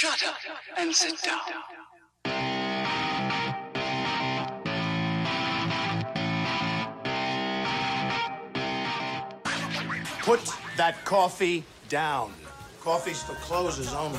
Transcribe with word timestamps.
Shut 0.00 0.26
up 0.26 0.36
and 0.78 0.94
sit 0.94 1.20
down. 1.20 1.40
Put 10.22 10.40
that 10.78 11.04
coffee 11.04 11.64
down. 11.90 12.32
Coffee 12.80 13.12
for 13.12 13.34
closes 13.34 13.92
only. 13.92 14.18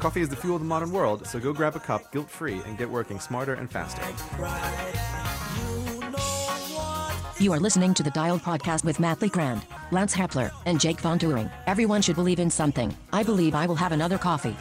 Coffee 0.00 0.22
is 0.22 0.30
the 0.30 0.36
fuel 0.36 0.56
of 0.56 0.62
the 0.62 0.66
modern 0.66 0.90
world, 0.90 1.26
so 1.26 1.38
go 1.38 1.52
grab 1.52 1.76
a 1.76 1.80
cup 1.80 2.10
guilt 2.12 2.30
free 2.30 2.62
and 2.64 2.78
get 2.78 2.88
working 2.88 3.20
smarter 3.20 3.52
and 3.52 3.70
faster. 3.70 4.00
You 7.40 7.54
are 7.54 7.58
listening 7.58 7.94
to 7.94 8.02
the 8.02 8.10
Dialed 8.10 8.42
Podcast 8.42 8.84
with 8.84 9.00
Matt 9.00 9.22
Lee 9.22 9.30
Grand, 9.30 9.64
Lance 9.92 10.14
Hepler, 10.14 10.50
and 10.66 10.78
Jake 10.78 11.00
Von 11.00 11.18
Turing. 11.18 11.50
Everyone 11.66 12.02
should 12.02 12.16
believe 12.16 12.38
in 12.38 12.50
something. 12.50 12.94
I 13.14 13.22
believe 13.22 13.54
I 13.54 13.66
will 13.66 13.76
have 13.76 13.92
another 13.92 14.18
coffee. 14.18 14.54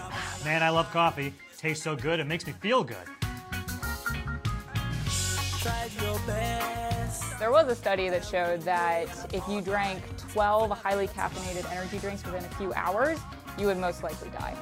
Man, 0.45 0.63
I 0.63 0.69
love 0.69 0.89
coffee. 0.89 1.33
Tastes 1.57 1.83
so 1.83 1.97
good, 1.97 2.21
it 2.21 2.23
makes 2.23 2.47
me 2.47 2.53
feel 2.61 2.85
good. 2.85 2.95
There 7.37 7.51
was 7.51 7.67
a 7.67 7.75
study 7.75 8.07
that 8.07 8.23
showed 8.23 8.61
that 8.61 9.09
if 9.33 9.45
you 9.49 9.59
drank 9.59 10.01
12 10.31 10.71
highly 10.71 11.09
caffeinated 11.09 11.69
energy 11.73 11.97
drinks 11.97 12.23
within 12.23 12.45
a 12.45 12.49
few 12.55 12.71
hours, 12.75 13.19
you 13.57 13.65
would 13.67 13.77
most 13.77 14.03
likely 14.03 14.29
die. 14.29 14.55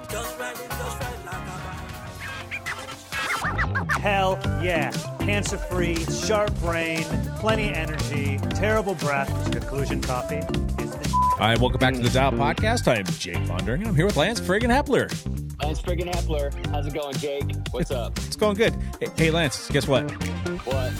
Hell 3.90 4.40
yeah. 4.62 4.92
Cancer 5.20 5.58
free, 5.58 5.96
sharp 6.06 6.54
brain, 6.60 7.04
plenty 7.40 7.70
of 7.70 7.76
energy, 7.76 8.38
terrible 8.52 8.96
breath. 8.96 9.52
Conclusion 9.52 10.02
coffee 10.02 10.38
is 10.38 10.92
the 10.92 11.14
All 11.34 11.38
right, 11.40 11.60
welcome 11.60 11.80
back 11.80 11.94
to 11.96 12.00
the 12.02 12.10
Dial 12.10 12.32
Podcast. 12.32 12.88
I'm 12.88 13.06
Jake 13.06 13.38
Von 13.48 13.66
During. 13.66 13.86
I'm 13.88 13.96
here 13.96 14.06
with 14.06 14.18
Lance 14.18 14.40
Friggin 14.40 14.70
Hepler. 14.70 15.10
Lance 15.64 15.82
friggin' 15.82 16.14
Hepler. 16.14 16.54
How's 16.68 16.86
it 16.86 16.94
going, 16.94 17.16
Jake? 17.16 17.44
What's 17.72 17.90
up? 17.90 18.18
It's 18.20 18.36
going 18.36 18.56
good. 18.56 18.76
Hey, 19.00 19.08
hey, 19.18 19.32
Lance, 19.32 19.70
guess 19.72 19.88
what? 19.88 20.10
What? 20.66 20.94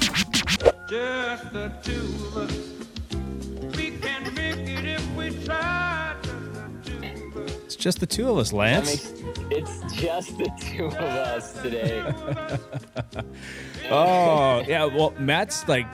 Just 0.90 1.54
the 1.54 1.72
two 1.84 1.94
of 2.26 2.38
us. 2.38 3.78
We 3.78 3.92
can 3.92 4.34
make 4.34 4.68
it 4.68 4.86
if 4.86 5.16
we 5.16 5.46
try. 5.46 5.97
Just 7.88 8.02
the 8.02 8.06
two 8.06 8.30
of 8.30 8.38
us. 8.38 8.52
It's 8.52 8.52
just 8.52 9.08
the 9.08 9.40
two 9.40 9.48
of 9.48 9.48
us, 9.48 9.54
That 9.54 9.64
Lance. 9.64 9.80
it's 9.80 9.94
just 9.94 10.38
the 10.38 10.52
two 10.60 10.86
of 10.88 10.94
us 10.96 11.54
today. 11.62 13.24
Oh, 13.90 14.62
yeah. 14.68 14.84
Well, 14.84 15.14
Matt's 15.18 15.66
like, 15.70 15.88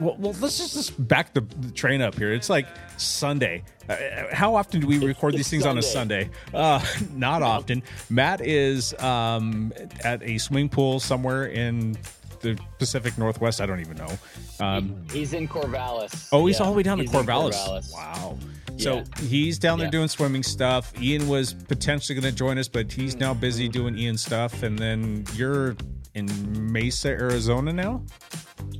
well, 0.00 0.16
well 0.18 0.36
let's 0.40 0.58
just, 0.58 0.74
just 0.74 1.08
back 1.08 1.32
the, 1.32 1.40
the 1.40 1.70
train 1.72 2.02
up 2.02 2.14
here. 2.16 2.30
It's 2.34 2.50
like 2.50 2.66
Sunday. 2.98 3.64
Uh, 3.88 3.96
how 4.32 4.54
often 4.54 4.82
do 4.82 4.86
we 4.86 4.98
record 4.98 5.32
these 5.32 5.48
things 5.48 5.64
on 5.64 5.78
a 5.78 5.82
Sunday? 5.82 6.28
Uh, 6.52 6.84
not 7.14 7.42
often. 7.42 7.82
Matt 8.10 8.42
is 8.42 8.92
um, 9.00 9.72
at 10.04 10.22
a 10.22 10.36
swimming 10.36 10.68
pool 10.68 11.00
somewhere 11.00 11.46
in 11.46 11.96
the 12.40 12.58
Pacific 12.78 13.16
Northwest. 13.16 13.62
I 13.62 13.66
don't 13.66 13.80
even 13.80 13.96
know. 13.96 14.18
Um, 14.60 15.06
He's 15.10 15.32
in 15.32 15.48
Corvallis. 15.48 16.28
Oh, 16.32 16.44
he's 16.44 16.58
Yeah, 16.58 16.66
all 16.66 16.72
the 16.72 16.76
way 16.76 16.82
down 16.82 16.98
to 16.98 17.04
he's 17.04 17.14
in 17.14 17.20
Corvallis. 17.24 17.54
Corvallis. 17.54 17.92
Wow. 17.94 18.38
So 18.76 18.96
Yeah. 18.96 19.04
he's 19.22 19.58
down 19.58 19.78
there 19.78 19.86
Yeah. 19.86 19.92
doing 19.92 20.08
swimming 20.08 20.42
stuff. 20.42 20.92
Ian 21.00 21.28
was 21.28 21.54
potentially 21.54 22.18
going 22.18 22.30
to 22.32 22.36
join 22.36 22.58
us, 22.58 22.68
but 22.68 22.92
he's 22.92 23.14
mm. 23.14 23.20
now 23.20 23.34
busy 23.34 23.68
doing 23.68 23.98
Ian 23.98 24.18
stuff. 24.18 24.62
And 24.62 24.78
then 24.78 25.24
you're 25.34 25.76
in 26.14 26.28
Mesa, 26.72 27.08
Arizona 27.08 27.72
now, 27.72 28.02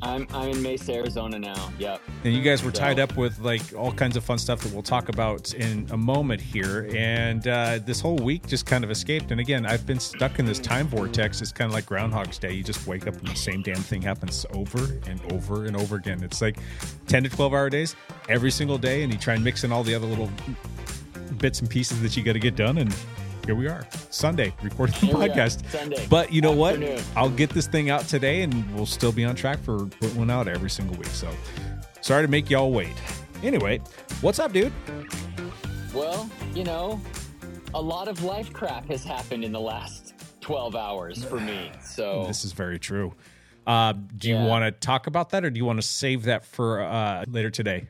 I'm 0.02 0.26
I'm 0.32 0.50
in 0.50 0.62
Mesa, 0.62 0.94
Arizona 0.94 1.38
now. 1.38 1.72
Yep. 1.78 2.00
and 2.24 2.34
you 2.34 2.42
guys 2.42 2.62
were 2.62 2.72
So- 2.74 2.80
tied 2.80 2.98
up 2.98 3.16
with 3.16 3.38
like 3.40 3.62
all 3.74 3.92
kinds 3.92 4.16
of 4.16 4.24
fun 4.24 4.38
stuff 4.38 4.60
that 4.62 4.72
we'll 4.72 4.82
talk 4.82 5.08
about 5.08 5.54
in 5.54 5.86
a 5.90 5.96
moment 5.96 6.40
here. 6.40 6.90
And 6.94 7.46
uh, 7.48 7.78
this 7.84 8.00
whole 8.00 8.16
week 8.16 8.46
just 8.46 8.66
kind 8.66 8.84
of 8.84 8.90
escaped. 8.90 9.30
And 9.30 9.40
again, 9.40 9.64
I've 9.64 9.86
been 9.86 9.98
stuck 10.00 10.38
in 10.38 10.44
this 10.44 10.58
time 10.58 10.88
vortex. 10.88 11.40
It's 11.40 11.52
kind 11.52 11.70
of 11.70 11.74
like 11.74 11.86
Groundhog's 11.86 12.38
Day. 12.38 12.52
You 12.52 12.62
just 12.62 12.86
wake 12.86 13.06
up 13.06 13.14
and 13.16 13.26
the 13.28 13.34
same 13.34 13.62
damn 13.62 13.76
thing 13.76 14.02
happens 14.02 14.44
over 14.52 14.78
and 15.08 15.20
over 15.32 15.64
and 15.64 15.76
over 15.76 15.96
again. 15.96 16.22
It's 16.22 16.42
like 16.42 16.58
ten 17.06 17.22
to 17.22 17.28
twelve 17.30 17.52
hour 17.54 17.70
days 17.70 17.96
every 18.28 18.50
single 18.50 18.78
day, 18.78 19.02
and 19.04 19.12
you 19.12 19.18
try 19.18 19.34
and 19.34 19.42
mix 19.44 19.64
in 19.64 19.72
all 19.72 19.82
the 19.84 19.94
other 19.94 20.06
little 20.06 20.30
bits 21.38 21.60
and 21.60 21.68
pieces 21.70 22.00
that 22.02 22.16
you 22.16 22.22
got 22.22 22.34
to 22.34 22.38
get 22.38 22.56
done 22.56 22.78
and 22.78 22.94
here 23.44 23.54
we 23.54 23.68
are. 23.68 23.86
Sunday 24.10 24.54
recording 24.62 24.94
the 25.00 25.06
Here 25.06 25.14
podcast. 25.16 25.68
Sunday, 25.70 26.06
but 26.08 26.32
you 26.32 26.40
know 26.40 26.52
what? 26.52 26.80
i'll 27.16 27.28
get 27.30 27.50
this 27.50 27.66
thing 27.66 27.90
out 27.90 28.02
today 28.08 28.42
and 28.42 28.74
we'll 28.74 28.86
still 28.86 29.12
be 29.12 29.24
on 29.24 29.34
track 29.34 29.58
for 29.60 29.86
putting 29.86 30.16
one 30.16 30.30
out 30.30 30.48
every 30.48 30.70
single 30.70 30.96
week. 30.96 31.06
So 31.08 31.30
sorry 32.00 32.24
to 32.24 32.30
make 32.30 32.48
y'all 32.50 32.72
wait. 32.72 32.92
Anyway 33.42 33.80
what's 34.20 34.38
up 34.38 34.52
dude? 34.52 34.72
Well, 35.94 36.28
you 36.54 36.64
know, 36.64 37.00
a 37.74 37.80
lot 37.80 38.08
of 38.08 38.22
life 38.24 38.52
crap 38.52 38.86
has 38.88 39.04
happened 39.04 39.44
in 39.44 39.52
the 39.52 39.60
last 39.60 40.14
12 40.40 40.74
hours 40.74 41.24
for 41.24 41.38
me. 41.38 41.70
So. 41.82 42.24
This 42.28 42.44
is 42.44 42.52
very 42.52 42.78
true. 42.78 43.14
Uh, 43.66 43.92
do 44.16 44.28
you 44.28 44.34
Yeah. 44.34 44.46
want 44.46 44.64
to 44.64 44.70
talk 44.72 45.06
about 45.06 45.30
that 45.30 45.44
or 45.44 45.50
do 45.50 45.58
you 45.58 45.64
want 45.64 45.80
to 45.80 45.86
save 45.86 46.24
that 46.24 46.44
for 46.44 46.82
uh, 46.82 47.24
later 47.28 47.50
today 47.50 47.88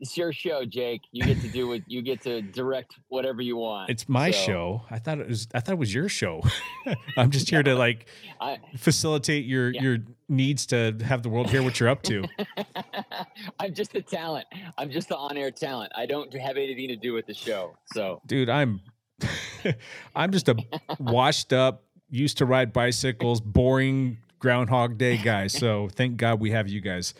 it's 0.00 0.16
your 0.16 0.32
show, 0.32 0.64
Jake. 0.64 1.02
You 1.12 1.24
get 1.24 1.40
to 1.40 1.48
do 1.48 1.66
what 1.68 1.82
you 1.90 2.02
get 2.02 2.20
to 2.22 2.40
direct 2.42 2.94
whatever 3.08 3.42
you 3.42 3.56
want. 3.56 3.90
it's 3.90 4.08
my 4.08 4.30
So, 4.30 4.38
show 4.46 4.82
i 4.90 4.98
thought 4.98 5.18
it 5.18 5.28
was 5.28 5.48
i 5.54 5.60
thought 5.60 5.72
it 5.72 5.78
was 5.78 5.92
your 5.92 6.08
show 6.08 6.42
i'm 7.16 7.30
just 7.30 7.50
here 7.50 7.62
to 7.62 7.74
like 7.74 8.06
I, 8.40 8.58
facilitate 8.76 9.44
your 9.44 9.70
Yeah. 9.72 9.82
your 9.82 9.98
needs 10.28 10.66
to 10.66 10.96
have 11.04 11.22
the 11.22 11.28
world 11.28 11.50
hear 11.50 11.62
what 11.62 11.80
you're 11.80 11.88
up 11.88 12.02
to 12.04 12.24
I'm 13.60 13.74
just 13.74 13.94
a 13.94 14.02
talent. 14.02 14.46
I'm 14.76 14.90
just 14.90 15.08
the 15.08 15.16
on-air 15.16 15.50
talent. 15.50 15.92
I 15.96 16.06
don't 16.06 16.32
have 16.34 16.56
anything 16.56 16.88
to 16.88 16.96
do 16.96 17.12
with 17.12 17.26
the 17.26 17.34
show. 17.34 17.76
So 17.94 18.20
dude 18.26 18.48
i'm 18.48 18.80
i'm 20.14 20.30
just 20.32 20.48
a 20.48 20.56
washed 21.00 21.52
up 21.52 21.82
used 22.10 22.38
to 22.38 22.46
ride 22.46 22.72
bicycles 22.72 23.40
boring 23.40 24.18
groundhog 24.38 24.96
day 24.96 25.16
guy 25.16 25.46
so 25.48 25.88
thank 25.92 26.16
god 26.16 26.38
we 26.40 26.50
have 26.52 26.68
you 26.68 26.80
guys 26.80 27.14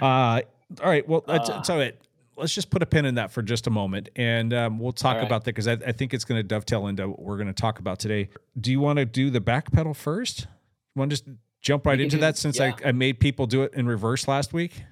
uh 0.00 0.40
all 0.82 0.88
right 0.88 1.06
well 1.06 1.22
that's, 1.26 1.50
Uh. 1.50 1.52
that's 1.56 1.68
all 1.70 1.78
right 1.78 1.94
let's 2.36 2.54
just 2.54 2.70
put 2.70 2.82
a 2.82 2.86
pin 2.86 3.04
in 3.04 3.16
that 3.16 3.30
for 3.30 3.42
just 3.42 3.66
a 3.66 3.70
moment 3.70 4.08
and 4.16 4.52
um, 4.54 4.78
we'll 4.78 4.92
talk 4.92 5.16
right. 5.16 5.26
about 5.26 5.44
that 5.44 5.54
because 5.54 5.68
I, 5.68 5.72
I 5.72 5.92
think 5.92 6.14
it's 6.14 6.24
going 6.24 6.38
to 6.38 6.42
dovetail 6.42 6.86
into 6.86 7.08
what 7.08 7.20
we're 7.20 7.36
going 7.36 7.46
to 7.48 7.52
talk 7.52 7.78
about 7.78 7.98
today 7.98 8.28
do 8.60 8.70
you 8.70 8.80
want 8.80 8.98
to 8.98 9.04
do 9.04 9.30
the 9.30 9.40
back 9.40 9.72
pedal 9.72 9.94
first 9.94 10.46
want 10.94 11.10
to 11.10 11.16
just 11.16 11.28
jump 11.60 11.86
right 11.86 12.00
into 12.00 12.16
do- 12.16 12.20
that 12.20 12.36
since 12.36 12.58
yeah. 12.58 12.74
I, 12.84 12.88
I 12.88 12.92
made 12.92 13.20
people 13.20 13.46
do 13.46 13.62
it 13.62 13.74
in 13.74 13.86
reverse 13.86 14.26
last 14.26 14.52
week 14.52 14.84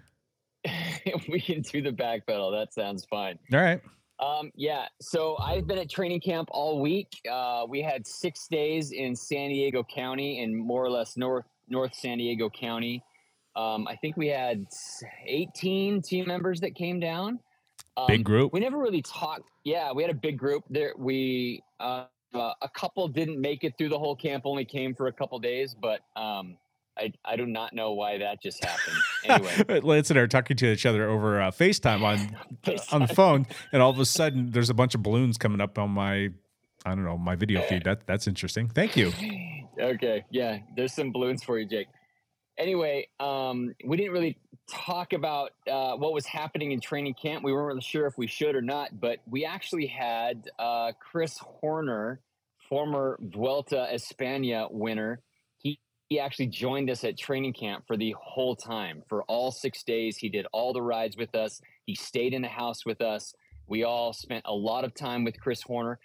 we 1.29 1.41
can 1.41 1.63
do 1.63 1.83
the 1.83 1.93
back 1.93 2.27
pedal. 2.27 2.51
That 2.51 2.75
sounds 2.75 3.05
fine. 3.05 3.39
all 3.53 3.61
right 3.61 3.81
Um, 4.19 4.53
yeah. 4.55 4.87
So 5.01 5.37
I've 5.39 5.67
been 5.67 5.79
at 5.79 5.89
training 5.89 6.21
camp 6.21 6.49
all 6.53 6.81
week. 6.81 7.09
Uh, 7.31 7.65
we 7.69 7.81
had 7.81 8.07
six 8.07 8.47
days 8.49 8.93
in 8.93 9.17
San 9.17 9.49
Diego 9.49 9.83
County, 9.83 10.43
in 10.43 10.55
more 10.57 10.85
or 10.85 10.91
less 10.91 11.17
North 11.17 11.47
North 11.69 11.95
San 11.95 12.19
Diego 12.19 12.51
County. 12.51 13.03
Um, 13.57 13.89
I 13.89 13.97
think 13.97 14.17
we 14.17 14.29
had 14.29 14.67
18 15.27 16.03
team 16.03 16.27
members 16.27 16.61
that 16.61 16.75
came 16.75 17.01
down. 17.01 17.41
Um, 17.97 18.07
Big 18.07 18.25
group. 18.25 18.53
We 18.53 18.61
never 18.61 18.79
really 18.79 19.03
talked. 19.03 19.51
Yeah, 19.65 19.93
we 19.93 20.03
had 20.03 20.11
a 20.11 20.15
big 20.15 20.39
group. 20.39 20.65
There, 20.71 20.95
we 20.97 21.63
uh, 21.81 22.05
uh, 22.35 22.53
a 22.63 22.69
couple 22.69 23.09
didn't 23.09 23.41
make 23.41 23.65
it 23.65 23.75
through 23.77 23.89
the 23.89 23.99
whole 23.99 24.15
camp. 24.15 24.45
Only 24.47 24.65
came 24.65 24.95
for 24.95 25.09
a 25.09 25.13
couple 25.13 25.39
days, 25.39 25.75
but 25.75 26.01
um, 26.17 26.57
I 26.97 27.13
I 27.25 27.37
do 27.37 27.47
not 27.47 27.73
know 27.73 27.93
why 27.93 28.19
that 28.19 28.43
just 28.43 28.65
happened. 28.65 28.97
Anyway, 29.25 29.81
Lance 29.83 30.11
and 30.11 30.19
I 30.19 30.23
are 30.23 30.29
talking 30.29 30.57
to 30.59 30.73
each 30.73 30.87
other 30.87 31.09
over 31.09 31.41
uh, 31.41 31.51
FaceTime 31.51 32.03
on 32.03 32.79
on 32.93 33.07
the 33.07 33.15
phone, 33.15 33.47
and 33.73 33.83
all 33.83 33.91
of 33.91 33.99
a 33.99 34.05
sudden 34.05 34.51
there's 34.51 34.71
a 34.71 34.75
bunch 34.75 34.95
of 34.95 35.03
balloons 35.03 35.39
coming 35.39 35.61
up 35.61 35.79
on 35.79 35.91
my 35.91 36.31
I 36.85 36.95
don't 36.95 37.05
know 37.05 37.19
my 37.19 37.37
video 37.37 37.63
feed. 37.63 37.85
That 37.85 38.07
that's 38.07 38.27
interesting. 38.27 38.69
Thank 38.69 38.97
you. 38.97 39.13
okay, 39.81 40.25
yeah, 40.31 40.59
there's 40.77 40.93
some 40.93 41.13
balloons 41.13 41.43
for 41.43 41.59
you, 41.59 41.67
Jake. 41.67 41.89
Anyway, 42.61 43.09
um, 43.19 43.75
we 43.87 43.97
didn't 43.97 44.13
really 44.13 44.37
talk 44.71 45.15
about 45.15 45.53
uh, 45.67 45.97
what 45.97 46.13
was 46.13 46.27
happening 46.27 46.73
in 46.73 46.81
training 46.81 47.15
camp. 47.15 47.43
We 47.43 47.55
weren't 47.55 47.69
really 47.69 47.81
sure 47.81 48.07
if 48.07 48.19
we 48.19 48.27
should 48.27 48.55
or 48.55 48.61
not, 48.61 49.01
but 49.01 49.21
we 49.27 49.47
actually 49.47 49.87
had 49.87 50.51
uh, 50.59 50.93
Chris 51.01 51.39
Horner, 51.39 52.21
former 52.69 53.19
Vuelta 53.23 53.89
España 53.91 54.71
winner. 54.71 55.23
He 55.57 55.81
he 56.11 56.21
actually 56.21 56.49
joined 56.49 56.91
us 56.91 57.03
at 57.03 57.17
training 57.17 57.55
camp 57.55 57.85
for 57.87 57.97
the 57.97 58.15
whole 58.21 58.55
time, 58.55 59.05
for 59.09 59.23
all 59.23 59.51
six 59.51 59.83
days. 59.83 60.19
He 60.19 60.29
did 60.29 60.47
all 60.53 60.75
the 60.75 60.83
rides 60.83 61.17
with 61.17 61.35
us. 61.35 61.63
He 61.87 61.95
stayed 61.95 62.35
in 62.35 62.43
the 62.43 62.49
house 62.49 62.85
with 62.85 63.01
us. 63.01 63.35
We 63.67 63.85
all 63.85 64.13
spent 64.13 64.45
a 64.45 64.55
lot 64.55 64.85
of 64.85 64.93
time 64.93 65.25
with 65.25 65.41
Chris 65.41 65.63
Horner 65.63 65.99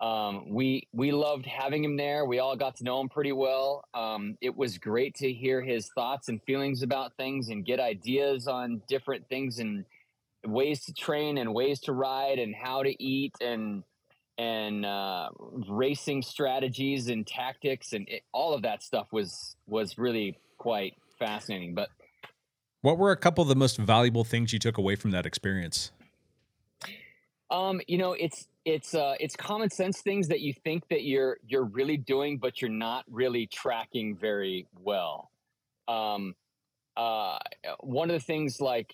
um, 0.00 0.50
we 0.50 0.88
we 0.92 1.10
loved 1.10 1.46
having 1.46 1.82
him 1.82 1.96
there. 1.96 2.26
We 2.26 2.38
all 2.38 2.54
got 2.54 2.76
to 2.76 2.84
know 2.84 3.00
him 3.00 3.08
pretty 3.08 3.32
well. 3.32 3.84
Um, 3.94 4.36
it 4.42 4.54
was 4.54 4.76
great 4.76 5.14
to 5.16 5.32
hear 5.32 5.62
his 5.62 5.88
thoughts 5.94 6.28
and 6.28 6.42
feelings 6.42 6.82
about 6.82 7.16
things 7.16 7.48
and 7.48 7.64
get 7.64 7.80
ideas 7.80 8.46
on 8.46 8.82
different 8.88 9.28
things 9.28 9.58
and 9.58 9.86
ways 10.44 10.84
to 10.84 10.92
train 10.92 11.38
and 11.38 11.54
ways 11.54 11.80
to 11.80 11.92
ride 11.92 12.38
and 12.38 12.54
how 12.54 12.82
to 12.82 13.02
eat 13.02 13.34
and 13.40 13.84
and 14.38 14.84
uh, 14.84 15.30
racing 15.66 16.20
strategies 16.20 17.08
and 17.08 17.26
tactics 17.26 17.94
and 17.94 18.06
it, 18.08 18.22
all 18.32 18.52
of 18.52 18.62
that 18.62 18.82
stuff 18.82 19.06
was 19.12 19.56
was 19.66 19.96
really 19.96 20.38
quite 20.58 20.94
fascinating. 21.18 21.74
But 21.74 21.88
What 22.82 22.98
were 22.98 23.12
a 23.12 23.16
couple 23.16 23.40
of 23.40 23.48
the 23.48 23.56
most 23.56 23.78
valuable 23.78 24.24
things 24.24 24.52
you 24.52 24.58
took 24.58 24.76
away 24.76 24.94
from 24.94 25.10
that 25.12 25.24
experience? 25.24 25.90
Um, 27.50 27.80
you 27.86 27.96
know, 27.96 28.12
it's 28.12 28.48
it's 28.66 28.94
uh, 28.94 29.14
it's 29.20 29.36
common 29.36 29.70
sense 29.70 30.00
things 30.00 30.26
that 30.28 30.40
you 30.40 30.52
think 30.52 30.88
that 30.90 31.04
you're 31.04 31.38
you're 31.46 31.64
really 31.64 31.96
doing, 31.96 32.36
but 32.36 32.60
you're 32.60 32.68
not 32.68 33.04
really 33.08 33.46
tracking 33.46 34.16
very 34.16 34.66
well. 34.82 35.30
Um, 35.86 36.34
uh, 36.96 37.38
one 37.80 38.10
of 38.10 38.14
the 38.14 38.24
things 38.24 38.60
like 38.60 38.92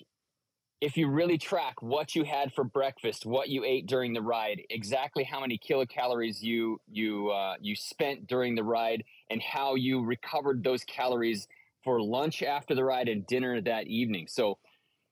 if 0.82 0.98
you 0.98 1.08
really 1.08 1.38
track 1.38 1.80
what 1.80 2.14
you 2.14 2.22
had 2.22 2.52
for 2.52 2.64
breakfast, 2.64 3.24
what 3.24 3.48
you 3.48 3.64
ate 3.64 3.86
during 3.86 4.12
the 4.12 4.20
ride, 4.20 4.60
exactly 4.68 5.24
how 5.24 5.40
many 5.40 5.58
kilocalories 5.58 6.42
you 6.42 6.78
you 6.90 7.30
uh, 7.30 7.54
you 7.58 7.74
spent 7.74 8.26
during 8.26 8.54
the 8.54 8.62
ride, 8.62 9.02
and 9.30 9.40
how 9.40 9.74
you 9.74 10.04
recovered 10.04 10.62
those 10.62 10.84
calories 10.84 11.48
for 11.82 11.98
lunch 11.98 12.42
after 12.42 12.74
the 12.74 12.84
ride 12.84 13.08
and 13.08 13.26
dinner 13.26 13.58
that 13.62 13.86
evening. 13.86 14.26
So, 14.28 14.58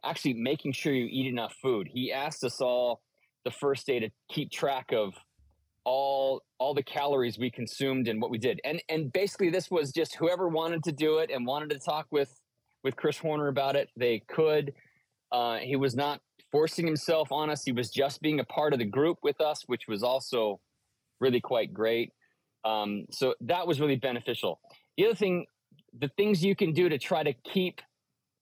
actually 0.04 0.34
making 0.34 0.72
sure 0.72 0.92
you 0.92 1.08
eat 1.10 1.26
enough 1.28 1.54
food. 1.62 1.88
He 1.90 2.12
asked 2.12 2.44
us 2.44 2.60
all 2.60 3.00
the 3.44 3.50
first 3.50 3.87
day 3.87 3.98
to 4.00 4.10
keep 4.28 4.50
track 4.50 4.92
of 4.92 5.14
all 5.84 6.42
all 6.58 6.75
the 6.75 6.82
calories 6.82 7.38
we 7.38 7.50
consumed 7.50 8.06
and 8.08 8.20
what 8.20 8.31
we 8.31 8.38
did. 8.38 8.60
And 8.64 8.82
and 8.88 9.12
basically 9.12 9.50
this 9.50 9.70
was 9.70 9.92
just 9.92 10.16
whoever 10.16 10.48
wanted 10.48 10.84
to 10.84 10.92
do 10.92 11.19
it 11.19 11.31
and 11.31 11.46
wanted 11.46 11.70
to 11.70 11.78
talk 11.78 12.06
with 12.10 12.40
with 12.82 12.96
Chris 12.96 13.19
Horner 13.19 13.48
about 13.48 13.76
it, 13.76 13.88
they 13.96 14.22
could. 14.28 14.72
Uh, 15.32 15.58
he 15.58 15.76
was 15.76 15.94
not 15.94 16.20
forcing 16.50 16.87
himself 16.87 17.31
on 17.31 17.50
us. 17.50 17.62
He 17.64 17.72
was 17.72 17.90
just 17.90 18.20
being 18.20 18.40
a 18.40 18.44
part 18.44 18.72
of 18.72 18.78
the 18.78 18.84
group 18.84 19.19
with 19.22 19.40
us, 19.40 19.62
which 19.66 19.82
was 19.86 20.02
also 20.02 20.60
really 21.20 21.40
quite 21.40 21.72
great. 21.72 22.12
Um, 22.64 23.06
so 23.10 23.34
that 23.43 23.66
was 23.66 23.81
really 23.81 23.96
beneficial. 23.96 24.60
The 24.96 25.06
other 25.06 25.14
thing, 25.14 25.46
the 25.98 26.10
things 26.16 26.44
you 26.44 26.56
can 26.56 26.72
do 26.72 26.88
to 26.88 26.98
try 26.98 27.22
to 27.22 27.32
keep 27.32 27.81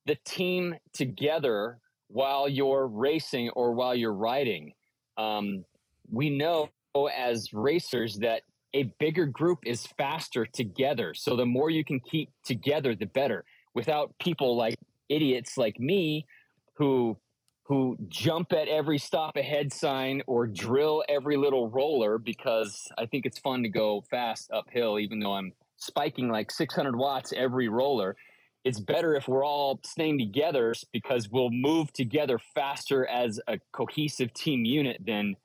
the 0.07 0.17
team 0.25 0.77
together 0.93 1.79
while 2.09 2.49
you're 2.49 2.87
racing 2.87 3.51
or 3.51 3.73
while 3.73 3.95
you're 3.95 4.15
riding. 4.15 4.73
Um, 5.19 5.65
we 6.11 6.31
know 6.31 6.71
as 7.15 7.53
racers 7.53 8.17
that 8.17 8.43
a 8.75 8.85
bigger 8.99 9.27
group 9.27 9.61
is 9.65 9.87
faster 9.99 10.47
together. 10.47 11.15
So 11.15 11.37
the 11.37 11.47
more 11.47 11.71
you 11.71 11.85
can 11.85 12.01
keep 12.01 12.31
together, 12.45 12.95
the 12.95 13.07
better. 13.07 13.45
Without 13.75 14.15
people 14.19 14.57
like 14.57 14.77
idiots 15.09 15.57
like 15.57 15.79
me 15.79 16.27
who 16.75 17.17
who 17.65 17.99
jump 18.09 18.53
at 18.55 18.67
every 18.67 18.99
stop 18.99 19.37
ahead 19.37 19.71
sign 19.71 20.23
or 20.27 20.47
drill 20.47 21.05
every 21.07 21.37
little 21.37 21.69
roller 21.69 22.17
because 22.17 22.91
I 22.97 23.05
think 23.05 23.27
it's 23.27 23.39
fun 23.39 23.63
to 23.63 23.69
go 23.69 24.03
fast 24.11 24.51
uphill, 24.51 24.99
even 24.99 25.21
though 25.21 25.35
I'm 25.35 25.53
spiking 25.77 26.31
like 26.31 26.51
600 26.51 26.97
watts 26.97 27.31
every 27.37 27.69
roller. 27.69 28.17
It's 28.65 28.81
better 28.81 29.15
if 29.15 29.29
we're 29.29 29.45
all 29.45 29.81
staying 29.85 30.19
together 30.19 30.75
because 30.93 31.29
we'll 31.31 31.51
move 31.51 31.93
together 31.93 32.39
faster 32.55 33.07
as 33.07 33.41
a 33.47 33.59
cohesive 33.73 34.33
team 34.35 34.65
unit 34.65 35.01
than 35.07 35.37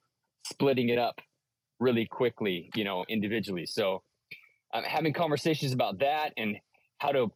splitting 0.46 0.90
it 0.90 0.98
up 0.98 1.22
really 1.80 2.06
quickly, 2.06 2.70
you 2.76 2.84
know, 2.84 3.06
individually. 3.08 3.66
So 3.66 4.02
I'm 4.74 4.84
having 4.84 5.14
conversations 5.14 5.74
about 5.74 6.00
that 6.00 6.34
and 6.38 6.58
how 6.98 7.12
to 7.12 7.32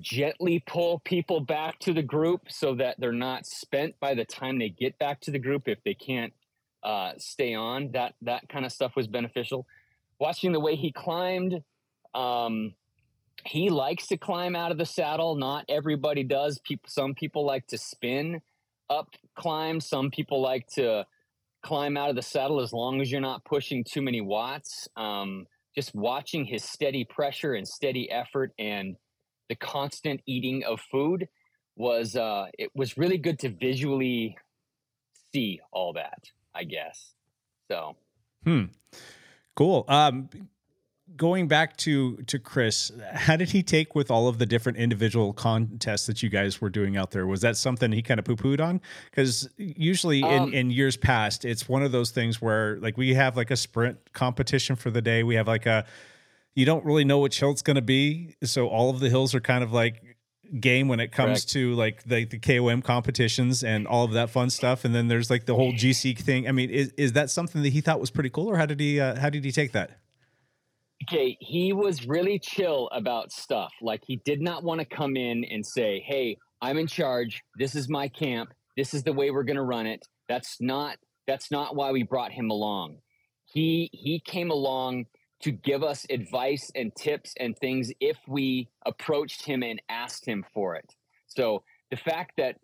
gently 0.00 0.62
pull 0.66 1.00
people 1.00 1.40
back 1.40 1.78
to 1.78 1.92
the 1.92 2.02
group 2.02 2.42
so 2.48 2.74
that 2.74 2.96
they're 2.98 3.12
not 3.12 3.46
spent 3.46 3.98
by 4.00 4.14
the 4.14 4.24
time 4.24 4.58
they 4.58 4.68
get 4.68 4.98
back 4.98 5.20
to 5.20 5.30
the 5.30 5.38
group 5.38 5.68
if 5.68 5.78
they 5.84 5.94
can't 5.94 6.32
uh, 6.82 7.12
stay 7.18 7.54
on 7.54 7.90
that 7.92 8.14
that 8.22 8.48
kind 8.48 8.64
of 8.64 8.72
stuff 8.72 8.94
was 8.96 9.06
beneficial 9.06 9.66
watching 10.20 10.52
the 10.52 10.60
way 10.60 10.76
he 10.76 10.92
climbed 10.92 11.62
um, 12.14 12.74
he 13.46 13.70
likes 13.70 14.06
to 14.08 14.16
climb 14.16 14.56
out 14.56 14.72
of 14.72 14.78
the 14.78 14.86
saddle 14.86 15.36
not 15.36 15.64
everybody 15.68 16.22
does 16.22 16.58
people 16.60 16.88
some 16.88 17.14
people 17.14 17.44
like 17.44 17.66
to 17.66 17.78
spin 17.78 18.40
up 18.90 19.08
climb 19.36 19.80
some 19.80 20.10
people 20.10 20.40
like 20.40 20.66
to 20.66 21.04
climb 21.62 21.96
out 21.96 22.10
of 22.10 22.16
the 22.16 22.22
saddle 22.22 22.60
as 22.60 22.72
long 22.72 23.00
as 23.00 23.10
you're 23.10 23.20
not 23.20 23.44
pushing 23.44 23.84
too 23.84 24.02
many 24.02 24.20
watts 24.20 24.88
um, 24.96 25.46
just 25.74 25.94
watching 25.94 26.44
his 26.44 26.64
steady 26.64 27.04
pressure 27.04 27.54
and 27.54 27.66
steady 27.66 28.10
effort 28.10 28.52
and 28.58 28.96
the 29.48 29.54
constant 29.54 30.20
eating 30.26 30.64
of 30.64 30.80
food 30.90 31.28
was 31.76 32.16
uh, 32.16 32.46
it 32.58 32.70
was 32.74 32.96
really 32.96 33.18
good 33.18 33.38
to 33.40 33.50
visually 33.50 34.36
see 35.32 35.60
all 35.72 35.92
that. 35.92 36.30
I 36.54 36.64
guess 36.64 37.12
so. 37.70 37.96
Hmm. 38.44 38.64
Cool. 39.54 39.84
Um, 39.88 40.28
going 41.14 41.46
back 41.46 41.76
to 41.78 42.16
to 42.26 42.38
Chris, 42.38 42.90
how 43.12 43.36
did 43.36 43.50
he 43.50 43.62
take 43.62 43.94
with 43.94 44.10
all 44.10 44.28
of 44.28 44.38
the 44.38 44.46
different 44.46 44.78
individual 44.78 45.32
contests 45.32 46.06
that 46.06 46.22
you 46.22 46.28
guys 46.28 46.60
were 46.60 46.70
doing 46.70 46.96
out 46.96 47.12
there? 47.12 47.26
Was 47.26 47.42
that 47.42 47.56
something 47.56 47.92
he 47.92 48.02
kind 48.02 48.18
of 48.18 48.24
poo 48.24 48.36
pooed 48.36 48.60
on? 48.60 48.80
Because 49.10 49.48
usually 49.56 50.22
Um, 50.22 50.48
in 50.48 50.54
in 50.54 50.70
years 50.70 50.96
past, 50.96 51.44
it's 51.44 51.68
one 51.68 51.82
of 51.82 51.92
those 51.92 52.10
things 52.10 52.42
where 52.42 52.78
like 52.80 52.96
we 52.96 53.14
have 53.14 53.36
like 53.36 53.50
a 53.50 53.56
sprint 53.56 54.12
competition 54.12 54.74
for 54.76 54.90
the 54.90 55.02
day. 55.02 55.22
We 55.22 55.36
have 55.36 55.46
like 55.46 55.66
a 55.66 55.84
you 56.54 56.64
don't 56.64 56.84
really 56.84 57.04
know 57.04 57.18
which 57.18 57.38
hill 57.38 57.50
it's 57.50 57.62
going 57.62 57.76
to 57.76 57.82
be, 57.82 58.34
so 58.42 58.68
all 58.68 58.88
of 58.90 59.00
the 59.00 59.10
hills 59.10 59.34
are 59.34 59.40
kind 59.40 59.62
of 59.62 59.72
like 59.72 60.16
game 60.60 60.88
when 60.88 61.00
it 61.00 61.12
comes 61.12 61.40
Correct. 61.40 61.48
to 61.50 61.74
like 61.74 62.02
the, 62.04 62.24
the 62.24 62.38
KOM 62.38 62.80
competitions 62.80 63.64
and 63.64 63.86
all 63.86 64.04
of 64.04 64.12
that 64.12 64.30
fun 64.30 64.48
stuff. 64.48 64.84
And 64.84 64.94
then 64.94 65.08
there's 65.08 65.28
like 65.28 65.44
the 65.44 65.54
whole 65.54 65.72
GC 65.72 66.18
thing. 66.18 66.48
I 66.48 66.52
mean, 66.52 66.70
is, 66.70 66.92
is 66.96 67.12
that 67.12 67.30
something 67.30 67.62
that 67.62 67.72
he 67.72 67.80
thought 67.80 68.00
was 68.00 68.10
pretty 68.10 68.30
cool, 68.30 68.48
or 68.48 68.56
how 68.56 68.64
did 68.66 68.80
he 68.80 69.00
uh, 69.00 69.18
how 69.18 69.28
did 69.28 69.44
he 69.44 69.52
take 69.52 69.72
that? 69.72 69.98
Okay, 71.04 71.36
he 71.40 71.72
was 71.72 72.06
really 72.06 72.38
chill 72.38 72.88
about 72.92 73.30
stuff. 73.30 73.72
Like 73.82 74.02
he 74.06 74.16
did 74.16 74.40
not 74.40 74.64
want 74.64 74.80
to 74.80 74.86
come 74.86 75.16
in 75.16 75.44
and 75.44 75.64
say, 75.64 76.00
"Hey, 76.00 76.38
I'm 76.62 76.78
in 76.78 76.86
charge. 76.86 77.42
This 77.56 77.74
is 77.74 77.88
my 77.88 78.08
camp. 78.08 78.52
This 78.76 78.94
is 78.94 79.02
the 79.02 79.12
way 79.12 79.30
we're 79.30 79.44
going 79.44 79.56
to 79.56 79.62
run 79.62 79.86
it." 79.86 80.06
That's 80.28 80.60
not 80.60 80.96
that's 81.26 81.50
not 81.50 81.76
why 81.76 81.92
we 81.92 82.02
brought 82.02 82.32
him 82.32 82.50
along. 82.50 82.98
He 83.44 83.90
he 83.92 84.20
came 84.20 84.50
along 84.50 85.06
to 85.42 85.52
give 85.52 85.82
us 85.82 86.06
advice 86.08 86.70
and 86.74 86.94
tips 86.96 87.34
and 87.38 87.56
things 87.58 87.92
if 88.00 88.16
we 88.26 88.68
approached 88.86 89.44
him 89.44 89.62
and 89.62 89.80
asked 89.88 90.24
him 90.24 90.44
for 90.54 90.76
it. 90.76 90.94
So, 91.26 91.62
the 91.90 91.96
fact 91.96 92.32
that 92.38 92.56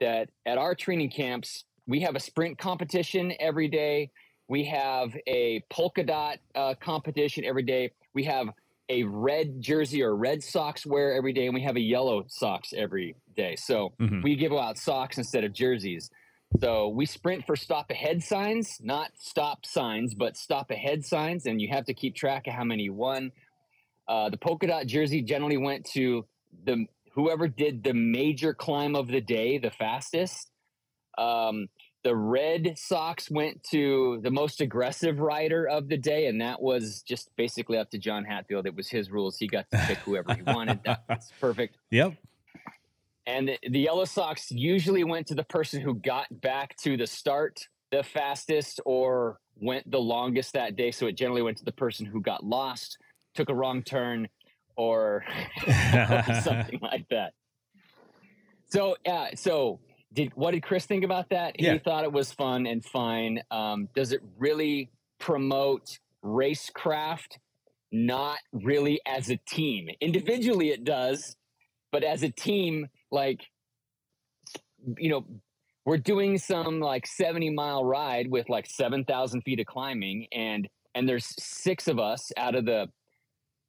that 0.00 0.30
at 0.46 0.58
our 0.58 0.74
training 0.74 1.10
camps, 1.10 1.64
we 1.86 2.00
have 2.00 2.16
a 2.16 2.20
sprint 2.20 2.58
competition 2.58 3.32
every 3.40 3.68
day. 3.68 4.10
We 4.48 4.64
have 4.64 5.14
a 5.26 5.60
polka 5.70 6.02
dot 6.02 6.38
uh, 6.54 6.74
competition 6.80 7.44
every 7.44 7.62
day. 7.62 7.92
We 8.14 8.24
have 8.24 8.48
a 8.88 9.02
red 9.04 9.60
jersey 9.60 10.02
or 10.02 10.16
red 10.16 10.42
socks 10.42 10.86
wear 10.86 11.14
every 11.14 11.34
day, 11.34 11.44
and 11.44 11.54
we 11.54 11.60
have 11.62 11.76
a 11.76 11.80
yellow 11.80 12.24
socks 12.28 12.72
every 12.74 13.14
day. 13.36 13.56
So 13.56 13.92
Mhm. 14.00 14.22
we 14.22 14.34
give 14.36 14.52
out 14.52 14.78
socks 14.78 15.18
instead 15.18 15.44
of 15.44 15.52
jerseys. 15.52 16.10
So 16.60 16.88
we 16.88 17.04
sprint 17.04 17.44
for 17.44 17.56
stop 17.56 17.90
ahead 17.90 18.22
signs, 18.22 18.80
not 18.82 19.12
stop 19.18 19.66
signs, 19.66 20.14
but 20.14 20.38
stop 20.38 20.70
ahead 20.70 21.04
signs, 21.04 21.44
and 21.44 21.60
you 21.60 21.68
have 21.68 21.84
to 21.84 21.92
keep 21.92 22.14
track 22.14 22.46
of 22.46 22.54
how 22.54 22.64
many 22.64 22.84
you 22.84 22.94
won. 22.94 23.32
Uh, 24.08 24.30
the 24.30 24.38
polka 24.38 24.66
dot 24.66 24.86
jersey 24.86 25.20
generally 25.20 25.58
went 25.58 25.84
to 25.84 26.24
the 26.64 26.86
whoever 27.12 27.48
did 27.48 27.84
the 27.84 27.92
major 27.92 28.54
climb 28.54 28.96
of 28.96 29.08
the 29.08 29.20
day 29.20 29.58
the 29.58 29.70
fastest. 29.70 30.50
Um, 31.18 31.68
the 32.04 32.14
red 32.14 32.74
Sox 32.76 33.30
went 33.30 33.62
to 33.70 34.20
the 34.22 34.30
most 34.30 34.60
aggressive 34.60 35.18
rider 35.18 35.66
of 35.66 35.88
the 35.88 35.96
day, 35.96 36.26
and 36.26 36.40
that 36.40 36.60
was 36.60 37.02
just 37.02 37.30
basically 37.36 37.78
up 37.78 37.90
to 37.90 37.98
John 37.98 38.24
Hatfield. 38.24 38.66
It 38.66 38.74
was 38.74 38.88
his 38.88 39.10
rules; 39.10 39.38
he 39.38 39.46
got 39.46 39.70
to 39.70 39.78
pick 39.86 39.98
whoever 39.98 40.34
he 40.34 40.42
wanted. 40.42 40.80
That's 40.84 41.32
perfect. 41.40 41.76
Yep. 41.90 42.14
And 43.26 43.48
the, 43.48 43.58
the 43.68 43.80
yellow 43.80 44.04
Sox 44.04 44.50
usually 44.50 45.04
went 45.04 45.26
to 45.26 45.34
the 45.34 45.44
person 45.44 45.82
who 45.82 45.94
got 45.94 46.26
back 46.40 46.76
to 46.78 46.96
the 46.96 47.06
start 47.06 47.68
the 47.90 48.02
fastest 48.02 48.80
or 48.84 49.40
went 49.56 49.90
the 49.90 50.00
longest 50.00 50.52
that 50.52 50.76
day. 50.76 50.90
So 50.90 51.06
it 51.06 51.12
generally 51.16 51.42
went 51.42 51.58
to 51.58 51.64
the 51.64 51.72
person 51.72 52.06
who 52.06 52.20
got 52.20 52.44
lost, 52.44 52.98
took 53.34 53.48
a 53.48 53.54
wrong 53.54 53.82
turn, 53.82 54.28
or 54.76 55.24
something 56.42 56.78
like 56.82 57.08
that. 57.10 57.32
So, 58.70 58.96
uh, 59.06 59.28
so 59.34 59.80
did 60.12 60.32
what 60.34 60.52
did 60.52 60.62
Chris 60.62 60.86
think 60.86 61.04
about 61.04 61.30
that? 61.30 61.60
Yeah. 61.60 61.74
He 61.74 61.78
thought 61.78 62.04
it 62.04 62.12
was 62.12 62.32
fun 62.32 62.66
and 62.66 62.84
fine. 62.84 63.42
Um, 63.50 63.88
does 63.94 64.12
it 64.12 64.20
really 64.38 64.90
promote 65.18 65.98
racecraft? 66.24 67.38
Not 67.90 68.38
really 68.52 69.00
as 69.06 69.30
a 69.30 69.38
team. 69.48 69.88
Individually, 70.00 70.70
it 70.70 70.84
does, 70.84 71.36
but 71.90 72.04
as 72.04 72.22
a 72.22 72.30
team, 72.30 72.88
like 73.10 73.40
you 74.96 75.10
know, 75.10 75.24
we're 75.84 75.98
doing 75.98 76.38
some 76.38 76.80
like 76.80 77.06
70 77.06 77.50
mile 77.50 77.84
ride 77.84 78.30
with 78.30 78.48
like 78.48 78.66
7,000 78.66 79.42
feet 79.42 79.60
of 79.60 79.66
climbing, 79.66 80.26
and 80.32 80.68
and 80.94 81.08
there's 81.08 81.34
six 81.42 81.88
of 81.88 81.98
us 81.98 82.30
out 82.36 82.54
of 82.54 82.64
the 82.66 82.88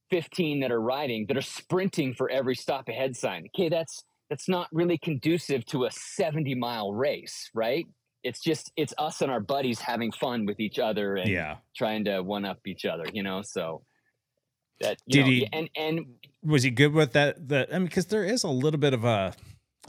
15 0.09 0.61
that 0.61 0.71
are 0.71 0.81
riding 0.81 1.27
that 1.27 1.37
are 1.37 1.41
sprinting 1.41 2.13
for 2.13 2.29
every 2.29 2.55
stop 2.55 2.89
ahead 2.89 3.15
sign. 3.15 3.47
Okay, 3.55 3.69
that's 3.69 4.03
that's 4.29 4.47
not 4.47 4.67
really 4.71 4.97
conducive 4.97 5.65
to 5.67 5.85
a 5.85 5.91
70 5.91 6.55
mile 6.55 6.93
race, 6.93 7.49
right? 7.53 7.85
It's 8.23 8.41
just 8.41 8.71
it's 8.75 8.93
us 8.97 9.21
and 9.21 9.31
our 9.31 9.39
buddies 9.39 9.79
having 9.79 10.11
fun 10.11 10.45
with 10.45 10.59
each 10.59 10.77
other 10.79 11.15
and 11.15 11.29
Yeah. 11.29 11.57
trying 11.75 12.05
to 12.05 12.21
one 12.21 12.45
up 12.45 12.59
each 12.67 12.85
other, 12.85 13.05
you 13.13 13.23
know. 13.23 13.41
So 13.41 13.83
that 14.81 14.97
you 15.05 15.13
Did 15.13 15.25
know, 15.25 15.31
he- 15.31 15.47
and 15.53 15.69
and 15.75 16.05
Was 16.43 16.63
he 16.63 16.69
good 16.71 16.93
with 16.93 17.13
that? 17.13 17.47
That 17.49 17.73
I 17.73 17.79
mean, 17.79 17.87
because 17.87 18.07
there 18.07 18.23
is 18.23 18.43
a 18.43 18.49
little 18.49 18.79
bit 18.79 18.93
of 18.93 19.03
a 19.03 19.33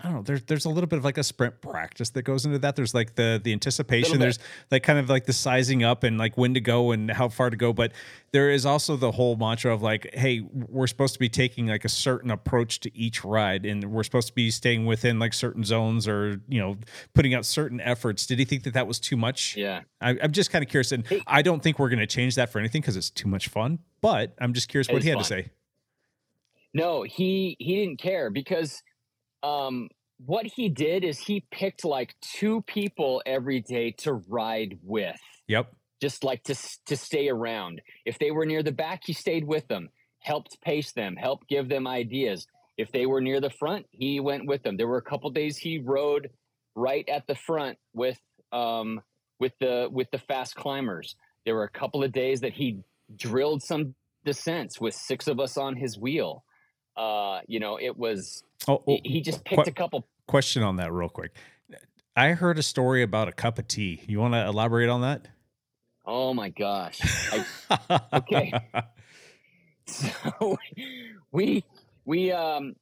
I 0.02 0.04
don't 0.04 0.14
know. 0.14 0.22
There's 0.22 0.42
there's 0.44 0.64
a 0.64 0.70
little 0.70 0.88
bit 0.88 0.98
of 0.98 1.04
like 1.04 1.18
a 1.18 1.22
sprint 1.22 1.60
practice 1.60 2.08
that 2.10 2.22
goes 2.22 2.46
into 2.46 2.58
that. 2.60 2.74
There's 2.74 2.94
like 2.94 3.16
the 3.16 3.38
the 3.42 3.52
anticipation. 3.52 4.18
There's 4.18 4.38
like 4.70 4.82
kind 4.82 4.98
of 4.98 5.10
like 5.10 5.26
the 5.26 5.34
sizing 5.34 5.84
up 5.84 6.04
and 6.04 6.16
like 6.16 6.38
when 6.38 6.54
to 6.54 6.60
go 6.60 6.92
and 6.92 7.10
how 7.10 7.28
far 7.28 7.50
to 7.50 7.56
go. 7.56 7.74
But 7.74 7.92
there 8.32 8.50
is 8.50 8.64
also 8.64 8.96
the 8.96 9.10
whole 9.12 9.36
mantra 9.36 9.74
of 9.74 9.82
like, 9.82 10.08
hey, 10.14 10.40
we're 10.40 10.86
supposed 10.86 11.12
to 11.12 11.20
be 11.20 11.28
taking 11.28 11.66
like 11.66 11.84
a 11.84 11.88
certain 11.90 12.30
approach 12.30 12.80
to 12.80 12.96
each 12.96 13.24
ride, 13.24 13.66
and 13.66 13.84
we're 13.92 14.02
supposed 14.02 14.28
to 14.28 14.34
be 14.34 14.50
staying 14.50 14.86
within 14.86 15.18
like 15.18 15.34
certain 15.34 15.64
zones 15.64 16.08
or 16.08 16.40
you 16.48 16.58
know 16.60 16.78
putting 17.12 17.34
out 17.34 17.44
certain 17.44 17.78
efforts. 17.82 18.24
Did 18.26 18.38
he 18.38 18.46
think 18.46 18.62
that 18.62 18.72
that 18.72 18.86
was 18.86 18.98
too 18.98 19.18
much? 19.18 19.54
Yeah. 19.54 19.82
I, 20.00 20.16
I'm 20.22 20.32
just 20.32 20.50
kind 20.50 20.64
of 20.64 20.70
curious, 20.70 20.92
and 20.92 21.04
I 21.26 21.42
don't 21.42 21.62
think 21.62 21.78
we're 21.78 21.90
going 21.90 21.98
to 21.98 22.06
change 22.06 22.36
that 22.36 22.48
for 22.50 22.58
anything 22.58 22.80
because 22.80 22.96
it's 22.96 23.10
too 23.10 23.28
much 23.28 23.48
fun. 23.48 23.80
But 24.00 24.34
I'm 24.40 24.54
just 24.54 24.68
curious 24.68 24.88
It 24.88 24.94
what 24.94 25.02
he 25.02 25.10
had 25.10 25.16
fun. 25.16 25.24
to 25.24 25.28
say. 25.28 25.50
No, 26.72 27.02
he 27.02 27.56
he 27.58 27.76
didn't 27.76 27.98
care 27.98 28.30
because 28.30 28.82
um 29.42 29.88
what 30.24 30.46
he 30.46 30.68
did 30.68 31.02
is 31.02 31.18
he 31.18 31.44
picked 31.50 31.84
like 31.84 32.14
two 32.20 32.62
people 32.62 33.22
every 33.24 33.60
day 33.60 33.92
to 33.98 34.14
ride 34.28 34.78
with. 34.82 35.18
Yep. 35.48 35.72
Just 36.00 36.24
like 36.24 36.42
to 36.44 36.54
to 36.86 36.96
stay 36.96 37.28
around. 37.28 37.80
If 38.04 38.18
they 38.18 38.30
were 38.30 38.46
near 38.46 38.62
the 38.62 38.72
back, 38.72 39.02
he 39.04 39.12
stayed 39.12 39.46
with 39.46 39.66
them, 39.68 39.88
helped 40.20 40.60
pace 40.62 40.92
them, 40.92 41.16
helped 41.16 41.48
give 41.48 41.68
them 41.68 41.86
ideas. 41.86 42.46
If 42.76 42.92
they 42.92 43.06
were 43.06 43.20
near 43.20 43.40
the 43.40 43.50
front, 43.50 43.86
he 43.90 44.20
went 44.20 44.46
with 44.46 44.62
them. 44.62 44.76
There 44.76 44.88
were 44.88 44.98
a 44.98 45.02
couple 45.02 45.30
days 45.30 45.56
he 45.56 45.78
rode 45.78 46.30
right 46.74 47.06
at 47.08 47.26
the 47.26 47.34
front 47.34 47.78
with 47.92 48.18
um 48.52 49.00
with 49.38 49.52
the 49.60 49.88
with 49.90 50.10
the 50.10 50.18
fast 50.18 50.54
climbers. 50.54 51.16
There 51.44 51.54
were 51.54 51.64
a 51.64 51.70
couple 51.70 52.04
of 52.04 52.12
days 52.12 52.40
that 52.40 52.52
he 52.52 52.80
drilled 53.16 53.62
some 53.62 53.94
descents 54.24 54.80
with 54.80 54.94
six 54.94 55.26
of 55.26 55.40
us 55.40 55.56
on 55.56 55.76
his 55.76 55.98
wheel. 55.98 56.44
Uh, 56.96 57.40
you 57.46 57.60
know, 57.60 57.78
it 57.80 57.96
was 57.96 58.42
Oh, 58.68 58.82
oh, 58.86 58.98
he, 59.04 59.20
just 59.22 59.44
picked 59.44 59.64
que- 59.64 59.70
a 59.70 59.74
couple. 59.74 60.06
question 60.26 60.62
on 60.62 60.76
that 60.76 60.92
real 60.92 61.08
quick. 61.08 61.34
I 62.16 62.30
heard 62.32 62.58
a 62.58 62.62
story 62.62 63.02
about 63.02 63.28
a 63.28 63.32
cup 63.32 63.58
of 63.58 63.68
tea. 63.68 64.02
You 64.06 64.18
want 64.20 64.34
to 64.34 64.44
elaborate 64.44 64.88
on 64.88 65.00
that? 65.02 65.28
Oh 66.04 66.34
my 66.34 66.48
gosh! 66.50 67.00
I, 67.70 68.00
okay, 68.14 68.52
so 69.86 70.58
we 71.32 71.64
we 72.04 72.32
um 72.32 72.74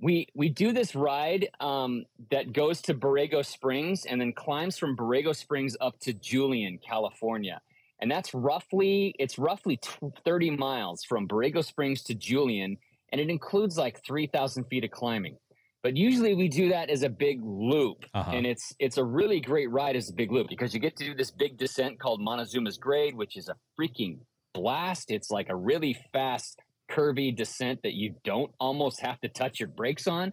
we 0.00 0.28
we 0.34 0.48
do 0.48 0.72
this 0.72 0.94
ride 0.94 1.48
um 1.60 2.04
that 2.30 2.52
goes 2.52 2.80
to 2.82 2.94
Borrego 2.94 3.44
Springs 3.44 4.04
and 4.06 4.20
then 4.20 4.32
climbs 4.32 4.78
from 4.78 4.96
Borrego 4.96 5.34
Springs 5.34 5.76
up 5.80 5.98
to 6.00 6.12
Julian, 6.12 6.78
California. 6.78 7.60
And 8.00 8.08
that's 8.10 8.32
roughly 8.32 9.14
it's 9.18 9.38
roughly 9.38 9.78
tw- 9.78 10.12
30 10.24 10.50
miles 10.50 11.02
from 11.04 11.26
Borrego 11.26 11.64
Springs 11.64 12.02
to 12.04 12.14
Julian 12.14 12.76
and 13.12 13.20
it 13.20 13.30
includes 13.30 13.76
like 13.78 14.00
3000 14.06 14.64
feet 14.64 14.84
of 14.84 14.90
climbing. 14.90 15.36
But 15.82 15.96
usually 15.96 16.34
we 16.34 16.48
do 16.48 16.70
that 16.70 16.90
as 16.90 17.02
a 17.02 17.08
big 17.08 17.40
loop 17.42 18.04
Uh-huh. 18.12 18.32
and 18.34 18.44
it's 18.46 18.74
it's 18.78 18.98
a 18.98 19.04
really 19.04 19.40
great 19.40 19.70
ride 19.70 19.96
as 19.96 20.10
a 20.10 20.12
big 20.12 20.32
loop 20.32 20.48
because 20.48 20.74
you 20.74 20.80
get 20.80 20.96
to 20.96 21.04
do 21.04 21.14
this 21.14 21.30
big 21.30 21.56
descent 21.56 22.00
called 22.00 22.20
Montezuma's 22.20 22.78
Grade 22.78 23.14
which 23.16 23.36
is 23.36 23.48
a 23.48 23.54
freaking 23.80 24.18
blast. 24.54 25.10
It's 25.10 25.30
like 25.30 25.48
a 25.50 25.56
really 25.56 25.96
fast 26.12 26.58
curvy 26.90 27.34
descent 27.36 27.80
that 27.84 27.94
you 27.94 28.14
don't 28.24 28.50
almost 28.58 29.00
have 29.02 29.20
to 29.20 29.28
touch 29.28 29.60
your 29.60 29.68
brakes 29.68 30.06
on. 30.08 30.32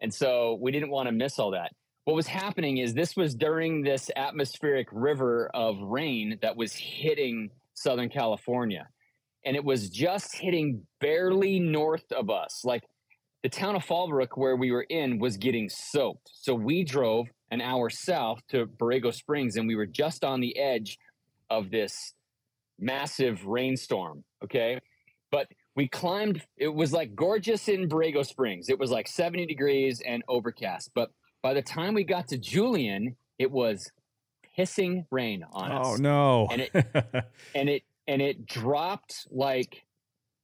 And 0.00 0.12
so 0.14 0.56
we 0.60 0.70
didn't 0.72 0.90
want 0.90 1.08
to 1.08 1.12
miss 1.12 1.38
all 1.38 1.50
that. 1.52 1.72
What 2.04 2.14
was 2.14 2.26
happening 2.26 2.78
is 2.78 2.94
this 2.94 3.16
was 3.16 3.34
during 3.34 3.82
this 3.82 4.10
atmospheric 4.16 4.88
river 4.92 5.50
of 5.52 5.78
rain 5.80 6.38
that 6.42 6.56
was 6.56 6.72
hitting 6.74 7.50
Southern 7.74 8.08
California. 8.08 8.86
And 9.44 9.56
it 9.56 9.64
was 9.64 9.88
just 9.88 10.36
hitting 10.36 10.86
barely 11.00 11.58
north 11.58 12.12
of 12.12 12.30
us. 12.30 12.62
Like 12.64 12.82
the 13.42 13.48
town 13.48 13.76
of 13.76 13.84
Fallbrook, 13.84 14.36
where 14.36 14.56
we 14.56 14.70
were 14.70 14.86
in, 14.88 15.18
was 15.18 15.36
getting 15.36 15.68
soaked. 15.68 16.30
So 16.32 16.54
we 16.54 16.84
drove 16.84 17.28
an 17.50 17.60
hour 17.60 17.90
south 17.90 18.40
to 18.50 18.66
Borrego 18.66 19.12
Springs 19.12 19.56
and 19.56 19.66
we 19.66 19.76
were 19.76 19.86
just 19.86 20.24
on 20.24 20.40
the 20.40 20.56
edge 20.58 20.98
of 21.48 21.70
this 21.70 22.14
massive 22.78 23.46
rainstorm. 23.46 24.24
Okay. 24.44 24.78
But 25.30 25.48
we 25.74 25.88
climbed, 25.88 26.42
it 26.56 26.68
was 26.68 26.92
like 26.92 27.14
gorgeous 27.14 27.68
in 27.68 27.88
Borrego 27.88 28.24
Springs. 28.26 28.68
It 28.68 28.78
was 28.78 28.90
like 28.90 29.08
70 29.08 29.46
degrees 29.46 30.02
and 30.04 30.22
overcast. 30.28 30.90
But 30.94 31.10
by 31.42 31.54
the 31.54 31.62
time 31.62 31.94
we 31.94 32.04
got 32.04 32.28
to 32.28 32.38
Julian, 32.38 33.16
it 33.38 33.50
was 33.50 33.90
pissing 34.58 35.06
rain 35.10 35.44
on 35.52 35.72
oh, 35.72 35.76
us 35.76 35.86
Oh 35.86 35.96
no! 35.96 36.48
And 36.50 36.60
it- 36.62 36.72
and 37.54 37.68
it 37.68 37.82
and 38.10 38.20
it 38.20 38.44
dropped 38.44 39.28
like 39.30 39.84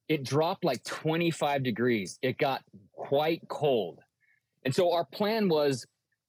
it 0.08 0.22
dropped 0.22 0.64
like 0.64 0.82
25 0.84 1.64
degrees 1.64 2.18
it 2.22 2.38
got 2.38 2.62
quite 2.92 3.42
cold 3.48 3.98
and 4.64 4.74
so 4.74 4.92
our 4.92 5.04
plan 5.04 5.48
was 5.48 5.84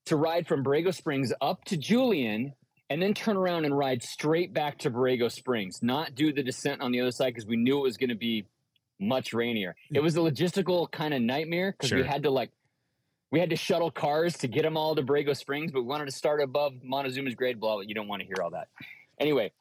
to 0.06 0.16
ride 0.16 0.48
from 0.48 0.64
Borrego 0.64 0.92
Springs 0.92 1.32
up 1.40 1.64
to 1.66 1.76
Julian 1.76 2.54
and 2.90 3.00
then 3.00 3.14
turn 3.14 3.36
around 3.36 3.66
and 3.66 3.76
ride 3.76 4.02
straight 4.02 4.52
back 4.52 4.78
to 4.78 4.90
Borrego 4.90 5.30
Springs 5.30 5.78
not 5.80 6.16
do 6.16 6.32
the 6.32 6.42
descent 6.42 6.80
on 6.80 6.90
the 6.90 7.00
other 7.00 7.12
side 7.12 7.34
because 7.34 7.46
we 7.46 7.56
knew 7.56 7.78
it 7.78 7.82
was 7.82 7.96
going 7.96 8.10
to 8.10 8.16
be 8.16 8.44
much 9.00 9.32
rainier 9.32 9.76
it 9.94 10.00
was 10.00 10.16
a 10.16 10.20
logistical 10.20 10.90
kind 10.90 11.14
of 11.14 11.22
nightmare 11.22 11.72
because 11.72 11.92
we 11.92 12.02
had 12.02 12.24
to 12.24 12.30
like 12.30 12.50
we 13.30 13.38
had 13.38 13.50
to 13.50 13.56
shuttle 13.56 13.92
cars 13.92 14.38
to 14.38 14.48
get 14.48 14.62
them 14.62 14.78
all 14.78 14.94
to 14.94 15.02
Borrego 15.02 15.36
Springs, 15.36 15.70
but 15.70 15.82
we 15.82 15.86
wanted 15.86 16.06
to 16.06 16.12
start 16.12 16.40
above 16.40 16.72
Montezuma's 16.82 17.34
grade. 17.34 17.60
Blah, 17.60 17.74
blah. 17.74 17.82
You 17.82 17.94
don't 17.94 18.08
want 18.08 18.22
to 18.22 18.26
hear 18.26 18.36
all 18.42 18.52
that. 18.52 18.68
Anyway, 19.20 19.52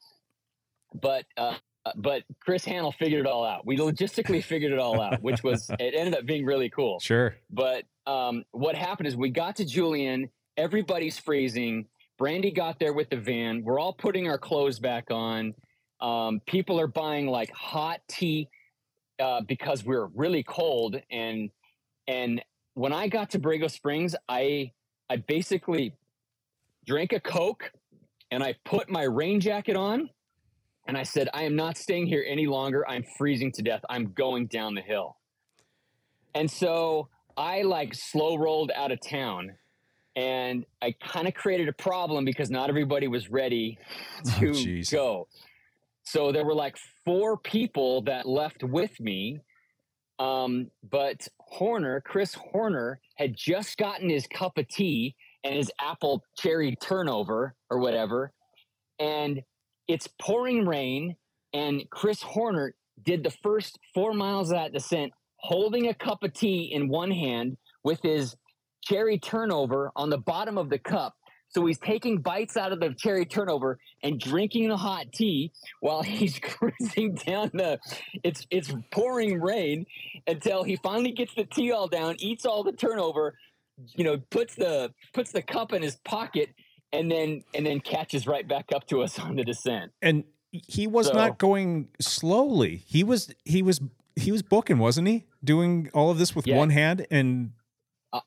but 0.93 1.25
uh, 1.35 1.55
but 1.95 2.23
Chris 2.39 2.65
Hannell 2.65 2.91
figured 2.91 3.25
it 3.25 3.29
all 3.29 3.45
out. 3.45 3.65
We 3.65 3.77
logistically 3.77 4.43
figured 4.43 4.71
it 4.71 4.79
all 4.79 5.01
out, 5.01 5.21
which 5.21 5.43
was 5.43 5.69
it 5.79 5.93
ended 5.95 6.15
up 6.15 6.25
being 6.25 6.45
really 6.45 6.69
cool. 6.69 6.99
sure. 7.01 7.35
But 7.49 7.83
um, 8.05 8.43
what 8.51 8.75
happened 8.75 9.07
is 9.07 9.15
we 9.15 9.29
got 9.29 9.57
to 9.57 9.65
Julian. 9.65 10.29
Everybody's 10.55 11.19
freezing. 11.19 11.85
Brandy 12.17 12.51
got 12.51 12.79
there 12.79 12.93
with 12.93 13.09
the 13.09 13.17
van. 13.17 13.63
We're 13.63 13.79
all 13.79 13.93
putting 13.93 14.27
our 14.27 14.37
clothes 14.37 14.79
back 14.79 15.11
on. 15.11 15.53
Um, 15.99 16.41
people 16.45 16.79
are 16.79 16.87
buying 16.87 17.27
like 17.27 17.51
hot 17.51 18.01
tea 18.07 18.49
uh, 19.19 19.41
because 19.41 19.83
we're 19.83 20.07
really 20.07 20.43
cold. 20.43 21.01
And 21.11 21.51
and 22.07 22.41
when 22.73 22.93
I 22.93 23.07
got 23.07 23.31
to 23.31 23.39
Borrego 23.39 23.69
Springs, 23.69 24.15
I 24.27 24.71
I 25.09 25.17
basically 25.17 25.93
drank 26.85 27.13
a 27.13 27.19
Coke 27.19 27.71
and 28.31 28.43
I 28.43 28.55
put 28.65 28.89
my 28.89 29.03
rain 29.03 29.39
jacket 29.39 29.75
on. 29.75 30.09
And 30.87 30.97
I 30.97 31.03
said, 31.03 31.29
I 31.33 31.43
am 31.43 31.55
not 31.55 31.77
staying 31.77 32.07
here 32.07 32.25
any 32.27 32.47
longer. 32.47 32.87
I'm 32.87 33.03
freezing 33.17 33.51
to 33.53 33.61
death. 33.61 33.81
I'm 33.89 34.13
going 34.13 34.47
down 34.47 34.73
the 34.73 34.81
hill. 34.81 35.17
And 36.33 36.49
so 36.49 37.09
I 37.35 37.63
like 37.63 37.93
slow 37.93 38.37
rolled 38.37 38.71
out 38.73 38.91
of 38.91 38.99
town 39.01 39.53
and 40.17 40.65
I 40.81 40.95
kind 40.99 41.27
of 41.27 41.35
created 41.35 41.69
a 41.69 41.73
problem 41.73 42.25
because 42.25 42.49
not 42.49 42.69
everybody 42.69 43.07
was 43.07 43.29
ready 43.29 43.77
to 44.39 44.51
jeez. 44.51 44.91
go. 44.91 45.27
So 46.03 46.31
there 46.31 46.43
were 46.43 46.55
like 46.55 46.75
four 47.05 47.37
people 47.37 48.01
that 48.03 48.25
left 48.25 48.63
with 48.63 48.99
me. 48.99 49.41
Um, 50.19 50.71
but 50.89 51.27
Horner, 51.37 52.01
Chris 52.01 52.33
Horner, 52.33 52.99
had 53.15 53.35
just 53.35 53.77
gotten 53.77 54.09
his 54.09 54.25
cup 54.25 54.57
of 54.57 54.67
tea 54.67 55.15
and 55.43 55.53
his 55.53 55.71
apple 55.79 56.23
cherry 56.35 56.75
turnover 56.77 57.53
or 57.69 57.77
whatever. 57.77 58.31
And 58.99 59.43
it's 59.87 60.07
pouring 60.19 60.65
rain. 60.65 61.15
And 61.53 61.89
Chris 61.89 62.21
Horner 62.21 62.73
did 63.03 63.23
the 63.23 63.31
first 63.43 63.79
four 63.93 64.13
miles 64.13 64.49
of 64.49 64.57
that 64.57 64.73
descent 64.73 65.13
holding 65.37 65.87
a 65.87 65.93
cup 65.93 66.23
of 66.23 66.33
tea 66.33 66.71
in 66.73 66.89
one 66.89 67.11
hand 67.11 67.57
with 67.83 68.01
his 68.01 68.35
cherry 68.83 69.17
turnover 69.17 69.91
on 69.95 70.09
the 70.09 70.17
bottom 70.17 70.57
of 70.57 70.69
the 70.69 70.79
cup. 70.79 71.15
So 71.49 71.65
he's 71.65 71.79
taking 71.79 72.21
bites 72.21 72.57
out 72.57 72.73
of 72.73 72.79
the 72.79 72.93
cherry 72.97 73.25
turnover 73.25 73.79
and 74.03 74.19
drinking 74.19 74.67
the 74.67 74.77
hot 74.77 75.11
tea 75.13 75.51
while 75.79 76.01
he's 76.03 76.39
cruising 76.39 77.15
down 77.15 77.51
the 77.53 77.79
it's 78.23 78.45
it's 78.49 78.73
pouring 78.91 79.39
rain 79.41 79.85
until 80.27 80.63
he 80.63 80.75
finally 80.77 81.11
gets 81.11 81.33
the 81.35 81.45
tea 81.45 81.71
all 81.71 81.87
down, 81.87 82.15
eats 82.19 82.45
all 82.45 82.63
the 82.63 82.73
turnover, 82.73 83.35
you 83.95 84.03
know, 84.03 84.17
puts 84.29 84.55
the 84.55 84.93
puts 85.13 85.31
the 85.31 85.41
cup 85.41 85.71
in 85.71 85.81
his 85.81 85.95
pocket 86.03 86.49
and 86.93 87.11
then 87.11 87.43
and 87.53 87.65
then 87.65 87.79
catches 87.79 88.27
right 88.27 88.47
back 88.47 88.71
up 88.73 88.87
to 88.87 89.01
us 89.01 89.17
on 89.27 89.35
the 89.35 89.43
descent. 89.43 89.91
And 90.01 90.23
he 90.51 90.87
was 90.87 91.07
So- 91.07 91.13
not 91.13 91.37
going 91.37 91.89
slowly. 91.99 92.83
He 92.87 93.03
was 93.03 93.33
he 93.45 93.61
was 93.61 93.81
he 94.15 94.31
was 94.31 94.41
booking, 94.41 94.79
wasn't 94.79 95.07
he? 95.07 95.25
Doing 95.43 95.89
all 95.93 96.09
of 96.09 96.17
this 96.17 96.35
with 96.35 96.47
Yeah. 96.47 96.57
one 96.57 96.69
hand 96.71 97.05
and 97.11 97.51
uh, 98.13 98.21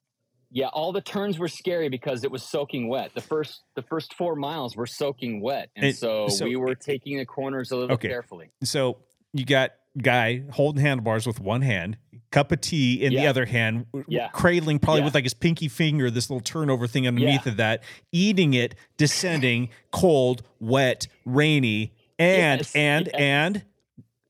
Yeah, 0.51 0.67
all 0.69 0.93
the 0.93 1.01
turns 1.01 1.39
were 1.39 1.49
scary 1.49 1.89
because 1.89 2.23
it 2.25 2.31
was 2.31 2.43
soaking 2.43 2.89
wet. 2.89 3.13
The 3.15 3.21
first 3.21 3.63
the 3.75 3.83
first 3.83 4.15
four 4.15 4.37
miles 4.37 4.77
were 4.77 4.87
soaking 4.87 5.41
wet, 5.41 5.71
and 5.75 5.87
It- 5.87 5.97
so, 5.97 6.29
so- 6.29 6.45
we 6.45 6.57
were 6.57 6.75
taking 6.75 7.19
the 7.19 7.27
corners 7.27 7.71
a 7.73 7.77
little 7.77 7.95
Okay. 7.95 8.09
carefully. 8.09 8.51
so 8.63 8.99
you 9.33 9.45
got 9.45 9.71
guy 10.01 10.43
holding 10.53 10.81
handlebars 10.83 11.27
with 11.27 11.41
one 11.41 11.63
hand, 11.63 11.97
cup 12.31 12.53
of 12.53 12.61
tea 12.61 13.03
in 13.03 13.13
the 13.13 13.27
other 13.27 13.45
hand, 13.47 13.87
Yeah. 14.07 14.29
cradling 14.29 14.79
probably 14.79 15.01
Yeah. 15.01 15.05
with 15.07 15.15
like 15.15 15.25
his 15.25 15.35
pinky 15.35 15.69
finger, 15.69 16.11
this 16.11 16.31
little 16.31 16.41
turnover 16.43 16.87
thing 16.87 17.07
underneath 17.09 17.45
Yeah. 17.47 17.53
of 17.53 17.57
that, 17.59 17.83
eating 18.13 18.55
it, 18.55 18.75
descending, 18.97 19.69
cold, 19.91 20.43
wet, 20.61 21.09
rainy, 21.25 21.93
and 22.19 22.61
Yes, 22.61 22.77
and 22.77 23.09
and 23.15 23.65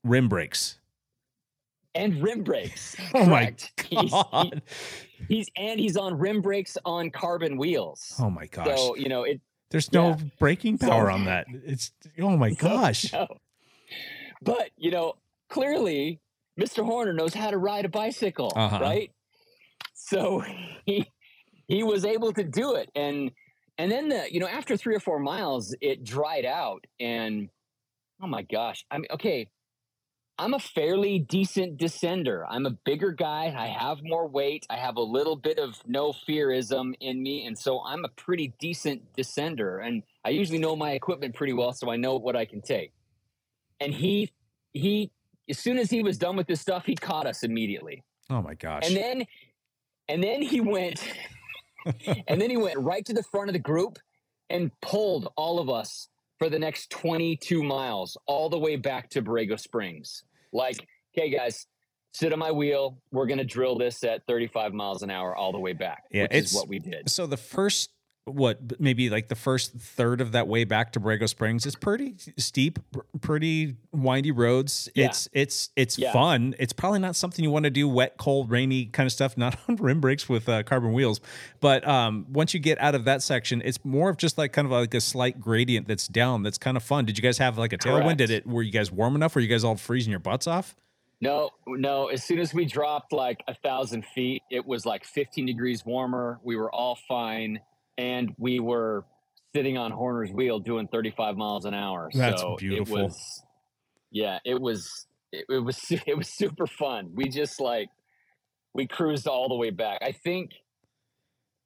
rim 0.05 0.29
brakes. 0.29 0.79
and 1.95 2.23
rim 2.23 2.43
brakes. 2.45 2.97
Oh 3.15 3.25
my 3.27 3.47
Correct. 3.47 3.73
He's, 3.91 4.11
God. 4.13 4.63
he- 5.29 5.35
he's 5.35 5.49
and 5.57 5.79
he's 5.81 5.97
on 5.97 6.17
rim 6.19 6.41
brakes 6.41 6.79
on 6.85 7.11
carbon 7.11 7.57
wheels. 7.59 8.15
Oh 8.19 8.31
my 8.31 8.47
gosh. 8.47 8.79
So 8.79 8.97
you 8.97 9.09
know 9.09 9.25
it. 9.25 9.41
There's 9.71 9.93
no 9.93 10.11
yeah. 10.11 10.17
braking 10.39 10.79
So- 10.79 10.89
power 10.89 11.11
on 11.11 11.25
that. 11.27 11.47
It's 11.67 11.93
oh 12.21 12.37
my 12.37 12.51
so, 12.55 12.57
gosh. 12.57 13.13
no. 13.13 13.27
But 14.43 14.71
you 14.79 14.91
know, 14.91 15.15
clearly, 15.51 16.21
Mr. 16.59 16.85
Horner 16.85 17.13
knows 17.13 17.35
how 17.35 17.51
to 17.51 17.59
ride 17.59 17.85
a 17.85 17.89
bicycle, 17.89 18.53
Uh-huh. 18.57 18.79
right? 18.81 19.11
So 19.95 20.43
he 20.87 21.11
he 21.69 21.83
was 21.83 22.05
able 22.05 22.33
to 22.33 22.43
do 22.45 22.75
it, 22.75 22.91
and 22.95 23.31
and 23.79 23.91
then 23.93 24.09
the 24.09 24.27
you 24.33 24.41
know 24.41 24.49
after 24.49 24.77
three 24.77 24.95
or 24.95 25.01
four 25.01 25.19
miles, 25.19 25.75
it 25.81 26.05
dried 26.05 26.45
out, 26.45 26.87
and 26.99 27.49
oh 28.23 28.27
my 28.27 28.43
gosh, 28.43 28.85
I 28.91 28.99
mean, 28.99 29.09
okay. 29.13 29.49
I'm 30.39 30.55
a 30.55 30.59
fairly 30.59 31.19
decent 31.19 31.77
descender. 31.79 32.47
I'm 32.49 32.65
a 32.65 32.71
bigger 32.71 33.11
guy. 33.13 33.55
I 33.55 33.67
have 33.67 33.99
more 34.03 34.27
weight. 34.27 34.65
I 34.71 34.77
have 34.79 34.97
a 34.97 35.03
little 35.03 35.37
bit 35.37 35.59
of 35.59 35.77
no 35.87 36.15
fearism 36.15 36.95
in 36.99 37.23
me. 37.23 37.45
And 37.45 37.59
so 37.59 37.83
I'm 37.85 38.07
a 38.07 38.09
pretty 38.09 38.55
decent 38.59 39.03
descender. 39.19 39.87
And 39.87 40.03
I 40.25 40.31
usually 40.31 40.57
know 40.59 40.75
my 40.77 40.93
equipment 40.93 41.35
pretty 41.35 41.53
well, 41.53 41.75
so 41.75 41.91
I 41.91 41.97
know 41.97 42.17
what 42.17 42.37
I 42.37 42.47
can 42.47 42.63
take. 42.63 42.93
And 43.81 43.93
he, 43.93 44.33
he, 44.73 45.11
as 45.51 45.59
soon 45.59 45.79
as 45.79 45.91
he 45.91 46.03
was 46.03 46.17
done 46.19 46.37
with 46.37 46.47
this 46.47 46.61
stuff, 46.61 46.87
he 46.87 46.95
caught 46.95 47.27
us 47.27 47.43
immediately. 47.43 48.03
Oh 48.31 48.41
my 48.41 48.55
gosh. 48.55 48.87
And 48.87 48.97
then, 48.97 49.27
and 50.09 50.23
then 50.23 50.41
he 50.43 50.61
went, 50.61 51.03
and 52.29 52.41
then 52.41 52.51
he 52.51 52.57
went 52.57 52.79
right 52.79 53.05
to 53.07 53.13
the 53.13 53.23
front 53.25 53.49
of 53.49 53.53
the 53.53 53.59
group 53.59 53.99
and 54.49 54.71
pulled 54.81 55.33
all 55.37 55.59
of 55.59 55.69
us 55.69 56.09
for 56.39 56.49
the 56.49 56.59
next 56.59 56.91
22 56.91 57.63
miles, 57.63 58.17
all 58.27 58.49
the 58.49 58.59
way 58.59 58.77
back 58.77 59.11
to 59.11 59.23
Borrego 59.23 59.59
Springs. 59.61 60.25
Like, 60.53 60.87
okay, 61.17 61.29
guys, 61.31 61.67
sit 62.13 62.33
on 62.33 62.39
my 62.39 62.51
wheel. 62.51 62.99
We're 63.13 63.27
going 63.27 63.39
to 63.39 63.45
drill 63.45 63.77
this 63.77 64.03
at 64.05 64.27
35 64.27 64.73
miles 64.73 65.03
an 65.03 65.11
hour 65.11 65.37
all 65.37 65.53
the 65.53 65.59
way 65.61 65.73
back, 65.75 66.05
Yeah, 66.11 66.23
which 66.23 66.31
it's- 66.33 66.51
is 66.51 66.55
what 66.55 66.69
we 66.69 66.79
did. 66.79 67.11
So 67.11 67.27
the 67.27 67.37
first 67.37 67.91
what 68.35 68.81
maybe 68.81 69.11
like 69.11 69.29
the 69.29 69.35
first 69.35 69.73
third 69.73 70.21
of 70.21 70.33
that 70.33 70.49
way 70.49 70.65
back 70.65 70.93
to 70.93 71.01
Borrego 71.01 71.29
Springs 71.29 71.67
is 71.67 71.75
pretty 71.77 72.15
steep, 72.37 72.79
pretty 73.21 73.77
windy 73.93 74.31
roads. 74.31 74.89
Yeah. 74.95 75.07
It's 75.07 75.29
it's 75.33 75.71
it's 75.77 75.99
Yeah. 75.99 76.13
fun. 76.13 76.55
It's 76.59 76.73
probably 76.73 76.99
not 77.01 77.17
something 77.17 77.45
you 77.45 77.51
want 77.51 77.65
to 77.65 77.71
do 77.71 77.89
wet, 77.89 78.17
cold, 78.17 78.51
rainy 78.51 78.87
kind 78.87 79.07
of 79.07 79.13
stuff. 79.13 79.37
Not 79.37 79.57
on 79.69 79.77
rim 79.77 80.01
brakes 80.01 80.29
with 80.29 80.49
uh, 80.49 80.63
carbon 80.63 80.93
wheels, 80.93 81.21
but 81.61 81.87
um, 81.87 82.27
once 82.31 82.55
you 82.55 82.61
get 82.61 82.81
out 82.81 82.95
of 82.95 83.05
that 83.05 83.23
section, 83.23 83.63
it's 83.65 83.85
more 83.85 84.11
of 84.11 84.17
just 84.17 84.39
like 84.39 84.53
kind 84.53 84.67
of 84.67 84.73
like 84.73 84.95
a 84.95 85.01
slight 85.01 85.41
gradient 85.41 85.89
that's 85.89 86.09
down. 86.09 86.43
That's 86.43 86.59
kind 86.59 86.77
of 86.77 86.83
fun. 86.83 87.05
Did 87.05 87.19
you 87.19 87.23
guys 87.23 87.39
have 87.39 87.59
like 87.59 87.73
a 87.73 87.79
tailwind? 87.79 88.17
Did 88.19 88.31
it? 88.31 88.47
Were 88.47 88.63
you 88.63 88.73
guys 88.73 88.91
warm 88.91 89.15
enough? 89.15 89.35
Were 89.35 89.41
you 89.41 89.49
guys 89.49 89.65
all 89.65 89.77
freezing 89.77 90.11
your 90.11 90.21
butts 90.21 90.47
off? 90.47 90.75
No, 91.23 91.51
no. 91.67 92.07
As 92.07 92.25
soon 92.25 92.39
as 92.39 92.55
we 92.55 92.65
dropped 92.65 93.13
like 93.13 93.43
a 93.47 93.55
thousand 93.55 94.07
feet, 94.07 94.43
it 94.51 94.65
was 94.67 94.87
like 94.87 95.05
15 95.05 95.45
degrees 95.45 95.85
warmer. 95.85 96.41
We 96.43 96.57
were 96.57 96.73
all 96.73 96.97
fine, 97.09 97.61
and 97.99 98.35
we 98.39 98.61
were 98.61 99.05
sitting 99.55 99.77
on 99.77 99.91
Horner's 99.91 100.31
wheel 100.31 100.59
doing 100.61 100.89
35 100.89 101.37
miles 101.37 101.65
an 101.65 101.75
hour. 101.75 102.11
That's 102.15 102.41
so 102.41 102.57
beautiful. 102.57 102.97
It 102.97 103.03
was, 103.05 103.43
yeah, 104.11 104.39
it 104.45 104.61
was. 104.61 105.07
It, 105.33 105.45
it 105.49 105.59
was. 105.65 105.79
It 106.07 106.17
was 106.17 106.29
super 106.29 106.67
fun. 106.67 107.13
We 107.15 107.29
just 107.29 107.61
like 107.61 107.89
we 108.75 108.87
cruised 108.87 109.27
all 109.27 109.49
the 109.49 109.57
way 109.57 109.71
back. 109.71 110.01
I 110.03 110.13
think. 110.13 110.53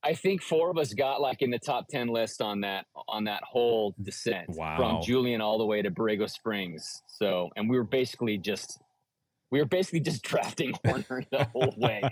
I 0.07 0.12
think 0.12 0.43
four 0.43 0.69
of 0.71 0.76
us 0.76 0.93
got 0.93 1.23
like 1.23 1.40
in 1.40 1.50
the 1.50 1.59
top 1.59 1.88
ten 1.88 2.09
list 2.09 2.43
on 2.43 2.61
that 2.61 2.85
on 3.09 3.25
that 3.25 3.43
whole 3.43 3.95
descent 4.02 4.50
Wow. 4.50 4.76
from 4.76 5.02
Julian 5.02 5.40
all 5.40 5.57
the 5.57 5.64
way 5.64 5.81
to 5.81 5.90
Borrego 5.90 6.28
Springs. 6.28 7.02
So, 7.07 7.49
and 7.57 7.71
we 7.71 7.78
were 7.78 7.85
basically 7.85 8.37
just 8.37 8.78
we 9.54 9.61
were 9.61 9.66
basically 9.66 10.00
just 10.00 10.23
drafting 10.25 10.75
Horner 10.84 11.23
the 11.30 11.44
whole 11.44 11.73
way. 11.76 12.02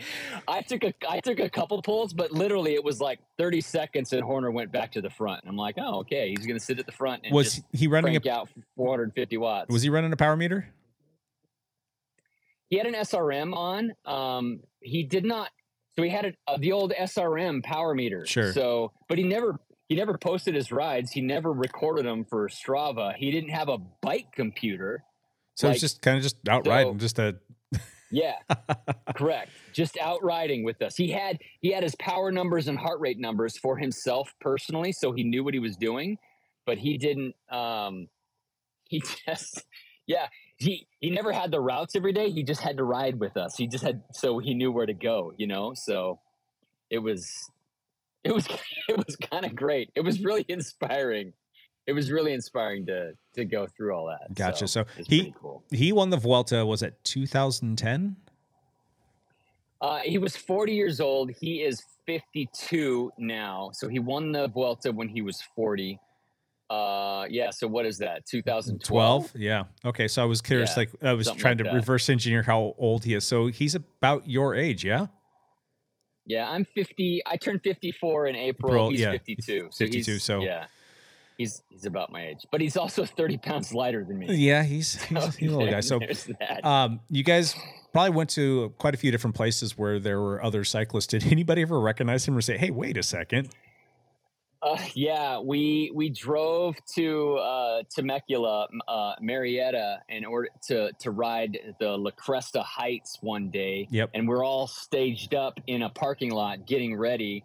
I 0.46 0.62
took 0.62 0.84
a 0.84 0.94
I 1.08 1.18
took 1.18 1.40
a 1.40 1.50
couple 1.50 1.82
pulls, 1.82 2.12
but 2.12 2.30
literally 2.30 2.74
it 2.74 2.84
was 2.84 3.00
like 3.00 3.18
30 3.36 3.60
seconds 3.60 4.12
and 4.12 4.22
Horner 4.22 4.52
went 4.52 4.70
back 4.70 4.92
to 4.92 5.00
the 5.00 5.10
front. 5.10 5.42
I'm 5.44 5.56
like, 5.56 5.74
oh, 5.76 6.00
okay, 6.00 6.30
he's 6.30 6.46
gonna 6.46 6.60
sit 6.60 6.78
at 6.78 6.86
the 6.86 6.92
front 6.92 7.22
and 7.24 7.34
Was 7.34 7.56
just 7.56 7.66
he 7.72 7.88
running 7.88 8.12
crank 8.12 8.26
a 8.26 8.32
out 8.32 8.48
450 8.76 9.36
watts. 9.38 9.72
Was 9.72 9.82
he 9.82 9.88
running 9.88 10.12
a 10.12 10.16
power 10.16 10.36
meter? 10.36 10.68
he 12.70 12.78
had 12.78 12.86
an 12.86 12.94
SRM 12.94 13.54
on. 13.54 13.92
Um, 14.06 14.60
he 14.80 15.02
did 15.02 15.24
not. 15.24 15.50
So 15.96 16.02
he 16.04 16.08
had 16.08 16.24
a, 16.26 16.32
uh, 16.46 16.58
the 16.58 16.70
old 16.70 16.92
SRM 16.92 17.64
power 17.64 17.92
meter. 17.92 18.24
Sure. 18.24 18.52
So, 18.52 18.92
but 19.08 19.18
he 19.18 19.24
never 19.24 19.58
he 19.88 19.96
never 19.96 20.16
posted 20.16 20.54
his 20.54 20.70
rides. 20.70 21.10
He 21.10 21.20
never 21.20 21.52
recorded 21.52 22.06
them 22.06 22.24
for 22.24 22.48
Strava. 22.48 23.14
He 23.16 23.32
didn't 23.32 23.50
have 23.50 23.68
a 23.68 23.78
bike 23.78 24.28
computer. 24.32 25.02
So 25.54 25.68
Like, 25.68 25.74
it's 25.74 25.80
just 25.80 26.02
kind 26.02 26.16
of 26.16 26.22
just 26.22 26.36
out 26.48 26.64
so- 26.64 26.70
riding, 26.70 26.98
just 26.98 27.18
a 27.18 27.36
Yeah, 28.10 28.34
correct. 29.16 29.50
Just 29.72 29.96
out 29.98 30.22
riding 30.22 30.64
with 30.64 30.82
us. 30.82 30.96
He 30.96 31.10
had 31.10 31.38
he 31.60 31.72
had 31.72 31.82
his 31.82 31.94
power 31.96 32.30
numbers 32.30 32.68
and 32.68 32.78
heart 32.78 33.00
rate 33.00 33.18
numbers 33.18 33.56
for 33.56 33.78
himself 33.78 34.34
personally, 34.40 34.92
so 34.92 35.12
he 35.12 35.24
knew 35.24 35.42
what 35.42 35.54
he 35.54 35.60
was 35.60 35.76
doing. 35.76 36.18
But 36.66 36.78
he 36.78 36.98
didn't. 36.98 37.34
Um, 37.50 38.08
he 38.88 39.02
just 39.26 39.64
yeah. 40.06 40.28
He 40.56 40.86
he 41.00 41.10
never 41.10 41.32
had 41.32 41.50
the 41.50 41.60
routes 41.60 41.96
every 41.96 42.12
day. 42.12 42.30
He 42.30 42.42
just 42.42 42.60
had 42.60 42.76
to 42.76 42.84
ride 42.84 43.18
with 43.18 43.36
us. 43.36 43.56
He 43.56 43.66
just 43.66 43.82
had 43.82 44.02
so 44.12 44.38
he 44.38 44.52
knew 44.54 44.70
where 44.70 44.86
to 44.86 44.94
go. 44.94 45.32
You 45.38 45.46
know, 45.46 45.72
so 45.74 46.20
it 46.90 46.98
was 46.98 47.50
it 48.24 48.32
was 48.34 48.46
it 48.88 48.96
was 48.98 49.16
kind 49.16 49.44
of 49.46 49.56
great. 49.56 49.90
It 49.94 50.02
was 50.02 50.20
really 50.20 50.44
inspiring. 50.48 51.32
It 51.86 51.92
was 51.92 52.10
really 52.10 52.32
inspiring 52.32 52.86
to 52.86 53.12
to 53.34 53.44
go 53.44 53.66
through 53.66 53.94
all 53.94 54.06
that. 54.06 54.34
Gotcha. 54.34 54.68
So 54.68 54.84
it's 54.98 55.08
he 55.08 55.34
cool. 55.40 55.62
he 55.70 55.92
won 55.92 56.10
the 56.10 56.16
Vuelta. 56.16 56.64
Was 56.64 56.82
it 56.82 57.02
2010? 57.04 58.16
Uh, 59.80 59.98
he 59.98 60.16
was 60.18 60.36
40 60.36 60.72
years 60.74 61.00
old. 61.00 61.30
He 61.32 61.62
is 61.62 61.82
52 62.06 63.12
now. 63.18 63.70
So 63.74 63.88
he 63.88 63.98
won 63.98 64.30
the 64.30 64.46
Vuelta 64.48 64.92
when 64.92 65.08
he 65.08 65.22
was 65.22 65.42
40. 65.56 65.98
Uh, 66.70 67.26
yeah. 67.28 67.50
So 67.50 67.66
what 67.66 67.84
is 67.84 67.98
that? 67.98 68.24
2012. 68.26 69.32
yeah 69.34 69.64
okay 69.84 70.08
so 70.08 70.22
i 70.22 70.24
was 70.24 70.40
curious 70.40 70.70
Yeah, 70.70 70.76
like 70.76 70.90
i 71.02 71.12
was 71.12 71.26
trying 71.32 71.58
like 71.58 71.58
to 71.58 71.64
that. 71.64 71.74
reverse 71.74 72.08
engineer 72.08 72.42
how 72.42 72.74
old 72.78 73.04
he 73.04 73.12
is 73.14 73.26
so 73.26 73.48
he's 73.48 73.74
about 73.74 74.26
your 74.26 74.54
age 74.54 74.82
yeah 74.84 75.06
Yeah, 76.24 76.48
I'm 76.48 76.64
50. 76.64 77.22
I 77.26 77.36
turned 77.36 77.62
54 77.62 78.28
in 78.28 78.36
April. 78.36 78.72
April, 78.72 78.90
he's 78.90 79.00
yeah, 79.00 79.10
52. 79.10 79.68
So 79.72 79.84
52, 79.84 80.12
he's, 80.12 80.22
so- 80.22 80.40
yeah, 80.40 80.66
he's 81.42 81.62
he's 81.70 81.86
about 81.86 82.10
my 82.10 82.22
age, 82.30 82.46
but 82.52 82.60
he's 82.60 82.76
also 82.76 83.04
30 83.20 83.38
pounds 83.38 83.72
lighter 83.74 84.02
than 84.04 84.18
me. 84.18 84.26
yeah 84.34 84.62
he's 84.62 85.02
he's, 85.02 85.22
So 85.22 85.30
he's 85.38 85.52
a 85.52 85.56
little 85.58 85.70
guy 85.76 85.80
so 85.80 86.00
um 86.64 87.00
you 87.10 87.24
guys 87.24 87.54
probably 87.92 88.10
went 88.10 88.30
to 88.30 88.72
quite 88.78 88.94
a 88.94 88.96
few 88.96 89.10
different 89.10 89.36
places 89.36 89.76
where 89.76 89.98
there 89.98 90.20
were 90.20 90.42
other 90.42 90.64
cyclists 90.64 91.08
did 91.08 91.22
anybody 91.36 91.60
ever 91.62 91.78
recognize 91.80 92.26
him 92.26 92.36
or 92.36 92.40
say 92.40 92.56
hey 92.56 92.70
wait 92.70 92.96
a 92.96 93.02
second 93.02 93.48
Uh, 94.62 94.78
yeah, 94.94 95.40
we 95.40 95.90
we 95.92 96.08
drove 96.08 96.76
to 96.94 97.34
uh, 97.38 97.82
Temecula, 97.90 98.68
uh, 98.86 99.14
Murrieta, 99.20 99.98
in 100.08 100.24
order 100.24 100.48
to 100.68 100.92
to 101.00 101.10
ride 101.10 101.58
the 101.80 101.90
La 101.98 102.12
Cresta 102.12 102.62
Heights 102.62 103.18
one 103.22 103.50
day. 103.50 103.88
Yep. 103.90 104.10
And 104.14 104.28
we're 104.28 104.44
all 104.46 104.68
staged 104.68 105.34
up 105.34 105.54
in 105.66 105.82
a 105.82 105.90
parking 105.90 106.30
lot 106.30 106.64
getting 106.64 106.94
ready, 106.96 107.44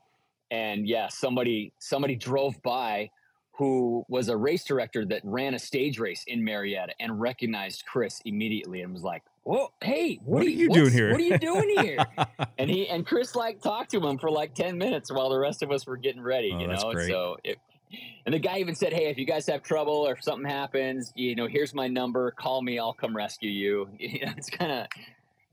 and 0.52 0.88
yeah, 0.88 1.08
somebody 1.10 1.74
somebody 1.80 2.16
drove 2.16 2.54
by 2.62 3.10
who 3.58 4.06
was 4.08 4.30
a 4.30 4.38
race 4.38 4.64
director 4.64 5.06
that 5.06 5.22
ran 5.24 5.54
a 5.54 5.60
stage 5.60 6.00
race 6.00 6.24
in 6.28 6.42
Murrieta 6.42 6.90
and 7.00 7.20
recognized 7.20 7.86
Chris 7.86 8.22
immediately 8.24 8.82
and 8.82 8.94
was 8.94 9.04
like, 9.04 9.24
"Whoa, 9.44 9.72
hey, 9.84 10.20
what, 10.24 10.40
What 10.40 10.46
are 10.46 10.50
you 10.50 10.70
doing 10.70 10.92
here?" 10.92 11.12
What 11.12 11.20
are 11.20 11.24
you 11.24 11.38
doing 11.40 11.70
here?" 11.80 11.98
and 12.58 12.70
he 12.70 12.88
and 12.88 13.06
Chris 13.06 13.36
like 13.36 13.62
talked 13.62 13.92
to 13.92 14.06
him 14.06 14.18
for 14.18 14.30
like 14.30 14.54
10 14.54 14.78
minutes 14.78 15.12
while 15.12 15.30
the 15.30 15.40
rest 15.40 15.64
of 15.64 15.72
us 15.72 15.88
were 15.88 15.98
getting 15.98 16.22
ready, 16.22 16.52
Oh, 16.54 16.60
you 16.60 16.68
know? 16.68 16.94
So 17.08 17.38
it 17.44 17.58
and 18.26 18.34
the 18.34 18.40
guy 18.40 18.58
even 18.58 18.76
said, 18.76 18.94
Hey, 18.94 19.06
if 19.06 19.18
you 19.18 19.26
guys 19.26 19.48
have 19.48 19.64
trouble 19.64 20.08
or 20.08 20.14
if 20.14 20.24
something 20.24 20.50
happens, 20.50 21.12
you 21.16 21.36
know, 21.36 21.48
here's 21.48 21.74
my 21.74 21.88
number, 21.88 22.32
call 22.32 22.62
me, 22.62 22.78
I'll 22.78 22.94
come 22.94 23.16
rescue 23.16 23.50
you. 23.50 23.90
You 24.00 24.26
know, 24.26 24.34
it's 24.38 24.50
kinda 24.50 24.88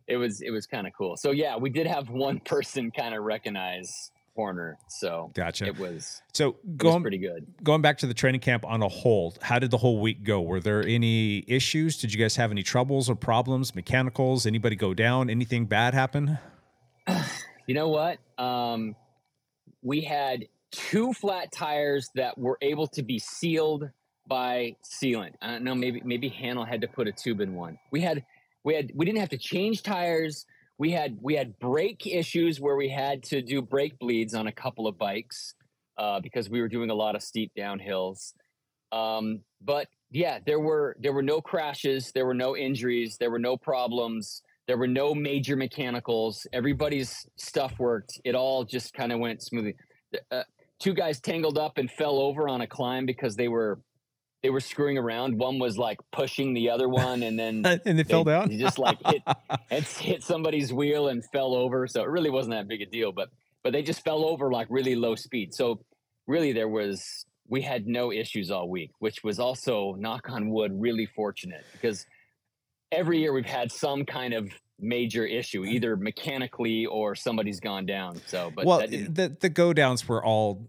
it 0.06 0.16
was 0.16 0.42
it 0.42 0.50
was 0.50 0.66
kind 0.66 0.86
of 0.86 0.92
cool. 0.92 1.16
So 1.16 1.30
yeah, 1.30 1.56
we 1.56 1.70
did 1.70 1.86
have 1.86 2.10
one 2.10 2.40
person 2.44 2.90
kind 2.90 3.14
of 3.14 3.22
recognize 3.22 4.10
Horner. 4.35 4.79
So 4.88 5.31
Gotcha. 5.35 5.66
it 5.66 5.79
was 5.79 6.23
so 6.33 6.49
it 6.51 6.57
was 6.64 6.77
going 6.77 7.03
pretty 7.03 7.18
good. 7.18 7.47
going 7.62 7.83
back 7.83 7.99
to 7.99 8.07
the 8.07 8.14
training 8.14 8.40
camp 8.40 8.64
on 8.66 8.83
a 8.83 8.88
whole 8.88 9.35
how 9.42 9.59
did 9.59 9.70
the 9.70 9.79
whole 9.79 10.01
week 10.01 10.25
go 10.25 10.40
were 10.40 10.61
there 10.61 10.83
any 10.83 11.44
issues 11.47 11.97
did 11.99 12.12
you 12.12 12.18
guys 12.20 12.37
have 12.37 12.51
any 12.51 12.62
troubles 12.62 13.09
or 13.09 13.14
problems 13.14 13.75
mechanicals 13.75 14.44
anybody 14.47 14.75
go 14.77 14.92
down 14.94 15.31
anything 15.31 15.66
bad 15.66 15.94
happen 15.94 16.38
You 17.66 17.75
know 17.75 17.88
what? 17.88 18.18
Um, 18.37 18.94
we 19.83 20.03
had 20.03 20.44
two 20.70 21.14
flat 21.14 21.51
tires 21.51 22.11
that 22.14 22.37
were 22.37 22.59
able 22.61 22.87
to 22.88 23.03
be 23.03 23.18
sealed 23.18 23.88
by 24.27 24.77
sealant. 24.85 25.33
I 25.40 25.53
don't 25.53 25.64
know. 25.64 25.75
Maybe 25.75 26.03
maybe 26.05 26.29
Hanel 26.29 26.68
had 26.68 26.83
to 26.83 26.88
put 26.88 27.09
a 27.09 27.12
tube 27.12 27.40
in 27.40 27.55
one. 27.55 27.79
We 27.90 28.03
had 28.03 28.23
we 28.64 28.75
had 28.75 28.90
we 28.94 29.07
didn't 29.07 29.20
have 29.20 29.31
to 29.31 29.38
change 29.38 29.83
tires. 29.83 30.44
We 30.78 30.90
had 30.90 31.18
we 31.20 31.34
had 31.34 31.58
brake 31.58 32.06
issues 32.06 32.60
where 32.60 32.76
we 32.76 32.88
had 32.88 33.22
to 33.24 33.42
do 33.42 33.62
brake 33.62 33.98
bleeds 33.98 34.34
on 34.34 34.46
a 34.46 34.52
couple 34.52 34.87
of 34.87 34.98
bikes 34.98 35.54
uh, 35.98 36.20
because 36.20 36.50
we 36.50 36.60
were 36.60 36.68
doing 36.68 36.90
a 36.90 36.94
lot 36.94 37.14
of 37.14 37.22
steep 37.22 37.52
downhills. 37.56 38.32
Um, 38.90 39.40
but 39.62 39.88
yeah, 40.10 40.38
there 40.44 40.60
were 40.60 40.96
there 41.00 41.12
were 41.12 41.22
no 41.22 41.40
crashes, 41.40 42.12
there 42.12 42.26
were 42.26 42.34
no 42.34 42.56
injuries, 42.56 43.16
there 43.18 43.30
were 43.30 43.38
no 43.38 43.56
problems. 43.56 44.42
There 44.66 44.78
were 44.78 44.88
no 44.88 45.14
major 45.14 45.56
mechanicals. 45.56 46.46
Everybody's 46.52 47.26
stuff 47.37 47.78
worked. 47.78 48.18
It 48.24 48.34
all 48.34 48.64
just 48.64 48.94
kind 48.94 49.12
of 49.12 49.18
went 49.18 49.42
smoothly. 49.42 49.74
Uh, 50.30 50.44
two 50.78 50.94
guys 50.94 51.20
tangled 51.20 51.58
up 51.58 51.76
and 51.76 51.90
fell 51.90 52.18
over 52.18 52.48
on 52.48 52.62
a 52.62 52.66
climb 52.66 53.04
because 53.04 53.37
they 53.37 53.48
were 53.48 53.80
they 54.44 54.50
were 54.50 54.61
screwing 54.61 54.98
around. 54.98 55.38
One 55.38 55.59
was 55.59 55.78
like 55.78 55.98
pushing 56.12 56.52
the 56.52 56.68
other 56.68 56.87
one, 56.87 57.22
and 57.22 57.38
then 57.38 57.64
and 57.87 57.98
they, 57.98 58.04
fell 58.04 58.24
down. 58.24 58.50
Just 58.50 58.78
like 58.78 58.98
hit 59.07 59.22
hit 59.98 60.22
somebody's 60.22 60.70
wheel 60.70 61.09
and 61.09 61.24
fell 61.33 61.54
over. 61.54 61.87
So 61.87 62.02
it 62.02 62.11
really 62.11 62.28
wasn't 62.28 62.52
that 62.54 62.68
big 62.68 62.83
a 62.83 62.87
deal, 62.87 63.11
but 63.11 63.30
but 63.62 63.72
they 63.72 63.83
just 63.83 64.04
fell 64.04 64.22
over 64.22 64.52
like 64.52 64.66
really 64.68 64.96
low 64.96 65.14
speed. 65.14 65.54
So 65.54 65.80
really, 66.26 66.52
there 66.52 66.68
was 66.68 67.24
we 67.48 67.62
had 67.62 67.87
no 67.87 68.12
issues 68.12 68.50
all 68.50 68.68
week, 68.68 68.90
which 68.98 69.24
was 69.24 69.38
also 69.38 69.96
knock 69.98 70.28
on 70.28 70.50
wood 70.50 70.72
really 70.78 71.07
fortunate 71.07 71.64
because 71.72 72.04
every 72.92 73.20
year 73.20 73.33
we've 73.33 73.46
had 73.46 73.72
some 73.72 74.04
kind 74.04 74.35
of 74.35 74.50
major 74.78 75.24
issue, 75.24 75.64
either 75.64 75.96
mechanically 75.96 76.85
or 76.85 77.14
somebody's 77.14 77.61
gone 77.61 77.87
down. 77.87 78.20
So, 78.26 78.52
but 78.54 78.66
well, 78.66 78.87
the 78.87 79.35
the 79.40 79.48
go 79.48 79.72
downs 79.72 80.07
were 80.07 80.22
all. 80.22 80.68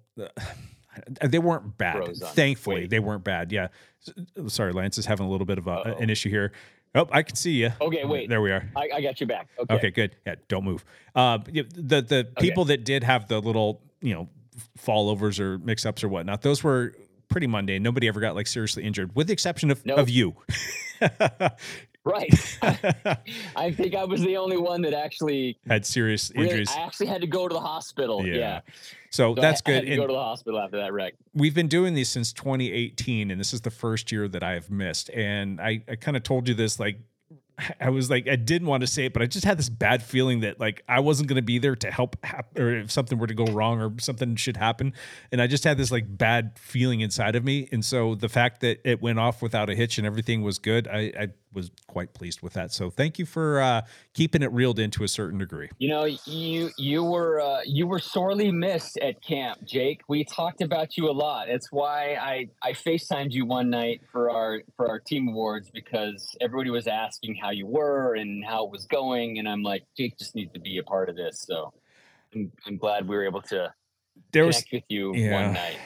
Uh, 1.21 1.27
they 1.27 1.39
weren't 1.39 1.77
bad. 1.77 2.15
Thankfully, 2.17 2.81
Wait. 2.81 2.89
they 2.89 2.99
weren't 2.99 3.23
bad. 3.23 3.51
Yeah. 3.51 3.67
Sorry, 4.47 4.71
Lance 4.71 4.97
is 4.97 5.05
having 5.05 5.25
a 5.25 5.29
little 5.29 5.45
bit 5.45 5.57
of 5.57 5.67
a, 5.67 5.95
an 5.99 6.09
issue 6.09 6.29
here. 6.29 6.51
Oh, 6.93 7.07
I 7.11 7.23
can 7.23 7.35
see 7.35 7.51
you. 7.51 7.71
Okay, 7.81 8.05
wait. 8.05 8.29
There 8.29 8.41
we 8.41 8.51
are. 8.51 8.69
I, 8.75 8.89
I 8.95 9.01
got 9.01 9.19
you 9.19 9.27
back. 9.27 9.49
Okay. 9.59 9.75
Okay, 9.75 9.91
good. 9.91 10.15
Yeah, 10.25 10.35
don't 10.47 10.63
move. 10.63 10.85
Uh, 11.13 11.39
the 11.39 12.01
the 12.01 12.27
people 12.39 12.63
okay. 12.63 12.77
that 12.77 12.85
did 12.85 13.03
have 13.03 13.27
the 13.27 13.41
little, 13.41 13.81
you 14.01 14.13
know, 14.13 14.29
fallovers 14.79 15.39
or 15.39 15.57
mix 15.57 15.85
ups 15.85 16.03
or 16.03 16.09
whatnot, 16.09 16.41
those 16.41 16.63
were 16.63 16.93
pretty 17.27 17.47
mundane. 17.47 17.83
Nobody 17.83 18.07
ever 18.07 18.21
got 18.21 18.35
like 18.35 18.47
seriously 18.47 18.83
injured, 18.83 19.13
with 19.15 19.27
the 19.27 19.33
exception 19.33 19.71
of, 19.71 19.85
nope. 19.85 19.99
of 19.99 20.09
you. 20.09 20.35
Right. 22.05 22.29
I 23.55 23.71
think 23.71 23.95
I 23.95 24.05
was 24.05 24.21
the 24.21 24.37
only 24.37 24.57
one 24.57 24.83
that 24.83 24.93
actually 24.93 25.57
had 25.67 25.87
serious 25.87 26.31
really, 26.35 26.49
injuries. 26.49 26.69
I 26.71 26.81
actually 26.81 27.07
had 27.07 27.21
to 27.21 27.27
go 27.27 27.47
to 27.47 27.53
the 27.53 27.59
hospital. 27.59 28.23
Yeah. 28.23 28.35
yeah. 28.35 28.59
So, 29.09 29.33
so, 29.33 29.41
that's 29.41 29.63
I, 29.65 29.71
good. 29.71 29.83
I 29.85 29.89
had 29.89 29.89
to 29.89 29.95
go 29.95 30.07
to 30.07 30.13
the 30.13 30.19
hospital 30.19 30.59
after 30.59 30.77
that 30.77 30.93
wreck. 30.93 31.15
We've 31.33 31.55
been 31.55 31.67
doing 31.67 31.95
these 31.95 32.09
since 32.09 32.31
2018, 32.31 33.31
and 33.31 33.39
this 33.39 33.53
is 33.53 33.61
the 33.61 33.71
first 33.71 34.11
year 34.11 34.27
that 34.27 34.43
I 34.43 34.53
have 34.53 34.69
missed. 34.69 35.09
And 35.09 35.59
I, 35.59 35.83
I 35.89 35.95
kind 35.95 36.15
of 36.15 36.21
told 36.21 36.47
you 36.47 36.53
this 36.53 36.79
like 36.79 36.99
I 37.79 37.89
was 37.89 38.09
like, 38.09 38.27
I 38.27 38.35
didn't 38.35 38.67
want 38.67 38.81
to 38.81 38.87
say 38.87 39.05
it, 39.05 39.13
but 39.13 39.21
I 39.21 39.27
just 39.27 39.45
had 39.45 39.57
this 39.57 39.69
bad 39.69 40.03
feeling 40.03 40.41
that 40.41 40.59
like 40.59 40.83
I 40.87 40.99
wasn't 40.99 41.29
going 41.29 41.37
to 41.37 41.41
be 41.41 41.57
there 41.57 41.75
to 41.75 41.91
help, 41.91 42.17
hap- 42.23 42.57
or 42.57 42.75
if 42.75 42.91
something 42.91 43.17
were 43.17 43.27
to 43.27 43.33
go 43.33 43.45
wrong 43.45 43.81
or 43.81 43.93
something 43.99 44.35
should 44.35 44.57
happen, 44.57 44.93
and 45.31 45.41
I 45.41 45.47
just 45.47 45.63
had 45.63 45.77
this 45.77 45.91
like 45.91 46.05
bad 46.17 46.57
feeling 46.59 47.01
inside 47.01 47.35
of 47.35 47.43
me. 47.43 47.69
And 47.71 47.83
so 47.83 48.15
the 48.15 48.29
fact 48.29 48.61
that 48.61 48.81
it 48.83 49.01
went 49.01 49.19
off 49.19 49.41
without 49.41 49.69
a 49.69 49.75
hitch 49.75 49.97
and 49.97 50.05
everything 50.05 50.41
was 50.41 50.59
good, 50.59 50.87
I, 50.87 51.11
I 51.17 51.27
was 51.55 51.71
quite 51.87 52.13
pleased 52.13 52.41
with 52.41 52.53
that. 52.53 52.71
So 52.71 52.89
thank 52.89 53.17
you 53.17 53.25
for 53.25 53.61
uh, 53.61 53.81
keeping 54.13 54.41
it 54.41 54.51
reeled 54.51 54.79
in 54.79 54.91
to 54.91 55.03
a 55.03 55.07
certain 55.07 55.39
degree. 55.39 55.69
You 55.77 55.89
know, 55.89 56.05
you 56.25 56.69
you 56.77 57.03
were 57.03 57.41
uh, 57.41 57.61
you 57.65 57.87
were 57.87 57.99
sorely 57.99 58.51
missed 58.51 58.97
at 58.97 59.23
camp, 59.23 59.65
Jake. 59.65 60.01
We 60.07 60.23
talked 60.23 60.61
about 60.61 60.97
you 60.97 61.09
a 61.09 61.13
lot. 61.13 61.49
It's 61.49 61.71
why 61.71 62.15
I 62.15 62.49
I 62.61 62.73
Facetimed 62.73 63.31
you 63.31 63.45
one 63.45 63.69
night 63.69 64.01
for 64.11 64.29
our 64.29 64.61
for 64.75 64.89
our 64.89 64.99
team 64.99 65.29
awards 65.29 65.71
because 65.71 66.35
everybody 66.41 66.69
was 66.69 66.87
asking 66.87 67.35
how 67.41 67.51
you 67.51 67.65
were 67.65 68.15
and 68.15 68.43
how 68.45 68.65
it 68.65 68.71
was 68.71 68.85
going, 68.85 69.39
and 69.39 69.47
I'm 69.47 69.63
like, 69.63 69.83
Jake 69.97 70.17
just 70.17 70.35
needs 70.35 70.51
to 70.53 70.59
be 70.59 70.77
a 70.77 70.83
part 70.83 71.09
of 71.09 71.15
this. 71.15 71.41
So 71.47 71.73
I'm 72.33 72.51
I'm 72.67 72.77
glad 72.77 73.07
we 73.07 73.15
were 73.15 73.25
able 73.25 73.41
to 73.43 73.73
there 74.31 74.43
connect 74.43 74.67
was, 74.71 74.71
with 74.71 74.83
you 74.89 75.15
yeah. 75.15 75.43
one 75.43 75.53
night. 75.53 75.77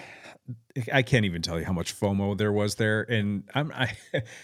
I 0.93 1.01
can't 1.01 1.25
even 1.25 1.41
tell 1.41 1.59
you 1.59 1.65
how 1.65 1.73
much 1.73 1.99
FOMO 1.99 2.38
there 2.38 2.51
was 2.51 2.75
there, 2.75 3.01
and 3.01 3.43
I'm 3.53 3.71
I, 3.71 3.93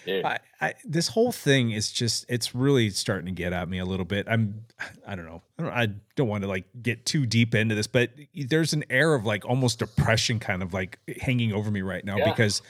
I, 0.08 0.40
I, 0.62 0.74
this 0.84 1.08
whole 1.08 1.32
thing 1.32 1.72
is 1.72 1.92
just 1.92 2.26
it's 2.30 2.54
really 2.54 2.90
starting 2.90 3.28
to 3.28 3.32
get 3.32 3.54
at 3.54 3.70
me 3.70 3.80
a 3.80 3.86
little 3.86 4.06
bit. 4.06 4.28
I'm 4.30 4.66
I 5.08 5.16
don't 5.16 5.26
know 5.26 5.42
I 5.58 5.64
don't, 5.64 5.74
I 5.74 5.88
don't 6.16 6.28
want 6.28 6.44
to 6.44 6.48
like 6.48 6.66
get 6.82 7.06
too 7.06 7.26
deep 7.26 7.56
into 7.56 7.76
this, 7.76 7.88
but 7.88 8.12
there's 8.36 8.74
an 8.74 8.84
air 8.90 9.14
of 9.16 9.26
like 9.26 9.46
almost 9.46 9.80
depression 9.80 10.40
kind 10.40 10.62
of 10.62 10.74
like 10.74 11.00
hanging 11.22 11.54
over 11.54 11.72
me 11.72 11.82
right 11.82 12.04
now 12.04 12.18
yeah. 12.18 12.30
because 12.30 12.62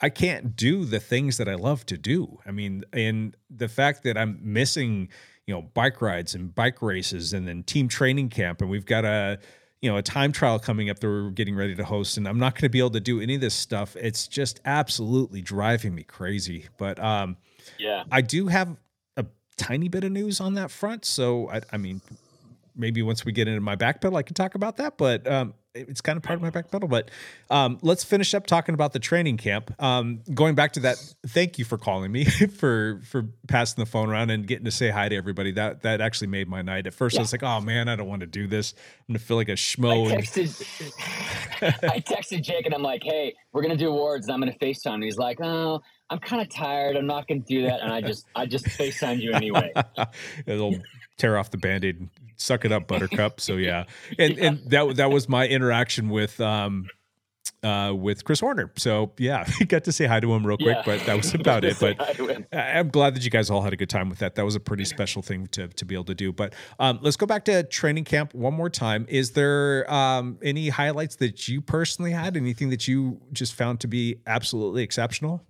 I 0.00 0.10
can't 0.10 0.54
do 0.54 0.84
the 0.84 1.00
things 1.00 1.38
that 1.38 1.48
I 1.48 1.54
love 1.54 1.86
to 1.86 1.96
do. 1.96 2.38
I 2.46 2.50
mean, 2.50 2.84
and 2.92 3.36
the 3.48 3.68
fact 3.68 4.02
that 4.04 4.18
I'm 4.18 4.38
missing 4.42 5.08
you 5.46 5.54
know 5.54 5.62
bike 5.62 6.00
rides 6.00 6.34
and 6.34 6.54
bike 6.54 6.82
races 6.82 7.32
and 7.32 7.48
then 7.48 7.62
team 7.62 7.88
training 7.88 8.28
camp, 8.28 8.60
and 8.60 8.70
we've 8.70 8.86
got 8.86 9.04
a 9.04 9.38
you 9.82 9.90
know 9.90 9.98
a 9.98 10.02
time 10.02 10.32
trial 10.32 10.58
coming 10.58 10.88
up 10.88 10.98
that 11.00 11.08
we're 11.08 11.30
getting 11.30 11.54
ready 11.54 11.74
to 11.74 11.84
host 11.84 12.16
and 12.16 12.26
i'm 12.26 12.38
not 12.38 12.54
going 12.54 12.62
to 12.62 12.68
be 12.70 12.78
able 12.78 12.90
to 12.90 13.00
do 13.00 13.20
any 13.20 13.34
of 13.34 13.40
this 13.40 13.54
stuff. 13.54 13.96
It's 13.96 14.26
just 14.26 14.60
absolutely 14.64 15.42
driving 15.42 15.94
me 15.94 16.04
crazy. 16.04 16.66
But 16.78 16.98
um 16.98 17.36
yeah. 17.78 18.04
I 18.10 18.22
do 18.22 18.46
have 18.46 18.76
a 19.16 19.26
tiny 19.56 19.88
bit 19.88 20.04
of 20.04 20.12
news 20.12 20.40
on 20.40 20.54
that 20.54 20.70
front. 20.70 21.04
So 21.04 21.50
i, 21.50 21.60
I 21.72 21.76
mean 21.76 22.00
maybe 22.74 23.02
once 23.02 23.24
we 23.24 23.32
get 23.32 23.48
into 23.48 23.60
my 23.60 23.74
back 23.74 24.00
pedal, 24.00 24.16
I 24.16 24.22
can 24.22 24.34
talk 24.34 24.54
about 24.54 24.76
that. 24.76 24.96
But 24.96 25.26
um, 25.26 25.54
it's 25.74 26.00
kind 26.00 26.16
of 26.16 26.22
part 26.22 26.36
of 26.36 26.42
my 26.42 26.50
back 26.50 26.70
pedal. 26.70 26.88
But 26.88 27.10
um, 27.50 27.78
let's 27.82 28.04
finish 28.04 28.34
up 28.34 28.46
talking 28.46 28.74
about 28.74 28.92
the 28.92 28.98
training 28.98 29.36
camp. 29.36 29.74
Um, 29.82 30.20
going 30.34 30.54
back 30.54 30.72
to 30.72 30.80
that, 30.80 30.96
thank 31.26 31.58
you 31.58 31.64
for 31.64 31.78
calling 31.78 32.12
me 32.12 32.24
for 32.58 33.00
for 33.04 33.26
passing 33.48 33.82
the 33.82 33.90
phone 33.90 34.10
around 34.10 34.30
and 34.30 34.46
getting 34.46 34.64
to 34.64 34.70
say 34.70 34.90
hi 34.90 35.08
to 35.08 35.16
everybody. 35.16 35.52
That 35.52 35.82
that 35.82 36.00
actually 36.00 36.28
made 36.28 36.48
my 36.48 36.62
night. 36.62 36.86
At 36.86 36.94
first, 36.94 37.14
yeah. 37.14 37.20
I 37.20 37.22
was 37.22 37.32
like, 37.32 37.42
"Oh 37.42 37.60
man, 37.60 37.88
I 37.88 37.96
don't 37.96 38.08
want 38.08 38.20
to 38.20 38.26
do 38.26 38.46
this. 38.46 38.74
I'm 39.08 39.14
gonna 39.14 39.18
feel 39.18 39.36
like 39.36 39.48
a 39.48 39.52
schmo." 39.52 40.12
I 40.12 40.16
texted, 40.16 40.92
I 41.90 42.00
texted 42.00 42.42
Jake 42.42 42.66
and 42.66 42.74
I'm 42.74 42.82
like, 42.82 43.02
"Hey, 43.02 43.34
we're 43.52 43.62
gonna 43.62 43.76
do 43.76 43.88
awards, 43.88 44.26
and 44.26 44.34
I'm 44.34 44.40
gonna 44.40 44.52
Facetime." 44.60 44.94
And 44.94 45.04
he's 45.04 45.18
like, 45.18 45.38
"Oh." 45.40 45.80
I'm 46.10 46.18
kind 46.18 46.42
of 46.42 46.50
tired. 46.50 46.94
I'm 46.96 47.06
not 47.06 47.26
going 47.26 47.42
to 47.42 47.48
do 47.48 47.62
that, 47.62 47.80
and 47.80 47.90
I 47.90 48.02
just 48.02 48.26
I 48.36 48.44
just 48.44 48.66
Facetimed 48.66 49.22
you 49.22 49.32
anyway. 49.32 49.72
It'll 50.46 50.76
tear 51.16 51.38
off 51.38 51.50
the 51.50 51.56
band-aid 51.56 52.06
suck 52.36 52.64
it 52.64 52.72
up, 52.72 52.86
Buttercup. 52.86 53.40
So 53.40 53.56
yeah, 53.56 53.84
and 54.18 54.38
and 54.38 54.70
that 54.70 54.96
that 54.96 55.10
was 55.10 55.28
my 55.28 55.46
interaction 55.46 56.08
with 56.08 56.40
um 56.40 56.86
uh 57.62 57.92
with 57.96 58.24
Chris 58.24 58.40
Horner. 58.40 58.72
So 58.76 59.12
yeah, 59.18 59.46
got 59.68 59.84
to 59.84 59.92
say 59.92 60.06
hi 60.06 60.20
to 60.20 60.32
him 60.32 60.46
real 60.46 60.56
quick, 60.56 60.76
yeah. 60.76 60.82
but 60.84 61.06
that 61.06 61.16
was 61.16 61.34
about 61.34 61.64
it. 61.64 61.78
But 61.80 61.96
I'm 62.52 62.88
glad 62.88 63.14
that 63.14 63.24
you 63.24 63.30
guys 63.30 63.50
all 63.50 63.62
had 63.62 63.72
a 63.72 63.76
good 63.76 63.90
time 63.90 64.08
with 64.08 64.18
that. 64.18 64.34
That 64.34 64.44
was 64.44 64.54
a 64.54 64.60
pretty 64.60 64.84
special 64.84 65.22
thing 65.22 65.46
to 65.48 65.68
to 65.68 65.84
be 65.84 65.94
able 65.94 66.04
to 66.04 66.14
do. 66.14 66.32
But 66.32 66.54
um, 66.78 66.98
let's 67.02 67.16
go 67.16 67.26
back 67.26 67.44
to 67.46 67.62
training 67.64 68.04
camp 68.04 68.34
one 68.34 68.54
more 68.54 68.70
time. 68.70 69.06
Is 69.08 69.32
there 69.32 69.92
um, 69.92 70.38
any 70.42 70.68
highlights 70.68 71.16
that 71.16 71.48
you 71.48 71.60
personally 71.60 72.12
had? 72.12 72.36
Anything 72.36 72.70
that 72.70 72.88
you 72.88 73.20
just 73.32 73.54
found 73.54 73.80
to 73.80 73.86
be 73.86 74.16
absolutely 74.26 74.82
exceptional? 74.82 75.46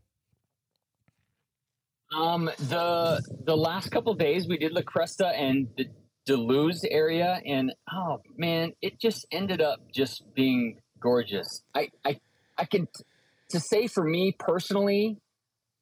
Um, 2.14 2.50
the 2.58 3.22
the 3.44 3.56
last 3.56 3.90
couple 3.90 4.12
days 4.14 4.46
we 4.46 4.58
did 4.58 4.72
La 4.72 4.82
Cresta 4.82 5.32
and 5.34 5.68
the 5.76 5.86
De 6.24 6.36
Luz 6.36 6.84
area, 6.88 7.40
and 7.44 7.72
oh 7.92 8.20
man, 8.36 8.72
it 8.80 9.00
just 9.00 9.26
ended 9.32 9.60
up 9.60 9.80
just 9.92 10.22
being 10.34 10.78
gorgeous. 11.00 11.62
I 11.74 11.88
I 12.04 12.20
I 12.56 12.64
can 12.64 12.88
to 13.50 13.60
say 13.60 13.86
for 13.86 14.04
me 14.04 14.34
personally 14.38 15.18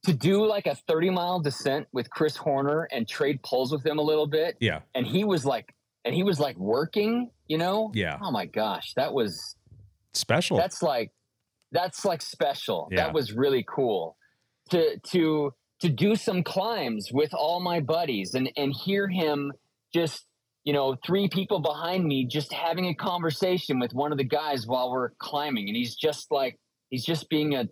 to 0.04 0.14
do 0.14 0.46
like 0.46 0.66
a 0.66 0.74
30 0.74 1.10
mile 1.10 1.40
descent 1.40 1.86
with 1.92 2.10
Chris 2.10 2.36
Horner 2.36 2.88
and 2.90 3.06
trade 3.06 3.42
pulls 3.42 3.70
with 3.70 3.84
him 3.84 3.98
a 3.98 4.02
little 4.02 4.26
bit. 4.26 4.56
Yeah. 4.60 4.80
And 4.94 5.06
he 5.06 5.24
was 5.24 5.44
like 5.44 5.74
and 6.04 6.14
he 6.14 6.22
was 6.22 6.40
like 6.40 6.56
working, 6.56 7.30
you 7.46 7.58
know? 7.58 7.90
Yeah. 7.94 8.18
Oh 8.22 8.30
my 8.30 8.46
gosh, 8.46 8.94
that 8.96 9.12
was 9.12 9.56
special. 10.14 10.56
That's 10.56 10.82
like 10.82 11.12
that's 11.72 12.04
like 12.04 12.22
special. 12.22 12.88
Yeah. 12.90 13.04
That 13.04 13.14
was 13.14 13.32
really 13.32 13.64
cool. 13.68 14.16
To 14.70 14.98
to 15.10 15.52
to 15.80 15.88
do 15.88 16.16
some 16.16 16.42
climbs 16.42 17.10
with 17.12 17.34
all 17.34 17.60
my 17.60 17.80
buddies 17.80 18.34
and 18.34 18.50
and 18.56 18.72
hear 18.72 19.08
him 19.08 19.52
just 19.94 20.24
you 20.64 20.72
know, 20.72 20.96
three 21.06 21.28
people 21.28 21.60
behind 21.60 22.04
me 22.04 22.26
just 22.26 22.52
having 22.52 22.86
a 22.86 22.94
conversation 22.94 23.78
with 23.78 23.92
one 23.92 24.12
of 24.12 24.18
the 24.18 24.24
guys 24.24 24.66
while 24.66 24.90
we're 24.90 25.10
climbing. 25.18 25.68
And 25.68 25.76
he's 25.76 25.94
just 25.94 26.30
like, 26.30 26.58
he's 26.90 27.04
just 27.04 27.28
being 27.30 27.54
a, 27.54 27.64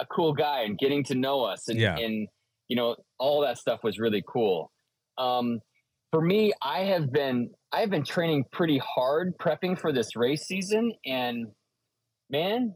a 0.00 0.06
cool 0.06 0.32
guy 0.32 0.62
and 0.62 0.78
getting 0.78 1.02
to 1.04 1.14
know 1.14 1.42
us. 1.42 1.68
And, 1.68 1.78
yeah. 1.78 1.98
and, 1.98 2.28
you 2.68 2.76
know, 2.76 2.96
all 3.18 3.40
that 3.42 3.58
stuff 3.58 3.80
was 3.82 3.98
really 3.98 4.22
cool. 4.26 4.70
Um, 5.18 5.60
for 6.12 6.20
me, 6.20 6.52
I 6.62 6.80
have 6.80 7.12
been, 7.12 7.50
I've 7.72 7.90
been 7.90 8.04
training 8.04 8.44
pretty 8.52 8.78
hard 8.78 9.32
prepping 9.38 9.78
for 9.78 9.92
this 9.92 10.14
race 10.14 10.44
season. 10.44 10.92
And 11.04 11.46
man, 12.30 12.74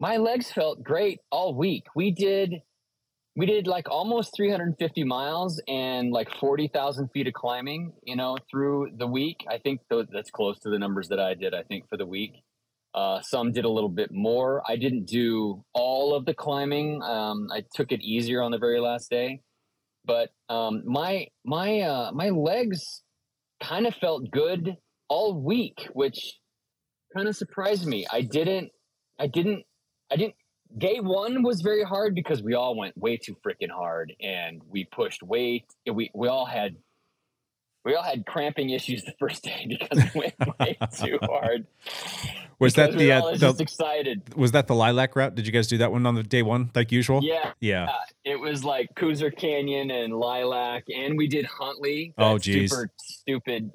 my 0.00 0.16
legs 0.16 0.50
felt 0.50 0.82
great 0.82 1.18
all 1.30 1.54
week. 1.54 1.84
We 1.94 2.12
did 2.12 2.54
we 3.36 3.46
did 3.46 3.66
like 3.66 3.90
almost 3.90 4.32
350 4.36 5.04
miles 5.04 5.60
and 5.66 6.12
like 6.12 6.28
40,000 6.38 7.08
feet 7.08 7.26
of 7.26 7.32
climbing, 7.32 7.92
you 8.04 8.14
know, 8.14 8.36
through 8.50 8.90
the 8.96 9.06
week. 9.06 9.44
I 9.50 9.58
think 9.58 9.80
th- 9.90 10.06
that's 10.12 10.30
close 10.30 10.58
to 10.60 10.70
the 10.70 10.78
numbers 10.78 11.08
that 11.08 11.18
I 11.18 11.34
did, 11.34 11.52
I 11.52 11.64
think, 11.64 11.88
for 11.88 11.96
the 11.96 12.06
week. 12.06 12.42
Uh, 12.94 13.20
some 13.22 13.50
did 13.50 13.64
a 13.64 13.68
little 13.68 13.88
bit 13.88 14.12
more. 14.12 14.62
I 14.68 14.76
didn't 14.76 15.06
do 15.06 15.64
all 15.72 16.14
of 16.14 16.26
the 16.26 16.34
climbing. 16.34 17.02
Um, 17.02 17.48
I 17.52 17.64
took 17.74 17.90
it 17.90 18.00
easier 18.02 18.40
on 18.40 18.52
the 18.52 18.58
very 18.58 18.80
last 18.80 19.10
day, 19.10 19.40
but 20.04 20.30
um, 20.48 20.82
my 20.86 21.26
my 21.44 21.80
uh, 21.80 22.12
my 22.12 22.28
legs 22.28 23.02
kind 23.60 23.88
of 23.88 23.96
felt 23.96 24.30
good 24.30 24.76
all 25.08 25.34
week, 25.34 25.88
which 25.92 26.38
kind 27.16 27.26
of 27.26 27.34
surprised 27.34 27.84
me. 27.84 28.06
I 28.12 28.20
didn't 28.20 28.70
I 29.18 29.26
didn't 29.26 29.64
I 30.12 30.14
didn't 30.14 30.36
day 30.78 31.00
one 31.00 31.42
was 31.42 31.60
very 31.62 31.82
hard 31.84 32.14
because 32.14 32.42
we 32.42 32.54
all 32.54 32.76
went 32.76 32.96
way 32.96 33.16
too 33.16 33.36
freaking 33.46 33.70
hard 33.70 34.12
and 34.20 34.60
we 34.68 34.84
pushed 34.84 35.22
way 35.22 35.64
we 35.92 36.10
we 36.14 36.28
all 36.28 36.46
had 36.46 36.76
we 37.84 37.94
all 37.94 38.02
had 38.02 38.24
cramping 38.26 38.70
issues 38.70 39.04
the 39.04 39.12
first 39.18 39.42
day 39.44 39.66
because 39.68 40.02
we 40.14 40.20
went 40.20 40.58
way 40.58 40.78
too 40.96 41.18
hard. 41.22 41.66
Was 42.58 42.74
that 42.74 42.92
the, 42.96 43.12
uh, 43.12 43.32
the 43.32 43.36
just 43.36 43.60
excited? 43.60 44.34
was 44.36 44.52
that 44.52 44.68
the 44.68 44.74
lilac 44.74 45.14
route? 45.16 45.34
Did 45.34 45.44
you 45.46 45.52
guys 45.52 45.66
do 45.66 45.76
that 45.78 45.92
one 45.92 46.06
on 46.06 46.14
the 46.14 46.22
day 46.22 46.42
one 46.42 46.70
like 46.74 46.90
usual? 46.92 47.20
Yeah, 47.22 47.52
Yeah. 47.60 47.84
uh, 47.84 47.92
it 48.24 48.36
was 48.40 48.64
like 48.64 48.88
Couser 48.94 49.30
Canyon 49.36 49.90
and 49.90 50.14
Lilac, 50.14 50.84
and 50.88 51.18
we 51.18 51.26
did 51.26 51.44
Huntley. 51.44 52.14
Oh, 52.16 52.38
geez. 52.38 52.70
super 52.70 52.90
stupid 52.96 53.70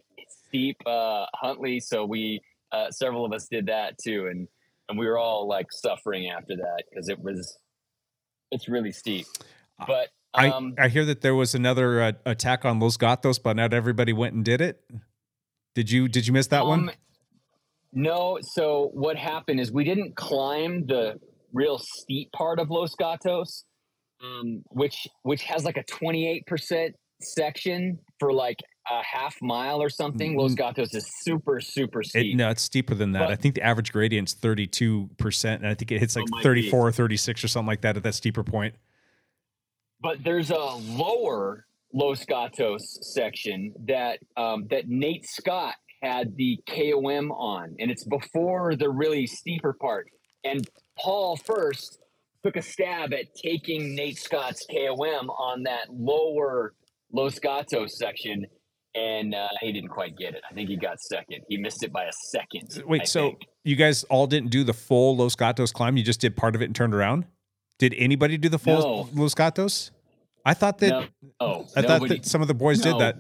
steep 0.48 0.78
uh, 0.88 1.26
Huntley. 1.36 1.80
So 1.80 2.06
we 2.06 2.42
uh, 2.72 2.90
several 2.90 3.26
of 3.26 3.34
us 3.34 3.48
did 3.48 3.68
that 3.68 3.98
too, 4.00 4.28
and 4.28 4.48
and 4.90 4.98
we 4.98 5.08
were 5.08 5.18
all 5.18 5.48
like 5.48 5.72
suffering 5.72 6.30
after 6.30 6.56
that 6.58 6.84
because 6.90 7.08
it 7.08 7.24
was 7.24 7.58
it's 8.52 8.68
really 8.68 8.92
steep. 8.92 9.28
But 9.88 10.10
um, 10.34 10.74
I 10.78 10.86
I 10.86 10.88
hear 10.90 11.06
that 11.06 11.22
there 11.22 11.36
was 11.36 11.56
another 11.56 12.02
uh, 12.02 12.12
attack 12.26 12.66
on 12.66 12.80
Los 12.80 12.98
Gatos, 12.98 13.40
but 13.40 13.56
not 13.56 13.74
everybody 13.74 14.12
went 14.12 14.34
and 14.34 14.44
did 14.44 14.60
it. 14.60 14.84
Did 15.76 15.92
you 15.92 16.08
did 16.08 16.28
you 16.28 16.34
miss 16.34 16.48
that 16.48 16.66
one? 16.66 16.90
Um, 16.90 16.92
No, 17.94 18.40
so 18.42 18.90
what 18.94 19.16
happened 19.16 19.60
is 19.60 19.72
we 19.72 19.84
didn't 19.84 20.16
climb 20.16 20.86
the 20.88 21.20
real 21.54 21.80
steep 21.80 22.32
part 22.32 22.60
of 22.60 22.70
Los 22.70 22.96
Gatos, 22.96 23.66
um, 24.24 24.64
which 24.70 25.08
which 25.24 25.44
has 25.44 25.64
like 25.64 25.78
a 25.78 25.84
twenty 25.84 26.28
eight 26.28 26.46
percent 26.48 26.96
section 27.22 28.00
for 28.20 28.34
like 28.34 28.60
a 28.92 29.02
half 29.04 29.36
mile 29.42 29.82
or 29.82 29.90
something. 29.90 30.36
Los 30.38 30.54
Gatos 30.56 30.94
is 30.94 31.06
super 31.22 31.60
super 31.62 32.02
It, 32.02 32.08
steep. 32.08 32.36
no, 32.36 32.50
it's 32.50 32.62
steeper 32.62 32.96
than 32.96 33.12
that. 33.14 33.20
But- 33.20 33.32
I 33.32 33.36
think 33.36 33.56
the 33.56 33.62
average 33.64 33.92
gradient's 33.92 34.34
32%, 34.36 35.56
and 35.56 35.68
I 35.68 35.74
think 35.74 35.92
it 35.92 36.00
hits 36.00 36.16
like 36.16 36.26
Oh, 36.34 36.42
34 36.42 36.88
or 36.88 36.92
36 36.92 37.44
or 37.44 37.48
something 37.48 37.68
like 37.68 37.82
that 37.82 37.98
at 37.98 38.04
that 38.04 38.16
steeper 38.16 38.44
point. 38.44 38.76
but 40.02 40.24
there's 40.24 40.50
a 40.52 40.56
lower 40.58 41.66
Los 41.94 42.24
Gatos 42.26 43.00
section 43.14 43.74
that 43.88 44.20
um, 44.38 44.68
that 44.70 44.88
Nate 44.88 45.26
Scott 45.28 45.76
had 46.02 46.36
the 46.38 46.58
KOM 46.70 47.32
on, 47.32 47.76
and 47.80 47.92
it's 47.92 48.06
before 48.06 48.76
the 48.76 48.90
really 48.90 49.28
steeper 49.28 49.74
part. 49.74 50.08
And 50.46 50.66
Paul 50.98 51.36
first 51.36 52.00
took 52.46 52.56
a 52.56 52.62
stab 52.62 53.12
at 53.14 53.26
taking 53.36 53.96
Nate 53.96 54.18
Scott's 54.18 54.66
KOM 54.72 55.30
on 55.30 55.64
that 55.64 55.88
lower 55.92 56.74
Los 57.12 57.38
Gatos 57.40 57.98
section, 57.98 58.46
and 59.00 59.34
uh, 59.36 59.48
he 59.62 59.72
didn't 59.72 59.90
quite 59.90 60.18
get 60.18 60.34
it. 60.36 60.42
I 60.50 60.54
think 60.54 60.70
he 60.70 60.76
got 60.76 61.00
second. 61.00 61.42
He 61.48 61.58
missed 61.58 61.84
it 61.84 61.92
by 61.94 62.04
a 62.06 62.12
second. 62.32 62.84
Wait, 62.86 63.02
I 63.02 63.06
so 63.06 63.30
think. 63.30 63.46
you 63.64 63.76
guys 63.76 64.04
all 64.06 64.28
didn't 64.28 64.50
do 64.50 64.64
the 64.64 64.74
full 64.74 65.16
Los 65.18 65.36
Gatos 65.36 65.72
climb? 65.72 65.98
You 65.98 66.04
just 66.04 66.20
did 66.22 66.36
part 66.36 66.56
of 66.56 66.62
it 66.62 66.66
and 66.66 66.76
turned 66.76 66.94
around? 66.94 67.26
Did 67.78 67.94
anybody 67.98 68.38
do 68.38 68.50
the 68.50 68.60
full 68.60 68.80
No. 69.14 69.22
Los 69.24 69.34
Gatos? 69.34 69.92
I 70.46 70.54
thought 70.54 70.80
that 70.80 70.90
No. 70.90 71.06
Oh, 71.40 71.68
I 71.76 71.82
thought 71.82 72.08
that 72.10 72.26
some 72.26 72.42
of 72.42 72.48
the 72.48 72.54
boys 72.54 72.84
No. 72.84 72.92
did 72.92 73.02
that. 73.02 73.16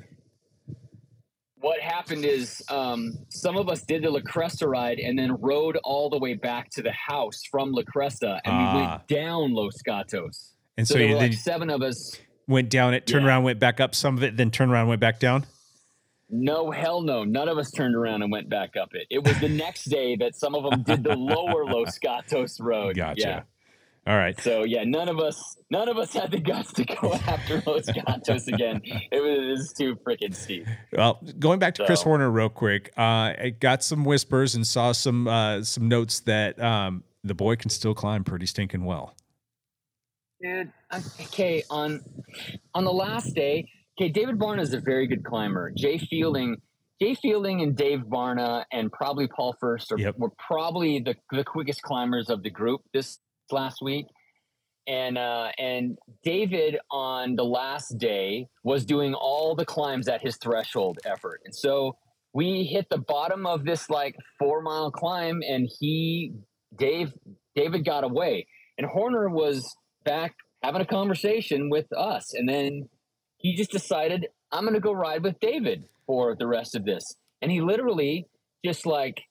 what 1.61 1.79
happened 1.81 2.23
is 2.23 2.63
um, 2.69 3.11
some 3.29 3.57
of 3.57 3.67
us 3.69 3.81
did 3.83 4.03
the 4.03 4.09
La 4.09 4.21
Cresta 4.21 4.65
ride 4.67 4.97
and 4.99 5.19
then 5.19 5.35
rode 5.41 5.77
all 5.83 6.09
the 6.09 6.17
way 6.17 6.33
back 6.33 6.69
to 6.71 6.81
the 6.81 6.93
house 6.93 7.41
from 7.51 7.71
La 7.73 7.81
Cresta, 7.83 8.39
and 8.45 8.57
we 8.57 8.63
Ah. 8.63 8.75
went 8.97 9.07
down 9.09 9.53
Los 9.53 9.81
Gatos. 9.85 10.53
And 10.77 10.87
so, 10.87 10.93
so 10.93 10.99
there 10.99 11.07
you 11.09 11.13
were 11.15 11.19
like 11.19 11.31
then 11.31 11.37
seven 11.39 11.69
of 11.69 11.81
us. 11.81 12.17
went 12.47 12.69
down 12.69 12.93
it, 12.93 13.05
turned 13.05 13.23
Yeah. 13.25 13.31
around, 13.31 13.43
went 13.43 13.59
back 13.59 13.79
up 13.81 13.93
some 13.93 14.15
of 14.17 14.23
it, 14.23 14.37
then 14.37 14.51
turned 14.51 14.71
around, 14.71 14.87
went 14.87 15.01
back 15.01 15.19
down. 15.19 15.45
No, 16.29 16.69
hell 16.71 17.01
no. 17.01 17.23
None 17.23 17.49
of 17.49 17.57
us 17.57 17.71
turned 17.71 17.95
around 17.95 18.21
and 18.21 18.31
went 18.31 18.49
back 18.49 18.75
up 18.77 18.89
it. 18.93 19.07
It 19.09 19.23
was 19.23 19.39
the 19.39 19.49
next 19.49 19.85
day 19.85 20.15
that 20.17 20.35
some 20.35 20.53
of 20.55 20.63
them 20.69 20.83
did 20.83 21.03
the 21.03 21.15
lower 21.15 21.65
Los 21.65 21.97
Gatos 22.01 22.59
road. 22.59 22.95
Gotcha. 22.95 23.19
Yeah. 23.21 23.41
All 24.07 24.15
right. 24.17 24.39
So 24.41 24.63
yeah, 24.63 24.83
none 24.85 25.09
of 25.09 25.19
us, 25.19 25.57
none 25.69 25.89
of 25.89 25.97
us 25.97 26.13
had 26.13 26.31
the 26.31 26.39
guts 26.39 26.71
to 26.73 26.85
go 26.85 27.13
after 27.27 27.61
Los 27.65 27.85
Gatos 27.87 28.47
again. 28.47 28.81
It 28.83 29.19
was, 29.21 29.39
it 29.39 29.49
was 29.51 29.73
too 29.73 29.95
freaking 29.97 30.33
steep. 30.35 30.67
Well, 30.93 31.19
going 31.39 31.59
back 31.59 31.75
to 31.75 31.85
Chris 31.85 32.01
Horner 32.03 32.29
real 32.29 32.49
quick, 32.49 32.91
uh, 32.97 33.01
I 33.01 33.55
got 33.59 33.83
some 33.83 34.05
whispers 34.05 34.55
and 34.55 34.65
saw 34.65 34.91
some 34.91 35.27
uh, 35.27 35.63
some 35.63 35.87
notes 35.87 36.19
that 36.21 36.59
um, 36.61 37.03
the 37.23 37.35
boy 37.35 37.55
can 37.55 37.69
still 37.69 37.93
climb 37.93 38.23
pretty 38.23 38.45
stinking 38.45 38.85
well. 38.85 39.15
dude. 40.41 40.71
I- 40.91 41.01
Okay, 41.21 41.63
on 41.69 42.01
on 42.73 42.83
the 42.85 42.93
last 42.93 43.35
day, 43.35 43.69
okay, 43.99 44.09
David 44.09 44.37
Barna 44.37 44.61
is 44.61 44.73
a 44.73 44.79
very 44.79 45.07
good 45.07 45.23
climber. 45.23 45.71
Jay 45.75 45.97
Fielding, 45.97 46.57
Jay 47.01 47.15
Fielding, 47.15 47.61
and 47.61 47.75
Dave 47.75 47.99
Barna, 47.99 48.63
and 48.71 48.91
probably 48.91 49.27
Paul 49.27 49.55
First 49.59 49.91
are, 49.91 49.97
Yep. 49.97 50.15
were 50.17 50.31
probably 50.37 50.99
the 50.99 51.15
the 51.31 51.43
quickest 51.43 51.81
climbers 51.81 52.29
of 52.29 52.43
the 52.43 52.49
group 52.49 52.81
this 52.93 53.19
last 53.51 53.81
week. 53.81 54.05
And 54.87 55.17
uh, 55.17 55.51
and 55.57 55.97
David 56.23 56.77
on 56.89 57.35
the 57.35 57.43
last 57.43 57.97
day 57.97 58.47
was 58.63 58.85
doing 58.85 59.13
all 59.13 59.55
the 59.55 59.65
climbs 59.65 60.07
at 60.07 60.21
his 60.21 60.37
threshold 60.37 60.99
effort, 61.05 61.41
and 61.45 61.53
so 61.53 61.97
we 62.33 62.63
hit 62.63 62.87
the 62.89 62.97
bottom 62.97 63.45
of 63.45 63.65
this 63.65 63.89
like 63.89 64.15
four 64.39 64.61
mile 64.61 64.91
climb, 64.91 65.41
and 65.47 65.69
he 65.79 66.33
Dave 66.75 67.11
David 67.55 67.85
got 67.85 68.03
away, 68.03 68.47
and 68.77 68.87
Horner 68.87 69.29
was 69.29 69.75
back 70.05 70.33
having 70.63 70.81
a 70.81 70.85
conversation 70.85 71.69
with 71.69 71.85
us. 71.95 72.33
And 72.33 72.47
then 72.49 72.89
he 73.39 73.55
just 73.55 73.71
decided, 73.71 74.27
I'm 74.51 74.63
going 74.63 74.75
to 74.75 74.79
go 74.79 74.91
ride 74.91 75.23
with 75.23 75.39
David 75.39 75.85
for 76.05 76.35
the 76.35 76.45
rest 76.45 76.75
of 76.75 76.85
this. 76.85 77.15
And 77.41 77.51
he 77.51 77.61
literally 77.61 78.27
just 78.63 78.85
like, 78.85 79.21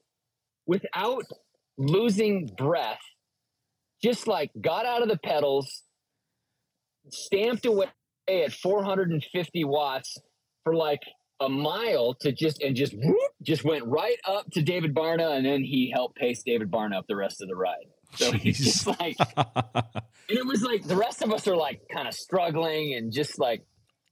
without 0.66 1.24
losing 1.76 2.50
breath, 2.56 3.00
just 4.02 4.26
like 4.26 4.50
got 4.60 4.86
out 4.86 5.02
of 5.02 5.08
the 5.08 5.18
pedals, 5.18 5.82
stamped 7.10 7.66
away 7.66 7.86
at 8.28 8.52
450 8.52 9.64
watts 9.64 10.16
for 10.64 10.74
like 10.74 11.02
a 11.40 11.48
mile 11.48 12.14
to 12.20 12.32
just 12.32 12.62
and 12.62 12.74
just 12.74 12.94
whoop, 12.94 13.30
just 13.42 13.64
went 13.64 13.84
right 13.86 14.18
up 14.26 14.50
to 14.52 14.62
David 14.62 14.94
Barna 14.94 15.36
and 15.36 15.44
then 15.44 15.62
he 15.62 15.90
helped 15.94 16.16
pace 16.16 16.42
David 16.42 16.70
Barna 16.70 16.98
up 16.98 17.06
the 17.06 17.16
rest 17.16 17.42
of 17.42 17.48
the 17.48 17.56
ride. 17.56 17.86
So 18.14 18.32
he's 18.32 18.58
just 18.58 18.86
like 18.86 19.16
and 19.36 20.38
it 20.38 20.46
was 20.46 20.62
like 20.62 20.84
the 20.84 20.96
rest 20.96 21.22
of 21.22 21.32
us 21.32 21.46
are 21.46 21.56
like 21.56 21.82
kind 21.92 22.08
of 22.08 22.14
struggling 22.14 22.94
and 22.94 23.12
just 23.12 23.38
like 23.38 23.64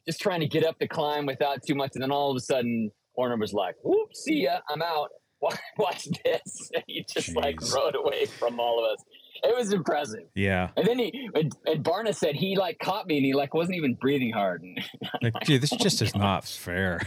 just 0.07 0.21
trying 0.21 0.41
to 0.41 0.47
get 0.49 0.65
up 0.65 0.79
the 0.79 0.89
climb 0.89 1.27
without 1.27 1.61
too 1.67 1.75
much. 1.75 1.91
And 1.95 2.03
then 2.03 2.11
all 2.11 2.31
of 2.31 2.37
a 2.37 2.41
sudden, 2.41 2.91
Horner 3.15 3.37
was 3.37 3.53
like, 3.53 3.75
"Whoop, 3.83 4.15
see 4.15 4.43
ya, 4.45 4.59
I'm 4.71 4.83
out. 4.83 5.09
Watch, 5.79 6.09
this." 6.25 6.71
And 6.75 6.85
he 6.87 7.05
just 7.13 7.35
like 7.37 7.57
rode 7.75 7.95
away 7.95 8.27
from 8.27 8.59
all 8.61 8.85
of 8.85 8.93
us. 8.93 9.05
It 9.45 9.55
was 9.55 9.71
impressive. 9.71 10.25
yeah. 10.35 10.71
And 10.79 10.87
then 10.87 10.99
he 10.99 11.29
and, 11.35 11.55
and 11.67 11.85
Barna 11.85 12.15
said 12.15 12.35
he 12.37 12.57
like 12.57 12.79
caught 12.79 13.07
me 13.07 13.19
and 13.19 13.27
he 13.27 13.35
like 13.35 13.53
wasn't 13.53 13.77
even 13.77 13.95
breathing 13.95 14.33
hard. 14.33 14.63
And 14.63 14.79
Like, 15.23 15.35
gee, 15.45 15.59
this 15.59 15.71
just 15.71 16.01
is 16.01 16.15
not 16.17 16.47
fair. 16.47 17.01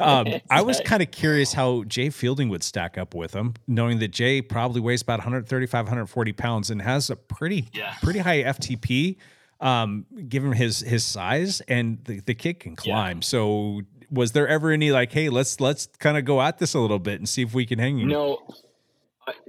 um, 0.00 0.26
I 0.50 0.62
was 0.62 0.80
kind 0.80 1.02
of 1.02 1.10
curious 1.10 1.52
how 1.52 1.84
Jay 1.84 2.08
Fielding 2.10 2.48
would 2.48 2.62
stack 2.62 2.96
up 2.96 3.14
with 3.14 3.34
him, 3.34 3.54
knowing 3.66 3.98
that 3.98 4.08
Jay 4.08 4.40
probably 4.40 4.80
weighs 4.80 5.02
about 5.02 5.18
135, 5.18 5.84
140 5.84 6.32
pounds 6.32 6.70
and 6.70 6.80
has 6.80 7.10
a 7.10 7.16
pretty, 7.16 7.68
Yeah. 7.74 7.94
pretty 8.02 8.20
high 8.20 8.42
FTP, 8.42 9.16
um, 9.60 10.06
given 10.28 10.52
his 10.52 10.80
his 10.80 11.04
size, 11.04 11.60
and 11.62 11.98
the, 12.04 12.20
the 12.20 12.34
kid 12.34 12.60
can 12.60 12.76
climb. 12.76 13.22
So, 13.22 13.82
was 14.10 14.32
there 14.32 14.46
ever 14.48 14.70
any 14.70 14.90
like, 14.90 15.12
hey, 15.12 15.28
let's 15.28 15.60
let's 15.60 15.86
kind 15.98 16.16
of 16.16 16.24
go 16.24 16.40
at 16.40 16.58
this 16.58 16.74
a 16.74 16.78
little 16.78 16.98
bit 16.98 17.18
and 17.20 17.28
see 17.28 17.42
if 17.42 17.54
we 17.54 17.66
can 17.66 17.78
hang? 17.78 17.98
him? 17.98 18.08
No. 18.08 18.38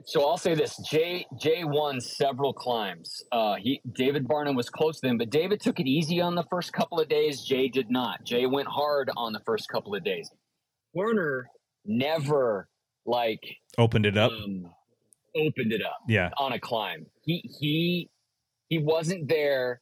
So 0.06 0.26
I'll 0.28 0.38
say 0.38 0.56
this: 0.56 0.76
Jay 0.90 1.26
Jay 1.40 1.64
won 1.64 2.02
several 2.02 2.52
climbs. 2.52 3.24
Uh, 3.32 3.56
he 3.56 3.80
David 3.94 4.28
Barna 4.28 4.54
was 4.54 4.70
close 4.70 5.00
to 5.00 5.08
him, 5.08 5.18
but 5.18 5.30
David 5.30 5.62
took 5.62 5.80
it 5.80 5.88
easy 5.88 6.20
on 6.20 6.36
the 6.36 6.44
first 6.50 6.74
couple 6.74 7.00
of 7.00 7.08
days. 7.08 7.42
Jay 7.44 7.70
did 7.70 7.90
not. 7.90 8.26
Jay 8.26 8.46
went 8.46 8.68
hard 8.68 9.10
on 9.16 9.32
the 9.32 9.40
first 9.46 9.70
couple 9.70 9.96
of 9.96 10.04
days. 10.04 10.30
Horner 10.94 11.50
never 11.86 12.68
like 13.06 13.42
opened 13.78 14.06
it 14.06 14.18
up. 14.18 14.32
um, 14.34 14.70
opened 15.36 15.72
it 15.72 15.82
up 15.82 16.00
Yeah, 16.10 16.32
on 16.38 16.52
a 16.52 16.60
climb. 16.60 17.06
He 17.24 17.50
he 17.60 18.10
he 18.68 18.80
wasn't 18.80 19.30
there. 19.30 19.80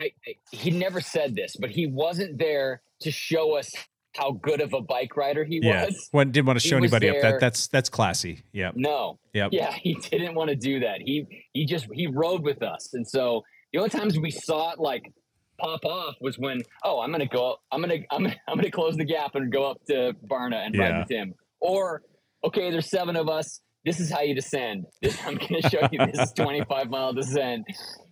I, 0.00 0.12
I, 0.26 0.34
he 0.50 0.70
never 0.70 1.00
said 1.00 1.34
this, 1.34 1.56
but 1.56 1.70
he 1.70 1.86
wasn't 1.86 2.38
there 2.38 2.82
to 3.00 3.10
show 3.10 3.56
us 3.56 3.70
how 4.16 4.32
good 4.32 4.60
of 4.60 4.72
a 4.72 4.80
bike 4.80 5.16
rider 5.16 5.44
he 5.44 5.60
yeah. 5.62 5.84
was. 5.84 6.08
When 6.10 6.30
didn't 6.32 6.46
want 6.46 6.60
to 6.60 6.66
show 6.66 6.76
was 6.78 6.92
anybody 6.92 7.10
up. 7.10 7.22
That 7.22 7.40
that's 7.40 7.68
that's 7.68 7.88
classy. 7.88 8.42
Yeah, 8.52 8.72
No, 8.74 9.18
Yep. 9.34 9.50
yeah, 9.52 9.72
he 9.82 9.94
didn't 9.94 10.34
want 10.34 10.50
to 10.50 10.56
do 10.56 10.80
that. 10.80 11.00
He 11.00 11.26
he 11.52 11.64
just 11.66 11.86
he 11.92 12.06
rode 12.06 12.42
with 12.42 12.62
us, 12.62 12.94
and 12.94 13.06
so 13.06 13.42
the 13.72 13.78
only 13.78 13.90
times 13.90 14.18
we 14.18 14.30
saw 14.30 14.72
it 14.72 14.78
like 14.78 15.12
pop 15.58 15.84
off 15.84 16.16
was 16.20 16.38
when 16.38 16.62
oh 16.84 17.00
I'm 17.00 17.12
gonna 17.12 17.26
go 17.26 17.56
I'm 17.70 17.80
gonna 17.82 17.98
I'm 18.10 18.24
gonna, 18.24 18.36
I'm 18.48 18.56
gonna 18.56 18.70
close 18.70 18.96
the 18.96 19.04
gap 19.04 19.34
and 19.34 19.52
go 19.52 19.70
up 19.70 19.84
to 19.88 20.14
Barna 20.26 20.64
and 20.66 20.74
Yeah. 20.74 20.82
ride 20.82 20.98
with 21.00 21.10
him, 21.10 21.34
or 21.60 22.02
okay, 22.44 22.70
there's 22.70 22.88
seven 22.90 23.14
of 23.16 23.28
us. 23.28 23.60
This 23.84 24.00
is 24.00 24.10
how 24.10 24.20
you 24.20 24.34
descend. 24.34 24.86
This, 25.00 25.16
I'm 25.24 25.36
gonna 25.36 25.62
show 25.70 25.86
you 25.92 26.04
this 26.12 26.32
25 26.36 26.90
mile 26.90 27.12
descent 27.12 27.64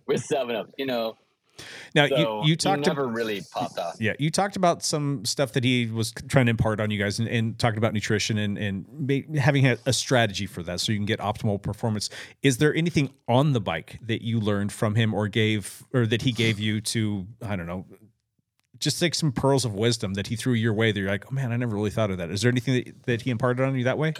with 0.07 0.23
seven 0.23 0.55
of. 0.55 0.67
You 0.77 0.85
know, 0.85 1.15
Now 1.95 2.07
So 2.07 2.43
you 2.43 2.49
you 2.49 2.55
talked 2.55 2.85
never 2.85 3.07
ab- 3.07 3.15
really 3.15 3.41
popped 3.51 3.77
off. 3.77 3.95
yeah, 3.99 4.13
you 4.19 4.29
talked 4.29 4.55
about 4.55 4.83
some 4.83 5.25
stuff 5.25 5.53
that 5.53 5.63
he 5.63 5.87
was 5.87 6.11
trying 6.27 6.45
to 6.45 6.51
impart 6.51 6.79
on 6.79 6.91
you 6.91 6.99
guys, 6.99 7.19
and, 7.19 7.27
and 7.27 7.57
talked 7.57 7.77
about 7.77 7.93
nutrition 7.93 8.37
and 8.37 8.57
and 8.57 9.37
having 9.37 9.67
a, 9.67 9.77
a 9.85 9.93
strategy 9.93 10.45
for 10.45 10.63
that, 10.63 10.79
so 10.79 10.91
you 10.91 10.97
can 10.97 11.05
get 11.05 11.19
optimal 11.19 11.61
performance. 11.61 12.09
Is 12.41 12.57
there 12.57 12.73
anything 12.75 13.11
on 13.27 13.53
the 13.53 13.61
bike 13.61 13.99
that 14.07 14.21
you 14.23 14.39
learned 14.39 14.71
from 14.71 14.95
him, 14.95 15.13
or 15.13 15.27
gave, 15.27 15.83
or 15.93 16.05
that 16.05 16.21
he 16.21 16.31
gave 16.31 16.59
you 16.59 16.81
to, 16.81 17.25
I 17.41 17.55
don't 17.55 17.67
know, 17.67 17.85
just 18.79 19.01
like 19.01 19.13
some 19.15 19.31
pearls 19.31 19.65
of 19.65 19.73
wisdom 19.73 20.13
that 20.13 20.27
he 20.27 20.35
threw 20.35 20.53
your 20.53 20.73
way? 20.73 20.91
That 20.91 20.99
you're 20.99 21.09
like, 21.09 21.25
oh 21.31 21.33
man, 21.33 21.51
I 21.51 21.57
never 21.57 21.75
really 21.75 21.91
thought 21.91 22.11
of 22.11 22.17
that. 22.19 22.29
Is 22.29 22.41
there 22.41 22.51
anything 22.51 22.75
that, 22.75 23.03
that 23.03 23.21
he 23.23 23.29
imparted 23.31 23.65
on 23.65 23.75
you 23.77 23.83
that 23.85 23.97
way? 23.97 24.13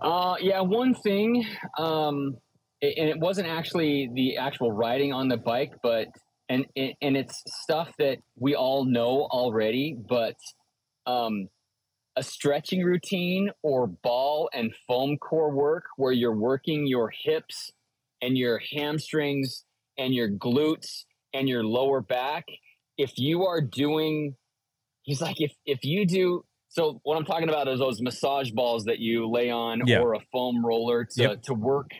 Uh, 0.00 0.36
yeah, 0.40 0.60
one 0.60 0.94
thing, 0.94 1.46
um, 1.78 2.36
a- 2.84 2.94
and 3.00 3.08
it 3.08 3.18
wasn't 3.18 3.48
actually 3.48 4.10
the 4.14 4.36
actual 4.36 4.70
riding 4.72 5.12
on 5.12 5.28
the 5.28 5.36
bike, 5.36 5.72
but 5.82 6.08
and 6.48 6.66
and 6.76 6.92
and 7.00 7.16
it's 7.16 7.42
stuff 7.62 7.88
that 7.98 8.18
we 8.36 8.54
all 8.54 8.84
know 8.84 9.22
already, 9.30 9.96
but 10.08 10.36
um, 11.06 11.48
a 12.16 12.22
stretching 12.22 12.82
routine 12.82 13.50
or 13.62 13.86
ball 13.86 14.48
and 14.54 14.72
foam 14.86 15.16
core 15.18 15.50
work 15.50 15.84
where 15.96 16.12
you're 16.12 16.36
working 16.36 16.86
your 16.86 17.10
hips 17.24 17.70
and 18.22 18.36
your 18.38 18.60
hamstrings 18.72 19.64
and 19.98 20.14
your 20.14 20.28
glutes 20.30 21.04
and 21.32 21.48
your 21.48 21.64
lower 21.64 22.00
back. 22.00 22.44
If 22.96 23.18
you 23.18 23.44
are 23.46 23.60
doing, 23.60 24.36
he's 25.02 25.20
like, 25.20 25.40
if 25.40 25.52
if 25.66 25.80
you 25.82 26.06
do 26.06 26.44
so 26.68 27.00
what 27.04 27.16
I'm 27.16 27.24
talking 27.24 27.48
about 27.48 27.68
is 27.68 27.78
those 27.78 28.00
massage 28.02 28.50
balls 28.50 28.84
that 28.84 28.98
you 28.98 29.30
lay 29.30 29.48
on 29.50 29.82
Yeah. 29.86 30.00
or 30.00 30.14
a 30.14 30.20
foam 30.32 30.64
roller 30.66 31.04
to, 31.04 31.22
Yep. 31.22 31.42
to 31.42 31.54
work 31.54 31.90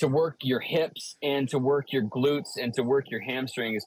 to 0.00 0.08
work 0.08 0.36
your 0.42 0.60
hips 0.60 1.16
and 1.22 1.48
to 1.48 1.58
work 1.58 1.86
your 1.92 2.02
glutes 2.02 2.56
and 2.56 2.74
to 2.74 2.82
work 2.82 3.06
your 3.10 3.20
hamstrings. 3.20 3.84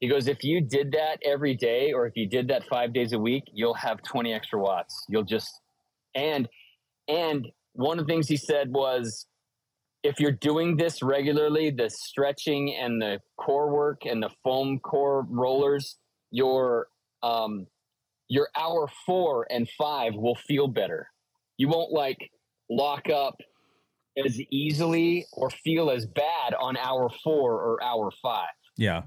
He 0.00 0.08
goes, 0.08 0.28
if 0.28 0.44
you 0.44 0.60
did 0.60 0.92
that 0.92 1.18
every 1.24 1.54
day 1.54 1.92
or 1.92 2.06
if 2.06 2.14
you 2.16 2.28
did 2.28 2.48
that 2.48 2.64
five 2.68 2.92
days 2.92 3.12
a 3.12 3.18
week, 3.18 3.44
you'll 3.52 3.74
have 3.74 4.02
20 4.02 4.32
extra 4.32 4.60
watts. 4.60 5.04
You'll 5.08 5.24
just 5.24 5.48
and 6.14 6.48
and 7.08 7.48
one 7.72 7.98
of 7.98 8.06
the 8.06 8.12
things 8.12 8.28
he 8.28 8.36
said 8.36 8.70
was 8.70 9.26
if 10.02 10.20
you're 10.20 10.32
doing 10.32 10.76
this 10.76 11.02
regularly, 11.02 11.70
the 11.70 11.88
stretching 11.88 12.76
and 12.78 13.00
the 13.00 13.20
core 13.38 13.72
work 13.72 14.02
and 14.04 14.22
the 14.22 14.30
foam 14.44 14.78
core 14.78 15.26
rollers, 15.30 15.96
your 16.30 16.88
um 17.22 17.66
your 18.28 18.48
hour 18.56 18.88
four 19.06 19.46
and 19.50 19.68
five 19.78 20.14
will 20.14 20.36
feel 20.48 20.66
better. 20.66 21.08
You 21.56 21.68
won't 21.68 21.92
like 21.92 22.18
lock 22.70 23.08
up 23.10 23.36
as 24.24 24.40
easily 24.50 25.26
or 25.32 25.50
feel 25.50 25.90
as 25.90 26.06
bad 26.06 26.54
on 26.58 26.76
hour 26.76 27.08
four 27.22 27.52
or 27.52 27.82
hour 27.82 28.10
five. 28.22 28.48
Yeah, 28.76 29.02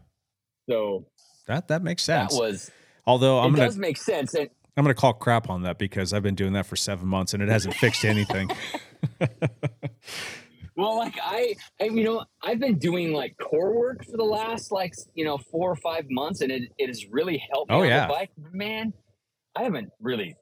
So 0.69 1.05
that 1.47 1.67
that 1.69 1.83
makes 1.83 2.03
sense. 2.03 2.33
that 2.35 2.39
was 2.41 2.71
Although 3.05 3.39
I'm 3.39 3.53
it 3.53 3.57
gonna 3.57 3.67
does 3.69 3.77
make 3.77 3.97
sense. 3.97 4.33
And 4.33 4.49
I'm 4.75 4.83
gonna 4.83 4.93
call 4.93 5.13
crap 5.13 5.49
on 5.49 5.63
that 5.63 5.77
because 5.77 6.13
I've 6.13 6.23
been 6.23 6.35
doing 6.35 6.53
that 6.53 6.65
for 6.65 6.75
seven 6.75 7.07
months 7.07 7.33
and 7.33 7.41
it 7.41 7.49
hasn't 7.49 7.73
fixed 7.75 8.03
anything. 8.05 8.49
well, 10.75 10.97
like 10.97 11.15
I, 11.21 11.55
I, 11.81 11.85
you 11.85 12.03
know, 12.03 12.23
I've 12.43 12.59
been 12.59 12.77
doing 12.77 13.11
like 13.13 13.35
core 13.41 13.73
work 13.73 14.05
for 14.05 14.17
the 14.17 14.23
last 14.23 14.71
like 14.71 14.93
you 15.15 15.25
know 15.25 15.37
four 15.37 15.71
or 15.71 15.75
five 15.75 16.05
months, 16.09 16.41
and 16.41 16.51
it, 16.51 16.71
it 16.77 16.87
has 16.87 17.05
really 17.09 17.41
helped 17.51 17.71
me 17.71 17.77
Oh, 17.77 17.83
yeah. 17.83 18.07
bike. 18.07 18.29
Man, 18.51 18.93
I 19.55 19.63
haven't 19.63 19.89
really 19.99 20.35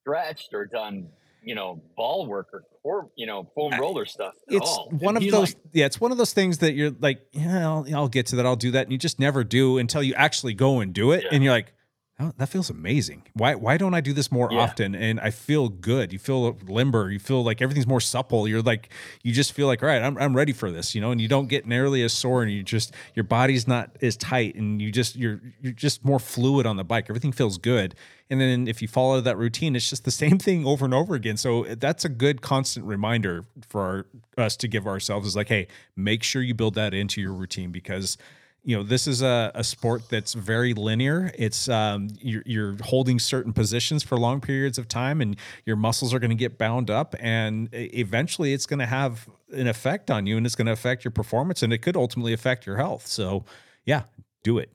stretched 0.00 0.50
or 0.54 0.64
done 0.66 1.08
you 1.44 1.54
know 1.54 1.80
ball 1.96 2.26
work 2.26 2.48
or 2.52 2.62
core, 2.82 3.08
you 3.16 3.26
know, 3.26 3.48
foam 3.54 3.72
roller 3.78 4.04
stuff. 4.06 4.34
At 4.48 4.54
it's 4.56 4.66
all. 4.68 4.90
one 4.90 5.16
of 5.16 5.22
those 5.22 5.54
like, 5.54 5.62
yeah 5.72 5.86
it's 5.86 6.00
one 6.00 6.10
of 6.12 6.18
those 6.18 6.32
things 6.32 6.58
that 6.58 6.74
you're 6.74 6.90
like 7.00 7.20
yeah 7.32 7.68
I'll, 7.68 7.86
I'll 7.94 8.08
get 8.08 8.26
to 8.26 8.36
that 8.36 8.46
i'll 8.46 8.56
do 8.56 8.72
that 8.72 8.84
and 8.84 8.92
you 8.92 8.98
just 8.98 9.20
never 9.20 9.44
do 9.44 9.78
until 9.78 10.02
you 10.02 10.14
actually 10.14 10.54
go 10.54 10.80
and 10.80 10.92
do 10.92 11.12
it 11.12 11.22
Yeah. 11.24 11.28
and 11.32 11.44
you're 11.44 11.52
like 11.52 11.72
oh, 12.20 12.32
that 12.36 12.48
feels 12.48 12.70
amazing. 12.70 13.22
Why 13.34 13.54
why 13.54 13.76
don't 13.76 13.94
i 13.94 14.00
do 14.00 14.12
this 14.12 14.30
more 14.30 14.48
Yeah. 14.52 14.58
often? 14.60 14.94
And 14.94 15.18
i 15.20 15.30
feel 15.30 15.68
good. 15.68 16.12
You 16.12 16.18
feel 16.18 16.56
limber. 16.66 17.10
You 17.10 17.18
feel 17.18 17.42
like 17.42 17.60
everything's 17.62 17.86
more 17.86 18.00
supple. 18.00 18.46
You're 18.46 18.62
like 18.62 18.90
you 19.22 19.32
just 19.32 19.52
feel 19.52 19.66
like 19.66 19.82
all 19.82 19.88
right 19.88 20.02
I'm, 20.02 20.16
I'm 20.18 20.36
ready 20.36 20.52
for 20.52 20.70
this 20.70 20.94
you 20.94 21.00
know? 21.00 21.10
And 21.10 21.20
you 21.20 21.28
don't 21.28 21.48
get 21.48 21.66
nearly 21.66 22.02
as 22.02 22.12
sore 22.12 22.42
and 22.42 22.52
you 22.52 22.62
just 22.62 22.94
your 23.14 23.24
body's 23.24 23.66
not 23.66 23.96
as 24.02 24.16
tight 24.16 24.54
and 24.54 24.80
you 24.80 24.92
just 24.92 25.16
you're 25.16 25.40
you're 25.60 25.72
just 25.72 26.04
more 26.04 26.18
fluid 26.18 26.66
on 26.66 26.76
the 26.76 26.84
bike. 26.84 27.06
Everything 27.08 27.32
feels 27.32 27.58
good. 27.58 27.94
And 28.30 28.40
then 28.40 28.66
if 28.68 28.80
you 28.80 28.88
follow 28.88 29.20
that 29.20 29.36
routine 29.36 29.74
it's 29.74 29.88
just 29.90 30.04
the 30.04 30.10
same 30.22 30.38
thing 30.38 30.64
over 30.66 30.84
and 30.84 30.94
over 30.94 31.14
again. 31.14 31.36
So 31.36 31.66
uh, 31.66 31.74
that's 31.78 32.04
a 32.04 32.08
good 32.08 32.40
constant 32.42 32.86
reminder 32.86 33.44
for 33.68 33.80
our, 33.80 34.06
us 34.44 34.56
to 34.58 34.68
give 34.68 34.86
ourselves 34.86 35.26
is 35.26 35.34
like 35.36 35.48
hey 35.48 35.66
make 35.96 36.22
sure 36.22 36.40
you 36.42 36.54
build 36.54 36.74
that 36.74 36.94
into 36.94 37.20
your 37.20 37.32
routine 37.32 37.70
because 37.72 38.16
you 38.64 38.76
know 38.76 38.82
this 38.82 39.06
is 39.06 39.22
a, 39.22 39.50
a 39.54 39.64
sport 39.64 40.08
that's 40.08 40.34
very 40.34 40.72
linear 40.74 41.32
it's 41.36 41.68
um, 41.68 42.08
you're, 42.20 42.42
you're 42.46 42.76
holding 42.84 43.18
certain 43.18 43.52
positions 43.52 44.02
for 44.02 44.16
long 44.16 44.40
periods 44.40 44.78
of 44.78 44.88
time 44.88 45.20
and 45.20 45.36
your 45.66 45.76
muscles 45.76 46.14
are 46.14 46.18
going 46.18 46.30
to 46.30 46.36
get 46.36 46.58
bound 46.58 46.90
up 46.90 47.14
and 47.18 47.68
eventually 47.72 48.52
it's 48.52 48.66
going 48.66 48.78
to 48.78 48.86
have 48.86 49.28
an 49.52 49.66
effect 49.66 50.10
on 50.10 50.26
you 50.26 50.36
and 50.36 50.46
it's 50.46 50.54
going 50.54 50.66
to 50.66 50.72
affect 50.72 51.04
your 51.04 51.10
performance 51.10 51.62
and 51.62 51.72
it 51.72 51.78
could 51.78 51.96
ultimately 51.96 52.32
affect 52.32 52.66
your 52.66 52.76
health 52.76 53.06
so 53.06 53.44
yeah 53.84 54.02
do 54.42 54.58
it 54.58 54.70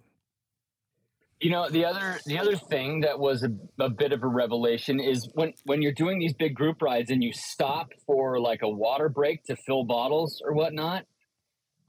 You 1.40 1.52
know, 1.52 1.70
the 1.70 1.86
other 1.86 2.20
the 2.26 2.40
other 2.40 2.56
thing 2.56 3.02
that 3.02 3.20
was 3.20 3.44
a, 3.44 3.52
a 3.80 3.90
bit 3.90 4.12
of 4.12 4.24
a 4.24 4.28
revelation 4.28 5.00
is 5.00 5.30
when 5.36 5.54
when 5.66 5.84
you're 5.84 5.94
doing 5.94 6.18
these 6.18 6.34
big 6.34 6.56
group 6.56 6.82
rides 6.82 7.12
and 7.12 7.24
you 7.24 7.32
stop 7.32 7.92
for 8.08 8.40
like 8.40 8.64
a 8.64 8.70
water 8.70 9.08
break 9.08 9.44
to 9.44 9.56
fill 9.56 9.84
bottles 9.84 10.42
or 10.44 10.54
whatnot. 10.54 11.06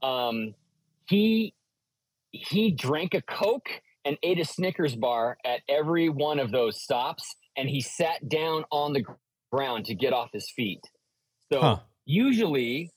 Um, 0.03 0.53
he 1.07 1.55
he 2.31 2.71
drank 2.71 3.13
a 3.13 3.21
Coke 3.21 3.69
and 4.05 4.17
ate 4.23 4.39
a 4.39 4.45
Snickers 4.45 4.95
bar 4.95 5.37
at 5.45 5.61
every 5.67 6.09
one 6.09 6.39
of 6.39 6.51
those 6.51 6.81
stops, 6.81 7.35
and 7.57 7.69
he 7.69 7.81
sat 7.81 8.27
down 8.29 8.65
on 8.71 8.93
the 8.93 9.03
ground 9.51 9.85
to 9.85 9.95
get 9.95 10.13
off 10.13 10.29
his 10.33 10.51
feet. 10.55 10.81
So 11.51 11.61
Huh. 11.61 11.79
usually, 12.05 12.91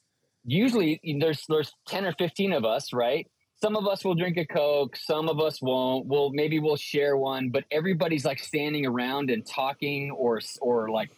usually 0.45 1.01
there's 1.21 1.45
there's 1.49 1.73
ten 1.87 2.05
or 2.05 2.12
fifteen 2.12 2.53
of 2.53 2.64
us, 2.64 2.92
right? 2.92 3.27
Some 3.61 3.77
of 3.77 3.87
us 3.87 4.05
will 4.05 4.14
drink 4.16 4.37
a 4.37 4.45
Coke, 4.47 4.97
some 4.97 5.29
of 5.29 5.40
us 5.40 5.62
won't. 5.62 6.07
We'll 6.07 6.31
maybe 6.33 6.59
we'll 6.59 6.77
share 6.77 7.16
one, 7.16 7.51
but 7.51 7.64
everybody's 7.71 8.25
like 8.25 8.40
standing 8.40 8.87
around 8.87 9.31
and 9.31 9.47
talking, 9.47 10.11
or 10.11 10.40
or 10.61 10.90
like 10.90 11.11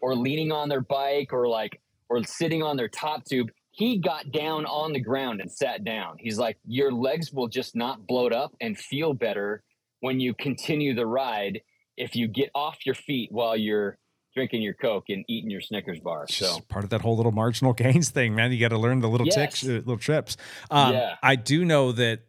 or 0.00 0.14
leaning 0.16 0.50
on 0.50 0.68
their 0.68 0.80
bike, 0.80 1.32
or 1.32 1.48
like 1.48 1.80
or 2.08 2.22
sitting 2.24 2.62
on 2.62 2.76
their 2.76 2.88
top 2.88 3.24
tube. 3.24 3.50
He 3.80 3.96
got 3.96 4.30
down 4.30 4.66
on 4.66 4.92
the 4.92 5.00
ground 5.00 5.40
and 5.40 5.50
sat 5.50 5.84
down. 5.84 6.16
He's 6.18 6.38
like, 6.38 6.58
your 6.66 6.92
legs 6.92 7.32
will 7.32 7.48
just 7.48 7.74
not 7.74 8.06
bloat 8.06 8.30
up 8.30 8.54
and 8.60 8.76
feel 8.78 9.14
better 9.14 9.62
when 10.00 10.20
you 10.20 10.34
continue 10.34 10.94
the 10.94 11.06
ride 11.06 11.62
if 11.96 12.14
you 12.14 12.28
get 12.28 12.50
off 12.54 12.84
your 12.84 12.94
feet 12.94 13.32
while 13.32 13.56
you're 13.56 13.96
drinking 14.34 14.60
your 14.60 14.74
Coke 14.74 15.04
and 15.08 15.24
eating 15.28 15.50
your 15.50 15.62
Snickers 15.62 15.98
bar. 15.98 16.26
So 16.28 16.44
just 16.44 16.68
part 16.68 16.84
of 16.84 16.90
that 16.90 17.00
whole 17.00 17.16
little 17.16 17.32
marginal 17.32 17.72
gains 17.82 18.10
thing, 18.10 18.34
man. 18.34 18.52
You 18.52 18.60
got 18.60 18.68
to 18.68 18.78
learn 18.78 19.00
the 19.00 19.08
little 19.08 19.26
ticks, 19.26 19.64
uh, 19.64 19.68
little 19.68 19.96
trips. 19.96 20.36
Um, 20.70 20.92
Yeah. 20.92 21.16
I 21.22 21.36
do 21.36 21.64
know 21.64 21.92
that, 21.92 22.20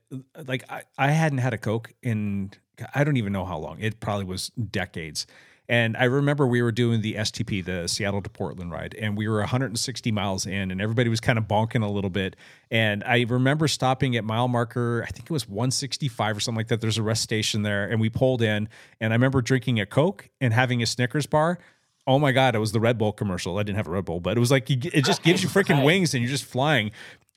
like, 0.48 0.64
I, 0.72 0.84
I 0.98 1.12
hadn't 1.12 1.40
had 1.40 1.54
a 1.54 1.58
Coke 1.58 1.94
in, 2.02 2.52
I 2.96 3.04
don't 3.04 3.18
even 3.18 3.34
know 3.34 3.44
how 3.44 3.58
long. 3.58 3.78
It 3.82 4.00
probably 4.00 4.24
was 4.24 4.50
decades. 4.50 5.28
And 5.72 5.96
I 5.96 6.04
remember 6.04 6.46
we 6.46 6.62
were 6.62 6.74
doing 6.74 7.00
the 7.00 7.14
STP, 7.14 7.64
the 7.64 7.88
Seattle 7.88 8.22
to 8.22 8.30
Portland 8.30 8.72
ride, 8.74 8.94
and 9.00 9.16
we 9.16 9.30
were 9.30 9.38
160 9.38 10.12
miles 10.12 10.46
in, 10.46 10.70
and 10.70 10.82
everybody 10.82 11.10
was 11.10 11.22
kind 11.22 11.40
of 11.40 11.46
bonking 11.46 11.82
a 11.82 11.90
little 11.90 12.10
bit. 12.10 12.36
And 12.70 13.06
I 13.06 13.26
remember 13.30 13.70
stopping 13.70 14.18
at 14.18 14.26
mile 14.26 14.50
marker, 14.50 15.06
I 15.08 15.12
think 15.12 15.28
it 15.28 15.32
was 15.32 15.48
165 15.48 16.36
or 16.36 16.40
something 16.42 16.58
like 16.58 16.68
that. 16.68 16.82
There's 16.82 16.98
a 16.98 17.04
rest 17.04 17.24
station 17.24 17.62
there, 17.62 17.86
and 17.86 18.02
we 18.02 18.10
pulled 18.10 18.42
in, 18.42 18.68
and 19.00 19.14
I 19.14 19.16
remember 19.16 19.42
drinking 19.42 19.80
a 19.80 19.86
Coke 19.86 20.30
and 20.42 20.54
having 20.54 20.84
a 20.84 20.86
Snickers 20.86 21.26
bar. 21.26 21.58
Oh 22.06 22.20
my 22.20 22.34
God, 22.34 22.54
it 22.54 22.60
was 22.60 22.74
the 22.74 22.82
Red 22.82 22.98
Bull 22.98 23.14
commercial. 23.14 23.58
I 23.58 23.64
didn't 23.64 23.78
have 23.78 23.88
a 23.88 23.92
Red 23.92 24.04
Bull, 24.04 24.20
but 24.20 24.36
it 24.36 24.42
was 24.42 24.52
like, 24.52 24.70
it 24.70 25.06
just 25.06 25.24
gives 25.24 25.42
you 25.42 25.48
freaking 25.56 25.86
wings 25.86 26.14
and 26.14 26.22
you're 26.22 26.32
just 26.32 26.44
flying. 26.44 26.92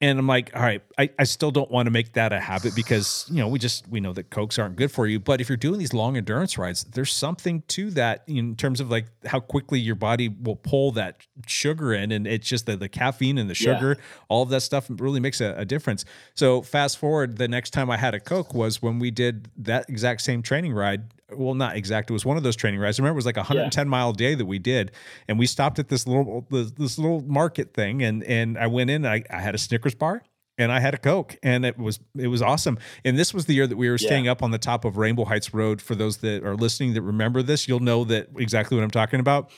And 0.05 0.19
I'm 0.19 0.27
like, 0.27 0.51
all 0.55 0.61
right, 0.61 0.83
I, 0.99 1.09
I 1.19 1.25
still 1.25 1.51
don't 1.51 1.71
want 1.71 1.87
to 1.87 1.91
make 1.91 2.13
that 2.13 2.31
a 2.33 2.39
habit 2.39 2.75
because, 2.75 3.27
you 3.31 3.39
know, 3.39 3.49
we 3.49 3.59
just, 3.59 3.89
we 3.89 4.01
know 4.01 4.13
that 4.13 4.29
Cokes 4.29 4.59
aren't 4.59 4.77
good 4.77 4.93
for 4.93 5.07
you. 5.07 5.19
But 5.19 5.41
if 5.41 5.49
you're 5.49 5.57
doing 5.57 5.79
these 5.79 5.95
long 5.95 6.19
endurance 6.19 6.59
rides, 6.59 6.85
there's 6.85 7.11
something 7.13 7.63
to 7.69 7.91
that 7.93 8.23
in 8.27 8.55
terms 8.55 8.81
of 8.81 8.91
like 8.91 9.07
how 9.25 9.41
quickly 9.41 9.81
your 9.81 9.95
body 9.95 10.29
will 10.29 10.57
pull 10.57 10.93
that 10.93 11.17
sugar 11.47 11.95
in. 11.95 12.13
And 12.13 12.27
it's 12.27 12.47
just 12.47 12.67
the, 12.67 12.77
the 12.77 12.89
caffeine 12.89 13.39
and 13.39 13.49
the 13.49 13.55
Yeah. 13.59 13.75
sugar, 13.77 13.97
all 14.29 14.43
of 14.43 14.51
that 14.51 14.61
stuff 14.61 14.87
really 14.91 15.21
makes 15.21 15.41
a, 15.41 15.55
a 15.57 15.65
difference. 15.65 16.05
So 16.35 16.61
fast 16.61 16.99
forward, 16.99 17.39
the 17.39 17.49
next 17.49 17.71
time 17.71 17.91
I 17.91 17.97
had 17.97 18.15
a 18.15 18.21
Coke 18.21 18.53
was 18.53 18.83
when 18.83 18.99
we 18.99 19.11
did 19.11 19.49
that 19.57 19.89
exact 19.89 20.21
same 20.21 20.43
training 20.43 20.75
ride. 20.75 21.05
Well, 21.33 21.55
not 21.55 21.75
exact. 21.77 22.11
It 22.11 22.13
was 22.13 22.25
one 22.27 22.37
of 22.37 22.43
those 22.43 22.55
training 22.55 22.79
rides. 22.79 23.01
I 23.01 23.03
remember 23.03 23.17
it 23.17 23.25
was 23.25 23.27
like 23.27 23.39
a 23.39 23.41
110 23.41 23.89
mile 23.89 24.13
day 24.13 24.35
that 24.37 24.45
we 24.45 24.59
did, 24.59 24.93
and 25.27 25.39
we 25.39 25.47
stopped 25.47 25.79
at 25.79 25.89
this 25.89 26.07
little 26.07 26.47
this, 26.51 26.71
this 26.73 26.99
little 26.99 27.23
market 27.23 27.73
thing, 27.73 28.03
and 28.03 28.23
and 28.25 28.57
I 28.59 28.67
went 28.69 28.91
in. 28.91 29.05
I, 29.07 29.25
I 29.31 29.41
had 29.41 29.55
a 29.55 29.59
Snickers 29.59 29.94
bar 29.99 30.23
and 30.57 30.71
I 30.71 30.79
had 30.79 30.95
a 30.95 30.99
Coke, 30.99 31.37
and 31.43 31.65
it 31.67 31.77
was 31.79 31.99
it 32.17 32.29
was 32.29 32.41
awesome. 32.41 32.79
And 33.05 33.19
this 33.19 33.35
was 33.35 33.47
the 33.47 33.55
year 33.55 33.67
that 33.67 33.77
we 33.77 33.89
were 33.89 33.97
Yeah. 34.01 34.07
staying 34.07 34.29
up 34.29 34.43
on 34.43 34.53
the 34.53 34.59
top 34.59 34.85
of 34.85 34.97
Rainbow 34.97 35.25
Heights 35.25 35.53
Road. 35.53 35.83
For 35.83 35.95
those 35.97 36.19
that 36.19 36.45
are 36.45 36.55
listening 36.55 36.95
that 36.95 37.03
remember 37.03 37.43
this, 37.43 37.67
you'll 37.67 37.81
know 37.81 38.05
that 38.05 38.29
exactly 38.37 38.77
what 38.77 38.85
I'm 38.85 38.91
talking 38.91 39.19
about. 39.21 39.51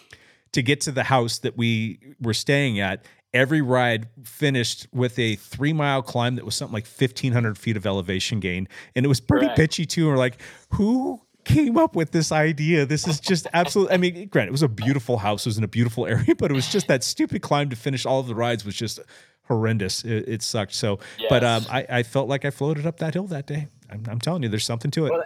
To 0.53 0.63
get 0.63 0.81
to 0.83 0.93
the 0.93 1.03
house 1.05 1.39
that 1.41 1.57
we 1.59 1.99
were 2.19 2.33
staying 2.33 2.81
at, 2.81 3.05
every 3.35 3.61
ride 3.61 4.09
finished 4.25 4.87
with 4.91 5.19
a 5.19 5.37
three 5.37 5.75
mile 5.75 6.01
climb 6.01 6.37
that 6.37 6.47
was 6.47 6.55
something 6.55 6.73
like 6.73 6.87
1500 6.87 7.59
feet 7.59 7.77
of 7.77 7.85
elevation 7.85 8.41
gain 8.41 8.67
and 8.95 9.05
it 9.05 9.09
was 9.09 9.21
pretty 9.21 9.45
Correct. 9.47 9.59
pitchy 9.59 9.85
too 9.85 10.03
and 10.07 10.13
we're 10.13 10.17
like 10.17 10.41
who 10.71 11.21
came 11.45 11.77
up 11.77 11.95
with 11.95 12.13
this 12.13 12.33
idea 12.33 12.87
this 12.87 13.07
is 13.07 13.21
just 13.21 13.47
absolute 13.53 13.91
i 13.93 13.99
mean 13.99 14.29
granted 14.29 14.49
it 14.49 14.53
was 14.53 14.63
a 14.63 14.69
beautiful 14.69 15.19
house 15.19 15.45
it 15.45 15.51
was 15.51 15.59
in 15.59 15.65
a 15.65 15.69
beautiful 15.69 16.07
area 16.07 16.35
but 16.39 16.51
it 16.51 16.55
was 16.55 16.69
just 16.69 16.87
that 16.89 17.05
stupid 17.05 17.43
climb 17.43 17.69
to 17.69 17.77
finish 17.77 18.07
all 18.07 18.21
of 18.21 18.27
the 18.27 18.35
rides 18.35 18.65
was 18.65 18.77
just 18.77 19.01
horrendous. 19.49 20.05
It, 20.05 20.29
it 20.29 20.43
sucked. 20.43 20.75
So 20.75 20.99
but 21.29 21.45
um 21.45 21.65
I, 21.71 21.87
I 21.89 22.03
felt 22.03 22.29
like 22.29 22.45
i 22.45 22.51
floated 22.51 22.87
up 22.87 22.99
that 22.99 23.15
hill 23.15 23.27
that 23.29 23.47
day. 23.47 23.69
I'm, 23.91 24.05
I'm 24.09 24.21
telling 24.21 24.43
you 24.43 24.49
there's 24.49 24.65
something 24.65 24.91
to 24.93 25.07
it. 25.07 25.13
Well, 25.13 25.25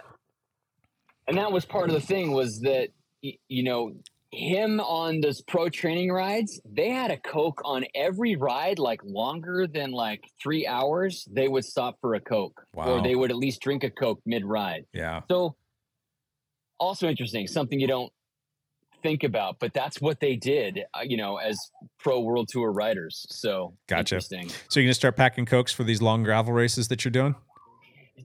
and 1.27 1.37
that 1.37 1.51
was 1.51 1.65
part 1.65 1.89
of 1.89 1.93
the 1.93 2.01
thing 2.01 2.31
was 2.31 2.59
that 2.61 2.89
you 3.21 3.63
know 3.63 3.93
him 4.31 4.79
on 4.79 5.19
those 5.19 5.41
pro 5.41 5.67
training 5.67 6.09
rides 6.09 6.61
they 6.65 6.89
had 6.89 7.11
a 7.11 7.17
coke 7.17 7.61
on 7.65 7.83
every 7.93 8.37
ride 8.37 8.79
like 8.79 9.01
longer 9.03 9.67
than 9.67 9.91
like 9.91 10.23
three 10.41 10.65
hours 10.65 11.27
they 11.29 11.49
would 11.49 11.65
stop 11.65 11.97
for 11.99 12.15
a 12.15 12.19
coke. 12.19 12.65
Wow. 12.73 12.93
or 12.93 13.01
they 13.01 13.13
would 13.13 13.29
at 13.29 13.35
least 13.35 13.61
drink 13.61 13.83
a 13.83 13.89
coke 13.89 14.21
mid 14.25 14.45
ride 14.45 14.85
yeah. 14.93 15.21
So 15.29 15.55
also 16.79 17.09
interesting 17.09 17.45
something 17.47 17.79
you 17.79 17.87
don't 17.87 18.11
think 19.01 19.23
about 19.23 19.59
but 19.59 19.73
that's 19.73 19.99
what 20.01 20.19
they 20.19 20.35
did 20.35 20.81
uh, 20.93 21.01
you 21.03 21.17
know 21.17 21.37
as 21.37 21.57
pro 21.99 22.19
world 22.19 22.47
tour 22.49 22.71
riders 22.71 23.25
so 23.29 23.73
Gotcha. 23.87 24.15
interesting 24.15 24.49
so 24.69 24.79
you're 24.79 24.87
gonna 24.87 24.93
start 24.93 25.15
packing 25.15 25.45
cokes 25.45 25.71
for 25.73 25.83
these 25.83 26.01
long 26.01 26.23
gravel 26.23 26.53
races 26.53 26.87
that 26.89 27.03
you're 27.05 27.11
doing 27.11 27.35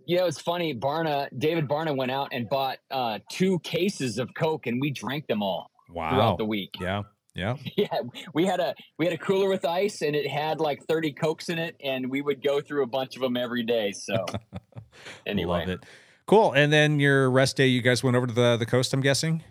You 0.07 0.19
know, 0.19 0.27
it's 0.27 0.41
funny. 0.41 0.75
Barna, 0.75 1.29
David 1.39 1.67
Barna 1.69 1.97
went 1.97 2.11
out 2.11 2.29
and 2.33 2.49
bought 2.49 2.79
uh, 2.91 3.19
two 3.31 3.59
cases 3.61 4.19
of 4.19 4.29
Coke, 4.35 4.67
and 4.67 4.79
we 4.81 4.91
drank 4.91 5.27
them 5.27 5.43
all 5.43 5.71
wow 5.89 6.11
throughout 6.11 6.39
the 6.39 6.45
week. 6.45 6.71
yeah 6.81 7.03
yeah 7.35 7.57
Yeah, 7.77 8.01
we 8.35 8.45
had 8.45 8.61
a 8.61 8.75
we 8.99 9.07
had 9.07 9.15
a 9.15 9.19
cooler 9.19 9.49
with 9.49 9.65
ice, 9.65 10.03
and 10.03 10.15
it 10.15 10.29
had 10.29 10.61
like 10.61 10.83
thirty 10.87 11.13
Cokes 11.13 11.49
in 11.49 11.59
it, 11.59 11.77
and 11.83 12.11
we 12.11 12.21
would 12.21 12.43
go 12.43 12.61
through 12.61 12.83
a 12.83 12.87
bunch 12.87 13.17
of 13.17 13.23
them 13.23 13.37
every 13.37 13.63
day. 13.63 13.93
So, 13.93 14.27
anyway, 15.27 15.61
Love 15.61 15.69
it. 15.69 15.81
Cool. 16.27 16.53
And 16.53 16.73
then 16.73 16.99
your 17.01 17.31
rest 17.31 17.57
day, 17.57 17.69
you 17.69 17.81
guys 17.81 18.03
went 18.03 18.17
over 18.17 18.27
to 18.27 18.35
the, 18.35 18.57
the 18.57 18.67
coast, 18.67 18.93
I'm 18.93 19.01
guessing? 19.01 19.45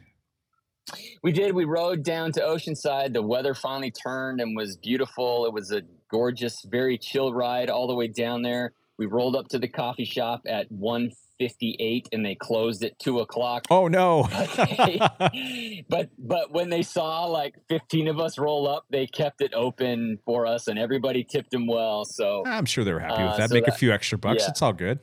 We 1.24 1.32
did. 1.32 1.54
We 1.56 1.66
rode 1.66 2.04
down 2.04 2.32
to 2.34 2.42
Oceanside. 2.42 3.14
The 3.14 3.22
weather 3.22 3.54
finally 3.54 3.92
turned 3.92 4.40
and 4.42 4.56
was 4.56 4.78
beautiful. 4.78 5.46
It 5.46 5.54
was 5.54 5.72
a 5.72 5.82
gorgeous, 6.12 6.62
very 6.64 6.98
chill 6.98 7.34
ride 7.34 7.70
all 7.70 7.88
the 7.88 7.96
way 7.96 8.08
down 8.08 8.42
there. 8.44 8.74
We 8.98 9.08
rolled 9.08 9.36
up 9.36 9.50
to 9.50 9.60
the 9.60 9.68
coffee 9.68 10.06
shop 10.06 10.44
at 10.48 10.72
one 10.72 11.12
fifty 11.38 11.76
eight, 11.82 12.08
and 12.14 12.26
they 12.26 12.34
closed 12.36 12.82
at 12.84 12.98
two 12.98 13.20
o'clock. 13.20 13.66
Oh, 13.70 13.90
no. 13.90 14.24
but 15.90 16.10
but 16.18 16.52
when 16.52 16.70
they 16.70 16.82
saw 16.82 17.26
like 17.26 17.56
15 17.68 18.08
of 18.08 18.20
us 18.20 18.38
roll 18.38 18.68
up 18.68 18.86
they 18.90 19.06
kept 19.08 19.42
it 19.42 19.54
open 19.54 20.20
for 20.26 20.46
us 20.46 20.68
and 20.68 20.80
everybody 20.80 21.24
tipped 21.24 21.52
them 21.52 21.68
well 21.68 22.06
so 22.06 22.44
I'm 22.46 22.66
sure 22.66 22.84
they 22.84 22.94
were 22.94 23.00
happy 23.00 23.22
with 23.24 23.34
Uh, 23.34 23.38
that. 23.38 23.50
so 23.50 23.54
Make 23.54 23.68
a 23.68 23.72
few 23.74 23.92
extra 23.92 24.18
bucks. 24.18 24.44
yeah. 24.44 24.50
It's 24.50 24.62
all 24.62 24.74
good. 24.74 25.00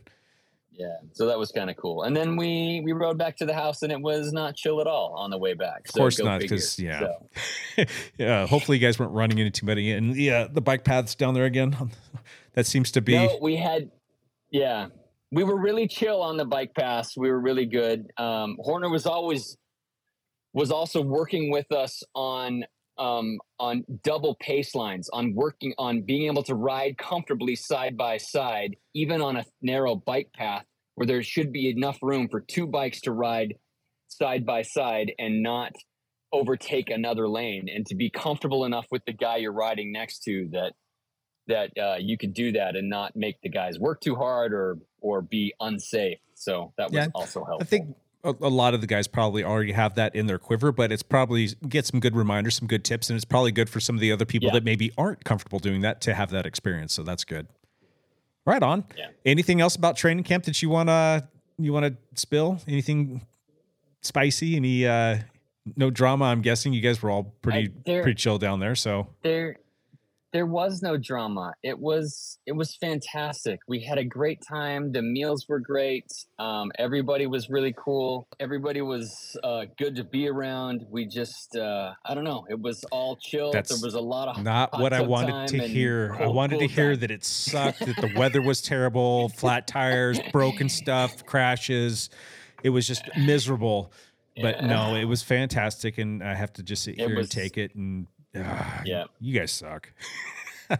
Yeah 0.82 0.96
so 1.12 1.26
that 1.26 1.38
was 1.38 1.52
kind 1.52 1.70
of 1.70 1.76
cool 1.76 2.02
and 2.02 2.16
then 2.16 2.36
we 2.36 2.80
we 2.84 2.92
rode 2.92 3.16
back 3.18 3.36
to 3.36 3.46
the 3.46 3.54
house 3.54 3.82
and 3.82 3.92
it 3.92 4.00
was 4.00 4.32
not 4.32 4.56
chill 4.56 4.80
at 4.80 4.86
all 4.86 5.14
on 5.16 5.30
the 5.30 5.38
way 5.38 5.54
back 5.54 5.86
Of 5.88 5.94
course 5.94 6.18
not, 6.18 6.40
because, 6.40 6.78
yeah. 6.78 7.08
yeah. 8.18 8.46
Hopefully, 8.46 8.78
you 8.78 8.86
guys 8.86 8.98
weren't 8.98 9.12
running 9.12 9.38
into 9.38 9.60
too 9.60 9.66
many. 9.66 9.92
And 9.92 10.16
yeah, 10.16 10.46
the 10.50 10.60
bike 10.60 10.84
paths 10.84 11.14
down 11.14 11.34
there 11.34 11.44
again. 11.44 11.76
That 12.54 12.66
seems 12.66 12.90
to 12.92 13.00
be. 13.00 13.14
no 13.14 13.38
we 13.40 13.56
had 13.56 13.90
yeah 14.50 14.88
we 15.30 15.42
were 15.42 15.56
really 15.58 15.88
chill 15.88 16.20
on 16.20 16.36
the 16.36 16.44
bike 16.44 16.74
pass 16.74 17.16
we 17.16 17.30
were 17.30 17.40
really 17.40 17.64
good 17.64 18.10
um 18.18 18.58
horner 18.60 18.90
was 18.90 19.06
always 19.06 19.56
was 20.52 20.70
also 20.70 21.00
working 21.00 21.50
with 21.50 21.72
us 21.72 22.02
on 22.14 22.64
um 22.98 23.38
on 23.58 23.84
double 24.02 24.34
pace 24.34 24.74
lines 24.74 25.08
on 25.14 25.34
working 25.34 25.72
on 25.78 26.02
being 26.02 26.26
able 26.26 26.42
to 26.42 26.54
ride 26.54 26.98
comfortably 26.98 27.56
side 27.56 27.96
by 27.96 28.18
side 28.18 28.76
even 28.92 29.22
on 29.22 29.38
a 29.38 29.44
narrow 29.62 29.94
bike 29.94 30.30
path 30.34 30.66
where 30.94 31.06
there 31.06 31.22
should 31.22 31.52
be 31.52 31.70
enough 31.70 31.98
room 32.02 32.28
for 32.28 32.40
two 32.40 32.66
bikes 32.66 33.00
to 33.02 33.12
ride 33.12 33.54
side 34.08 34.44
by 34.44 34.62
side 34.62 35.12
and 35.18 35.42
not 35.42 35.72
overtake 36.32 36.90
another 36.90 37.28
lane 37.28 37.68
and 37.74 37.86
to 37.86 37.94
be 37.94 38.10
comfortable 38.10 38.64
enough 38.64 38.86
with 38.90 39.04
the 39.06 39.12
guy 39.12 39.36
you're 39.36 39.52
riding 39.52 39.92
next 39.92 40.22
to 40.24 40.48
that 40.52 40.72
that 41.48 41.70
uh, 41.76 41.96
you 41.98 42.16
could 42.16 42.32
do 42.34 42.52
that 42.52 42.76
and 42.76 42.88
not 42.88 43.16
make 43.16 43.36
the 43.42 43.48
guys 43.48 43.78
work 43.78 44.00
too 44.00 44.14
hard 44.14 44.52
or 44.52 44.78
or 45.00 45.20
be 45.20 45.52
unsafe. 45.60 46.18
So 46.34 46.72
that 46.78 46.90
was 46.90 46.96
Yeah, 46.96 47.06
also 47.14 47.44
helpful. 47.44 47.58
I 47.60 47.64
think 47.64 47.96
a, 48.24 48.30
a 48.30 48.48
lot 48.48 48.74
of 48.74 48.80
the 48.80 48.86
guys 48.86 49.08
probably 49.08 49.42
already 49.42 49.72
have 49.72 49.96
that 49.96 50.14
in 50.14 50.26
their 50.26 50.38
quiver, 50.38 50.70
but 50.72 50.92
it's 50.92 51.02
probably 51.02 51.48
get 51.68 51.84
some 51.86 51.98
good 52.00 52.14
reminders, 52.14 52.54
some 52.54 52.68
good 52.68 52.84
tips, 52.84 53.10
and 53.10 53.16
it's 53.16 53.24
probably 53.24 53.50
good 53.50 53.68
for 53.68 53.80
some 53.80 53.96
of 53.96 54.00
the 54.00 54.12
other 54.12 54.24
people 54.24 54.46
Yeah. 54.48 54.54
that 54.54 54.64
maybe 54.64 54.92
aren't 54.96 55.24
comfortable 55.24 55.58
doing 55.58 55.80
that 55.80 56.00
to 56.02 56.14
have 56.14 56.30
that 56.30 56.46
experience. 56.46 56.94
So 56.94 57.02
that's 57.02 57.24
good. 57.24 57.48
Right 58.44 58.62
on. 58.62 58.84
Yeah. 58.96 59.08
Anything 59.24 59.60
else 59.60 59.76
about 59.76 59.96
training 59.96 60.24
camp 60.24 60.44
that 60.44 60.60
you 60.62 60.68
wanna 60.68 61.28
you 61.58 61.72
wanna 61.72 61.96
spill? 62.14 62.60
Anything 62.66 63.24
spicy? 64.00 64.56
Any 64.56 64.86
uh 64.86 65.18
no 65.76 65.90
drama? 65.90 66.24
I'm 66.26 66.42
guessing 66.42 66.72
you 66.72 66.80
guys 66.80 67.02
were 67.02 67.10
all 67.10 67.34
pretty 67.42 67.68
I- 67.68 67.72
there- 67.86 68.02
pretty 68.02 68.16
chill 68.16 68.38
down 68.38 68.58
there. 68.60 68.74
So 68.74 69.08
there 69.22 69.56
there 70.32 70.46
was 70.46 70.82
no 70.82 70.96
drama. 70.96 71.54
It 71.62 71.78
was 71.78 72.38
it 72.46 72.52
was 72.52 72.74
fantastic. 72.76 73.60
We 73.68 73.80
had 73.80 73.98
a 73.98 74.04
great 74.04 74.42
time. 74.46 74.92
The 74.92 75.02
meals 75.02 75.46
were 75.48 75.60
great. 75.60 76.10
Um, 76.38 76.72
everybody 76.78 77.26
was 77.26 77.50
really 77.50 77.74
cool. 77.76 78.26
Everybody 78.40 78.80
was 78.80 79.36
uh, 79.44 79.66
good 79.78 79.94
to 79.96 80.04
be 80.04 80.28
around. 80.28 80.86
We 80.90 81.04
just 81.06 81.54
uh, 81.54 81.92
I 82.04 82.14
don't 82.14 82.24
know. 82.24 82.46
It 82.48 82.60
was 82.60 82.82
all 82.90 83.16
chill. 83.16 83.52
That's 83.52 83.70
there 83.70 83.84
was 83.86 83.94
a 83.94 84.00
lot 84.00 84.28
of 84.28 84.42
not 84.42 84.78
what 84.80 84.92
I 84.92 85.02
wanted 85.02 85.48
to 85.48 85.66
hear. 85.68 86.14
I 86.14 86.24
cold 86.24 86.36
wanted 86.36 86.60
to 86.60 86.66
hear 86.66 86.92
time. 86.92 87.00
that 87.00 87.10
it 87.10 87.24
sucked, 87.24 87.80
that 87.80 87.96
the 87.96 88.12
weather 88.16 88.40
was 88.40 88.62
terrible, 88.72 89.28
flat 89.28 89.66
tires, 89.66 90.18
broken 90.32 90.68
stuff, 90.68 91.26
crashes. 91.26 92.08
It 92.62 92.70
was 92.70 92.86
just 92.86 93.02
miserable. 93.18 93.92
But 94.40 94.64
no, 94.64 94.94
it 94.94 95.04
was 95.04 95.22
fantastic, 95.22 95.98
and 95.98 96.22
I 96.24 96.34
have 96.34 96.54
to 96.54 96.62
just 96.62 96.84
sit 96.84 96.98
It 96.98 97.06
here 97.06 97.16
was- 97.16 97.26
and 97.26 97.30
take 97.30 97.58
it. 97.58 97.74
And 97.74 98.06
ah, 98.36 98.82
Yeah. 98.84 99.04
you 99.20 99.38
guys 99.38 99.52
suck. 99.52 99.92
uh, 100.70 100.76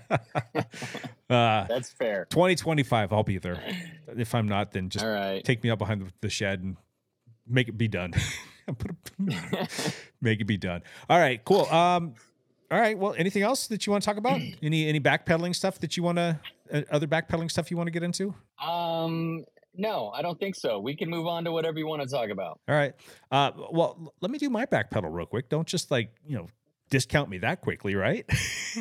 That's 1.29 1.91
fair. 1.91 2.27
2025, 2.31 3.13
I'll 3.13 3.23
be 3.23 3.39
there. 3.39 3.63
If 4.09 4.35
I'm 4.35 4.49
not, 4.49 4.73
then 4.73 4.89
just 4.89 5.05
right. 5.05 5.43
take 5.45 5.63
me 5.63 5.71
out 5.71 5.79
behind 5.79 6.03
the- 6.03 6.13
the 6.21 6.31
shed 6.31 6.61
and 6.63 6.77
make 7.47 7.69
it 7.69 7.77
be 7.79 7.89
done. 7.89 8.15
Make 10.21 10.41
it 10.41 10.47
be 10.47 10.57
done. 10.57 10.83
All 11.11 11.19
right, 11.19 11.45
cool. 11.45 11.67
Um, 11.67 12.15
all 12.71 12.81
right. 12.81 12.97
Well, 12.97 13.15
anything 13.19 13.43
else 13.43 13.67
that 13.67 13.87
you 13.87 13.91
want 13.91 14.03
to 14.03 14.07
talk 14.07 14.17
about? 14.17 14.41
Any 14.63 14.89
any 14.89 15.01
backpedaling 15.01 15.55
stuff 15.55 15.79
that 15.81 15.97
you 15.97 16.03
want 16.03 16.17
to 16.19 16.39
uh, 16.73 16.83
other 16.91 17.07
backpedaling 17.07 17.51
stuff 17.51 17.71
you 17.71 17.77
want 17.77 17.89
to 17.89 17.91
get 17.91 18.03
into? 18.03 18.35
Um, 18.65 19.45
no, 19.75 20.11
I 20.11 20.23
don't 20.23 20.39
think 20.39 20.55
so. 20.55 20.79
We 20.79 20.95
can 20.97 21.11
move 21.11 21.27
on 21.27 21.45
to 21.45 21.53
whatever 21.53 21.79
you 21.79 21.87
want 21.87 22.03
to 22.03 22.09
talk 22.09 22.31
about. 22.31 22.61
All 22.69 22.75
right. 22.75 22.95
Uh, 23.31 23.51
well, 23.73 24.15
let 24.21 24.31
me 24.31 24.39
do 24.39 24.49
my 24.49 24.65
backpedal 24.65 25.13
real 25.13 25.27
quick. 25.27 25.49
Don't 25.49 25.67
just 25.67 25.91
like 25.91 26.13
you 26.27 26.37
know 26.37 26.49
discount 26.93 27.29
me 27.31 27.39
that 27.39 27.63
quickly, 27.63 27.97
right? 27.97 28.25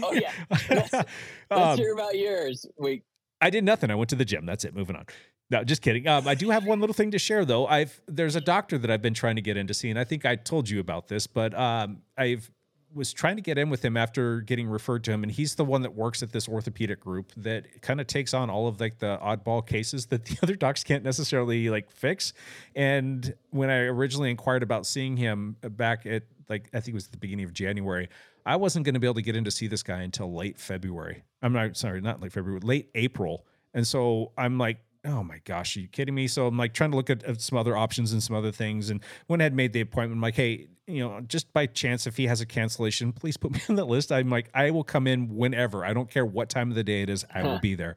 Oh 0.04 0.12
yeah. 0.14 0.32
Let's, 0.70 0.94
let's 0.94 1.08
Um, 1.50 1.78
hear 1.78 1.94
about 1.94 2.16
yours. 2.18 2.68
We 2.78 3.02
I 3.40 3.50
did 3.50 3.64
nothing. 3.64 3.90
I 3.90 3.96
went 3.96 4.10
to 4.12 4.16
the 4.16 4.26
gym. 4.26 4.46
That's 4.46 4.66
it. 4.66 4.76
Moving 4.76 4.96
on. 4.98 5.06
No, 5.50 5.64
just 5.64 5.82
kidding. 5.82 6.08
Um, 6.08 6.28
I 6.28 6.36
do 6.36 6.50
have 6.52 6.66
one 6.66 6.80
little 6.80 6.94
thing 6.94 7.12
to 7.12 7.18
share 7.20 7.44
though. 7.46 7.66
I've 7.66 8.00
there's 8.08 8.36
a 8.36 8.42
doctor 8.42 8.78
that 8.78 8.92
I've 8.92 9.02
been 9.02 9.14
trying 9.16 9.38
to 9.38 9.42
get 9.42 9.58
in 9.58 9.66
to 9.68 9.74
see, 9.74 9.90
and 9.90 9.98
I 9.98 10.04
think 10.04 10.26
I 10.26 10.36
told 10.36 10.70
you 10.70 10.80
about 10.80 11.08
this, 11.08 11.26
but 11.26 11.58
um, 11.58 12.04
I've 12.18 12.52
was 12.94 13.14
trying 13.14 13.36
to 13.36 13.42
get 13.42 13.58
in 13.58 13.70
with 13.70 13.84
him 13.84 13.98
after 13.98 14.42
getting 14.42 14.68
referred 14.68 15.04
to 15.06 15.12
him, 15.12 15.24
and 15.24 15.32
he's 15.32 15.56
the 15.56 15.66
one 15.66 15.82
that 15.82 15.94
works 15.94 16.22
at 16.24 16.32
this 16.32 16.48
orthopedic 16.48 17.00
group 17.00 17.32
that 17.38 17.82
kind 17.82 18.02
of 18.02 18.08
takes 18.08 18.34
on 18.34 18.50
all 18.50 18.68
of 18.68 18.80
like 18.80 19.00
the 19.00 19.20
oddball 19.22 19.66
cases 19.66 20.08
that 20.08 20.26
the 20.26 20.38
other 20.44 20.56
docs 20.56 20.84
can't 20.84 21.04
necessarily 21.04 21.70
like 21.70 21.92
fix. 21.92 22.34
And 22.76 23.34
when 23.52 23.70
I 23.70 23.80
originally 23.86 24.30
inquired 24.30 24.64
about 24.64 24.86
seeing 24.86 25.18
him 25.18 25.58
back 25.62 26.06
at 26.06 26.24
like 26.50 26.70
I 26.74 26.80
think 26.80 26.90
it 26.90 26.96
was 26.96 27.08
the 27.08 27.18
beginning 27.18 27.46
of 27.46 27.54
January, 27.54 28.10
I 28.46 28.56
wasn't 28.56 28.86
going 28.86 28.96
to 28.96 29.00
be 29.00 29.08
able 29.08 29.16
to 29.16 29.22
get 29.22 29.36
in 29.36 29.44
to 29.46 29.52
see 29.52 29.68
this 29.68 29.84
guy 29.84 30.02
until 30.02 30.34
late 30.34 30.58
February. 30.58 31.24
I'm 31.42 31.54
not 31.54 31.78
sorry, 31.78 32.02
not 32.02 32.22
late 32.22 32.34
February, 32.34 32.60
late 32.62 32.90
April. 32.96 33.46
And 33.74 33.88
so 33.88 34.32
I'm 34.38 34.58
like, 34.58 34.80
oh 35.06 35.24
my 35.24 35.40
gosh, 35.46 35.76
are 35.76 35.80
you 35.80 35.88
kidding 35.88 36.14
me? 36.14 36.28
So 36.28 36.48
I'm 36.48 36.58
like 36.58 36.74
trying 36.74 36.92
to 36.92 36.98
look 36.98 37.10
at, 37.10 37.24
at 37.24 37.42
some 37.42 37.58
other 37.58 37.76
options 37.76 38.12
and 38.14 38.22
some 38.22 38.36
other 38.36 38.52
things. 38.52 38.90
And 38.90 39.02
when 39.28 39.42
I 39.42 39.46
had 39.46 39.54
made 39.54 39.74
the 39.74 39.82
appointment, 39.82 40.18
I'm 40.18 40.22
like, 40.22 40.36
hey, 40.36 40.68
you 40.88 41.00
know, 41.00 41.22
just 41.22 41.52
by 41.54 41.66
chance, 41.66 42.06
if 42.06 42.18
he 42.18 42.28
has 42.28 42.42
a 42.42 42.46
cancellation, 42.46 43.12
please 43.12 43.38
put 43.38 43.52
me 43.52 43.62
on 43.70 43.76
the 43.76 43.86
list. 43.86 44.12
I'm 44.12 44.30
like, 44.30 44.50
I 44.54 44.72
will 44.72 44.84
come 44.84 45.08
in 45.08 45.36
whenever. 45.36 45.84
I 45.86 45.94
don't 45.94 46.10
care 46.10 46.26
what 46.26 46.50
time 46.50 46.70
of 46.70 46.76
the 46.76 46.84
day 46.84 47.02
it 47.02 47.10
is, 47.10 47.26
I 47.34 47.44
will 47.44 47.60
be 47.60 47.76
there. 47.76 47.96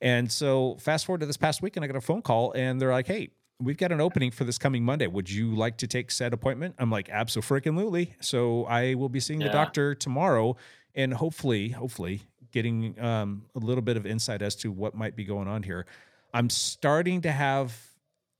And 0.00 0.30
so 0.30 0.76
fast 0.80 1.06
forward 1.06 1.20
to 1.20 1.26
this 1.26 1.36
past 1.36 1.62
week, 1.62 1.76
and 1.76 1.84
I 1.84 1.88
got 1.88 1.96
a 1.96 2.00
phone 2.00 2.22
call 2.22 2.52
and 2.52 2.80
they're 2.80 2.92
like, 2.92 3.06
hey, 3.06 3.30
we've 3.58 3.78
got 3.78 3.90
an 3.90 4.00
opening 4.00 4.30
for 4.30 4.44
this 4.44 4.58
coming 4.58 4.84
Monday. 4.84 5.06
Would 5.06 5.30
you 5.30 5.54
like 5.54 5.78
to 5.78 5.86
take 5.86 6.10
said 6.10 6.32
appointment? 6.32 6.74
I'm 6.78 6.90
like, 6.90 7.08
absolutely. 7.08 8.14
So 8.20 8.64
I 8.66 8.94
will 8.94 9.08
be 9.08 9.20
seeing 9.20 9.40
the 9.40 9.48
doctor 9.48 9.94
tomorrow 9.94 10.56
and 10.94 11.14
hopefully, 11.14 11.70
hopefully 11.70 12.22
getting 12.52 12.98
um, 13.00 13.44
a 13.54 13.58
little 13.58 13.82
bit 13.82 13.96
of 13.96 14.06
insight 14.06 14.42
as 14.42 14.54
to 14.56 14.70
what 14.70 14.94
might 14.94 15.16
be 15.16 15.24
going 15.24 15.48
on 15.48 15.62
here. 15.62 15.86
I'm 16.36 16.50
starting 16.50 17.22
to 17.22 17.32
have 17.32 17.74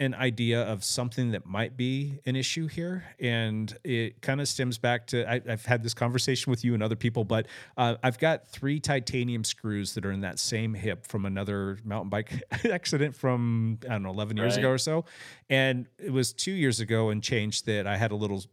an 0.01 0.15
idea 0.15 0.63
of 0.65 0.85
something 0.85 1.31
that 1.31 1.47
might 1.47 1.79
be 1.79 2.21
an 2.27 2.37
issue 2.37 2.67
here. 2.67 3.05
And 3.19 3.75
it 3.85 4.21
kind 4.21 4.43
of 4.43 4.49
stems 4.49 4.77
back 4.77 5.07
to 5.07 5.27
I, 5.27 5.41
have 5.47 5.65
had 5.65 5.83
this 5.83 5.95
conversation 5.95 6.51
with 6.51 6.63
you 6.63 6.75
and 6.75 6.83
other 6.83 6.95
people, 6.95 7.25
but 7.25 7.47
uh, 7.79 7.95
I've 8.03 8.19
got 8.19 8.47
three 8.47 8.81
titanium 8.81 9.45
screws 9.45 9.95
that 9.95 10.05
are 10.05 10.13
in 10.13 10.21
that 10.21 10.39
same 10.39 10.75
hip 10.75 11.07
from 11.07 11.25
another 11.25 11.79
mountain 11.85 12.11
bike 12.11 12.43
accident 12.71 13.17
from, 13.17 13.79
I 13.87 13.93
don't 13.93 14.03
know, 14.03 14.11
11 14.11 14.37
years 14.37 14.53
Right. 14.53 14.59
ago 14.59 14.69
or 14.73 14.79
so. 14.79 15.07
And 15.49 15.87
it 15.99 16.13
was 16.13 16.35
two 16.35 16.53
years 16.53 16.81
ago 16.81 17.09
and 17.09 17.23
changed 17.23 17.65
that 17.65 17.87
I 17.87 17.97
had 17.97 18.13
a 18.13 18.17
little 18.17 18.45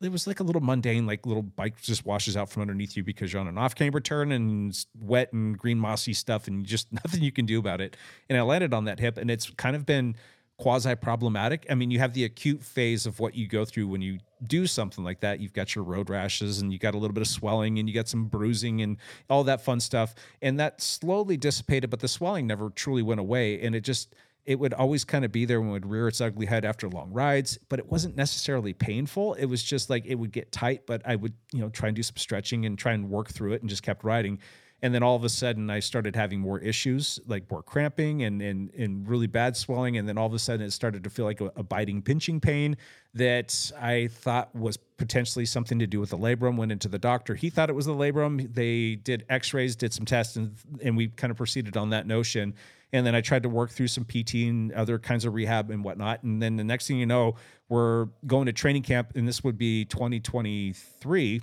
it 0.00 0.12
was 0.12 0.26
like 0.26 0.40
a 0.40 0.42
little 0.42 0.62
mundane, 0.62 1.06
like 1.06 1.26
little 1.26 1.42
bike 1.42 1.80
just 1.80 2.06
washes 2.06 2.36
out 2.36 2.50
from 2.50 2.62
underneath 2.62 2.96
you 2.96 3.02
because 3.02 3.32
you're 3.32 3.40
on 3.40 3.48
an 3.48 3.58
off 3.58 3.74
camber 3.74 4.00
turn 4.00 4.30
and 4.32 4.70
it's 4.70 4.86
wet 5.00 5.32
and 5.32 5.58
green 5.58 5.78
mossy 5.78 6.12
stuff 6.12 6.46
and 6.46 6.64
just 6.64 6.92
nothing 6.92 7.22
you 7.22 7.32
can 7.32 7.46
do 7.46 7.58
about 7.58 7.80
it. 7.80 7.96
And 8.28 8.38
I 8.38 8.42
landed 8.42 8.72
on 8.72 8.84
that 8.84 9.00
hip 9.00 9.18
and 9.18 9.30
it's 9.30 9.50
kind 9.50 9.74
of 9.74 9.84
been 9.84 10.14
quasi 10.58 10.94
problematic. 10.96 11.66
I 11.70 11.74
mean, 11.74 11.90
you 11.90 12.00
have 12.00 12.14
the 12.14 12.24
acute 12.24 12.62
phase 12.62 13.06
of 13.06 13.20
what 13.20 13.34
you 13.34 13.46
go 13.46 13.64
through 13.64 13.86
when 13.86 14.02
you 14.02 14.18
do 14.44 14.66
something 14.66 15.04
like 15.04 15.20
that. 15.20 15.40
You've 15.40 15.52
got 15.52 15.74
your 15.74 15.84
road 15.84 16.10
rashes 16.10 16.60
and 16.60 16.72
you 16.72 16.78
got 16.78 16.94
a 16.94 16.98
little 16.98 17.14
bit 17.14 17.20
of 17.20 17.28
swelling 17.28 17.78
and 17.78 17.88
you 17.88 17.94
got 17.94 18.08
some 18.08 18.26
bruising 18.26 18.82
and 18.82 18.96
all 19.30 19.44
that 19.44 19.60
fun 19.60 19.78
stuff. 19.78 20.14
And 20.42 20.58
that 20.58 20.80
slowly 20.80 21.36
dissipated, 21.36 21.90
but 21.90 22.00
the 22.00 22.08
swelling 22.08 22.46
never 22.46 22.70
truly 22.70 23.02
went 23.02 23.20
away. 23.20 23.60
And 23.62 23.74
it 23.74 23.82
just, 23.82 24.14
it 24.48 24.58
would 24.58 24.72
always 24.72 25.04
kind 25.04 25.26
of 25.26 25.30
be 25.30 25.44
there 25.44 25.58
it 25.58 25.68
would 25.68 25.84
rear 25.84 26.08
its 26.08 26.22
ugly 26.22 26.46
head 26.46 26.64
after 26.64 26.88
long 26.88 27.12
rides, 27.12 27.58
but 27.68 27.78
it 27.78 27.86
wasn't 27.86 28.16
necessarily 28.16 28.72
painful. 28.72 29.34
It 29.34 29.44
was 29.44 29.62
just 29.62 29.90
like 29.90 30.06
it 30.06 30.14
would 30.14 30.32
get 30.32 30.50
tight, 30.50 30.86
but 30.86 31.02
I 31.04 31.16
would, 31.16 31.34
you 31.52 31.60
know, 31.60 31.68
try 31.68 31.88
and 31.88 31.94
do 31.94 32.02
some 32.02 32.16
stretching 32.16 32.64
and 32.64 32.78
try 32.78 32.92
and 32.92 33.10
work 33.10 33.28
through 33.28 33.52
it 33.52 33.60
and 33.60 33.68
just 33.68 33.82
kept 33.82 34.04
riding. 34.04 34.38
And 34.80 34.94
then 34.94 35.02
all 35.02 35.16
of 35.16 35.22
a 35.22 35.28
sudden 35.28 35.68
I 35.68 35.80
started 35.80 36.16
having 36.16 36.40
more 36.40 36.58
issues, 36.60 37.20
like 37.26 37.50
more 37.50 37.62
cramping 37.62 38.22
and 38.22 38.40
and, 38.40 38.72
and 38.72 39.06
really 39.06 39.26
bad 39.26 39.54
swelling. 39.54 39.98
And 39.98 40.08
then 40.08 40.16
all 40.16 40.26
of 40.26 40.32
a 40.32 40.38
sudden 40.38 40.64
it 40.64 40.70
started 40.70 41.04
to 41.04 41.10
feel 41.10 41.26
like 41.26 41.42
a, 41.42 41.52
a 41.54 41.62
biting, 41.62 42.00
pinching 42.00 42.40
pain 42.40 42.78
that 43.12 43.70
I 43.78 44.06
thought 44.06 44.54
was 44.54 44.78
potentially 44.78 45.44
something 45.44 45.78
to 45.80 45.86
do 45.86 46.00
with 46.00 46.08
the 46.08 46.16
labrum. 46.18 46.56
Went 46.56 46.72
into 46.72 46.88
the 46.88 46.98
doctor. 46.98 47.34
He 47.34 47.50
thought 47.50 47.68
it 47.68 47.74
was 47.74 47.84
the 47.84 47.92
labrum. 47.92 48.54
They 48.54 48.94
did 48.94 49.26
x-rays, 49.28 49.76
did 49.76 49.92
some 49.92 50.06
tests, 50.06 50.36
and, 50.36 50.56
and 50.82 50.96
we 50.96 51.08
kind 51.08 51.30
of 51.30 51.36
proceeded 51.36 51.76
on 51.76 51.90
that 51.90 52.06
notion. 52.06 52.54
And 52.92 53.06
then 53.06 53.14
I 53.14 53.20
tried 53.20 53.42
to 53.42 53.48
work 53.48 53.70
through 53.70 53.88
some 53.88 54.04
PT 54.04 54.34
and 54.34 54.72
other 54.72 54.98
kinds 54.98 55.24
of 55.24 55.34
rehab 55.34 55.70
and 55.70 55.84
whatnot. 55.84 56.22
And 56.22 56.42
then 56.42 56.56
the 56.56 56.64
next 56.64 56.88
thing 56.88 56.98
you 56.98 57.06
know, 57.06 57.34
we're 57.68 58.06
going 58.26 58.46
to 58.46 58.52
training 58.52 58.82
camp, 58.82 59.12
and 59.14 59.28
this 59.28 59.44
would 59.44 59.58
be 59.58 59.84
2023 59.84 61.42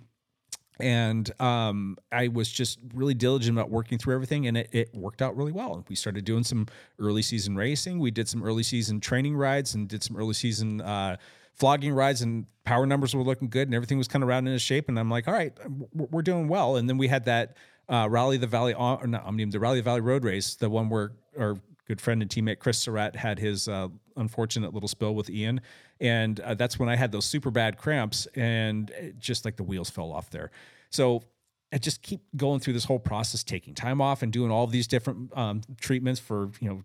and 0.80 1.30
um, 1.41 1.98
I 2.12 2.28
was 2.28 2.52
just 2.52 2.80
really 2.93 3.14
diligent 3.14 3.58
about 3.58 3.70
working 3.70 3.98
through 3.98 4.16
everything, 4.16 4.48
and 4.48 4.58
it, 4.58 4.70
it 4.72 4.93
worked 4.93 5.22
out 5.22 5.36
really 5.38 5.52
well. 5.52 5.74
And 5.76 5.86
we 5.88 5.96
started 5.96 6.26
doing 6.26 6.43
some 6.43 6.68
early 7.00 7.22
season 7.22 7.56
racing. 7.56 8.00
We 8.00 8.12
did 8.12 8.28
some 8.28 8.43
early 8.43 8.64
season 8.64 9.00
training 9.00 9.38
rides, 9.38 9.74
and 9.74 9.88
did 9.88 10.04
some 10.04 10.18
early 10.18 10.34
season 10.34 10.82
uh, 10.82 11.18
flogging 11.54 11.93
rides, 11.93 12.22
and 12.22 12.46
power 12.66 12.86
numbers 12.86 13.16
were 13.16 13.24
looking 13.24 13.50
good, 13.50 13.68
and 13.68 13.76
everything 13.76 13.98
was 13.98 14.08
kind 14.08 14.22
of 14.24 14.30
round 14.30 14.48
into 14.48 14.60
shape. 14.60 14.89
And 14.89 15.00
I'm 15.00 15.10
like, 15.10 15.28
all 15.28 15.34
right, 15.34 15.54
we're, 15.93 16.22
doing 16.22 16.48
well. 16.48 16.76
And 16.76 16.89
then 16.89 16.98
we 16.98 17.08
had 17.08 17.26
that 17.26 17.56
uh, 17.88 18.08
Rally 18.10 18.38
the 18.38 18.48
Valley, 18.48 18.74
or 18.74 19.08
not, 19.08 19.26
I 19.26 19.32
mean 19.32 19.52
the 19.52 19.60
Rally 19.60 19.80
the 19.80 19.84
Valley 19.84 20.02
Road 20.02 20.24
Race, 20.24 20.56
the 20.56 20.70
one 20.70 20.89
where 20.89 21.14
our 21.38 21.58
good 21.88 22.02
friend 22.02 22.22
and 22.22 22.32
teammate 22.32 22.60
Chris 22.60 22.78
Surratt 22.80 23.16
had 23.16 23.40
his 23.40 23.68
uh, 23.68 23.88
unfortunate 24.16 24.74
little 24.74 24.90
spill 24.90 25.16
with 25.16 25.30
Ian, 25.30 25.62
and 26.00 26.40
uh, 26.40 26.54
that's 26.56 26.80
when 26.80 26.90
I 26.90 26.96
had 26.96 27.12
those 27.12 27.26
super 27.26 27.52
bad 27.52 27.78
cramps, 27.78 28.28
and 28.36 28.92
just 29.20 29.46
like 29.46 29.56
the 29.56 29.64
wheels 29.64 29.90
fell 29.90 30.12
off 30.12 30.30
there. 30.30 30.52
So 30.90 31.24
I 31.72 31.78
just 31.78 32.02
keep 32.02 32.22
going 32.36 32.60
through 32.60 32.74
this 32.74 32.86
whole 32.86 33.00
process, 33.00 33.44
taking 33.44 33.74
time 33.74 34.02
off 34.02 34.22
and 34.22 34.32
doing 34.32 34.52
all 34.52 34.68
these 34.68 34.88
different 34.88 35.36
um, 35.38 35.62
treatments 35.80 36.20
for 36.20 36.52
you 36.60 36.70
know 36.70 36.84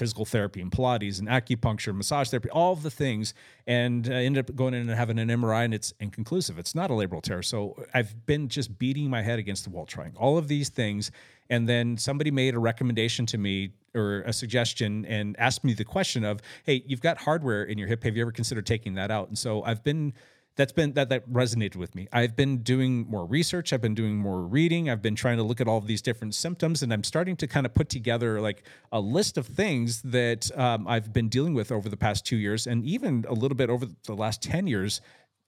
physical 0.00 0.24
therapy 0.24 0.62
and 0.62 0.70
Pilates 0.70 1.18
and 1.18 1.28
acupuncture, 1.28 1.94
massage 1.94 2.30
therapy, 2.30 2.48
all 2.48 2.74
the 2.74 2.90
things, 2.90 3.34
and 3.66 4.08
I 4.08 4.24
ended 4.24 4.48
up 4.48 4.56
going 4.56 4.72
in 4.72 4.88
and 4.88 4.98
having 4.98 5.18
an 5.18 5.28
MRI, 5.28 5.66
and 5.66 5.74
it's 5.74 5.92
inconclusive. 6.00 6.58
It's 6.58 6.74
not 6.74 6.90
a 6.90 6.94
labral 6.94 7.22
tear. 7.22 7.42
So 7.42 7.76
I've 7.92 8.24
been 8.24 8.48
just 8.48 8.78
beating 8.78 9.10
my 9.10 9.20
head 9.20 9.38
against 9.38 9.64
the 9.64 9.70
wall, 9.70 9.84
trying 9.84 10.14
all 10.16 10.38
of 10.38 10.48
these 10.48 10.70
things, 10.70 11.10
and 11.50 11.68
then 11.68 11.98
somebody 11.98 12.30
made 12.30 12.54
a 12.54 12.58
recommendation 12.58 13.26
to 13.26 13.38
me 13.38 13.72
or 13.94 14.22
a 14.22 14.32
suggestion 14.32 15.04
and 15.06 15.38
asked 15.38 15.64
me 15.64 15.74
the 15.74 15.84
question 15.84 16.24
of, 16.24 16.40
"Hey, 16.64 16.82
you've 16.86 17.02
got 17.02 17.18
hardware 17.18 17.64
in 17.64 17.76
your 17.76 17.88
hip. 17.88 18.04
Have 18.04 18.16
you 18.16 18.22
ever 18.22 18.32
considered 18.32 18.64
taking 18.64 18.94
that 18.94 19.10
out?" 19.10 19.28
And 19.28 19.36
so 19.36 19.62
I've 19.64 19.82
been 19.84 20.14
that's 20.56 20.72
been 20.72 20.92
that 20.92 21.08
that 21.08 21.28
resonated 21.30 21.76
with 21.76 21.94
me. 21.94 22.08
I've 22.12 22.36
been 22.36 22.58
doing 22.58 23.08
more 23.08 23.24
research, 23.24 23.72
I've 23.72 23.80
been 23.80 23.94
doing 23.94 24.16
more 24.16 24.42
reading, 24.42 24.90
I've 24.90 25.00
been 25.00 25.14
trying 25.14 25.36
to 25.38 25.42
look 25.42 25.60
at 25.60 25.68
all 25.68 25.78
of 25.78 25.86
these 25.86 26.02
different 26.02 26.34
symptoms, 26.34 26.82
and 26.82 26.92
I'm 26.92 27.04
starting 27.04 27.36
to 27.36 27.46
kind 27.46 27.64
of 27.66 27.72
put 27.72 27.88
together 27.88 28.40
like 28.40 28.62
a 28.92 29.00
list 29.00 29.38
of 29.38 29.46
things 29.46 30.02
that 30.02 30.56
um, 30.58 30.86
I've 30.86 31.12
been 31.12 31.28
dealing 31.28 31.54
with 31.54 31.72
over 31.72 31.88
the 31.88 31.96
past 31.96 32.26
two 32.26 32.36
years, 32.36 32.66
and 32.66 32.84
even 32.84 33.24
a 33.28 33.32
little 33.32 33.56
bit 33.56 33.70
over 33.70 33.86
the 34.04 34.14
last 34.14 34.42
ten 34.42 34.66
years. 34.66 35.00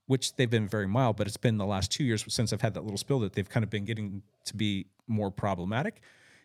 Which 0.06 0.36
they've 0.36 0.50
been 0.50 0.68
very 0.68 0.88
mild, 0.88 1.16
but 1.16 1.26
it's 1.26 1.36
been 1.36 1.58
the 1.58 1.66
last 1.66 1.90
two 1.90 2.04
years 2.04 2.24
since 2.28 2.52
I've 2.52 2.60
had 2.60 2.74
that 2.74 2.82
little 2.82 2.98
spill 2.98 3.20
that 3.20 3.34
they've 3.34 3.48
kind 3.48 3.64
of 3.64 3.70
been 3.70 3.84
getting 3.84 4.22
to 4.44 4.56
be 4.56 4.86
more 5.06 5.30
problematic. 5.30 6.02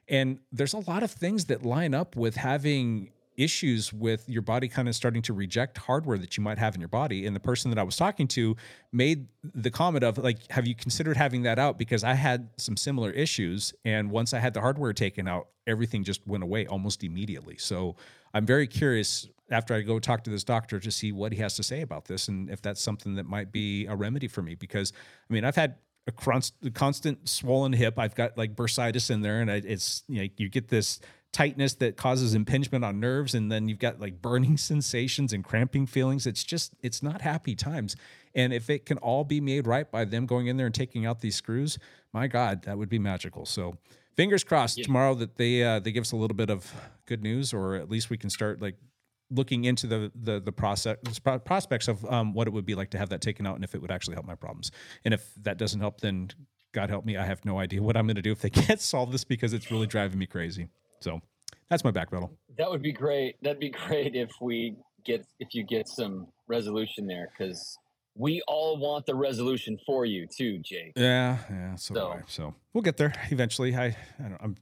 And 0.08 0.40
there's 0.52 0.74
a 0.74 0.90
lot 0.90 1.04
of 1.04 1.12
things 1.12 1.46
that 1.46 1.66
line 1.66 1.94
up 1.94 2.16
with 2.16 2.36
having 2.36 3.12
issues 3.38 3.94
with 3.94 4.28
your 4.28 4.42
body 4.42 4.68
kind 4.68 4.88
of 4.88 4.96
starting 4.96 5.22
to 5.22 5.32
reject 5.32 5.78
hardware 5.78 6.18
that 6.18 6.36
you 6.36 6.44
might 6.44 6.58
have 6.58 6.74
in 6.74 6.82
your 6.82 6.88
body. 6.88 7.26
And 7.26 7.36
the 7.36 7.40
person 7.40 7.70
that 7.70 7.80
I 7.80 7.84
was 7.84 7.96
talking 7.96 8.28
to 8.30 8.56
made 8.92 9.28
the 9.44 9.70
comment 9.70 10.04
of 10.04 10.18
like, 10.18 10.52
have 10.52 10.66
you 10.66 10.74
considered 10.74 11.18
having 11.18 11.44
that 11.44 11.60
out? 11.60 11.78
Because 11.78 12.04
I 12.04 12.16
had 12.16 12.50
some 12.58 12.76
similar 12.76 13.12
issues. 13.12 13.74
And 13.86 14.10
once 14.10 14.34
I 14.34 14.40
had 14.40 14.56
the 14.56 14.62
hardware 14.62 14.92
taken 14.92 15.28
out, 15.28 15.50
everything 15.68 16.04
just 16.04 16.26
went 16.26 16.44
away 16.44 16.66
almost 16.66 17.04
immediately. 17.04 17.58
So 17.58 17.96
I'm 18.34 18.46
very 18.46 18.66
curious 18.66 19.28
after 19.50 19.74
I 19.74 19.82
go 19.82 20.00
talk 20.00 20.24
to 20.26 20.30
this 20.30 20.44
doctor 20.44 20.80
to 20.80 20.92
see 20.92 21.12
what 21.12 21.32
he 21.32 21.40
has 21.40 21.56
to 21.56 21.64
say 21.64 21.82
about 21.82 22.06
this 22.06 22.28
and 22.28 22.50
if 22.50 22.62
that's 22.62 22.82
something 22.82 23.16
that 23.16 23.26
might 23.26 23.52
be 23.52 23.86
a 23.86 23.96
remedy 23.96 24.28
for 24.28 24.42
me. 24.42 24.56
Because 24.56 24.92
I 25.30 25.34
mean, 25.34 25.46
I've 25.46 25.56
had 25.56 25.76
a 26.08 26.12
const- 26.12 26.56
constant 26.74 27.28
swollen 27.28 27.74
hip. 27.74 28.00
I've 28.00 28.16
got 28.16 28.38
like 28.38 28.56
bursitis 28.56 29.12
in 29.12 29.22
there, 29.22 29.42
and 29.42 29.52
I, 29.52 29.56
it's 29.56 30.04
you 30.08 30.24
know 30.24 30.30
you 30.38 30.50
get 30.50 30.70
this 30.70 31.00
tightness 31.34 31.76
that 31.76 31.98
causes 31.98 32.34
impingement 32.34 32.86
on 32.86 33.00
nerves, 33.00 33.36
and 33.36 33.52
then 33.52 33.68
you've 33.68 33.80
got 33.80 34.00
like 34.00 34.22
burning 34.22 34.58
sensations 34.58 35.34
and 35.34 35.44
cramping 35.44 35.86
feelings. 35.86 36.26
It's 36.26 36.44
just 36.44 36.74
it's 36.82 37.04
not 37.04 37.22
happy 37.22 37.56
times. 37.56 37.96
And 38.34 38.54
if 38.54 38.70
it 38.70 38.86
can 38.86 38.98
all 39.00 39.24
be 39.24 39.42
made 39.42 39.68
right 39.68 39.90
by 39.90 40.06
them 40.06 40.26
going 40.26 40.48
in 40.48 40.58
there 40.58 40.68
and 40.68 40.76
taking 40.76 41.06
out 41.06 41.22
these 41.22 41.36
screws, 41.36 41.78
my 42.14 42.28
God, 42.28 42.64
that 42.64 42.78
would 42.78 42.90
be 42.90 43.00
magical. 43.00 43.46
So 43.46 43.78
fingers 44.16 44.44
crossed 44.44 44.84
tomorrow 44.84 45.16
that 45.16 45.36
they 45.36 45.64
uh, 45.64 45.80
they 45.80 45.92
give 45.92 46.02
us 46.02 46.14
a 46.14 46.16
little 46.16 46.36
bit 46.36 46.50
of 46.50 46.72
good 47.06 47.22
news, 47.22 47.54
or 47.54 47.76
at 47.76 47.90
least 47.90 48.10
we 48.10 48.18
can 48.18 48.30
start 48.30 48.62
like 48.62 48.76
looking 49.30 49.66
into 49.66 49.88
the 49.88 50.12
the 50.16 50.40
the 50.40 50.52
process 50.52 50.98
prospects 51.46 51.88
of 51.88 52.06
um, 52.06 52.34
what 52.34 52.48
it 52.48 52.52
would 52.52 52.66
be 52.66 52.76
like 52.76 52.90
to 52.92 52.98
have 52.98 53.10
that 53.10 53.22
taken 53.22 53.46
out 53.46 53.56
and 53.56 53.64
if 53.64 53.76
it 53.76 53.82
would 53.82 53.92
actually 53.92 54.14
help 54.16 54.26
my 54.26 54.36
problems. 54.36 54.72
And 55.06 55.14
if 55.14 55.30
that 55.44 55.58
doesn't 55.58 55.80
help, 55.80 56.02
then 56.02 56.30
God 56.74 56.90
help 56.90 57.06
me, 57.06 57.18
I 57.18 57.26
have 57.26 57.44
no 57.46 57.60
idea 57.60 57.82
what 57.82 57.98
I'm 57.98 58.06
going 58.06 58.16
to 58.18 58.22
do 58.22 58.32
if 58.32 58.42
they 58.42 58.50
can't 58.68 58.80
solve 58.82 59.12
this 59.12 59.24
because 59.24 59.54
it's 59.54 59.72
really 59.72 59.88
driving 59.88 60.20
me 60.20 60.26
crazy. 60.28 60.68
So 61.00 61.22
that's 61.70 61.84
my 61.84 61.92
back 61.92 62.12
pedal. 62.12 62.32
That 62.58 62.70
would 62.70 62.82
be 62.82 62.92
great. 62.94 63.36
That'd 63.42 63.60
be 63.60 63.70
great 63.70 64.16
if 64.16 64.32
we 64.42 64.76
get 65.06 65.26
if 65.40 65.54
you 65.54 65.64
get 65.64 65.88
some 65.88 66.28
resolution 66.48 67.08
there 67.08 67.30
because 67.38 67.78
we 68.16 68.42
all 68.48 68.78
want 68.78 69.06
the 69.06 69.14
resolution 69.16 69.78
for 69.86 70.04
you 70.06 70.26
too, 70.28 70.58
Jake. 70.60 70.94
Yeah, 70.96 71.38
yeah. 71.50 71.76
So, 71.76 71.94
So- 71.94 72.20
so 72.28 72.56
we'll 72.74 72.82
get 72.82 72.98
there 72.98 73.14
eventually. 73.30 73.76
I, 73.76 73.86
I 73.88 73.96
don't, 74.30 74.42
I'm 74.42 74.56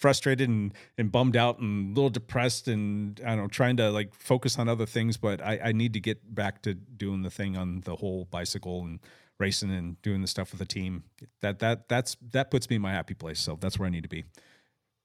frustrated 0.00 0.48
and, 0.48 0.72
and 0.96 1.12
bummed 1.12 1.36
out 1.36 1.58
and 1.58 1.94
a 1.94 1.94
little 1.94 2.10
depressed 2.10 2.68
and 2.68 3.20
I 3.24 3.30
don't 3.30 3.38
know, 3.38 3.48
trying 3.48 3.76
to 3.76 3.90
like 3.90 4.14
focus 4.14 4.58
on 4.58 4.66
other 4.66 4.86
things, 4.86 5.18
but 5.18 5.42
I, 5.42 5.60
I 5.66 5.72
need 5.72 5.92
to 5.92 6.00
get 6.00 6.34
back 6.34 6.62
to 6.62 6.72
doing 6.72 7.22
the 7.22 7.30
thing 7.30 7.56
on 7.56 7.82
the 7.82 7.96
whole 7.96 8.24
bicycle 8.24 8.80
and 8.80 8.98
racing 9.38 9.70
and 9.70 10.00
doing 10.00 10.22
the 10.22 10.26
stuff 10.26 10.52
with 10.52 10.58
the 10.58 10.66
team. 10.66 11.04
That 11.42 11.58
that 11.58 11.88
that's 11.88 12.16
that 12.32 12.50
puts 12.50 12.70
me 12.70 12.76
in 12.76 12.82
my 12.82 12.92
happy 12.92 13.14
place. 13.14 13.40
So 13.40 13.58
that's 13.60 13.78
where 13.78 13.86
I 13.86 13.90
need 13.90 14.02
to 14.02 14.08
be. 14.08 14.24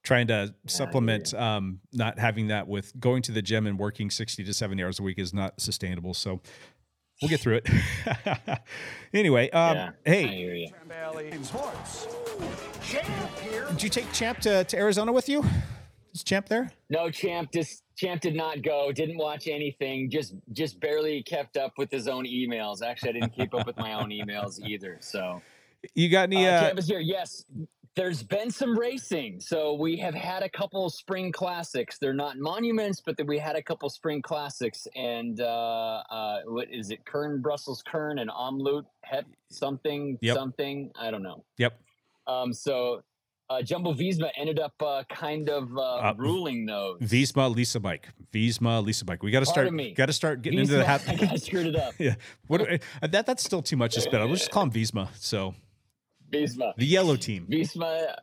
Trying 0.03 0.27
to 0.27 0.53
supplement 0.67 1.33
um, 1.33 1.81
not 1.91 2.17
having 2.17 2.47
that 2.47 2.67
with 2.67 2.97
going 2.99 3.21
to 3.23 3.31
the 3.31 3.41
gym 3.41 3.65
and 3.65 3.77
working 3.77 4.11
60 4.11 4.43
to 4.43 4.53
70 4.53 4.83
hours 4.83 4.99
a 4.99 5.03
week 5.03 5.17
is 5.17 5.33
not 5.33 5.59
sustainable. 5.59 6.13
So 6.13 6.41
we'll 7.21 7.29
get 7.29 7.39
through 7.39 7.61
it. 7.63 7.69
anyway, 9.13 9.49
um, 9.51 9.75
Yeah, 9.75 9.89
hey, 10.05 10.23
I 10.25 10.27
hear 10.27 10.53
you. 10.55 10.67
did 13.71 13.83
you 13.83 13.89
take 13.89 14.11
Champ 14.13 14.39
to, 14.39 14.63
to 14.63 14.77
Arizona 14.77 15.11
with 15.11 15.29
you? 15.29 15.43
Is 16.13 16.23
Champ 16.23 16.47
there? 16.47 16.71
No, 16.89 17.09
Champ 17.09 17.51
just 17.51 17.83
Champ 17.97 18.21
did 18.21 18.35
not 18.35 18.61
go. 18.61 18.91
Didn't 18.91 19.17
watch 19.17 19.47
anything. 19.47 20.09
Just 20.09 20.33
just 20.53 20.79
barely 20.79 21.21
kept 21.23 21.57
up 21.57 21.73
with 21.77 21.91
his 21.91 22.07
own 22.07 22.25
emails. 22.25 22.81
Actually, 22.81 23.09
I 23.09 23.13
didn't 23.13 23.35
keep 23.35 23.53
up 23.53 23.65
with 23.67 23.77
my 23.77 23.93
own 23.93 24.09
emails 24.11 24.59
either. 24.59 24.97
So 25.01 25.41
You 25.93 26.09
got 26.09 26.23
any? 26.23 26.47
uh, 26.47 26.51
Uh, 26.51 26.61
Champ 26.67 26.79
is 26.79 26.87
here. 26.87 26.99
Yes, 26.99 27.43
there's 27.95 28.21
been 28.23 28.51
some 28.51 28.77
racing. 28.77 29.39
So 29.39 29.73
we 29.73 29.95
have 29.97 30.13
had 30.13 30.43
a 30.43 30.49
couple 30.49 30.89
spring 30.89 31.31
classics. 31.31 31.97
They're 31.97 32.13
not 32.13 32.37
monuments, 32.37 33.01
but 33.05 33.15
that 33.17 33.25
we 33.25 33.37
had 33.39 33.55
a 33.55 33.61
couple 33.61 33.89
spring 33.89 34.21
classics. 34.21 34.87
And 34.95 35.39
uh, 35.39 36.03
uh, 36.09 36.41
what 36.45 36.67
is 36.71 36.91
it? 36.91 37.05
Kern, 37.05 37.41
Brussels, 37.41 37.81
Kern, 37.89 38.19
and 38.19 38.29
Omloop, 38.29 38.83
Het 39.03 39.25
something, 39.49 40.17
Yep. 40.21 40.35
something. 40.35 40.91
I 40.99 41.09
don't 41.11 41.23
know. 41.23 41.43
yep. 41.57 41.79
Um, 42.27 42.51
so 42.51 43.01
uh, 43.49 43.61
Jumbo 43.61 43.93
Visma 43.93 44.29
ended 44.35 44.59
up 44.59 44.73
uh, 44.81 45.03
kind 45.09 45.47
of 45.49 45.77
uh, 45.77 45.81
Uh, 45.97 46.13
ruling 46.17 46.65
those. 46.65 46.99
Visma 46.99 47.53
Lease 47.55 47.75
a 47.75 47.79
Bike. 47.79 48.09
Visma 48.33 48.83
Lease 48.83 49.01
a 49.01 49.05
Bike. 49.05 49.21
We 49.23 49.29
got 49.31 49.41
to 49.41 49.45
start. 49.45 49.69
Got 49.95 50.07
to 50.07 50.13
start 50.13 50.41
getting 50.41 50.59
into 50.59 50.73
the 50.73 50.83
Visma- 50.83 51.31
I 51.31 51.35
screwed 51.37 51.67
it 51.67 51.75
up. 51.75 51.93
yeah. 51.99 52.15
What 52.47 52.57
do 52.67 52.79
that 53.07 53.25
that's 53.27 53.43
still 53.43 53.61
too 53.61 53.77
much 53.77 53.93
to 53.93 54.01
spell. 54.01 54.25
We'll 54.25 54.35
just 54.35 54.51
call 54.51 54.63
him 54.63 54.71
Visma. 54.71 55.07
So 55.15 55.53
Visma. 56.31 56.73
the 56.77 56.85
yellow 56.85 57.15
team. 57.15 57.47
Visma, 57.49 58.15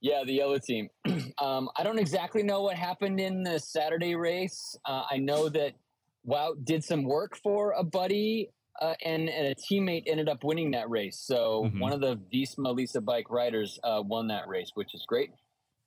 yeah, 0.00 0.22
the 0.24 0.32
yellow 0.34 0.58
team. 0.58 0.88
um, 1.38 1.68
I 1.76 1.82
don't 1.82 1.98
exactly 1.98 2.42
know 2.42 2.62
what 2.62 2.76
happened 2.76 3.20
in 3.20 3.42
the 3.42 3.58
Saturday 3.58 4.14
race. 4.14 4.76
Uh, 4.84 5.02
I 5.10 5.16
know 5.18 5.48
that 5.48 5.72
Wout 6.26 6.64
did 6.64 6.84
some 6.84 7.04
work 7.04 7.36
for 7.42 7.72
a 7.72 7.82
buddy, 7.84 8.50
uh, 8.80 8.94
and, 9.04 9.28
and 9.28 9.46
a 9.48 9.54
teammate 9.54 10.04
ended 10.06 10.28
up 10.28 10.44
winning 10.44 10.72
that 10.72 10.88
race. 10.90 11.18
So 11.18 11.64
Mhm. 11.64 11.80
one 11.80 11.92
of 11.92 12.00
the 12.00 12.16
Visma 12.32 12.74
Lease 12.74 12.94
a 12.94 13.00
Bike 13.00 13.30
riders 13.30 13.78
uh, 13.82 14.02
won 14.04 14.28
that 14.28 14.46
race, 14.46 14.70
which 14.74 14.94
is 14.94 15.04
great. 15.06 15.30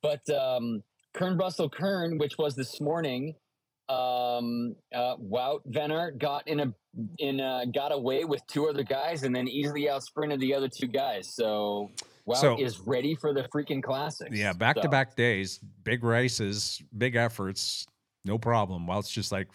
But 0.01 0.27
um, 0.29 0.83
Kern 1.13 1.37
Russell 1.37 1.69
Kern, 1.69 2.17
which 2.17 2.37
was 2.37 2.55
this 2.55 2.81
morning, 2.81 3.35
um, 3.91 4.75
uh, 4.93 5.17
Wout 5.17 5.61
Van 5.65 5.91
Aert 5.91 6.17
got 6.17 6.47
in 6.47 6.59
a 6.59 6.73
in 7.19 7.39
a, 7.39 7.65
got 7.73 7.91
away 7.91 8.25
with 8.25 8.45
two 8.47 8.67
other 8.67 8.83
guys 8.83 9.23
and 9.23 9.35
then 9.35 9.47
easily 9.47 9.89
out 9.89 10.03
sprinted 10.03 10.39
the 10.39 10.53
other 10.53 10.67
two 10.69 10.87
guys. 10.87 11.33
So 11.33 11.91
Wout 12.27 12.37
So- 12.37 12.59
is 12.59 12.79
ready 12.79 13.15
for 13.15 13.33
the 13.33 13.43
freaking 13.43 13.83
classics. 13.83 14.37
Yeah, 14.37 14.53
back 14.53 14.77
to 14.77 14.89
back 14.89 15.15
days, 15.15 15.59
big 15.83 16.03
races, 16.03 16.81
big 16.97 17.15
efforts, 17.15 17.85
no 18.25 18.37
problem. 18.37 18.87
It's 18.89 19.11
just 19.11 19.31
like, 19.31 19.47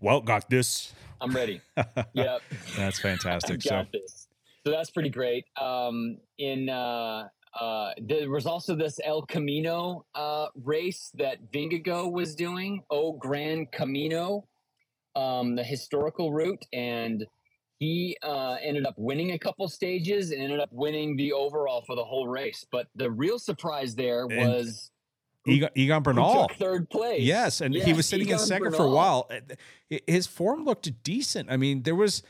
well, 0.00 0.20
got 0.20 0.50
this. 0.50 0.92
I'm 1.20 1.32
ready. 1.32 1.60
yep. 2.14 2.42
That's 2.76 2.98
fantastic. 2.98 3.62
So 3.62 3.84
this. 3.92 4.28
So 4.64 4.70
that's 4.70 4.90
pretty 4.90 5.10
great. 5.10 5.44
Um, 5.60 6.18
in 6.38 6.68
uh, 6.68 7.28
uh, 7.58 7.90
there 8.00 8.30
was 8.30 8.46
also 8.46 8.74
this 8.74 8.98
El 9.04 9.22
Camino 9.22 10.04
uh, 10.14 10.46
race 10.64 11.10
that 11.14 11.52
Vingegaard 11.52 12.10
was 12.10 12.34
doing, 12.34 12.82
O 12.90 13.12
Gran 13.12 13.66
Camino, 13.72 14.46
um, 15.14 15.54
the 15.54 15.64
historical 15.64 16.32
route, 16.32 16.64
and 16.72 17.26
he 17.78 18.16
uh, 18.22 18.56
ended 18.62 18.86
up 18.86 18.94
winning 18.96 19.32
a 19.32 19.38
couple 19.38 19.68
stages 19.68 20.30
and 20.30 20.40
ended 20.40 20.60
up 20.60 20.70
winning 20.72 21.16
the 21.16 21.32
overall 21.32 21.82
for 21.86 21.96
the 21.96 22.04
whole 22.04 22.28
race. 22.28 22.64
But 22.70 22.86
the 22.94 23.10
real 23.10 23.38
surprise 23.38 23.94
there 23.94 24.26
was 24.26 24.90
Egan, 25.46 25.70
Egan 25.74 26.02
Bernal. 26.02 26.46
took 26.48 26.56
third 26.56 26.88
place. 26.88 27.22
Yes, 27.22 27.60
and 27.60 27.74
he 27.74 27.92
was 27.92 28.06
sitting 28.06 28.28
in 28.28 28.36
Egan 28.36 28.46
second 28.46 28.76
for 28.76 28.84
a 28.84 28.90
while. 28.90 29.28
His 30.06 30.26
form 30.26 30.64
looked 30.64 31.02
decent. 31.02 31.50
I 31.50 31.56
mean, 31.56 31.82
there 31.82 31.96
was 31.96 32.22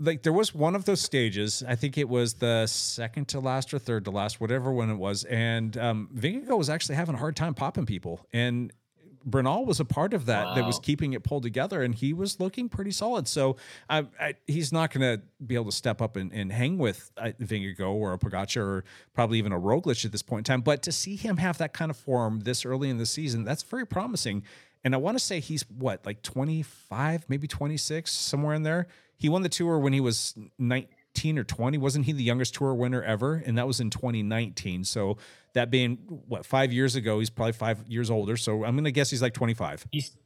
like 0.00 0.22
there 0.22 0.32
was 0.32 0.54
one 0.54 0.74
of 0.74 0.84
those 0.84 1.00
stages. 1.00 1.64
I 1.66 1.74
think 1.74 1.98
it 1.98 2.08
was 2.08 2.34
the 2.34 2.66
second 2.66 3.28
to 3.28 3.40
last 3.40 3.74
or 3.74 3.78
third 3.78 4.04
to 4.04 4.10
last, 4.10 4.40
whatever 4.40 4.72
one 4.72 4.90
it 4.90 4.96
was. 4.96 5.24
And 5.24 5.76
um, 5.76 6.08
Vingegaard 6.14 6.56
was 6.56 6.70
actually 6.70 6.96
having 6.96 7.14
a 7.14 7.18
hard 7.18 7.36
time 7.36 7.54
popping 7.54 7.86
people, 7.86 8.26
and 8.32 8.72
Bernal 9.24 9.64
was 9.66 9.80
a 9.80 9.84
part 9.84 10.14
of 10.14 10.26
that 10.26 10.54
that 10.54 10.64
was 10.64 10.78
keeping 10.78 11.12
it 11.12 11.22
pulled 11.22 11.42
together, 11.42 11.82
and 11.82 11.94
he 11.94 12.12
was 12.12 12.40
looking 12.40 12.68
pretty 12.68 12.90
solid. 12.90 13.28
So 13.28 13.56
I, 13.88 14.06
I, 14.18 14.34
he's 14.46 14.72
not 14.72 14.92
going 14.92 15.18
to 15.18 15.22
be 15.44 15.54
able 15.54 15.66
to 15.66 15.72
step 15.72 16.00
up 16.00 16.16
and, 16.16 16.32
and 16.32 16.52
hang 16.52 16.78
with 16.78 17.10
uh, 17.16 17.32
Vingegaard 17.40 17.80
or 17.80 18.12
a 18.12 18.18
Pogacar 18.18 18.56
or 18.56 18.84
probably 19.14 19.38
even 19.38 19.52
a 19.52 19.60
Roglic 19.60 20.04
at 20.04 20.12
this 20.12 20.22
point 20.22 20.48
in 20.48 20.52
time. 20.52 20.60
But 20.62 20.82
to 20.82 20.92
see 20.92 21.16
him 21.16 21.36
have 21.38 21.58
that 21.58 21.72
kind 21.72 21.90
of 21.90 21.96
form 21.96 22.40
this 22.40 22.64
early 22.64 22.88
in 22.88 22.98
the 22.98 23.06
season, 23.06 23.44
that's 23.44 23.62
very 23.62 23.86
promising. 23.86 24.44
And 24.84 24.94
I 24.94 24.98
want 24.98 25.18
to 25.18 25.24
say 25.24 25.40
he's 25.40 25.64
what, 25.68 26.06
like 26.06 26.22
25, 26.22 27.24
maybe 27.28 27.46
26, 27.46 28.10
somewhere 28.10 28.54
in 28.54 28.62
there. 28.62 28.86
He 29.18 29.28
won 29.28 29.42
the 29.42 29.48
tour 29.48 29.78
when 29.78 29.92
he 29.92 30.00
was 30.00 30.34
19 30.58 31.38
or 31.38 31.44
20. 31.44 31.76
Wasn't 31.78 32.04
he 32.06 32.12
the 32.12 32.22
youngest 32.22 32.54
tour 32.54 32.72
winner 32.74 33.02
ever? 33.02 33.42
And 33.44 33.58
that 33.58 33.66
was 33.66 33.80
in 33.80 33.90
2019. 33.90 34.84
So 34.84 35.18
that 35.54 35.70
being 35.70 35.96
what, 36.28 36.46
five 36.46 36.72
years 36.72 36.94
ago, 36.94 37.18
he's 37.18 37.30
probably 37.30 37.52
five 37.52 37.86
years 37.88 38.10
older. 38.10 38.36
So 38.36 38.64
I'm 38.64 38.74
going 38.74 38.84
to 38.84 38.92
guess 38.92 39.10
he's 39.10 39.20
like 39.22 39.34
25. 39.34 39.86
He's 39.90 40.16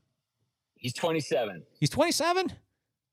he's 0.77 0.93
27. 0.93 1.63
He's 1.81 1.89
27? 1.91 2.53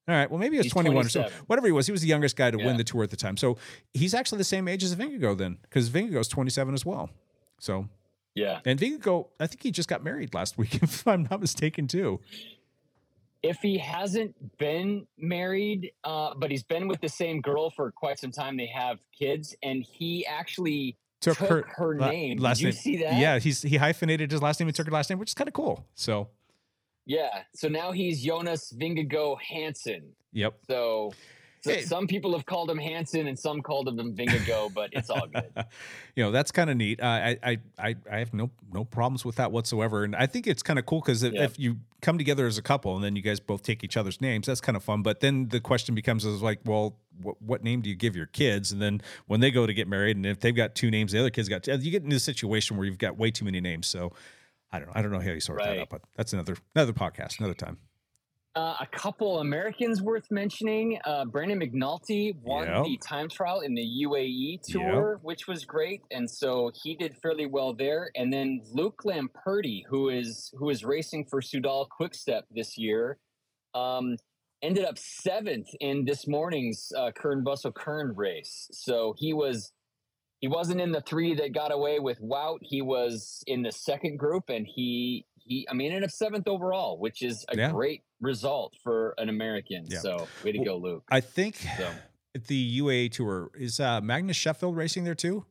All 0.07 0.15
right. 0.15 0.29
Well, 0.29 0.39
maybe 0.39 0.55
he 0.55 0.57
was 0.57 0.65
He's 0.65 0.73
21 0.73 1.05
or 1.05 1.09
so. 1.09 1.29
Whatever 1.47 1.67
he 1.67 1.71
was, 1.71 1.85
he 1.85 1.91
was 1.91 2.01
the 2.01 2.07
youngest 2.07 2.35
guy 2.35 2.49
to 2.51 2.57
Yeah. 2.57 2.65
win 2.65 2.77
the 2.77 2.83
tour 2.83 3.03
at 3.03 3.11
the 3.11 3.15
time. 3.15 3.37
So 3.37 3.57
he's 3.93 4.13
actually 4.13 4.39
the 4.39 4.43
same 4.43 4.67
age 4.67 4.83
as 4.83 4.95
Vingegaard 4.95 5.37
then, 5.37 5.59
because 5.61 5.89
Vingegaard's 5.89 6.27
27 6.27 6.73
as 6.73 6.83
well. 6.85 7.09
So, 7.59 7.87
Yeah. 8.35 8.59
and 8.65 8.79
Vingegaard, 8.79 9.27
I 9.39 9.45
think 9.47 9.61
he 9.61 9.69
just 9.71 9.87
got 9.87 10.03
married 10.03 10.33
last 10.33 10.57
week, 10.57 10.75
if 10.83 11.07
I'm 11.07 11.27
not 11.29 11.39
mistaken, 11.39 11.87
too. 11.87 12.19
If 13.43 13.57
he 13.59 13.77
hasn't 13.77 14.35
been 14.57 15.07
married, 15.17 15.91
uh, 16.03 16.33
but 16.35 16.51
he's 16.51 16.63
been 16.63 16.87
with 16.87 16.99
the 17.01 17.09
same 17.09 17.41
girl 17.41 17.69
for 17.69 17.91
quite 17.91 18.19
some 18.19 18.31
time, 18.31 18.57
they 18.57 18.67
have 18.67 18.99
kids, 19.17 19.55
and 19.63 19.83
he 19.83 20.25
actually 20.25 20.97
took, 21.21 21.37
her, 21.37 21.65
la- 21.97 22.09
name. 22.11 22.37
Last 22.37 22.57
Did 22.57 22.63
you 22.63 22.71
name. 22.71 22.77
see 22.77 22.97
that? 23.03 23.19
Yeah, 23.19 23.39
he's 23.39 23.61
he 23.61 23.77
hyphenated 23.77 24.31
his 24.31 24.41
last 24.41 24.59
name 24.59 24.67
and 24.67 24.75
took 24.75 24.85
her 24.87 24.91
last 24.91 25.09
name, 25.09 25.19
which 25.19 25.29
is 25.29 25.33
kind 25.33 25.47
of 25.47 25.53
cool. 25.53 25.85
So, 25.95 26.29
Yeah. 27.05 27.43
So 27.55 27.67
now 27.69 27.91
he's 27.91 28.21
Jonas 28.23 28.73
Vingegaard 28.77 29.41
Hansen. 29.41 30.11
yep. 30.33 30.55
So, 30.67 31.13
so 31.61 31.71
Hey. 31.71 31.81
some 31.81 32.07
people 32.07 32.31
have 32.33 32.45
called 32.45 32.69
him 32.69 32.77
Hansen 32.77 33.27
and 33.27 33.37
some 33.37 33.61
called 33.61 33.87
him 33.87 33.97
Vingago, 34.15 34.73
but 34.73 34.89
it's 34.93 35.09
all 35.09 35.27
good. 35.27 35.51
you 36.15 36.23
know 36.23 36.31
that's 36.31 36.51
kind 36.51 36.69
of 36.69 36.77
neat. 36.77 37.01
Uh, 37.01 37.05
I, 37.05 37.37
I 37.43 37.57
I 37.77 37.95
I 38.11 38.17
have 38.19 38.33
no 38.33 38.49
no 38.73 38.85
problems 38.85 39.25
with 39.25 39.35
that 39.37 39.51
whatsoever, 39.51 40.03
and 40.03 40.15
I 40.15 40.25
think 40.25 40.47
it's 40.47 40.63
kind 40.63 40.79
of 40.79 40.85
cool 40.85 41.01
because 41.01 41.23
if, 41.23 41.33
Yeah. 41.33 41.43
if 41.43 41.59
you 41.59 41.77
come 42.01 42.17
together 42.17 42.47
as 42.47 42.57
a 42.57 42.61
couple 42.61 42.95
and 42.95 43.03
then 43.03 43.15
you 43.15 43.21
guys 43.21 43.39
both 43.39 43.61
take 43.63 43.83
each 43.83 43.97
other's 43.97 44.21
names, 44.21 44.47
that's 44.47 44.61
kind 44.61 44.75
of 44.77 44.83
fun. 44.83 45.01
But 45.01 45.19
then 45.19 45.49
the 45.49 45.59
question 45.59 45.95
becomes 45.95 46.23
is 46.25 46.41
like, 46.41 46.59
well, 46.63 46.97
what, 47.21 47.41
what 47.41 47.63
name 47.63 47.81
do 47.81 47.89
you 47.89 47.95
give 47.95 48.15
your 48.15 48.27
kids? 48.27 48.71
And 48.71 48.81
then 48.81 49.01
when 49.27 49.41
they 49.41 49.51
go 49.51 49.67
to 49.67 49.73
get 49.73 49.87
married, 49.87 50.15
and 50.15 50.25
if 50.25 50.39
they've 50.39 50.55
got 50.55 50.75
two 50.75 50.89
names, 50.89 51.11
the 51.11 51.19
other 51.19 51.29
kids 51.29 51.49
got 51.49 51.63
two, 51.63 51.75
you 51.77 51.91
get 51.91 52.03
into 52.03 52.15
a 52.15 52.19
situation 52.19 52.77
where 52.77 52.85
you've 52.85 52.97
got 52.97 53.17
way 53.17 53.31
too 53.31 53.43
many 53.43 53.59
names. 53.59 53.87
So 53.87 54.13
I 54.71 54.79
don't 54.79 54.87
know. 54.87 54.93
I 54.95 55.01
don't 55.01 55.11
know 55.11 55.19
how 55.19 55.31
you 55.31 55.39
sort 55.41 55.59
that 55.59 55.77
out, 55.77 55.89
but 55.89 56.01
that's 56.15 56.31
another 56.31 56.55
another 56.75 56.93
podcast, 56.93 57.39
another 57.39 57.53
time. 57.55 57.77
Uh, 58.55 58.75
a 58.79 58.87
couple 58.87 59.39
Americans 59.39 60.01
worth 60.01 60.29
mentioning. 60.31 60.99
Uh, 61.05 61.23
Brandon 61.25 61.59
McNulty 61.59 62.35
won 62.41 62.67
Yep. 62.67 62.85
the 62.85 62.97
time 62.97 63.29
trial 63.29 63.59
in 63.61 63.75
the 63.75 63.85
UAE 64.05 64.59
tour, 64.63 65.19
which 65.21 65.47
was 65.47 65.65
great, 65.65 66.01
and 66.09 66.29
so 66.29 66.71
he 66.83 66.95
did 66.95 67.15
fairly 67.21 67.45
well 67.45 67.73
there. 67.73 68.09
And 68.15 68.33
then 68.33 68.61
Luke 68.73 69.03
Lamperti, 69.05 69.83
who 69.87 70.09
is 70.09 70.51
who 70.57 70.69
is 70.71 70.83
racing 70.83 71.25
for 71.25 71.41
Soudal 71.41 71.87
Quickstep 71.89 72.47
this 72.49 72.75
year, 72.75 73.19
um, 73.75 74.17
ended 74.63 74.83
up 74.83 74.97
seventh 74.97 75.69
in 75.79 76.05
this 76.05 76.27
morning's 76.27 76.91
uh, 76.97 77.11
Kern 77.11 77.43
Bussell 77.43 77.73
Kern 77.73 78.13
race. 78.15 78.67
So 78.71 79.13
he 79.17 79.31
was 79.31 79.71
he 80.39 80.47
wasn't 80.47 80.81
in 80.81 80.91
the 80.91 81.01
three 81.01 81.35
that 81.35 81.53
got 81.53 81.71
away 81.71 81.99
with 81.99 82.19
Wout. 82.19 82.59
He 82.61 82.81
was 82.81 83.43
in 83.45 83.61
the 83.61 83.71
second 83.71 84.17
group, 84.17 84.49
and 84.49 84.65
he 84.65 85.25
he 85.49 85.67
I 85.69 85.73
mean 85.73 85.91
ended 85.91 86.05
up 86.05 86.11
seventh 86.11 86.47
overall, 86.47 86.97
which 86.97 87.21
is 87.21 87.45
a 87.49 87.57
Yeah. 87.57 87.71
great 87.71 88.03
result 88.21 88.75
for 88.83 89.13
an 89.17 89.27
American. 89.27 89.85
Yeah. 89.89 89.99
So 89.99 90.27
way 90.45 90.53
to 90.53 90.63
go, 90.63 90.77
Luke. 90.77 91.03
I 91.11 91.19
think 91.19 91.55
So 91.77 91.91
the 92.47 92.79
UAE 92.79 93.11
tour 93.11 93.51
is 93.55 93.79
uh, 93.81 93.99
Magnus 93.99 94.37
Sheffield 94.37 94.77
racing 94.77 95.03
there 95.03 95.15
too. 95.15 95.45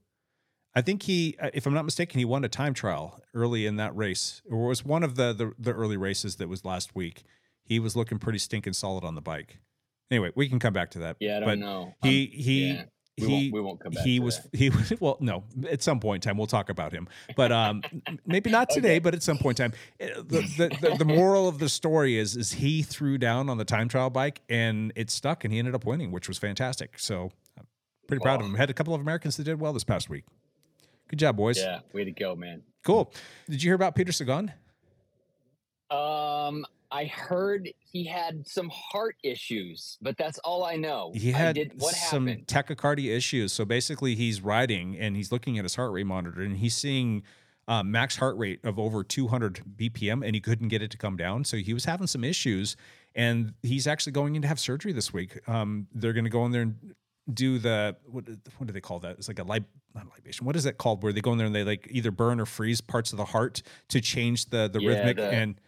I 0.74 0.82
think 0.82 1.02
he, 1.02 1.36
uh, 1.40 1.50
if 1.54 1.66
I'm 1.66 1.74
not 1.74 1.84
mistaken, 1.84 2.18
he 2.20 2.24
won 2.24 2.44
a 2.44 2.48
time 2.48 2.72
trial 2.72 3.20
early 3.34 3.66
in 3.66 3.76
that 3.76 3.96
race, 3.96 4.42
or 4.48 4.68
was 4.68 4.84
one 4.84 5.02
of 5.02 5.16
the, 5.16 5.32
the 5.32 5.52
the 5.58 5.72
early 5.72 5.96
races 5.96 6.36
that 6.36 6.48
was 6.48 6.64
last 6.64 6.94
week. 6.94 7.24
He 7.64 7.80
was 7.80 7.96
looking 7.96 8.18
pretty 8.18 8.38
stinking 8.38 8.74
solid 8.74 9.02
on 9.04 9.14
the 9.14 9.20
bike. 9.20 9.58
Anyway, 10.10 10.30
we 10.36 10.48
can 10.48 10.58
come 10.58 10.72
back 10.72 10.90
to 10.92 10.98
that. 11.00 11.16
yeah, 11.20 11.36
I 11.36 11.40
don't 11.40 11.48
but 11.48 11.58
know. 11.58 11.94
He 12.02 12.24
Um, 12.24 12.30
he 12.32 12.68
yeah, 12.72 12.84
we 13.20 13.26
he 13.26 13.32
won't 13.32 13.52
we 13.52 13.60
won't 13.60 13.80
come 13.80 13.92
back. 13.92 14.04
he 14.04 14.20
was 14.20 14.40
that. 14.40 14.54
he 14.56 14.70
was 14.76 14.92
well 15.00 15.16
no 15.20 15.44
at 15.70 15.82
some 15.82 16.00
point 16.00 16.24
in 16.24 16.28
time 16.30 16.36
we'll 16.38 16.46
talk 16.46 16.68
about 16.70 16.92
him 16.92 17.08
but 17.36 17.50
um 17.52 17.82
maybe 18.26 18.50
not 18.50 18.70
today 18.70 18.88
Okay. 18.92 18.98
but 19.00 19.14
at 19.14 19.22
some 19.22 19.38
point 19.38 19.58
in 19.60 19.70
time 19.70 19.78
Uh, 20.00 20.22
the, 20.22 20.40
the, 20.56 20.88
the, 20.90 20.96
the 20.98 21.04
moral 21.04 21.48
of 21.48 21.58
the 21.58 21.68
story 21.68 22.16
is 22.16 22.36
is 22.36 22.52
he 22.52 22.82
threw 22.82 23.18
down 23.18 23.48
on 23.48 23.58
the 23.58 23.64
time 23.64 23.88
trial 23.88 24.10
bike 24.10 24.40
and 24.48 24.92
it 24.96 25.10
stuck 25.10 25.44
and 25.44 25.52
he 25.52 25.58
ended 25.58 25.74
up 25.74 25.84
winning 25.84 26.10
which 26.12 26.28
was 26.28 26.38
fantastic 26.38 26.98
so 26.98 27.30
I'm 27.58 27.66
pretty 28.06 28.20
proud 28.22 28.40
of 28.40 28.46
him 28.46 28.54
had 28.54 28.70
a 28.70 28.74
couple 28.74 28.94
of 28.94 29.00
Americans 29.00 29.36
that 29.36 29.44
did 29.44 29.60
well 29.60 29.72
this 29.72 29.84
past 29.84 30.08
week 30.08 30.24
good 31.08 31.18
job 31.18 31.36
boys 31.36 31.58
Yeah, 31.58 31.80
way 31.92 32.04
to 32.04 32.10
go, 32.12 32.36
man. 32.36 32.62
cool 32.84 33.12
did 33.48 33.62
you 33.62 33.68
hear 33.70 33.74
about 33.76 33.94
Peter 33.94 34.12
Sagan 34.12 34.52
Um, 35.90 36.66
I 36.90 37.04
heard 37.04 37.68
he 37.92 38.06
had 38.06 38.46
some 38.46 38.70
heart 38.72 39.16
issues, 39.22 39.98
but 40.00 40.16
that's 40.16 40.38
all 40.38 40.64
I 40.64 40.76
know. 40.76 41.12
he 41.14 41.32
had 41.32 41.54
did, 41.56 41.72
what 41.76 41.94
some 41.94 42.26
happened? 42.26 42.46
tachycardia 42.46 43.14
issues. 43.16 43.52
So 43.52 43.64
basically, 43.64 44.14
he's 44.14 44.40
riding 44.40 44.96
and 44.96 45.14
he's 45.16 45.30
looking 45.30 45.58
at 45.58 45.64
his 45.64 45.74
heart 45.74 45.92
rate 45.92 46.06
monitor 46.06 46.40
and 46.40 46.56
he's 46.56 46.74
seeing 46.74 47.22
uh, 47.66 47.82
max 47.82 48.16
heart 48.16 48.38
rate 48.38 48.60
of 48.64 48.78
over 48.78 49.04
200 49.04 49.62
BPM, 49.76 50.24
and 50.24 50.34
he 50.34 50.40
couldn't 50.40 50.68
get 50.68 50.80
it 50.80 50.90
to 50.92 50.96
come 50.96 51.18
down. 51.18 51.44
So 51.44 51.58
he 51.58 51.74
was 51.74 51.84
having 51.84 52.06
some 52.06 52.24
issues, 52.24 52.76
and 53.14 53.52
he's 53.62 53.86
actually 53.86 54.12
going 54.12 54.36
in 54.36 54.42
to 54.42 54.48
have 54.48 54.58
surgery 54.58 54.92
this 54.92 55.12
week. 55.12 55.46
Um, 55.46 55.86
they're 55.94 56.14
going 56.14 56.24
to 56.24 56.30
go 56.30 56.46
in 56.46 56.52
there 56.52 56.62
and 56.62 56.94
do 57.34 57.58
the 57.58 57.94
what, 58.06 58.24
what 58.56 58.66
do 58.66 58.72
they 58.72 58.80
call 58.80 59.00
that? 59.00 59.16
It's 59.18 59.28
like 59.28 59.38
a 59.38 59.42
lib, 59.42 59.66
not 59.94 60.06
libation. 60.08 60.46
What 60.46 60.56
is 60.56 60.64
that 60.64 60.78
called? 60.78 61.02
Where 61.02 61.12
they 61.12 61.20
go 61.20 61.32
in 61.32 61.36
there 61.38 61.46
and 61.46 61.54
they 61.54 61.64
like 61.64 61.86
either 61.90 62.10
burn 62.10 62.40
or 62.40 62.46
freeze 62.46 62.80
parts 62.80 63.12
of 63.12 63.18
the 63.18 63.26
heart 63.26 63.60
to 63.90 64.00
change 64.00 64.46
the 64.46 64.70
the 64.72 64.80
Yeah, 64.80 64.88
rhythmic 64.88 65.16
the- 65.18 65.30
and 65.30 65.60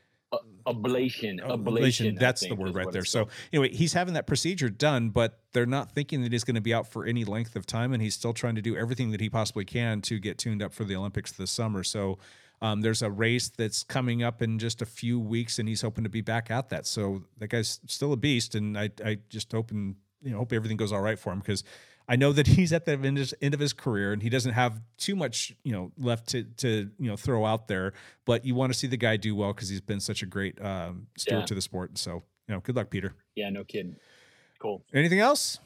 ablation. 0.66 1.41
Oh, 1.43 1.57
Ablation. 1.57 2.16
I 2.16 2.18
That's 2.18 2.47
the 2.47 2.55
word 2.55 2.74
right 2.74 2.91
there. 2.91 3.05
So 3.05 3.28
anyway, 3.53 3.74
he's 3.74 3.93
having 3.93 4.14
that 4.14 4.26
procedure 4.26 4.68
done, 4.68 5.11
but 5.11 5.41
they're 5.53 5.66
not 5.66 5.93
thinking 5.93 6.22
that 6.22 6.33
he's 6.33 6.45
going 6.45 6.55
to 6.55 6.61
be 6.61 6.72
out 6.72 6.87
for 6.87 7.05
any 7.05 7.24
length 7.24 7.57
of 7.57 7.66
time, 7.66 7.93
and 7.93 8.03
he's 8.03 8.14
still 8.14 8.33
trying 8.33 8.55
to 8.55 8.62
do 8.62 8.76
everything 8.76 9.11
that 9.11 9.20
he 9.20 9.28
possibly 9.28 9.64
can 9.64 10.01
to 10.03 10.18
get 10.18 10.39
tuned 10.39 10.62
up 10.62 10.72
for 10.72 10.85
the 10.85 10.97
Olympics 10.97 11.33
this 11.33 11.51
summer. 11.51 11.83
So. 11.83 12.18
Um, 12.62 12.83
there's 12.83 13.01
a 13.01 13.11
race 13.11 13.49
that's 13.49 13.83
coming 13.83 14.22
up 14.22 14.43
in 14.43 14.59
just 14.59 14.83
a 14.83 14.85
few 14.85 15.18
weeks, 15.18 15.59
and 15.59 15.66
he's 15.66 15.81
hoping 15.81 16.05
to 16.05 16.11
be 16.11 16.20
back 16.20 16.51
at 16.51 16.68
that. 16.68 16.85
So 16.85 17.22
that 17.39 17.49
guy's 17.49 17.81
still 17.87 18.12
a 18.12 18.18
beast, 18.18 18.55
and 18.55 18.76
I, 18.76 18.91
I 19.03 19.16
just 19.31 19.51
hope 19.51 19.70
and 19.70 19.97
you 20.20 20.33
know 20.33 20.37
hope 20.37 20.53
everything 20.53 20.76
goes 20.76 20.93
all 20.93 21.01
right 21.01 21.18
for 21.18 21.33
him 21.33 21.39
because 21.39 21.64
I 22.11 22.16
know 22.16 22.32
that 22.32 22.46
he's 22.58 22.72
at 22.72 22.84
the 22.84 22.92
end 22.92 23.18
of- 23.18 23.32
end 23.40 23.54
of 23.54 23.61
his 23.61 23.72
career 23.72 24.12
and 24.12 24.20
he 24.22 24.28
doesn't 24.28 24.52
have 24.52 24.80
too 24.98 25.14
much, 25.16 25.54
you 25.62 25.72
know, 25.72 25.92
left 25.96 26.28
to 26.30 26.42
to 26.58 26.90
you 26.98 27.08
know 27.08 27.16
throw 27.16 27.46
out 27.46 27.68
there. 27.68 27.92
But 28.26 28.44
you 28.44 28.54
want 28.54 28.72
to 28.72 28.78
see 28.78 28.86
the 28.88 28.96
guy 28.96 29.16
do 29.16 29.34
well 29.36 29.52
because 29.54 29.68
he's 29.68 29.80
been 29.80 30.00
such 30.00 30.22
a 30.22 30.26
great 30.26 30.61
um, 30.61 31.06
steward 31.16 31.40
Yeah. 31.42 31.46
to 31.46 31.54
the 31.54 31.62
sport. 31.62 31.96
So 31.96 32.24
you 32.48 32.54
know, 32.54 32.61
good 32.61 32.74
luck, 32.76 32.90
Peter. 32.90 33.14
Yeah, 33.36 33.48
no 33.50 33.62
kidding. 33.64 33.94
Cool. 34.58 34.82
Anything 34.92 35.20
else, 35.20 35.58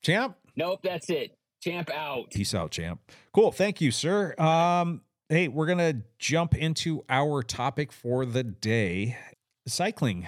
champ? 0.00 0.36
Nope, 0.56 0.80
that's 0.82 1.08
it. 1.10 1.36
Champ 1.60 1.90
out. 1.94 2.30
Peace 2.30 2.54
out, 2.54 2.70
champ. 2.72 3.00
Cool. 3.32 3.52
Thank 3.52 3.80
you, 3.80 3.90
sir. 3.92 4.34
Um, 4.38 5.02
hey, 5.28 5.46
we're 5.48 5.66
gonna 5.66 6.02
jump 6.18 6.54
into 6.56 7.04
our 7.08 7.42
topic 7.42 7.92
for 7.92 8.24
the 8.26 8.42
day: 8.42 9.16
cycling. 9.68 10.26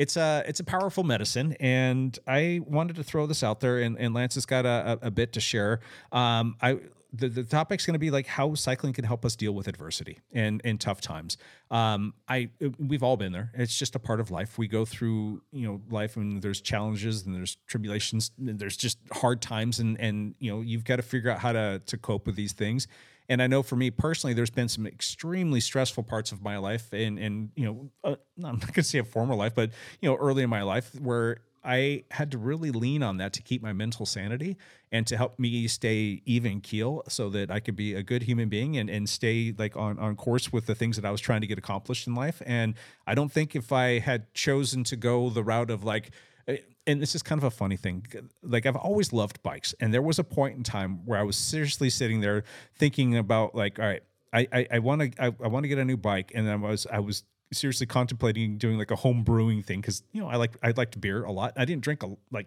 It's 0.00 0.16
a 0.16 0.42
it's 0.46 0.60
a 0.60 0.64
powerful 0.64 1.04
medicine, 1.04 1.52
and 1.60 2.18
I 2.26 2.62
wanted 2.66 2.96
to 2.96 3.02
throw 3.02 3.26
this 3.26 3.42
out 3.44 3.60
there. 3.60 3.80
And, 3.80 3.98
and 3.98 4.14
Lance 4.14 4.34
has 4.36 4.46
got 4.46 4.64
a, 4.64 4.98
a, 5.02 5.08
a 5.08 5.10
bit 5.10 5.34
to 5.34 5.40
share. 5.40 5.80
Um, 6.10 6.56
I 6.62 6.78
the, 7.12 7.28
the 7.28 7.42
topic's 7.42 7.84
going 7.84 7.94
to 7.94 7.98
be 7.98 8.10
like 8.10 8.26
how 8.26 8.54
cycling 8.54 8.94
can 8.94 9.04
help 9.04 9.26
us 9.26 9.36
deal 9.36 9.52
with 9.52 9.68
adversity 9.68 10.20
and 10.32 10.62
and 10.64 10.80
tough 10.80 11.02
times. 11.02 11.36
Um, 11.70 12.14
I 12.26 12.48
we've 12.78 13.02
all 13.02 13.18
been 13.18 13.32
there. 13.32 13.52
It's 13.52 13.76
just 13.76 13.94
a 13.94 13.98
part 13.98 14.20
of 14.20 14.30
life. 14.30 14.56
We 14.56 14.68
go 14.68 14.86
through 14.86 15.42
you 15.52 15.66
know 15.66 15.82
life 15.90 16.16
and 16.16 16.40
there's 16.40 16.62
challenges 16.62 17.26
and 17.26 17.34
there's 17.34 17.58
tribulations. 17.66 18.30
And 18.38 18.58
there's 18.58 18.78
just 18.78 18.96
hard 19.12 19.42
times, 19.42 19.80
and 19.80 20.00
and 20.00 20.34
you 20.38 20.50
know 20.50 20.62
you've 20.62 20.84
got 20.84 20.96
to 20.96 21.02
figure 21.02 21.30
out 21.30 21.40
how 21.40 21.52
to 21.52 21.82
to 21.84 21.98
cope 21.98 22.26
with 22.26 22.36
these 22.36 22.54
things. 22.54 22.88
And 23.30 23.40
I 23.40 23.46
know 23.46 23.62
for 23.62 23.76
me 23.76 23.92
personally, 23.92 24.34
there's 24.34 24.50
been 24.50 24.68
some 24.68 24.88
extremely 24.88 25.60
stressful 25.60 26.02
parts 26.02 26.32
of 26.32 26.42
my 26.42 26.58
life, 26.58 26.92
and 26.92 27.16
and 27.16 27.50
you 27.54 27.64
know, 27.64 27.90
uh, 28.02 28.16
I'm 28.44 28.58
not 28.58 28.74
to 28.74 28.82
say 28.82 28.98
a 28.98 29.04
former 29.04 29.36
life, 29.36 29.54
but 29.54 29.70
you 30.00 30.10
know, 30.10 30.16
early 30.16 30.42
in 30.42 30.50
my 30.50 30.62
life 30.62 30.92
where 31.00 31.38
I 31.62 32.04
had 32.10 32.32
to 32.32 32.38
really 32.38 32.72
lean 32.72 33.04
on 33.04 33.18
that 33.18 33.32
to 33.34 33.42
keep 33.42 33.62
my 33.62 33.72
mental 33.72 34.04
sanity 34.04 34.56
and 34.90 35.06
to 35.06 35.16
help 35.16 35.38
me 35.38 35.68
stay 35.68 36.22
even 36.24 36.60
keel, 36.60 37.04
so 37.06 37.30
that 37.30 37.52
I 37.52 37.60
could 37.60 37.76
be 37.76 37.94
a 37.94 38.02
good 38.02 38.24
human 38.24 38.48
being 38.48 38.76
and 38.76 38.90
and 38.90 39.08
stay 39.08 39.54
like 39.56 39.76
on 39.76 40.00
on 40.00 40.16
course 40.16 40.52
with 40.52 40.66
the 40.66 40.74
things 40.74 40.96
that 40.96 41.04
I 41.04 41.12
was 41.12 41.20
trying 41.20 41.42
to 41.42 41.46
get 41.46 41.56
accomplished 41.56 42.08
in 42.08 42.16
life. 42.16 42.42
And 42.44 42.74
I 43.06 43.14
don't 43.14 43.30
think 43.30 43.54
if 43.54 43.70
I 43.70 44.00
had 44.00 44.34
chosen 44.34 44.82
to 44.84 44.96
go 44.96 45.30
the 45.30 45.44
route 45.44 45.70
of 45.70 45.84
like 45.84 46.10
Uh, 46.48 46.54
and 46.86 47.00
this 47.00 47.14
is 47.14 47.22
kind 47.22 47.38
of 47.38 47.44
a 47.44 47.50
funny 47.50 47.76
thing. 47.76 48.06
Like 48.42 48.66
I've 48.66 48.76
always 48.76 49.12
loved 49.12 49.42
bikes, 49.42 49.74
and 49.80 49.92
there 49.92 50.02
was 50.02 50.18
a 50.18 50.24
point 50.24 50.56
in 50.56 50.62
time 50.62 51.04
where 51.06 51.18
I 51.18 51.22
was 51.22 51.36
seriously 51.36 51.90
sitting 51.90 52.20
there 52.20 52.44
thinking 52.76 53.16
about 53.16 53.54
like, 53.54 53.78
all 53.78 53.86
right, 53.86 54.02
I 54.32 54.66
I 54.70 54.78
want 54.78 55.00
to 55.02 55.22
I, 55.22 55.26
I 55.26 55.48
want 55.48 55.64
to 55.64 55.68
get 55.68 55.78
a 55.78 55.84
new 55.84 55.96
bike, 55.96 56.32
and 56.34 56.48
I 56.48 56.56
was 56.56 56.86
I 56.90 57.00
was 57.00 57.24
seriously 57.52 57.86
contemplating 57.86 58.58
doing 58.58 58.78
like 58.78 58.90
a 58.90 58.96
home 58.96 59.24
brewing 59.24 59.62
thing 59.62 59.80
because 59.80 60.02
you 60.12 60.20
know 60.20 60.28
I 60.28 60.36
like 60.36 60.56
I 60.62 60.72
liked 60.76 61.00
beer 61.00 61.24
a 61.24 61.32
lot. 61.32 61.52
I 61.56 61.64
didn't 61.64 61.82
drink 61.82 62.02
a 62.02 62.16
like 62.30 62.46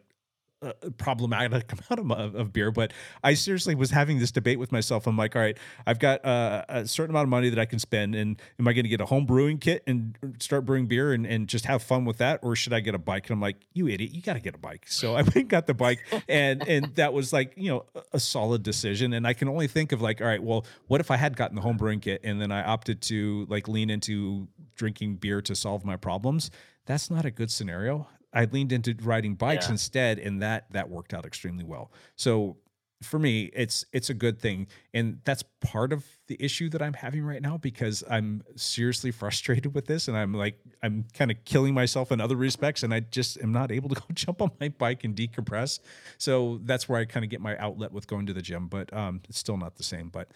a 0.63 0.91
problematic 0.91 1.71
amount 1.89 2.11
of, 2.11 2.35
of 2.35 2.53
beer, 2.53 2.71
but 2.71 2.93
I 3.23 3.33
seriously 3.33 3.75
was 3.75 3.91
having 3.91 4.19
this 4.19 4.31
debate 4.31 4.59
with 4.59 4.71
myself. 4.71 5.07
I'm 5.07 5.17
like, 5.17 5.35
all 5.35 5.41
right, 5.41 5.57
I've 5.85 5.99
got 5.99 6.23
uh, 6.25 6.63
a 6.69 6.87
certain 6.87 7.11
amount 7.11 7.25
of 7.25 7.29
money 7.29 7.49
that 7.49 7.59
I 7.59 7.65
can 7.65 7.79
spend, 7.79 8.15
and 8.15 8.41
am 8.59 8.67
I 8.67 8.73
going 8.73 8.85
to 8.85 8.89
get 8.89 9.01
a 9.01 9.05
home 9.05 9.25
brewing 9.25 9.57
kit 9.57 9.83
and 9.87 10.17
start 10.39 10.65
brewing 10.65 10.85
beer 10.87 11.13
and, 11.13 11.25
and 11.25 11.47
just 11.47 11.65
have 11.65 11.83
fun 11.83 12.05
with 12.05 12.17
that, 12.17 12.39
or 12.43 12.55
should 12.55 12.73
I 12.73 12.79
get 12.79 12.95
a 12.95 12.99
bike? 12.99 13.27
And 13.27 13.35
I'm 13.35 13.41
like, 13.41 13.57
you 13.73 13.87
idiot, 13.87 14.11
you 14.11 14.21
got 14.21 14.33
to 14.33 14.39
get 14.39 14.55
a 14.55 14.59
bike. 14.59 14.85
So 14.87 15.13
I 15.13 15.21
went 15.21 15.35
and 15.35 15.49
got 15.49 15.67
the 15.67 15.73
bike, 15.73 15.99
and 16.27 16.67
and 16.67 16.95
that 16.95 17.13
was 17.13 17.33
like 17.33 17.53
you 17.57 17.69
know 17.69 17.85
a 18.11 18.19
solid 18.19 18.63
decision. 18.63 19.13
And 19.13 19.27
I 19.27 19.33
can 19.33 19.47
only 19.47 19.67
think 19.67 19.91
of 19.91 20.01
like, 20.01 20.21
all 20.21 20.27
right, 20.27 20.41
well, 20.41 20.65
what 20.87 21.01
if 21.01 21.11
I 21.11 21.17
had 21.17 21.35
gotten 21.37 21.55
the 21.55 21.61
home 21.61 21.77
brewing 21.77 21.99
kit 21.99 22.21
and 22.23 22.41
then 22.41 22.51
I 22.51 22.63
opted 22.63 23.01
to 23.03 23.45
like 23.49 23.67
lean 23.67 23.89
into 23.89 24.47
drinking 24.75 25.15
beer 25.15 25.41
to 25.41 25.55
solve 25.55 25.85
my 25.85 25.95
problems? 25.95 26.51
That's 26.85 27.09
not 27.09 27.25
a 27.25 27.31
good 27.31 27.51
scenario. 27.51 28.07
I 28.33 28.45
leaned 28.45 28.71
into 28.71 28.95
riding 29.01 29.35
bikes 29.35 29.67
Yeah. 29.67 29.73
instead, 29.73 30.19
and 30.19 30.41
that 30.41 30.71
that 30.71 30.89
worked 30.89 31.13
out 31.13 31.25
extremely 31.25 31.63
well. 31.63 31.91
So 32.15 32.57
for 33.01 33.19
me, 33.19 33.51
it's 33.53 33.85
it's 33.91 34.09
a 34.09 34.13
good 34.13 34.39
thing, 34.39 34.65
and 34.93 35.19
that's 35.25 35.43
part 35.59 35.91
of 35.91 36.05
the 36.27 36.37
issue 36.41 36.69
that 36.69 36.81
I'm 36.81 36.93
having 36.93 37.23
right 37.25 37.41
now 37.41 37.57
because 37.57 38.01
I'm 38.09 38.43
seriously 38.55 39.11
frustrated 39.21 39.75
with 39.75 39.87
this, 39.87 40.07
and 40.07 40.15
I'm 40.17 40.33
like 40.33 40.57
I'm 40.81 41.05
kind 41.13 41.29
of 41.29 41.37
killing 41.43 41.73
myself 41.73 42.11
in 42.13 42.21
other 42.21 42.37
respects, 42.37 42.81
and 42.81 42.93
I 42.93 43.01
just 43.01 43.37
am 43.41 43.51
not 43.51 43.71
able 43.71 43.89
to 43.89 43.95
go 44.01 44.05
jump 44.13 44.41
on 44.41 44.51
my 44.59 44.69
bike 44.69 45.03
and 45.03 45.15
decompress. 45.15 45.79
So 46.17 46.59
that's 46.63 46.87
where 46.87 46.99
I 46.99 47.05
kind 47.05 47.23
of 47.25 47.29
get 47.29 47.41
my 47.41 47.57
outlet 47.57 47.91
with 47.91 48.07
going 48.07 48.25
to 48.27 48.33
the 48.33 48.41
gym, 48.41 48.67
but 48.67 48.93
um, 48.93 49.19
it's 49.27 49.37
still 49.37 49.57
not 49.57 49.75
the 49.75 49.83
same. 49.83 50.07
But 50.07 50.29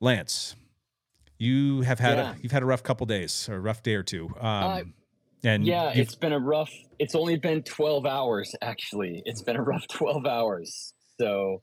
Lance, 0.00 0.56
you 1.38 1.82
have 1.82 1.98
had 1.98 2.16
Yeah. 2.16 2.32
a, 2.32 2.36
you've 2.40 2.52
had 2.52 2.62
a 2.62 2.66
rough 2.66 2.82
couple 2.82 3.04
days, 3.06 3.46
or 3.48 3.56
a 3.56 3.60
rough 3.60 3.82
day 3.82 3.94
or 3.94 4.02
two. 4.02 4.28
Um, 4.40 4.40
Uh, 4.40 4.80
and 5.44 5.66
yeah, 5.66 5.90
it's 5.94 6.14
been 6.14 6.32
a 6.32 6.38
rough. 6.38 6.70
It's 6.98 7.14
only 7.14 7.36
been 7.36 7.62
twelve 7.62 8.06
hours. 8.06 8.54
Actually, 8.62 9.22
it's 9.24 9.42
been 9.42 9.56
a 9.56 9.62
rough 9.62 9.86
twelve 9.90 10.26
hours. 10.26 10.94
So, 11.20 11.62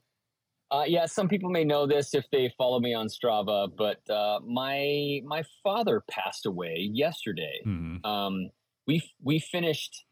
uh, 0.70 0.84
yeah, 0.86 1.06
some 1.06 1.28
people 1.28 1.50
may 1.50 1.64
know 1.64 1.86
this 1.86 2.14
if 2.14 2.24
they 2.32 2.52
follow 2.58 2.80
me 2.80 2.94
on 2.94 3.08
Strava, 3.08 3.68
but 3.76 4.08
uh, 4.10 4.40
my 4.46 5.20
my 5.24 5.42
father 5.62 6.02
passed 6.10 6.46
away 6.46 6.88
yesterday. 6.92 7.60
Mhm. 7.66 8.04
Um, 8.04 8.50
we 8.86 9.02
we 9.22 9.38
finished 9.38 10.04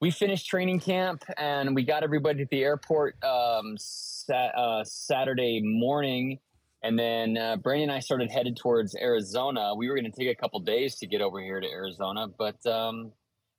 we 0.00 0.10
finished 0.10 0.46
training 0.48 0.80
camp 0.80 1.22
and 1.38 1.76
we 1.76 1.84
got 1.84 2.02
everybody 2.02 2.42
at 2.42 2.48
the 2.50 2.62
airport 2.64 3.14
um, 3.22 3.76
sa- 3.78 4.34
uh, 4.34 4.84
Saturday 4.84 5.60
morning. 5.62 6.40
And 6.84 6.98
then 6.98 7.38
uh, 7.38 7.56
Brandon 7.56 7.90
and 7.90 7.96
I 7.96 8.00
started 8.00 8.30
headed 8.30 8.56
towards 8.56 8.96
Arizona. 8.96 9.72
We 9.76 9.88
were 9.88 9.94
going 9.94 10.10
to 10.10 10.18
take 10.18 10.28
a 10.28 10.34
couple 10.34 10.58
days 10.60 10.96
to 10.96 11.06
get 11.06 11.20
over 11.20 11.40
here 11.40 11.60
to 11.60 11.66
Arizona, 11.66 12.26
but 12.36 12.64
um, 12.66 13.12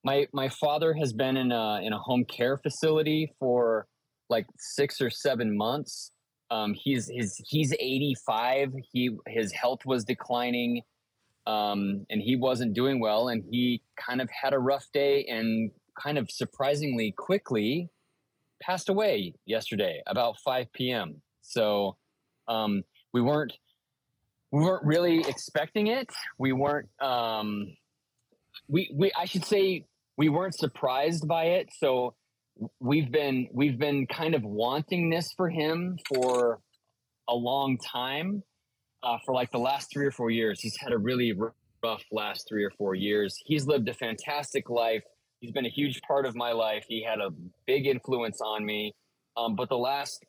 my 0.03 0.27
my 0.33 0.49
father 0.49 0.93
has 0.93 1.13
been 1.13 1.37
in 1.37 1.51
a 1.51 1.79
in 1.81 1.93
a 1.93 1.99
home 1.99 2.25
care 2.25 2.57
facility 2.57 3.33
for 3.39 3.87
like 4.29 4.45
six 4.57 4.99
or 4.99 5.09
seven 5.09 5.55
months. 5.55 6.11
Um, 6.51 6.73
he's 6.73 7.09
his 7.09 7.41
he's 7.47 7.73
eighty 7.79 8.15
five. 8.27 8.73
He 8.91 9.11
his 9.27 9.53
health 9.53 9.85
was 9.85 10.03
declining, 10.03 10.81
um, 11.47 12.05
and 12.09 12.21
he 12.21 12.35
wasn't 12.35 12.73
doing 12.73 12.99
well. 12.99 13.29
And 13.29 13.43
he 13.49 13.81
kind 13.97 14.21
of 14.21 14.29
had 14.29 14.53
a 14.53 14.59
rough 14.59 14.85
day, 14.93 15.25
and 15.25 15.71
kind 16.01 16.17
of 16.17 16.29
surprisingly 16.29 17.13
quickly 17.17 17.89
passed 18.61 18.89
away 18.89 19.33
yesterday 19.45 20.01
about 20.07 20.39
five 20.39 20.67
p.m. 20.73 21.21
So 21.41 21.95
um, 22.47 22.83
we 23.13 23.21
weren't 23.21 23.53
we 24.51 24.61
weren't 24.61 24.85
really 24.85 25.19
expecting 25.27 25.87
it. 25.87 26.09
We 26.37 26.51
weren't 26.51 26.89
um, 27.01 27.75
we 28.67 28.91
we 28.93 29.11
I 29.17 29.25
should 29.25 29.45
say 29.45 29.85
we 30.17 30.29
weren't 30.29 30.55
surprised 30.55 31.27
by 31.27 31.45
it. 31.45 31.69
So 31.79 32.15
we've 32.79 33.11
been 33.11 33.47
we've 33.51 33.79
been 33.79 34.07
kind 34.07 34.35
of 34.35 34.43
wanting 34.43 35.09
this 35.09 35.33
for 35.35 35.49
him 35.49 35.97
for 36.07 36.59
a 37.27 37.35
long 37.35 37.77
time. 37.77 38.43
Uh, 39.01 39.17
for 39.25 39.33
like 39.35 39.51
the 39.51 39.59
last 39.59 39.89
three 39.91 40.05
or 40.05 40.11
four 40.11 40.29
years, 40.29 40.61
he's 40.61 40.77
had 40.79 40.93
a 40.93 40.97
really 40.97 41.33
rough 41.33 42.03
last 42.09 42.45
three 42.47 42.63
or 42.63 42.71
four 42.77 42.95
years. 42.95 43.35
He's 43.45 43.67
lived 43.67 43.89
a 43.89 43.93
fantastic 43.93 44.69
life. 44.69 45.03
He's 45.41 45.51
been 45.51 45.65
a 45.65 45.69
huge 45.69 46.01
part 46.07 46.25
of 46.25 46.35
my 46.37 46.53
life. 46.53 46.85
He 46.87 47.03
had 47.03 47.19
a 47.19 47.29
big 47.67 47.85
influence 47.85 48.39
on 48.39 48.65
me. 48.65 48.95
Um, 49.35 49.55
but 49.57 49.67
the 49.67 49.77
last 49.77 50.23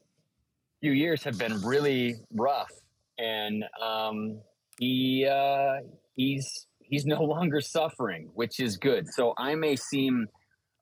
few 0.84 0.92
years 0.92 1.24
have 1.24 1.38
been 1.38 1.62
really 1.62 2.16
rough, 2.34 2.70
and 3.18 3.64
um, 3.82 4.38
he 4.78 5.26
uh, 5.26 5.76
he's 6.14 6.66
he's 6.78 7.06
no 7.06 7.22
longer 7.34 7.62
suffering, 7.62 8.28
which 8.34 8.60
is 8.60 8.76
good. 8.76 9.06
So 9.08 9.32
I 9.38 9.54
may 9.54 9.76
seem 9.76 10.26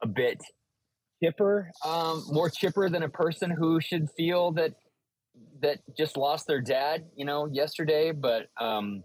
a 0.03 0.09
bit 0.09 0.43
chipper, 1.23 1.71
um, 1.85 2.25
more 2.29 2.51
chipper 2.51 2.89
than 2.89 3.05
a 3.05 3.09
person 3.09 3.49
who 3.49 3.81
should 3.81 4.09
feel 4.17 4.51
that 4.53 4.73
that 5.61 5.79
just 5.97 6.17
lost 6.17 6.49
their 6.49 6.61
dad, 6.61 7.05
you 7.15 7.25
know, 7.25 7.47
yesterday. 7.47 8.11
But 8.11 8.49
um, 8.61 9.05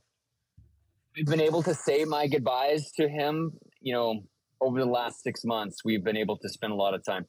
we've 1.15 1.27
been 1.27 1.41
able 1.41 1.61
to 1.61 1.75
say 1.75 2.05
my 2.05 2.25
goodbyes 2.25 2.91
to 2.93 3.07
him, 3.07 3.51
you 3.81 3.93
know, 3.93 4.23
over 4.61 4.79
the 4.79 4.89
last 4.89 5.21
six 5.21 5.45
months. 5.45 5.77
We've 5.85 6.03
been 6.03 6.17
able 6.17 6.37
to 6.37 6.49
spend 6.49 6.73
a 6.73 6.75
lot 6.75 6.95
of 6.95 7.05
time. 7.05 7.27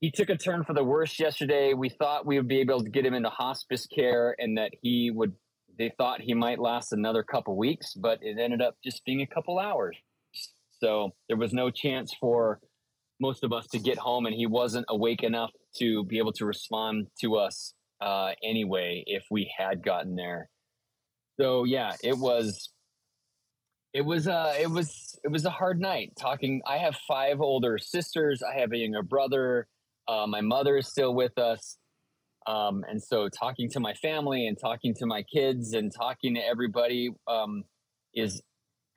He 0.00 0.10
took 0.10 0.30
a 0.30 0.36
turn 0.36 0.64
for 0.64 0.72
the 0.72 0.82
worse 0.82 1.20
yesterday. 1.20 1.74
We 1.74 1.90
thought 1.90 2.24
we 2.24 2.38
would 2.38 2.48
be 2.48 2.60
able 2.60 2.82
to 2.82 2.88
get 2.88 3.04
him 3.04 3.12
into 3.12 3.28
hospice 3.28 3.86
care 3.86 4.34
and 4.38 4.56
that 4.56 4.72
he 4.80 5.10
would. 5.10 5.34
They 5.78 5.92
thought 5.96 6.20
he 6.20 6.34
might 6.34 6.58
last 6.58 6.92
another 6.92 7.22
couple 7.22 7.56
weeks, 7.56 7.94
but 7.94 8.18
it 8.22 8.38
ended 8.38 8.62
up 8.62 8.76
just 8.82 9.04
being 9.04 9.20
a 9.20 9.26
couple 9.26 9.58
hours. 9.58 9.96
So 10.82 11.10
there 11.28 11.36
was 11.36 11.52
no 11.52 11.70
chance 11.70 12.14
for 12.18 12.60
most 13.20 13.44
of 13.44 13.52
us 13.52 13.66
to 13.68 13.78
get 13.78 13.98
home, 13.98 14.24
and 14.24 14.34
he 14.34 14.46
wasn't 14.46 14.86
awake 14.88 15.22
enough 15.22 15.50
to 15.78 16.04
be 16.04 16.18
able 16.18 16.32
to 16.32 16.46
respond 16.46 17.08
to 17.20 17.36
us 17.36 17.74
uh, 18.00 18.30
anyway 18.42 19.04
if 19.06 19.24
we 19.30 19.52
had 19.56 19.84
gotten 19.84 20.16
there. 20.16 20.48
So 21.38 21.64
yeah, 21.64 21.92
it 22.02 22.16
was 22.16 22.70
it 23.92 24.02
was 24.02 24.28
uh 24.28 24.54
it 24.58 24.70
was 24.70 25.18
it 25.24 25.28
was 25.28 25.44
a 25.44 25.50
hard 25.50 25.80
night 25.80 26.12
talking 26.16 26.62
i 26.64 26.78
have 26.78 26.94
five 27.08 27.40
older 27.40 27.76
sisters 27.76 28.40
i 28.40 28.56
have 28.56 28.70
a 28.72 28.76
younger 28.76 29.02
brother 29.02 29.66
uh, 30.10 30.26
my 30.26 30.40
mother 30.40 30.76
is 30.76 30.88
still 30.88 31.14
with 31.14 31.38
us. 31.38 31.78
Um, 32.46 32.84
and 32.88 33.02
so 33.02 33.28
talking 33.28 33.70
to 33.70 33.80
my 33.80 33.94
family 33.94 34.46
and 34.46 34.58
talking 34.60 34.94
to 34.98 35.06
my 35.06 35.22
kids 35.22 35.72
and 35.72 35.92
talking 35.94 36.34
to 36.34 36.40
everybody 36.40 37.10
um, 37.28 37.64
is 38.14 38.42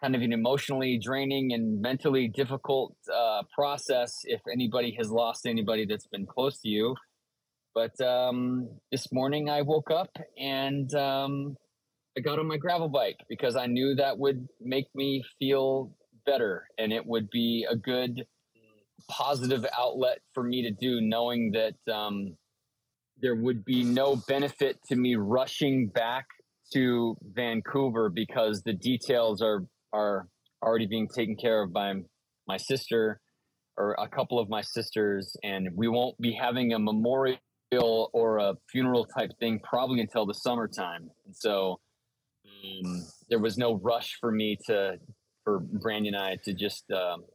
kind 0.02 0.16
of 0.16 0.22
an 0.22 0.34
emotionally 0.34 1.00
draining 1.02 1.54
and 1.54 1.80
mentally 1.82 2.28
difficult 2.28 2.96
uh, 3.14 3.44
process 3.56 4.22
if 4.24 4.42
anybody 4.52 4.96
has 4.98 5.12
lost 5.12 5.46
anybody 5.46 5.86
that's 5.86 6.08
been 6.08 6.26
close 6.26 6.60
to 6.62 6.70
you. 6.70 6.96
But 7.76 8.00
um, 8.02 8.70
this 8.92 9.12
morning 9.12 9.50
i 9.50 9.62
woke 9.62 9.92
up 9.92 10.16
and 10.38 10.94
um, 10.94 11.56
I 12.18 12.22
got 12.22 12.40
on 12.40 12.48
my 12.48 12.58
gravel 12.58 12.90
bike 12.90 13.18
because 13.30 13.56
I 13.56 13.68
knew 13.68 13.96
that 13.96 14.18
would 14.18 14.48
make 14.62 14.86
me 14.96 15.24
feel 15.40 15.92
better 16.26 16.66
and 16.78 16.92
it 16.92 17.06
would 17.06 17.30
be 17.30 17.66
a 17.70 17.76
good 17.76 18.26
positive 19.10 19.66
outlet 19.78 20.20
for 20.34 20.44
me 20.44 20.64
to 20.64 20.72
do, 20.72 21.02
knowing 21.02 21.52
that 21.52 21.94
um, 21.94 22.36
there 23.22 23.36
would 23.36 23.64
be 23.66 23.84
no 23.84 24.16
benefit 24.28 24.78
to 24.88 24.96
me 24.96 25.16
rushing 25.16 25.88
back 25.88 26.26
to 26.74 27.16
Vancouver 27.22 28.10
because 28.10 28.62
the 28.64 28.74
details 28.74 29.42
are 29.42 29.66
are 29.92 30.28
already 30.64 30.88
being 30.88 31.08
taken 31.14 31.36
care 31.36 31.64
of 31.64 31.74
by 31.74 31.94
my 32.48 32.58
sister 32.58 33.20
or 33.78 33.96
a 34.00 34.08
couple 34.08 34.40
of 34.40 34.50
my 34.50 34.62
sisters, 34.62 35.36
and 35.44 35.70
we 35.76 35.88
won't 35.88 36.20
be 36.20 36.34
having 36.34 36.74
a 36.74 36.80
memorial 36.80 37.38
or 38.14 38.38
a 38.38 38.54
funeral 38.72 39.06
type 39.06 39.32
thing 39.40 39.60
probably 39.64 40.00
until 40.00 40.26
the 40.26 40.34
summertime. 40.34 41.10
And 41.26 41.36
so 41.36 41.80
um, 42.46 43.06
there 43.30 43.40
was 43.40 43.58
no 43.58 43.76
rush 43.76 44.18
for 44.20 44.32
me 44.32 44.58
to 44.68 45.00
for 45.44 45.60
Brandon 45.60 46.14
and 46.14 46.24
I 46.24 46.38
to 46.46 46.54
just 46.54 46.86
um, 46.92 47.26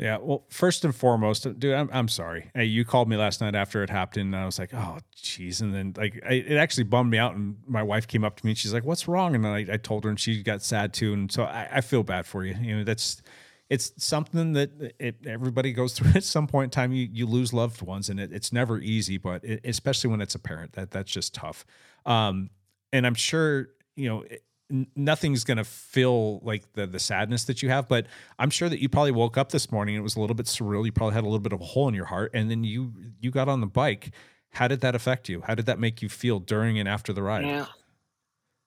Yeah, 0.00 0.16
well, 0.18 0.46
first 0.48 0.86
and 0.86 0.96
foremost, 0.96 1.42
dude, 1.58 1.74
I'm 1.74 1.90
I'm 1.92 2.08
sorry. 2.08 2.50
Hey, 2.54 2.64
you 2.64 2.86
called 2.86 3.06
me 3.06 3.18
last 3.18 3.42
night 3.42 3.54
after 3.54 3.82
it 3.82 3.90
happened, 3.90 4.34
and 4.34 4.36
I 4.36 4.46
was 4.46 4.58
like, 4.58 4.72
oh, 4.72 4.96
jeez. 5.14 5.60
And 5.60 5.74
then 5.74 5.92
like, 5.94 6.18
I, 6.26 6.32
it 6.32 6.56
actually 6.56 6.84
bummed 6.84 7.10
me 7.10 7.18
out. 7.18 7.34
And 7.34 7.56
my 7.66 7.82
wife 7.82 8.08
came 8.08 8.24
up 8.24 8.36
to 8.36 8.46
me, 8.46 8.52
and 8.52 8.58
she's 8.58 8.72
like, 8.72 8.84
"What's 8.84 9.06
wrong?" 9.06 9.34
And 9.34 9.46
I, 9.46 9.66
I 9.70 9.76
told 9.76 10.04
her, 10.04 10.10
and 10.10 10.18
she 10.18 10.42
got 10.42 10.62
sad 10.62 10.94
too. 10.94 11.12
And 11.12 11.30
so 11.30 11.42
I, 11.42 11.68
I 11.70 11.80
feel 11.82 12.02
bad 12.02 12.24
for 12.24 12.46
you. 12.46 12.54
You 12.62 12.78
know, 12.78 12.84
that's 12.84 13.20
it's 13.68 13.92
something 13.98 14.54
that 14.54 14.94
it, 14.98 15.16
everybody 15.26 15.70
goes 15.74 15.92
through 15.98 16.12
at 16.14 16.24
some 16.24 16.46
point 16.46 16.68
in 16.68 16.70
time. 16.70 16.92
You 16.92 17.06
you 17.12 17.26
lose 17.26 17.52
loved 17.52 17.82
ones, 17.82 18.08
and 18.08 18.18
it, 18.18 18.32
it's 18.32 18.54
never 18.54 18.78
easy, 18.78 19.18
but 19.18 19.44
it, 19.44 19.60
especially 19.64 20.08
when 20.08 20.22
it's 20.22 20.34
a 20.34 20.38
parent, 20.40 20.72
that 20.72 20.92
that's 20.92 21.12
just 21.12 21.34
tough. 21.34 21.66
Um, 22.06 22.48
and 22.90 23.06
I'm 23.06 23.14
sure 23.14 23.68
you 23.96 24.08
know. 24.08 24.24
Nothing's 24.94 25.44
going 25.44 25.58
to 25.58 25.64
feel 25.64 26.40
like 26.40 26.72
the 26.74 26.86
the 26.86 26.98
sadness 27.00 27.44
that 27.44 27.62
you 27.62 27.68
have 27.68 27.88
but 27.88 28.06
i'm 28.38 28.50
sure 28.50 28.68
that 28.68 28.80
you 28.80 28.88
probably 28.88 29.10
woke 29.10 29.36
up 29.36 29.50
this 29.50 29.70
morning 29.72 29.96
it 29.96 30.00
was 30.00 30.16
a 30.16 30.20
little 30.20 30.36
bit 30.36 30.46
surreal 30.46 30.84
you 30.84 30.92
probably 30.92 31.14
had 31.14 31.24
a 31.24 31.26
little 31.26 31.40
bit 31.40 31.52
of 31.52 31.60
a 31.60 31.64
hole 31.64 31.88
in 31.88 31.94
your 31.94 32.06
heart 32.06 32.30
and 32.34 32.50
then 32.50 32.64
you 32.64 32.92
you 33.20 33.30
got 33.30 33.48
on 33.48 33.60
the 33.60 33.66
bike. 33.66 34.12
How 34.50 34.68
did 34.68 34.80
that 34.80 34.94
affect 34.94 35.28
you? 35.28 35.42
How 35.42 35.54
did 35.54 35.66
that 35.66 35.78
make 35.78 36.02
you 36.02 36.08
feel 36.08 36.40
during 36.40 36.78
and 36.78 36.88
after 36.88 37.12
the 37.12 37.22
ride? 37.22 37.44
Yeah. 37.44 37.66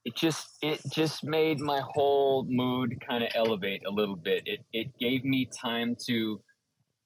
It 0.06 0.16
just 0.16 0.47
it 0.62 0.82
just 0.89 1.24
made 1.24 1.60
my 1.60 1.82
whole 1.93 2.45
mood 2.47 3.01
kind 3.08 3.24
of 3.24 3.30
elevate 3.36 3.84
a 3.86 3.91
little 3.91 4.18
bit. 4.18 4.43
It 4.45 4.66
it 4.74 4.97
gave 4.99 5.24
me 5.24 5.49
time 5.62 5.95
to 6.08 6.41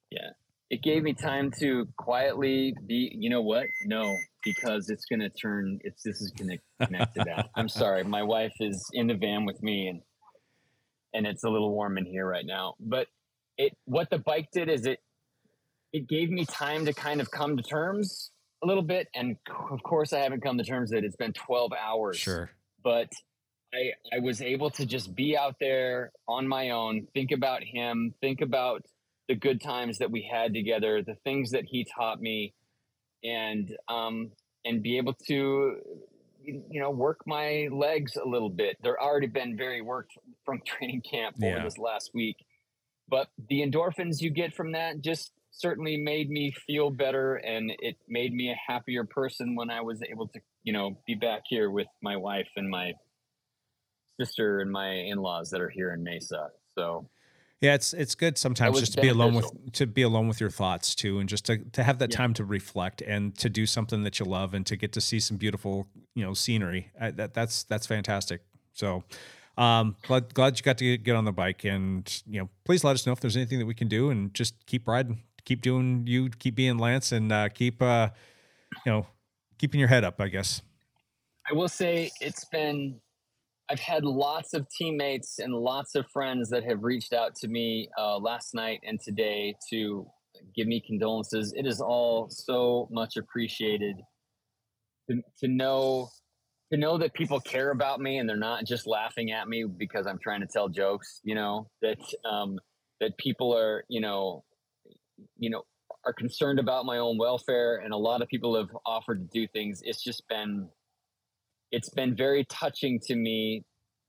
yeah 0.10 0.30
it 0.70 0.82
gave 0.82 1.04
me 1.04 1.14
time 1.14 1.52
to 1.60 1.88
quietly 1.98 2.76
be 2.88 3.12
you 3.16 3.30
know 3.30 3.42
what? 3.42 3.66
No 3.86 4.16
because 4.48 4.90
it's 4.90 5.06
going 5.06 5.20
to 5.20 5.30
turn 5.30 5.80
it's 5.84 6.04
this 6.04 6.22
is 6.22 6.32
going 6.32 6.50
to 6.50 6.86
connect 6.86 7.16
to 7.16 7.24
that 7.26 7.50
i'm 7.56 7.68
sorry 7.68 8.04
my 8.04 8.24
wife 8.24 8.54
is 8.60 8.90
in 8.94 9.08
the 9.08 9.14
van 9.14 9.46
with 9.46 9.62
me 9.62 9.88
and 9.88 10.02
and 11.14 11.26
it's 11.26 11.44
a 11.44 11.50
little 11.50 11.72
warm 11.72 11.98
in 11.98 12.06
here 12.06 12.26
right 12.26 12.46
now 12.46 12.76
but 12.80 13.08
it 13.58 13.76
what 13.86 14.10
the 14.10 14.18
bike 14.18 14.48
did 14.52 14.70
is 14.70 14.86
it 14.86 15.00
it 15.94 16.08
gave 16.08 16.30
me 16.30 16.46
time 16.46 16.86
to 16.86 16.94
kind 16.94 17.20
of 17.20 17.30
come 17.32 17.58
to 17.58 17.64
terms 17.64 18.32
a 18.64 18.68
little 18.68 18.84
bit 18.84 19.08
and 19.14 19.36
of 19.72 19.84
course 19.84 20.14
i 20.14 20.20
haven't 20.20 20.42
come 20.42 20.58
to 20.58 20.64
terms 20.64 20.92
that 20.92 21.04
it's 21.04 21.16
been 21.16 21.34
12 21.34 21.72
hours 21.74 22.18
sure. 22.18 22.50
but 22.84 23.12
i 23.74 23.92
i 24.16 24.20
was 24.20 24.42
able 24.42 24.70
to 24.70 24.86
just 24.86 25.16
be 25.16 25.38
out 25.38 25.56
there 25.60 26.12
on 26.28 26.48
my 26.48 26.70
own 26.70 27.08
think 27.14 27.32
about 27.32 27.64
him 27.64 28.14
think 28.22 28.42
about 28.42 28.84
the 29.28 29.36
good 29.36 29.62
times 29.62 29.98
that 29.98 30.10
we 30.10 30.28
had 30.32 30.54
together 30.54 31.04
the 31.04 31.16
things 31.24 31.52
that 31.52 31.66
he 31.66 31.86
taught 31.98 32.22
me 32.22 32.54
and 33.24 33.76
um 33.88 34.32
and 34.66 34.82
be 34.84 34.98
able 34.98 35.14
to 35.14 35.78
you 36.44 36.80
know 36.80 36.92
work 36.92 37.20
my 37.26 37.68
legs 37.72 38.16
a 38.16 38.28
little 38.28 38.50
bit 38.50 38.78
they're 38.82 39.02
already 39.02 39.28
been 39.28 39.58
very 39.58 39.82
worked 39.82 40.14
from 40.46 40.62
training 40.66 41.02
camp 41.02 41.36
over 41.42 41.58
Yeah. 41.58 41.64
this 41.64 41.78
last 41.78 42.12
week 42.14 42.38
but 43.10 43.28
the 43.50 43.62
endorphins 43.62 44.22
you 44.22 44.30
get 44.30 44.54
from 44.56 44.74
that 44.74 45.02
just 45.02 45.32
certainly 45.52 45.98
made 45.98 46.30
me 46.30 46.54
feel 46.68 46.90
better 46.92 47.36
and 47.36 47.72
it 47.80 47.96
made 48.08 48.32
me 48.34 48.52
a 48.52 48.72
happier 48.72 49.04
person 49.04 49.56
when 49.56 49.70
i 49.70 49.82
was 49.82 50.02
able 50.10 50.28
to 50.28 50.40
you 50.64 50.72
know 50.74 50.98
be 51.08 51.16
back 51.16 51.42
here 51.50 51.70
with 51.72 51.88
my 52.02 52.16
wife 52.16 52.48
and 52.56 52.70
my 52.70 52.94
sister 54.20 54.60
and 54.60 54.72
my 54.72 54.90
in-laws 54.92 55.50
that 55.52 55.62
are 55.62 55.70
here 55.70 55.94
in 55.94 56.04
mesa 56.04 56.50
so 56.78 57.10
Yeah, 57.62 57.74
it's 57.74 57.94
it's 57.94 58.14
good 58.14 58.38
sometimes 58.38 58.80
just 58.80 58.94
to 58.94 59.02
be 59.02 59.08
alone 59.08 59.34
with 59.34 59.72
to 59.74 59.88
be 59.88 60.04
alone 60.04 60.28
with 60.28 60.40
your 60.40 60.52
thoughts 60.52 60.94
too, 60.94 61.20
and 61.20 61.28
just 61.28 61.46
to 61.46 61.58
to 61.58 61.84
have 61.84 61.98
that 62.00 62.12
Yeah. 62.12 62.18
time 62.18 62.34
to 62.36 62.46
reflect 62.46 63.02
and 63.02 63.36
to 63.40 63.50
do 63.50 63.66
something 63.66 64.04
that 64.04 64.20
you 64.20 64.26
love 64.26 64.54
and 64.54 64.66
to 64.68 64.76
get 64.76 64.92
to 64.94 65.02
see 65.02 65.20
some 65.20 65.38
beautiful 65.38 65.88
you 66.14 66.24
know 66.24 66.34
scenery. 66.36 66.92
I, 67.02 67.12
that 67.12 67.34
that's 67.34 67.64
that's 67.64 67.88
fantastic. 67.88 68.42
So. 68.74 69.04
Um, 69.60 69.96
glad, 70.04 70.36
glad 70.36 70.60
you 70.60 70.62
got 70.62 70.78
to 70.78 70.86
get, 70.86 71.04
get 71.04 71.16
on 71.16 71.26
the 71.26 71.32
bike 71.32 71.64
and, 71.66 72.22
you 72.28 72.40
know, 72.40 72.48
please 72.64 72.84
let 72.84 72.94
us 72.94 73.08
know 73.08 73.12
if 73.12 73.20
there's 73.20 73.36
anything 73.36 73.58
that 73.58 73.66
we 73.66 73.74
can 73.74 73.88
do 73.88 74.12
and 74.12 74.32
just 74.32 74.54
keep 74.68 74.88
riding, 74.88 75.24
keep 75.46 75.64
doing 75.64 76.04
you, 76.06 76.30
keep 76.30 76.54
being 76.54 76.78
Lance 76.78 77.12
and, 77.12 77.32
uh, 77.32 77.50
keep, 77.50 77.82
uh, 77.82 78.10
you 78.86 78.92
know, 78.92 79.08
keeping 79.58 79.80
your 79.80 79.90
head 79.90 80.04
up, 80.04 80.22
I 80.22 80.28
guess. 80.28 80.62
I 81.50 81.56
will 81.56 81.70
say 81.70 82.12
it's 82.22 82.46
been 82.46 83.02
I've 83.70 83.80
had 83.80 84.06
lots 84.06 84.54
of 84.54 84.66
teammates 84.70 85.40
and 85.40 85.54
lots 85.54 85.96
of 85.96 86.06
friends 86.12 86.50
that 86.50 86.64
have 86.64 86.84
reached 86.84 87.12
out 87.12 87.36
to 87.36 87.48
me 87.50 87.90
uh, 87.98 88.18
last 88.18 88.54
night 88.54 88.80
and 88.84 89.00
today 89.00 89.56
to 89.70 90.08
give 90.56 90.68
me 90.68 90.82
condolences. 90.86 91.54
It 91.56 91.66
is 91.66 91.82
all 91.82 92.30
so 92.30 92.88
much 92.92 93.18
appreciated 93.18 93.98
to, 95.10 95.22
to 95.40 95.48
know 95.48 96.10
to 96.72 96.78
know 96.78 96.98
that 96.98 97.14
people 97.14 97.40
care 97.40 97.72
about 97.72 98.02
me 98.02 98.18
and 98.18 98.28
they're 98.28 98.36
not 98.36 98.66
just 98.66 98.88
laughing 98.88 99.32
at 99.32 99.48
me 99.48 99.64
because 99.64 100.06
I'm 100.06 100.20
trying 100.20 100.42
to 100.42 100.48
tell 100.48 100.70
jokes. 100.70 101.20
You 101.24 101.36
know 101.36 101.70
that 101.82 102.00
um, 102.30 102.60
that 103.02 103.18
people 103.18 103.56
are 103.56 103.84
you 103.90 104.00
know 104.00 104.44
you 105.38 105.50
know 105.50 105.64
are 106.06 106.14
concerned 106.14 106.60
about 106.60 106.86
my 106.86 107.00
own 107.00 107.18
welfare 107.18 107.78
and 107.84 107.94
a 107.94 107.98
lot 107.98 108.22
of 108.22 108.30
people 108.30 108.56
have 108.56 108.70
offered 108.86 109.20
to 109.20 109.40
do 109.40 109.48
things. 109.48 109.82
It's 109.84 110.02
just 110.02 110.26
been 110.30 110.70
it's 111.72 111.90
been 111.90 112.16
very 112.16 112.46
touching 112.46 113.00
to 113.08 113.16
me 113.16 113.64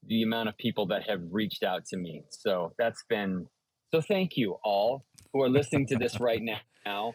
the 0.07 0.23
amount 0.23 0.49
of 0.49 0.57
people 0.59 0.87
that 0.87 1.09
have 1.09 1.21
reached 1.31 1.63
out 1.63 1.85
to 1.87 1.97
me. 1.97 2.23
So 2.31 2.73
that's 2.79 3.03
been 3.09 3.47
so 3.93 4.01
thank 4.01 4.37
you 4.37 4.57
all 4.65 5.05
who 5.33 5.43
are 5.43 5.49
listening 5.49 5.87
to 5.87 5.97
this 5.97 6.21
right 6.21 6.43
now. 6.87 7.15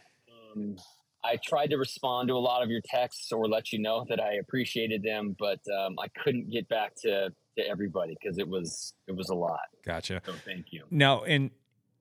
Um, 0.55 0.75
I 1.23 1.37
tried 1.43 1.69
to 1.69 1.77
respond 1.77 2.27
to 2.27 2.33
a 2.33 2.39
lot 2.39 2.63
of 2.63 2.69
your 2.69 2.81
texts 2.83 3.31
or 3.31 3.47
let 3.47 3.71
you 3.71 3.79
know 3.79 4.05
that 4.09 4.19
I 4.19 4.33
appreciated 4.35 5.03
them, 5.03 5.35
but 5.39 5.59
um, 5.79 5.95
I 5.99 6.07
couldn't 6.23 6.51
get 6.51 6.67
back 6.67 6.93
to 7.03 7.29
to 7.57 7.67
everybody 7.67 8.15
because 8.19 8.37
it 8.39 8.47
was 8.47 8.93
it 9.07 9.15
was 9.15 9.29
a 9.29 9.35
lot. 9.35 9.59
Gotcha. 9.85 10.21
So 10.25 10.33
thank 10.45 10.67
you. 10.71 10.83
Now, 10.89 11.23
in 11.23 11.51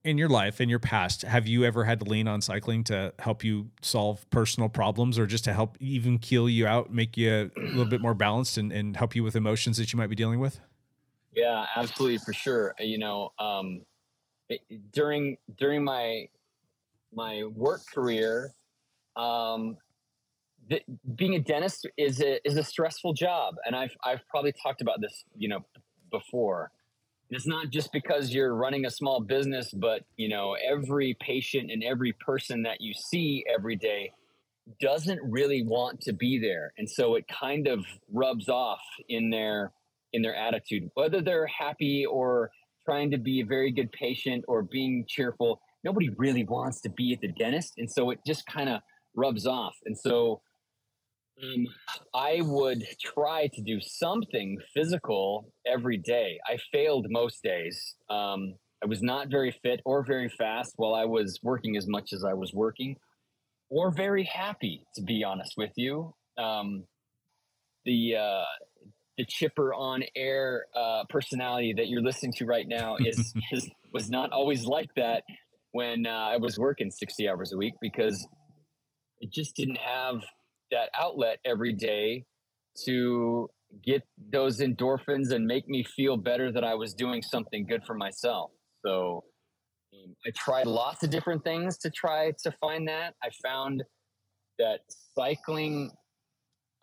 in 0.04 0.18
your 0.18 0.28
life, 0.28 0.60
in 0.60 0.68
your 0.68 0.78
past, 0.78 1.22
have 1.22 1.46
you 1.46 1.64
ever 1.64 1.84
had 1.84 2.00
to 2.00 2.04
lean 2.04 2.26
on 2.26 2.40
cycling 2.40 2.82
to 2.84 3.12
help 3.18 3.44
you 3.44 3.70
solve 3.82 4.28
personal 4.30 4.68
problems, 4.68 5.18
or 5.18 5.26
just 5.26 5.44
to 5.44 5.52
help 5.52 5.76
even 5.80 6.18
keel 6.18 6.48
you 6.48 6.66
out, 6.66 6.92
make 6.92 7.16
you 7.16 7.50
a 7.56 7.60
little 7.60 7.84
bit 7.84 8.00
more 8.00 8.14
balanced, 8.14 8.58
and, 8.58 8.72
and 8.72 8.96
help 8.96 9.14
you 9.14 9.22
with 9.22 9.36
emotions 9.36 9.76
that 9.76 9.92
you 9.92 9.96
might 9.96 10.08
be 10.08 10.16
dealing 10.16 10.40
with? 10.40 10.60
Yeah, 11.34 11.66
absolutely 11.76 12.18
for 12.18 12.32
sure. 12.32 12.74
You 12.78 12.98
know, 12.98 13.32
um, 13.38 13.82
during 14.92 15.38
during 15.56 15.84
my 15.84 16.28
my 17.14 17.44
work 17.44 17.82
career, 17.92 18.52
um, 19.16 19.76
th- 20.68 20.84
being 21.14 21.36
a 21.36 21.38
dentist 21.38 21.86
is 21.96 22.20
a 22.20 22.46
is 22.46 22.56
a 22.56 22.64
stressful 22.64 23.14
job, 23.14 23.54
and 23.64 23.76
I've 23.76 23.94
I've 24.04 24.26
probably 24.28 24.52
talked 24.62 24.82
about 24.82 25.00
this, 25.00 25.24
you 25.36 25.48
know, 25.48 25.60
before. 26.10 26.70
It's 27.34 27.46
not 27.46 27.70
just 27.70 27.92
because 27.92 28.32
you're 28.32 28.54
running 28.54 28.84
a 28.84 28.90
small 28.90 29.20
business, 29.20 29.70
but 29.72 30.04
you 30.16 30.28
know, 30.28 30.54
every 30.54 31.16
patient 31.20 31.70
and 31.70 31.82
every 31.82 32.12
person 32.12 32.62
that 32.64 32.80
you 32.80 32.92
see 32.94 33.44
every 33.52 33.76
day 33.76 34.12
doesn't 34.80 35.20
really 35.22 35.62
want 35.62 36.00
to 36.02 36.12
be 36.12 36.38
there, 36.38 36.72
and 36.78 36.88
so 36.88 37.16
it 37.16 37.24
kind 37.26 37.66
of 37.66 37.84
rubs 38.12 38.48
off 38.48 38.80
in 39.08 39.30
their 39.30 39.72
in 40.12 40.22
their 40.22 40.36
attitude, 40.36 40.90
whether 40.94 41.22
they're 41.22 41.46
happy 41.46 42.04
or 42.04 42.50
trying 42.84 43.10
to 43.10 43.18
be 43.18 43.40
a 43.40 43.46
very 43.46 43.72
good 43.72 43.90
patient 43.92 44.44
or 44.46 44.62
being 44.62 45.04
cheerful. 45.08 45.60
Nobody 45.84 46.10
really 46.10 46.44
wants 46.44 46.80
to 46.82 46.90
be 46.90 47.12
at 47.12 47.20
the 47.20 47.28
dentist, 47.28 47.74
and 47.78 47.90
so 47.90 48.10
it 48.10 48.18
just 48.26 48.46
kind 48.46 48.68
of 48.68 48.82
rubs 49.16 49.46
off. 49.46 49.74
And 49.84 49.98
so, 49.98 50.42
Um, 51.42 51.66
I 52.14 52.40
would 52.42 52.84
try 53.00 53.48
to 53.48 53.62
do 53.62 53.80
something 53.80 54.58
physical 54.74 55.52
every 55.66 55.96
day. 55.96 56.38
I 56.46 56.58
failed 56.72 57.06
most 57.10 57.42
days. 57.42 57.96
Um, 58.08 58.54
I 58.82 58.86
was 58.86 59.02
not 59.02 59.28
very 59.28 59.50
fit 59.62 59.80
or 59.84 60.04
very 60.04 60.28
fast 60.28 60.74
while 60.76 60.94
I 60.94 61.04
was 61.04 61.38
working 61.42 61.76
as 61.76 61.86
much 61.88 62.12
as 62.12 62.24
I 62.24 62.34
was 62.34 62.52
working, 62.52 62.96
or 63.70 63.90
very 63.90 64.24
happy, 64.24 64.84
to 64.96 65.02
be 65.02 65.24
honest 65.24 65.54
with 65.56 65.72
you. 65.76 66.14
Um, 66.38 66.84
the 67.84 68.16
uh, 68.16 68.44
the 69.18 69.24
chipper 69.24 69.74
on 69.74 70.02
air 70.16 70.66
uh, 70.74 71.04
personality 71.08 71.74
that 71.76 71.88
you're 71.88 72.02
listening 72.02 72.32
to 72.38 72.46
right 72.46 72.66
now 72.66 72.96
is, 72.98 73.32
is 73.52 73.68
was 73.92 74.10
not 74.10 74.30
always 74.32 74.64
like 74.64 74.90
that 74.96 75.22
when 75.72 76.06
uh, 76.06 76.10
I 76.10 76.36
was 76.36 76.58
working 76.58 76.90
60 76.90 77.28
hours 77.28 77.52
a 77.52 77.56
week 77.56 77.74
because 77.80 78.26
it 79.20 79.32
just 79.32 79.54
didn't 79.56 79.78
have 79.78 80.22
that 80.72 80.90
outlet 80.98 81.38
every 81.44 81.72
day 81.72 82.24
to 82.84 83.48
get 83.84 84.02
those 84.32 84.60
endorphins 84.60 85.30
and 85.30 85.46
make 85.46 85.68
me 85.68 85.84
feel 85.84 86.16
better 86.16 86.50
that 86.52 86.64
I 86.64 86.74
was 86.74 86.94
doing 86.94 87.22
something 87.22 87.66
good 87.66 87.84
for 87.86 87.94
myself. 87.94 88.50
So 88.84 89.24
um, 89.94 90.14
I 90.26 90.30
tried 90.36 90.66
lots 90.66 91.02
of 91.04 91.10
different 91.10 91.44
things 91.44 91.78
to 91.78 91.90
try 91.90 92.32
to 92.42 92.52
find 92.60 92.88
that. 92.88 93.14
I 93.22 93.30
found 93.42 93.82
that 94.58 94.80
cycling 95.14 95.90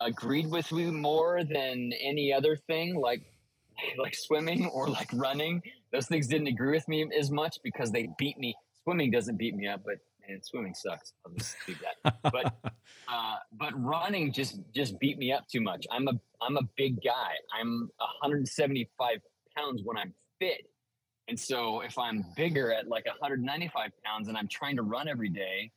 agreed 0.02 0.50
with 0.50 0.72
me 0.72 0.86
more 0.86 1.44
than 1.44 1.92
any 2.02 2.34
other 2.34 2.56
thing, 2.56 2.96
like 2.96 3.22
like 3.98 4.16
swimming 4.16 4.66
or 4.68 4.88
like 4.88 5.10
running. 5.14 5.62
Those 5.92 6.08
things 6.08 6.28
didn't 6.28 6.48
agree 6.48 6.72
with 6.72 6.88
me 6.88 7.08
as 7.18 7.32
much 7.32 7.58
because 7.64 7.92
they 7.92 8.10
beat 8.18 8.38
me. 8.38 8.56
Swimming 8.84 9.12
doesn't 9.12 9.38
beat 9.38 9.56
me 9.56 9.68
up, 9.68 9.82
but 9.86 9.96
man, 10.30 10.42
swimming 10.44 10.74
sucks. 10.74 11.14
I'll 11.26 11.34
just 11.34 11.56
do 11.66 11.76
that. 12.04 12.16
But 12.24 12.54
uh, 13.08 13.36
but 13.54 13.74
running 13.82 14.32
just 14.32 14.60
just 14.74 15.00
beat 15.00 15.18
me 15.18 15.32
up 15.32 15.48
too 15.48 15.62
much. 15.62 15.86
I'm 15.92 16.08
a 16.08 16.14
I'm 16.42 16.58
a 16.58 16.64
big 16.78 17.02
guy. 17.04 17.34
I'm 17.60 17.90
175 17.98 19.18
pounds 19.56 19.82
when 19.84 19.98
I'm 19.98 20.14
fit, 20.40 20.70
and 21.28 21.40
so 21.40 21.82
if 21.82 21.98
I'm 21.98 22.26
bigger 22.36 22.72
at 22.72 22.88
like 22.88 23.06
195 23.06 23.92
pounds 24.04 24.28
and 24.28 24.38
I'm 24.38 24.48
trying 24.48 24.76
to 24.78 24.84
run 24.84 25.08
every 25.08 25.30
day, 25.30 25.72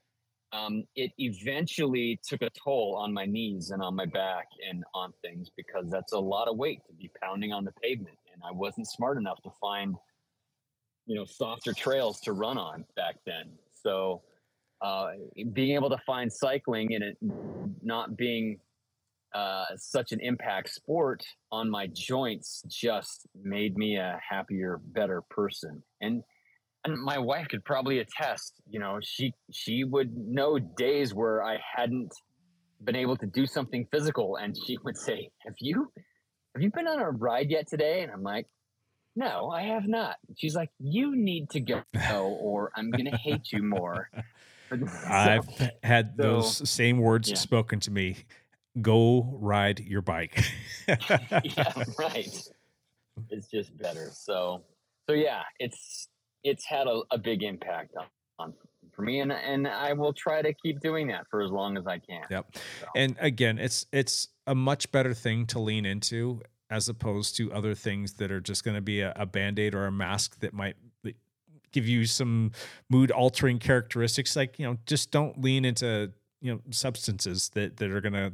um, 0.53 0.85
it 0.97 1.13
eventually 1.19 2.21
took 2.27 2.43
a 2.43 2.51
toll 2.51 2.97
on 2.99 3.13
my 3.13 3.27
knees 3.27 3.71
and 3.71 3.83
on 3.83 3.97
my 3.97 4.07
back 4.07 4.47
and 4.69 4.85
on 4.95 5.13
things 5.23 5.51
because 5.57 5.87
that's 5.91 6.13
a 6.13 6.19
lot 6.19 6.49
of 6.49 6.57
weight 6.57 6.81
to 6.87 6.93
be 6.93 7.11
pounding 7.23 7.53
on 7.53 7.65
the 7.65 7.73
pavement, 7.83 8.19
and 8.33 8.43
I 8.45 8.53
wasn't 8.53 8.89
smart 8.89 9.17
enough 9.17 9.43
to 9.43 9.51
find 9.61 9.97
you 11.07 11.17
know 11.17 11.25
softer 11.25 11.73
trails 11.73 12.21
to 12.21 12.33
run 12.33 12.59
on 12.59 12.85
back 12.97 13.17
then. 13.27 13.51
So 13.83 14.23
uh, 14.83 15.13
being 15.53 15.75
able 15.75 15.91
to 15.91 15.99
find 16.05 16.33
cycling 16.33 16.95
and 16.95 17.05
it 17.05 17.17
not 17.83 18.17
being 18.17 18.59
uh, 19.35 19.65
such 19.77 20.13
an 20.13 20.21
impact 20.21 20.69
sport 20.69 21.23
on 21.51 21.71
my 21.71 21.87
joints 21.87 22.63
just 22.69 23.27
made 23.43 23.79
me 23.79 23.97
a 23.97 24.21
happier, 24.29 24.81
better 24.85 25.23
person. 25.31 25.83
And 26.01 26.23
and 26.85 27.01
my 27.01 27.17
wife 27.19 27.47
could 27.49 27.65
probably 27.65 28.01
attest. 28.01 28.61
You 28.69 28.81
know, 28.81 28.99
she 29.01 29.35
she 29.53 29.85
would 29.85 30.17
know 30.17 30.59
days 30.59 31.15
where 31.15 31.43
I 31.43 31.59
hadn't 31.77 32.13
been 32.83 32.97
able 32.97 33.17
to 33.19 33.27
do 33.27 33.47
something 33.47 33.87
physical, 33.91 34.37
and 34.37 34.57
she 34.67 34.77
would 34.85 34.97
say, 34.97 35.31
"Have 35.47 35.55
you 35.61 35.93
have 36.55 36.63
you 36.63 36.71
been 36.71 36.89
on 36.89 36.99
a 36.99 37.11
ride 37.11 37.51
yet 37.51 37.69
today?" 37.69 38.03
And 38.03 38.11
I'm 38.11 38.25
like, 38.25 38.49
"No, 39.15 39.49
I 39.49 39.63
have 39.63 39.87
not." 39.87 40.17
She's 40.37 40.57
like, 40.57 40.71
"You 40.81 41.15
need 41.15 41.51
to 41.51 41.61
go, 41.61 41.83
or 42.41 42.73
I'm 42.77 42.91
going 42.91 43.11
to 43.11 43.17
hate 43.17 43.53
you 43.53 43.63
more." 43.63 44.11
I've 45.07 45.49
had 45.83 46.15
so- 46.17 46.23
those 46.23 46.71
same 46.71 46.99
words 46.99 47.31
yeah. 47.31 47.37
spoken 47.37 47.81
to 47.81 47.91
me. 47.91 48.17
Go 48.81 49.37
ride 49.39 49.81
your 49.81 50.01
bike. 50.01 50.43
yeah, 50.89 51.85
right. 51.99 52.43
It's 53.29 53.49
just 53.49 53.77
better. 53.77 54.09
So, 54.15 54.63
so 55.07 55.15
yeah, 55.15 55.43
it's 55.59 56.09
it's 56.45 56.65
had 56.65 56.87
a, 56.87 57.03
a 57.11 57.19
big 57.19 57.43
impact 57.43 57.95
on, 57.99 58.07
on 58.39 58.55
for 58.95 59.03
me, 59.03 59.21
and 59.21 59.31
and 59.31 59.69
I 59.69 59.93
will 59.93 60.15
try 60.15 60.41
to 60.41 60.55
keep 60.55 60.81
doing 60.81 61.09
that 61.09 61.27
for 61.31 61.43
as 61.43 61.51
long 61.51 61.77
as 61.77 61.87
I 61.87 61.99
can. 61.99 62.23
Yep. 62.31 62.57
And 62.97 63.17
again, 63.21 63.59
it's 63.59 63.85
it's 63.93 64.29
a 64.47 64.55
much 64.55 64.91
better 64.93 65.13
thing 65.13 65.47
to 65.49 65.59
lean 65.59 65.85
into 65.85 66.41
as 66.71 66.89
opposed 66.89 67.37
to 67.37 67.53
other 67.53 67.75
things 67.75 68.15
that 68.15 68.33
are 68.33 68.41
just 68.41 68.65
going 68.65 68.77
to 68.77 68.81
be 68.81 69.03
a, 69.03 69.13
a 69.15 69.27
band-aid 69.27 69.75
or 69.75 69.85
a 69.85 69.93
mask 69.93 70.41
that 70.41 70.55
might 70.55 70.77
give 71.73 71.87
you 71.87 72.07
some 72.07 72.53
mood 72.89 73.11
altering 73.11 73.59
characteristics 73.59 74.37
like 74.37 74.59
you 74.59 74.67
know 74.67 74.77
just 74.87 75.11
don't 75.11 75.41
lean 75.41 75.65
into 75.65 76.13
you 76.41 76.53
know 76.53 76.61
substances 76.71 77.51
that 77.55 77.77
that 77.79 77.91
are 77.91 78.01
going 78.01 78.13
to 78.13 78.33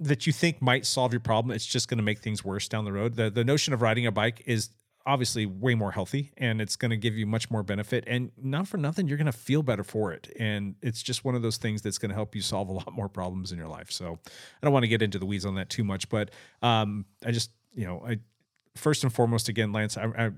that 0.00 0.26
you 0.26 0.32
think 0.32 0.62
might 0.62 0.86
solve 0.86 1.12
your 1.12 1.20
problem. 1.20 1.54
It's 1.54 1.66
just 1.66 1.88
going 1.88 1.98
to 1.98 2.04
make 2.04 2.20
things 2.20 2.44
worse 2.44 2.68
down 2.68 2.84
the 2.84 2.92
road. 2.92 3.16
The 3.16 3.30
the 3.30 3.44
notion 3.44 3.74
of 3.74 3.82
riding 3.82 4.06
a 4.06 4.12
bike 4.12 4.42
is 4.46 4.70
obviously 5.06 5.44
way 5.44 5.74
more 5.74 5.92
healthy 5.92 6.32
and 6.38 6.62
it's 6.62 6.76
going 6.76 6.90
to 6.90 6.96
give 6.96 7.14
you 7.14 7.26
much 7.26 7.50
more 7.50 7.62
benefit 7.62 8.04
and 8.06 8.30
not 8.42 8.66
for 8.66 8.78
nothing 8.78 9.06
you're 9.06 9.18
going 9.18 9.26
to 9.26 9.32
feel 9.32 9.62
better 9.62 9.84
for 9.84 10.12
it. 10.12 10.34
And 10.38 10.76
it's 10.80 11.02
just 11.02 11.26
one 11.26 11.34
of 11.34 11.42
those 11.42 11.58
things 11.58 11.82
that's 11.82 11.98
going 11.98 12.08
to 12.08 12.14
help 12.14 12.34
you 12.34 12.40
solve 12.40 12.70
a 12.70 12.72
lot 12.72 12.90
more 12.90 13.10
problems 13.10 13.52
in 13.52 13.58
your 13.58 13.68
life. 13.68 13.90
So 13.90 14.18
i 14.24 14.28
don't 14.62 14.72
want 14.72 14.84
to 14.84 14.88
get 14.88 15.02
into 15.02 15.18
the 15.18 15.26
weeds 15.26 15.44
on 15.44 15.56
that 15.56 15.68
too 15.68 15.84
much 15.84 16.08
but 16.08 16.30
um 16.62 17.04
i 17.24 17.30
just 17.30 17.50
you 17.74 17.84
know 17.84 18.02
i 18.06 18.18
first 18.76 19.04
and 19.04 19.12
foremost 19.12 19.48
again 19.48 19.72
lance 19.72 19.96
i, 19.98 20.04
I 20.04 20.30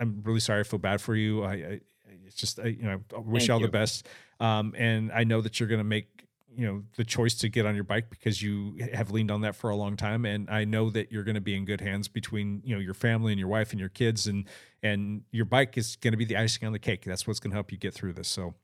i'm 0.00 0.20
really 0.24 0.40
sorry 0.40 0.60
i 0.60 0.62
feel 0.62 0.78
bad 0.78 1.00
for 1.00 1.14
you 1.14 1.44
i, 1.44 1.52
I 1.52 1.80
it's 2.26 2.34
just 2.34 2.60
I, 2.60 2.66
you 2.66 2.82
know 2.82 3.00
I 3.14 3.18
wish 3.18 3.42
Thank 3.42 3.48
you 3.48 3.54
all 3.54 3.60
the 3.60 3.68
best 3.68 4.06
um 4.40 4.74
and 4.76 5.12
i 5.12 5.24
know 5.24 5.40
that 5.40 5.60
you're 5.60 5.68
going 5.68 5.78
to 5.80 5.84
make 5.84 6.26
you 6.52 6.66
know 6.66 6.82
the 6.96 7.04
choice 7.04 7.34
to 7.36 7.48
get 7.48 7.66
on 7.66 7.74
your 7.74 7.84
bike 7.84 8.10
because 8.10 8.42
you 8.42 8.76
have 8.92 9.10
leaned 9.10 9.30
on 9.30 9.42
that 9.42 9.54
for 9.54 9.70
a 9.70 9.76
long 9.76 9.96
time 9.96 10.24
and 10.24 10.50
i 10.50 10.64
know 10.64 10.90
that 10.90 11.12
you're 11.12 11.22
going 11.22 11.36
to 11.36 11.40
be 11.40 11.54
in 11.54 11.64
good 11.64 11.80
hands 11.80 12.08
between 12.08 12.60
you 12.64 12.74
know 12.74 12.80
your 12.80 12.94
family 12.94 13.32
and 13.32 13.38
your 13.38 13.48
wife 13.48 13.70
and 13.70 13.78
your 13.80 13.88
kids 13.88 14.26
and 14.26 14.48
and 14.82 15.22
your 15.30 15.44
bike 15.44 15.78
is 15.78 15.96
going 15.96 16.12
to 16.12 16.16
be 16.16 16.24
the 16.24 16.36
icing 16.36 16.66
on 16.66 16.72
the 16.72 16.78
cake 16.78 17.04
that's 17.04 17.26
what's 17.26 17.38
going 17.38 17.50
to 17.50 17.56
help 17.56 17.70
you 17.70 17.78
get 17.78 17.94
through 17.94 18.12
this 18.12 18.28
so 18.28 18.54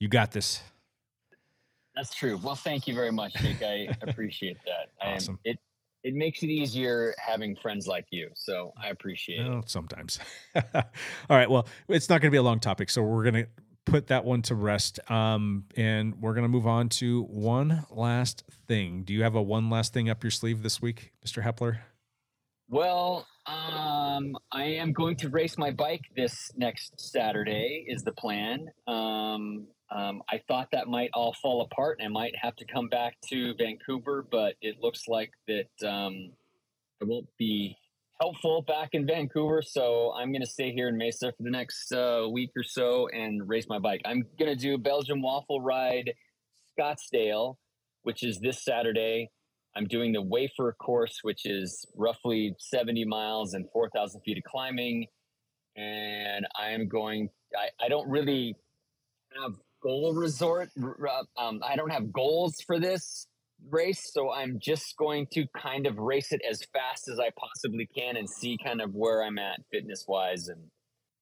you 0.00 0.08
got 0.08 0.32
this 0.32 0.62
That's 1.96 2.14
true. 2.14 2.38
Well, 2.40 2.54
thank 2.54 2.86
you 2.86 2.94
very 2.94 3.10
much, 3.10 3.34
Jake. 3.34 3.60
I 3.60 3.88
appreciate 4.02 4.58
that. 4.64 4.92
I 5.02 5.08
am- 5.08 5.16
Awesome. 5.16 5.38
it 5.44 5.58
it 6.04 6.14
makes 6.14 6.42
it 6.42 6.46
easier 6.48 7.14
having 7.18 7.56
friends 7.56 7.86
like 7.86 8.06
you. 8.10 8.30
So 8.34 8.72
I 8.80 8.88
appreciate 8.88 9.40
it. 9.44 9.70
sometimes 9.70 10.18
all 10.74 10.82
right 11.30 11.50
well 11.50 11.66
it's 11.88 12.08
not 12.08 12.20
going 12.20 12.30
to 12.30 12.34
be 12.34 12.38
a 12.38 12.42
long 12.42 12.60
topic 12.60 12.88
so 12.90 13.02
we're 13.02 13.22
going 13.24 13.44
to 13.44 13.46
put 13.84 14.08
that 14.08 14.24
one 14.24 14.42
to 14.42 14.54
rest 14.54 15.00
um 15.10 15.64
and 15.76 16.20
we're 16.20 16.34
going 16.34 16.42
to 16.44 16.48
move 16.48 16.66
on 16.66 16.88
to 16.88 17.22
one 17.24 17.84
last 17.90 18.44
thing 18.66 19.02
do 19.02 19.12
you 19.14 19.22
have 19.22 19.34
a 19.34 19.40
one 19.42 19.70
last 19.70 19.92
thing 19.94 20.10
up 20.10 20.22
your 20.22 20.30
sleeve 20.30 20.62
this 20.62 20.80
week 20.82 21.12
mr 21.26 21.42
hepler 21.42 21.78
Well, 22.68 23.26
um, 23.46 24.36
I 24.52 24.64
am 24.64 24.92
going 24.92 25.16
to 25.16 25.30
race 25.30 25.56
my 25.56 25.70
bike 25.70 26.02
this 26.14 26.50
next 26.54 27.00
Saturday. 27.00 27.86
Is 27.88 28.02
the 28.02 28.12
plan? 28.12 28.66
Um, 28.86 29.68
um, 29.90 30.22
I 30.28 30.40
thought 30.46 30.68
that 30.72 30.86
might 30.86 31.10
all 31.14 31.34
fall 31.40 31.62
apart, 31.62 31.98
and 31.98 32.06
I 32.06 32.10
might 32.10 32.34
have 32.40 32.56
to 32.56 32.66
come 32.66 32.88
back 32.88 33.16
to 33.30 33.54
Vancouver, 33.54 34.26
but 34.30 34.54
it 34.60 34.76
looks 34.82 35.08
like 35.08 35.32
that 35.46 35.88
um, 35.88 36.32
I 37.00 37.06
won't 37.06 37.28
be 37.38 37.76
helpful 38.20 38.62
back 38.62 38.90
in 38.92 39.06
Vancouver. 39.06 39.62
So 39.62 40.12
I'm 40.16 40.32
going 40.32 40.42
to 40.42 40.50
stay 40.50 40.72
here 40.72 40.88
in 40.88 40.98
Mesa 40.98 41.32
for 41.36 41.42
the 41.42 41.50
next 41.50 41.92
uh, 41.92 42.26
week 42.30 42.50
or 42.56 42.64
so 42.64 43.08
and 43.08 43.48
race 43.48 43.66
my 43.68 43.78
bike. 43.78 44.02
I'm 44.04 44.24
going 44.38 44.54
to 44.54 44.60
do 44.60 44.76
Belgian 44.76 45.22
Waffle 45.22 45.60
Ride 45.60 46.12
Scottsdale, 46.78 47.56
which 48.02 48.24
is 48.24 48.40
this 48.40 48.62
Saturday. 48.64 49.30
I'm 49.76 49.86
doing 49.86 50.12
the 50.12 50.22
wafer 50.22 50.74
course, 50.80 51.20
which 51.22 51.46
is 51.46 51.86
roughly 51.96 52.54
70 52.58 53.04
miles 53.04 53.54
and 53.54 53.66
4,000 53.72 54.20
feet 54.22 54.38
of 54.38 54.44
climbing. 54.44 55.06
And 55.76 56.46
I 56.58 56.70
am 56.70 56.88
going, 56.88 57.28
I, 57.56 57.84
I 57.84 57.88
don't 57.88 58.08
really 58.08 58.56
have 59.40 59.52
goal 59.82 60.14
resort. 60.14 60.70
Um, 61.36 61.60
I 61.66 61.76
don't 61.76 61.90
have 61.90 62.12
goals 62.12 62.56
for 62.66 62.78
this 62.78 63.26
race. 63.70 64.10
So 64.12 64.32
I'm 64.32 64.58
just 64.60 64.96
going 64.96 65.26
to 65.32 65.46
kind 65.56 65.86
of 65.86 65.98
race 65.98 66.32
it 66.32 66.40
as 66.48 66.62
fast 66.72 67.08
as 67.08 67.18
I 67.18 67.30
possibly 67.36 67.86
can 67.86 68.16
and 68.16 68.28
see 68.28 68.58
kind 68.64 68.80
of 68.80 68.94
where 68.94 69.22
I'm 69.22 69.38
at 69.38 69.60
fitness 69.70 70.04
wise. 70.06 70.48
And 70.48 70.60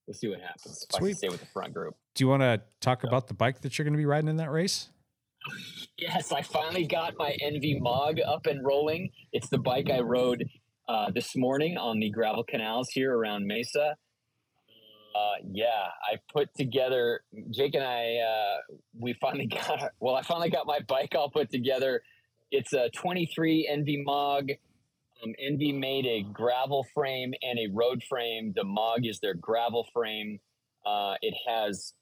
we'll 0.07 0.15
see 0.15 0.29
what 0.29 0.41
happens 0.41 0.87
if 0.89 0.97
I 0.97 0.99
can 0.99 1.15
stay 1.15 1.29
with 1.29 1.41
the 1.41 1.47
front 1.47 1.75
group. 1.75 1.95
do 2.15 2.25
you 2.25 2.29
want 2.29 2.43
to 2.43 2.61
talk 2.81 3.05
about 3.05 3.29
the 3.29 3.35
bike 3.35 3.61
that 3.63 3.79
you're 3.79 3.85
going 3.85 3.95
to 3.95 3.99
be 3.99 4.07
riding 4.07 4.29
in 4.29 4.37
that 4.37 4.51
race 4.51 4.89
Yes, 5.99 6.33
I 6.33 6.43
finally 6.43 6.87
got 6.87 7.15
my 7.19 7.37
ENVE 7.41 7.81
Mog 7.81 8.19
up 8.27 8.47
and 8.47 8.65
rolling. 8.65 9.11
It's 9.33 9.49
the 9.49 9.59
bike 9.59 9.91
I 9.91 10.01
rode 10.01 10.45
uh, 10.89 11.11
this 11.11 11.37
morning 11.37 11.77
on 11.77 12.01
the 12.01 12.11
gravel 12.11 12.45
canals 12.45 12.89
here 12.91 13.17
around 13.17 13.47
Mesa. 13.47 13.97
Uh, 15.17 15.37
yeah, 15.51 15.69
I 16.12 16.17
put 16.33 16.53
together. 16.55 17.21
Jake 17.51 17.75
and 17.75 17.85
I, 17.85 18.17
uh, 18.17 18.75
we 18.99 19.14
finally 19.14 19.47
got. 19.69 19.93
Well, 20.01 20.14
I 20.14 20.23
finally 20.23 20.51
got 20.51 20.67
my 20.67 20.81
bike 20.81 21.14
all 21.17 21.31
put 21.31 21.51
together. 21.51 22.03
It's 22.51 22.73
a 22.73 22.91
23 22.91 23.69
ENVE 23.69 24.05
Mog. 24.05 24.51
Um, 25.25 25.35
ENVE 25.39 25.75
made 25.75 26.07
a 26.07 26.23
gravel 26.23 26.87
frame 26.95 27.33
and 27.43 27.59
a 27.59 27.69
road 27.73 28.03
frame. 28.09 28.53
The 28.55 28.64
Mog 28.64 29.07
is 29.07 29.21
their 29.21 29.35
gravel 29.35 29.87
frame. 29.95 30.41
Uh, 30.85 31.14
it 31.23 31.35
has 31.49 31.95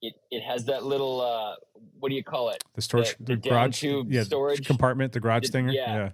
it 0.00 0.14
it 0.30 0.42
has 0.42 0.64
that 0.64 0.84
little 0.84 1.20
uh, 1.20 1.54
what 2.00 2.08
do 2.08 2.14
you 2.14 2.24
call 2.24 2.50
it? 2.50 2.64
The 2.74 2.82
storage, 2.82 3.16
the, 3.18 3.24
the, 3.24 3.36
the 3.36 3.48
garage, 3.50 3.80
tube 3.80 4.10
yeah, 4.10 4.22
storage 4.24 4.66
compartment, 4.66 5.12
the 5.12 5.20
garage 5.20 5.48
The- 5.50 5.58
thinger. 5.58 5.74
yeah. 5.74 5.94
yeah. 5.94 6.10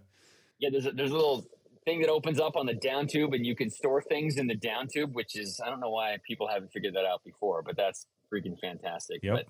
Yeah, 0.60 0.70
there's 0.72 0.86
a, 0.86 0.90
there's 0.90 1.12
a 1.12 1.14
little 1.14 1.46
thing 1.88 2.00
that 2.00 2.10
opens 2.10 2.38
up 2.38 2.56
on 2.56 2.66
the 2.66 2.74
down 2.74 3.06
tube, 3.06 3.32
and 3.32 3.46
you 3.46 3.56
can 3.56 3.70
store 3.70 4.02
things 4.02 4.36
in 4.36 4.46
the 4.46 4.54
down 4.54 4.88
tube, 4.92 5.14
which 5.14 5.36
is 5.36 5.60
I 5.64 5.70
don't 5.70 5.80
know 5.80 5.90
why 5.90 6.18
people 6.26 6.46
haven't 6.46 6.70
figured 6.70 6.94
that 6.94 7.06
out 7.06 7.22
before, 7.24 7.62
but 7.62 7.76
that's 7.76 8.06
freaking 8.32 8.58
fantastic. 8.60 9.20
Yep. 9.22 9.34
But 9.34 9.46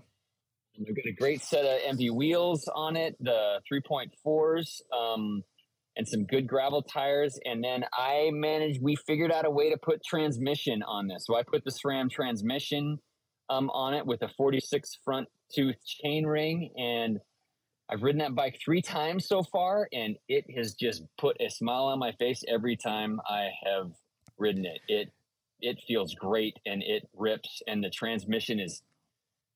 we've 0.79 0.95
got 0.95 1.07
a 1.07 1.13
great 1.13 1.43
set 1.43 1.65
of 1.65 1.81
ENVE 1.85 2.15
wheels 2.15 2.69
on 2.73 2.97
it, 2.97 3.17
the 3.21 3.61
3.4s, 3.71 4.81
um, 4.97 5.43
and 5.97 6.07
some 6.07 6.25
good 6.27 6.47
gravel 6.47 6.83
tires. 6.83 7.39
And 7.45 7.65
then 7.65 7.85
I 7.93 8.31
managed, 8.33 8.81
we 8.81 8.95
figured 8.95 9.33
out 9.33 9.45
a 9.45 9.51
way 9.51 9.71
to 9.71 9.77
put 9.77 10.05
transmission 10.05 10.85
on 10.85 11.09
this. 11.09 11.25
So 11.27 11.37
I 11.37 11.43
put 11.43 11.65
the 11.65 11.73
SRAM 11.73 12.09
transmission 12.09 12.99
um, 13.51 13.69
on 13.71 13.95
it 13.95 14.07
with 14.07 14.23
a 14.23 14.29
46 14.37 14.99
front 15.05 15.27
tooth 15.53 15.85
chain 15.85 16.25
ring. 16.25 16.71
And 16.77 17.19
I've 17.91 18.03
ridden 18.03 18.19
that 18.19 18.35
bike 18.35 18.59
three 18.63 18.83
times 18.83 19.27
so 19.27 19.43
far, 19.43 19.89
and 19.93 20.17
it 20.29 20.45
has 20.57 20.75
just 20.75 21.05
put 21.17 21.37
a 21.41 21.49
smile 21.49 21.85
on 21.85 21.99
my 21.99 22.13
face 22.13 22.45
every 22.49 22.77
time 22.77 23.21
I 23.29 23.51
have 23.65 23.93
ridden 24.39 24.67
it. 24.67 24.81
It 24.89 25.13
it 25.61 25.79
feels 25.89 26.15
great 26.15 26.59
and 26.67 26.83
it 26.83 27.09
rips, 27.17 27.63
and 27.67 27.83
the 27.83 27.91
transmission 27.91 28.61
is 28.61 28.83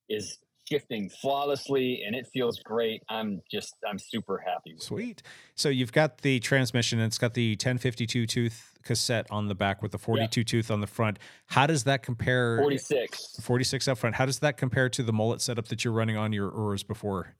is 0.09 0.39
shifting 0.69 1.09
flawlessly, 1.09 2.03
and 2.05 2.15
it 2.15 2.27
feels 2.33 2.59
great. 2.59 3.03
I'm 3.09 3.41
just 3.51 3.75
I'm 3.87 3.99
super 3.99 4.43
happy. 4.45 4.73
With 4.73 4.81
it. 4.81 4.83
Sweet. 4.83 5.23
So 5.55 5.69
you've 5.69 5.91
got 5.91 6.19
the 6.19 6.39
transmission 6.39 6.99
and 6.99 7.07
it's 7.07 7.17
got 7.17 7.33
the 7.33 7.51
1052 7.51 8.25
tooth 8.25 8.73
cassette 8.83 9.27
on 9.29 9.47
the 9.47 9.55
back 9.55 9.81
with 9.81 9.91
the 9.91 9.97
42 9.97 10.43
tooth 10.43 10.71
on 10.71 10.81
the 10.81 10.87
front. 10.87 11.19
How 11.47 11.67
does 11.67 11.83
that 11.85 12.03
compare? 12.03 12.57
46. 12.57 13.37
46 13.41 13.87
up 13.87 13.97
front. 13.97 14.15
How 14.15 14.25
does 14.25 14.39
that 14.39 14.57
compare 14.57 14.89
to 14.89 15.03
the 15.03 15.13
mullet 15.13 15.41
setup 15.41 15.67
that 15.67 15.83
you're 15.83 15.93
running 15.93 16.17
on 16.17 16.33
your 16.33 16.51
Urs 16.51 16.85
before, 16.85 17.35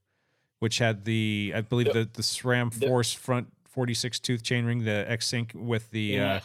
which 0.64 0.78
had 0.78 1.03
the, 1.03 1.51
I 1.53 1.59
believe, 1.59 1.88
the, 1.91 2.07
the 2.14 2.22
SRAM 2.22 2.72
the- 2.80 2.88
Force 2.88 3.11
front 3.11 3.47
46 3.66 4.18
tooth 4.22 4.43
chainring, 4.43 4.86
the 4.86 5.03
X 5.11 5.28
Sync 5.28 5.51
with 5.53 5.91
the, 5.91 5.99
Yeah. 5.99 6.34
uh, 6.36 6.39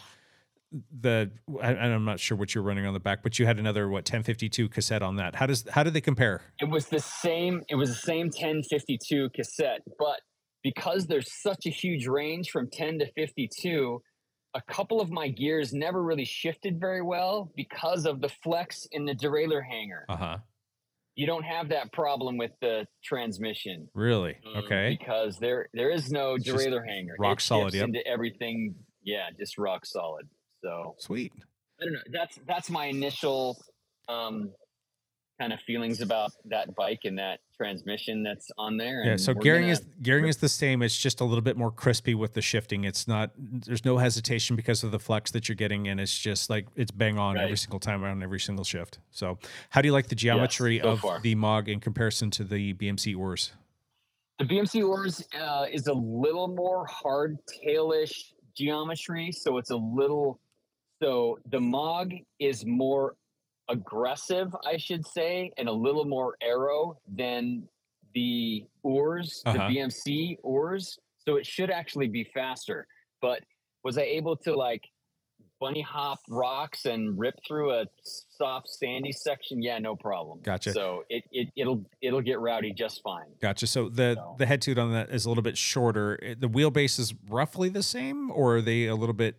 the, 0.99 1.31
I, 1.63 1.69
I'm 1.73 2.03
not 2.03 2.19
sure 2.19 2.37
what 2.37 2.53
you're 2.53 2.63
running 2.65 2.85
on 2.85 2.93
the 2.93 2.99
back, 2.99 3.23
but 3.23 3.39
you 3.39 3.45
had 3.45 3.59
another, 3.59 3.87
what, 3.87 3.99
1052 3.99 4.67
cassette 4.67 5.01
on 5.01 5.15
that. 5.15 5.35
How 5.37 5.45
does, 5.45 5.63
how 5.71 5.83
do 5.83 5.89
they 5.89 6.01
compare? 6.01 6.41
It 6.59 6.67
was 6.69 6.87
the 6.87 6.99
same. 6.99 7.63
It 7.69 7.75
was 7.75 7.89
the 7.91 7.95
same 7.95 8.25
1052 8.25 9.29
cassette, 9.29 9.83
but 9.97 10.19
because 10.63 11.07
there's 11.07 11.31
such 11.41 11.65
a 11.65 11.69
huge 11.69 12.05
range 12.05 12.49
from 12.49 12.69
10 12.69 12.99
to 12.99 13.09
52, 13.13 14.01
a 14.53 14.61
couple 14.63 14.99
of 14.99 15.09
my 15.09 15.29
gears 15.29 15.71
never 15.71 16.03
really 16.03 16.25
shifted 16.25 16.77
very 16.77 17.01
well 17.01 17.53
because 17.55 18.05
of 18.05 18.19
the 18.19 18.27
flex 18.43 18.85
in 18.91 19.05
the 19.05 19.15
derailleur 19.15 19.63
hanger. 19.65 20.05
Uh 20.09 20.17
huh. 20.17 20.37
You 21.15 21.27
don't 21.27 21.43
have 21.43 21.69
that 21.69 21.91
problem 21.91 22.37
with 22.37 22.51
the 22.61 22.85
transmission. 23.03 23.89
Really? 23.93 24.37
um, 24.45 24.63
Okay. 24.63 24.97
Because 24.97 25.37
there 25.37 25.67
there 25.73 25.89
is 25.89 26.11
no 26.11 26.35
derailleur 26.37 26.85
hanger. 26.87 27.15
rock 27.19 27.39
It 27.39 27.43
solid, 27.43 27.73
yep. 27.73 27.85
Into 27.85 28.05
everything. 28.07 28.75
Yeah, 29.03 29.29
just 29.37 29.57
rock 29.57 29.85
solid. 29.85 30.27
So 30.63 30.95
Sweet. 30.97 31.33
I 31.81 31.85
don't 31.85 31.93
know. 31.93 31.99
That's 32.11 32.39
that's 32.47 32.69
my 32.69 32.85
initial 32.85 33.57
um, 34.07 34.51
kind 35.39 35.53
of 35.53 35.59
feelings 35.61 36.01
about 36.01 36.31
that 36.45 36.75
bike 36.75 37.01
and 37.05 37.17
that 37.17 37.39
transmission 37.55 38.21
that's 38.23 38.51
on 38.57 38.77
there. 38.77 39.03
Yeah, 39.05 39.15
so 39.15 39.33
gearing 39.33 39.63
gonna- 39.63 39.73
is 39.73 39.85
gearing 40.01 40.27
is 40.27 40.37
the 40.37 40.49
same. 40.49 40.81
It's 40.81 40.97
just 40.97 41.21
a 41.21 41.23
little 41.23 41.41
bit 41.41 41.57
more 41.57 41.71
crispy 41.71 42.13
with 42.13 42.33
the 42.33 42.41
shifting. 42.41 42.83
It's 42.83 43.07
not 43.07 43.31
there's 43.37 43.85
no 43.85 43.97
hesitation 43.97 44.55
because 44.55 44.83
of 44.83 44.91
the 44.91 44.99
flex 44.99 45.31
that 45.31 45.47
you're 45.47 45.55
getting, 45.55 45.87
and 45.87 45.99
it's 45.99 46.17
just 46.17 46.49
like 46.49 46.67
it's 46.75 46.91
bang 46.91 47.17
on 47.17 47.37
every 47.37 47.57
single 47.57 47.79
time 47.79 48.03
on 48.03 48.21
every 48.21 48.39
single 48.39 48.65
shift. 48.65 48.99
So, 49.11 49.39
how 49.69 49.81
do 49.81 49.87
you 49.87 49.93
like 49.93 50.07
the 50.07 50.15
geometry 50.15 50.79
so 50.83 50.89
of 50.89 50.99
far. 50.99 51.21
the 51.21 51.35
Mog 51.35 51.69
in 51.69 51.79
comparison 51.79 52.29
to 52.31 52.43
the 52.43 52.73
BMC 52.73 53.15
URS? 53.15 53.53
The 54.39 54.45
BMC 54.45 54.81
URS 54.81 55.23
uh, 55.39 55.65
is 55.71 55.87
a 55.87 55.93
little 55.93 56.47
more 56.47 56.85
hardtailish 56.87 58.33
geometry, 58.55 59.31
so 59.31 59.57
it's 59.57 59.71
a 59.71 59.77
little. 59.77 60.39
So 61.01 61.39
the 61.49 61.61
Mog 61.61 62.11
is 62.39 62.65
more 62.65 63.15
aggressive, 63.69 64.53
I 64.65 64.77
should 64.77 65.05
say, 65.07 65.51
and 65.57 65.69
a 65.69 65.71
little 65.71 66.05
more 66.05 66.35
aero 66.41 66.97
than 67.07 67.67
the 68.13 68.65
URS, 68.85 69.43
Uh-huh. 69.45 69.67
the 69.69 69.75
BMC 69.75 70.37
URS. 70.43 70.97
So 71.27 71.35
it 71.35 71.45
should 71.45 71.69
actually 71.69 72.07
be 72.07 72.23
faster. 72.33 72.87
But 73.21 73.43
was 73.83 73.97
I 73.97 74.03
able 74.03 74.35
to 74.37 74.55
like 74.55 74.83
bunny 75.59 75.81
hop 75.81 76.19
rocks 76.29 76.85
and 76.85 77.19
rip 77.19 77.35
through 77.47 77.73
a 77.73 77.85
soft 78.03 78.69
sandy 78.69 79.11
section? 79.11 79.61
Yeah, 79.61 79.77
no 79.77 79.95
problem. 79.95 80.39
Gotcha. 80.41 80.71
So 80.71 81.03
it, 81.09 81.23
it 81.31 81.49
it'll 81.55 81.85
it'll 82.01 82.21
get 82.21 82.39
rowdy 82.39 82.73
just 82.73 83.01
fine. 83.03 83.27
Gotcha. 83.41 83.67
So 83.67 83.89
the 83.89 84.15
So- 84.15 84.35
the 84.39 84.45
head 84.45 84.61
tube 84.61 84.79
on 84.79 84.91
that 84.93 85.09
is 85.11 85.25
a 85.25 85.29
little 85.29 85.43
bit 85.43 85.57
shorter. 85.57 86.17
The 86.39 86.49
wheelbase 86.49 86.97
is 86.99 87.13
roughly 87.29 87.69
the 87.69 87.83
same, 87.83 88.31
or 88.31 88.57
are 88.57 88.61
they 88.61 88.85
a 88.87 88.95
little 88.95 89.13
bit? 89.13 89.35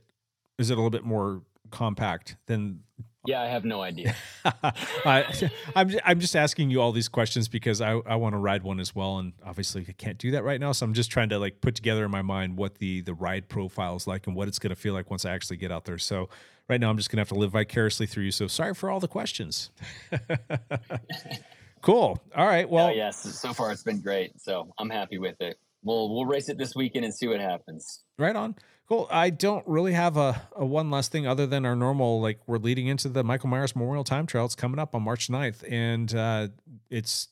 Is 0.59 0.71
it 0.71 0.75
a 0.75 0.77
little 0.77 0.91
bit 0.91 1.05
more 1.05 1.43
compact 1.71 2.37
than 2.47 2.85
Yeah, 3.27 3.43
I 3.43 3.47
have 3.49 3.67
no 3.67 3.83
idea. 3.83 4.17
I, 4.45 5.51
I'm 5.77 5.91
I'm 6.05 6.21
just 6.21 6.35
asking 6.35 6.71
you 6.71 6.81
all 6.81 6.91
these 6.91 7.09
questions 7.09 7.49
because 7.49 7.83
I, 7.83 7.93
I 8.07 8.17
want 8.17 8.33
to 8.33 8.39
ride 8.39 8.63
one 8.63 8.81
as 8.81 8.95
well, 8.95 9.19
and 9.19 9.35
obviously 9.45 9.85
I 9.87 9.93
can't 9.93 10.17
do 10.17 10.31
that 10.31 10.43
right 10.43 10.59
now. 10.59 10.73
So 10.73 10.87
I'm 10.87 10.95
just 10.95 11.11
trying 11.11 11.29
to 11.29 11.39
like 11.39 11.61
put 11.61 11.75
together 11.75 12.05
in 12.07 12.11
my 12.11 12.23
mind 12.23 12.57
what 12.57 12.79
the 12.79 13.03
the 13.03 13.13
ride 13.13 13.49
profile 13.49 13.97
is 13.97 14.07
like 14.07 14.27
and 14.27 14.35
what 14.35 14.49
it's 14.49 14.59
going 14.59 14.71
to 14.71 14.77
feel 14.77 14.95
like 14.95 15.11
once 15.11 15.27
I 15.27 15.33
actually 15.33 15.59
get 15.59 15.71
out 15.71 15.85
there. 15.85 15.99
So 15.99 16.31
right 16.69 16.81
now 16.81 16.89
I'm 16.89 16.97
just 16.97 17.11
going 17.11 17.19
to 17.19 17.21
have 17.21 17.29
to 17.29 17.35
live 17.35 17.51
vicariously 17.51 18.07
through 18.07 18.25
you. 18.25 18.31
So 18.31 18.47
sorry 18.47 18.73
for 18.75 18.91
all 18.91 19.01
the 19.01 19.09
questions. 19.09 19.71
cool. 21.83 22.23
All 22.35 22.47
right. 22.47 22.69
Well, 22.69 22.87
Well, 22.87 22.97
yes, 22.97 23.21
so 23.39 23.53
far 23.53 23.71
it's 23.71 23.83
been 23.83 24.01
great. 24.01 24.41
So 24.41 24.73
I'm 24.79 24.89
happy 24.89 25.19
with 25.19 25.37
it. 25.41 25.59
We'll 25.83 26.09
we'll 26.15 26.25
race 26.27 26.49
it 26.49 26.57
this 26.57 26.75
weekend 26.75 27.05
and 27.05 27.15
see 27.15 27.29
what 27.29 27.41
happens. 27.41 28.03
Right 28.19 28.37
on. 28.37 28.55
Cool. 28.91 29.07
I 29.09 29.31
don't 29.31 29.65
really 29.69 29.93
have 29.93 30.17
a, 30.17 30.43
a 30.57 30.67
one 30.67 30.91
last 30.91 31.13
thing 31.13 31.25
other 31.25 31.47
than 31.47 31.65
our 31.65 31.77
normal, 31.77 32.21
like 32.21 32.41
we're 32.49 32.59
leading 32.59 32.89
into 32.89 33.09
the 33.09 33.23
Michael 33.23 33.49
Myers 33.49 33.77
Memorial 33.77 34.03
Time 34.03 34.27
Trial. 34.27 34.47
It's 34.47 34.57
coming 34.57 34.81
up 34.81 34.97
on 34.97 35.03
March 35.03 35.29
9th 35.29 35.63
and 35.71 36.13
uh, 36.13 36.49
it's, 36.91 37.29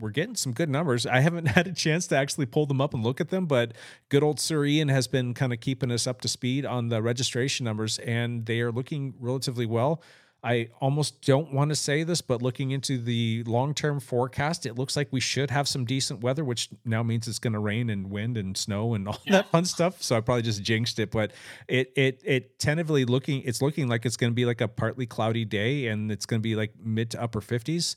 we're 0.00 0.08
getting 0.08 0.36
some 0.36 0.52
good 0.54 0.70
numbers. 0.70 1.04
I 1.04 1.20
haven't 1.20 1.44
had 1.48 1.66
a 1.66 1.72
chance 1.72 2.06
to 2.06 2.16
actually 2.16 2.46
pull 2.46 2.64
them 2.64 2.80
up 2.80 2.94
and 2.94 3.04
look 3.04 3.20
at 3.20 3.28
them, 3.28 3.44
but 3.44 3.72
good 4.08 4.22
old 4.22 4.40
Sir 4.40 4.64
Ian 4.64 4.88
has 4.88 5.06
been 5.06 5.34
kind 5.34 5.52
of 5.52 5.60
keeping 5.60 5.90
us 5.90 6.06
up 6.06 6.22
to 6.22 6.28
speed 6.28 6.64
on 6.64 6.88
the 6.88 7.02
registration 7.02 7.64
numbers 7.64 7.98
and 7.98 8.46
they 8.46 8.62
are 8.62 8.72
looking 8.72 9.12
relatively 9.20 9.66
well. 9.66 10.02
I 10.44 10.70
almost 10.80 11.22
don't 11.22 11.52
want 11.52 11.68
to 11.68 11.76
say 11.76 12.02
this, 12.02 12.20
but 12.20 12.42
looking 12.42 12.72
into 12.72 12.98
the 12.98 13.44
long 13.46 13.74
term 13.74 14.00
forecast, 14.00 14.66
it 14.66 14.76
looks 14.76 14.96
like 14.96 15.08
we 15.12 15.20
should 15.20 15.50
have 15.52 15.68
some 15.68 15.84
decent 15.84 16.20
weather, 16.20 16.44
which 16.44 16.68
now 16.84 17.04
means 17.04 17.28
it's 17.28 17.38
going 17.38 17.52
to 17.52 17.60
rain 17.60 17.90
and 17.90 18.10
wind 18.10 18.36
and 18.36 18.56
snow 18.56 18.94
and 18.94 19.06
all 19.06 19.20
that 19.28 19.48
fun 19.50 19.64
stuff. 19.64 20.02
So 20.02 20.16
I 20.16 20.20
probably 20.20 20.42
just 20.42 20.62
jinxed 20.62 20.98
it, 20.98 21.12
but 21.12 21.30
it 21.68 21.92
it 21.94 22.20
it 22.24 22.58
tentatively 22.58 23.04
looking 23.04 23.42
it's 23.42 23.62
looking 23.62 23.86
like 23.86 24.04
it's 24.04 24.16
going 24.16 24.32
to 24.32 24.34
be 24.34 24.44
like 24.44 24.60
a 24.60 24.66
partly 24.66 25.06
cloudy 25.06 25.44
day 25.44 25.86
and 25.86 26.10
it's 26.10 26.26
going 26.26 26.40
to 26.40 26.42
be 26.42 26.56
like 26.56 26.72
mid 26.82 27.10
to 27.12 27.22
upper 27.22 27.40
50s. 27.40 27.94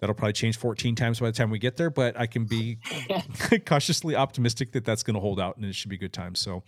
That'll 0.00 0.16
probably 0.16 0.32
change 0.32 0.56
14 0.56 0.96
times 0.96 1.20
by 1.20 1.26
the 1.26 1.32
time 1.32 1.48
we 1.48 1.60
get 1.60 1.76
there, 1.76 1.90
but 1.90 2.18
I 2.18 2.26
can 2.26 2.44
be 2.44 2.78
cautiously 3.66 4.16
optimistic 4.16 4.72
that 4.72 4.84
that's 4.84 5.04
going 5.04 5.14
to 5.14 5.20
hold 5.20 5.38
out 5.38 5.56
and 5.56 5.64
it 5.64 5.76
should 5.76 5.90
be 5.90 5.94
a 5.94 6.00
good 6.00 6.12
time. 6.12 6.34
So, 6.34 6.64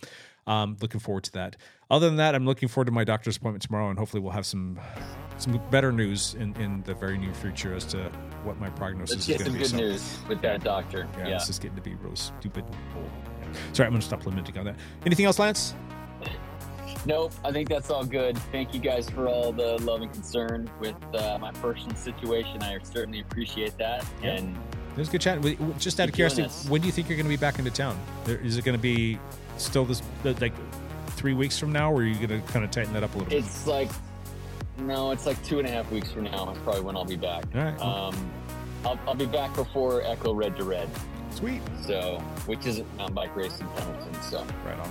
um, 0.47 0.77
looking 0.81 0.99
forward 0.99 1.23
to 1.25 1.31
that. 1.33 1.55
Other 1.89 2.07
than 2.07 2.17
that, 2.17 2.35
I'm 2.35 2.45
looking 2.45 2.67
forward 2.69 2.85
to 2.85 2.91
my 2.91 3.03
doctor's 3.03 3.37
appointment 3.37 3.63
tomorrow, 3.63 3.89
and 3.89 3.97
hopefully 3.99 4.21
we'll 4.21 4.31
have 4.33 4.45
some 4.45 4.79
some 5.37 5.59
better 5.69 5.91
news 5.91 6.33
in, 6.39 6.55
in 6.55 6.81
the 6.83 6.93
very 6.93 7.17
near 7.17 7.33
future 7.33 7.73
as 7.75 7.83
to 7.83 7.97
what 8.45 8.57
my 8.59 8.69
prognosis 8.69 9.15
Let's 9.17 9.27
is 9.29 9.37
get 9.37 9.39
going 9.45 9.59
to 9.59 9.65
some 9.67 9.77
be. 9.77 9.83
good 9.83 9.91
So, 9.97 10.01
news 10.17 10.17
with 10.29 10.41
that 10.41 10.63
doctor. 10.63 11.07
yeah, 11.17 11.27
Yeah. 11.27 11.33
this 11.33 11.49
is 11.49 11.59
getting 11.59 11.75
to 11.75 11.81
be 11.81 11.93
really 11.95 12.15
stupid. 12.15 12.63
Sorry, 13.73 13.85
I'm 13.87 13.91
going 13.91 13.99
to 14.01 14.07
stop 14.07 14.25
limiting 14.25 14.57
on 14.57 14.65
that. 14.65 14.75
Anything 15.05 15.25
else, 15.25 15.37
Lance? 15.39 15.73
Nope, 17.05 17.33
I 17.43 17.51
think 17.51 17.69
that's 17.69 17.89
all 17.91 18.03
good. 18.05 18.37
Thank 18.51 18.73
you 18.73 18.79
guys 18.79 19.09
for 19.09 19.27
all 19.27 19.51
the 19.51 19.77
love 19.83 20.01
and 20.01 20.11
concern 20.11 20.69
with 20.79 20.95
uh, 21.13 21.37
my 21.39 21.51
personal 21.53 21.95
situation. 21.95 22.63
I 22.63 22.79
certainly 22.81 23.19
appreciate 23.19 23.77
that. 23.77 24.03
Yeah. 24.23 24.31
And 24.37 24.55
It 24.93 24.97
was 24.97 25.09
a 25.09 25.11
good 25.11 25.21
chat. 25.21 25.39
Just 25.77 25.99
out 25.99 26.07
of 26.09 26.15
curiosity, 26.15 26.47
when 26.69 26.81
do 26.81 26.87
you 26.87 26.91
think 26.93 27.07
you're 27.09 27.17
going 27.17 27.25
to 27.25 27.29
be 27.29 27.35
back 27.37 27.59
into 27.59 27.69
town? 27.71 27.99
Is 28.25 28.57
it 28.57 28.65
going 28.65 28.77
to 28.77 28.81
be 28.81 29.19
still 29.57 29.85
this 29.85 30.01
like 30.23 30.53
three 31.09 31.33
weeks 31.33 31.57
from 31.57 31.71
now, 31.71 31.91
or 31.91 31.97
are 31.97 32.03
you 32.03 32.15
going 32.15 32.41
to 32.41 32.47
kind 32.51 32.63
of 32.65 32.71
tighten 32.71 32.93
that 32.93 33.03
up 33.03 33.13
a 33.15 33.17
little 33.17 33.29
bit? 33.29 33.39
it's 33.39 33.67
like, 33.67 33.89
no, 34.77 35.11
it's 35.11 35.25
like 35.25 35.41
two 35.43 35.59
and 35.59 35.67
a 35.67 35.71
half 35.71 35.89
weeks 35.91 36.11
from 36.11 36.25
now. 36.25 36.51
Is 36.51 36.57
probably 36.59 36.81
when 36.81 36.95
I'll 36.95 37.05
be 37.05 37.15
back. 37.15 37.45
All 37.55 37.61
right. 37.61 37.81
Um, 37.81 38.31
I'll, 38.85 38.99
I'll 39.07 39.15
be 39.15 39.25
back 39.25 39.55
before 39.55 40.01
Echo 40.03 40.33
Red 40.33 40.55
to 40.57 40.63
Red. 40.63 40.89
Sweet. 41.31 41.61
So, 41.85 42.19
which 42.45 42.65
is 42.65 42.81
mountain 42.97 43.15
bike 43.15 43.35
racing 43.35 43.67
Pendleton. 43.75 44.13
So, 44.21 44.45
Right 44.65 44.79
on. 44.79 44.89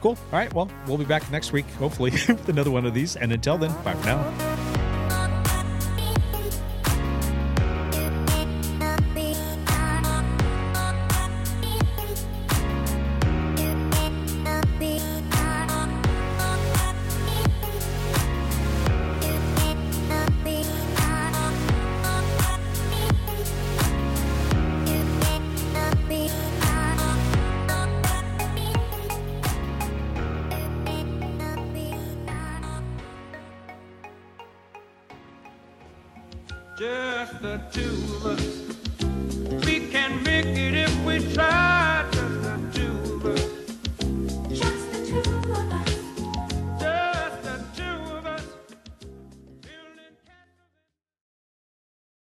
Cool. 0.00 0.18
All 0.32 0.38
right. 0.38 0.52
Well, 0.52 0.70
we'll 0.86 0.98
be 0.98 1.04
back 1.04 1.30
next 1.30 1.52
week, 1.52 1.66
hopefully, 1.78 2.10
with 2.28 2.48
another 2.48 2.70
one 2.70 2.84
of 2.84 2.94
these. 2.94 3.16
And 3.16 3.32
until 3.32 3.56
then, 3.56 3.72
bye 3.82 3.94
for 3.94 4.06
now. 4.06 4.82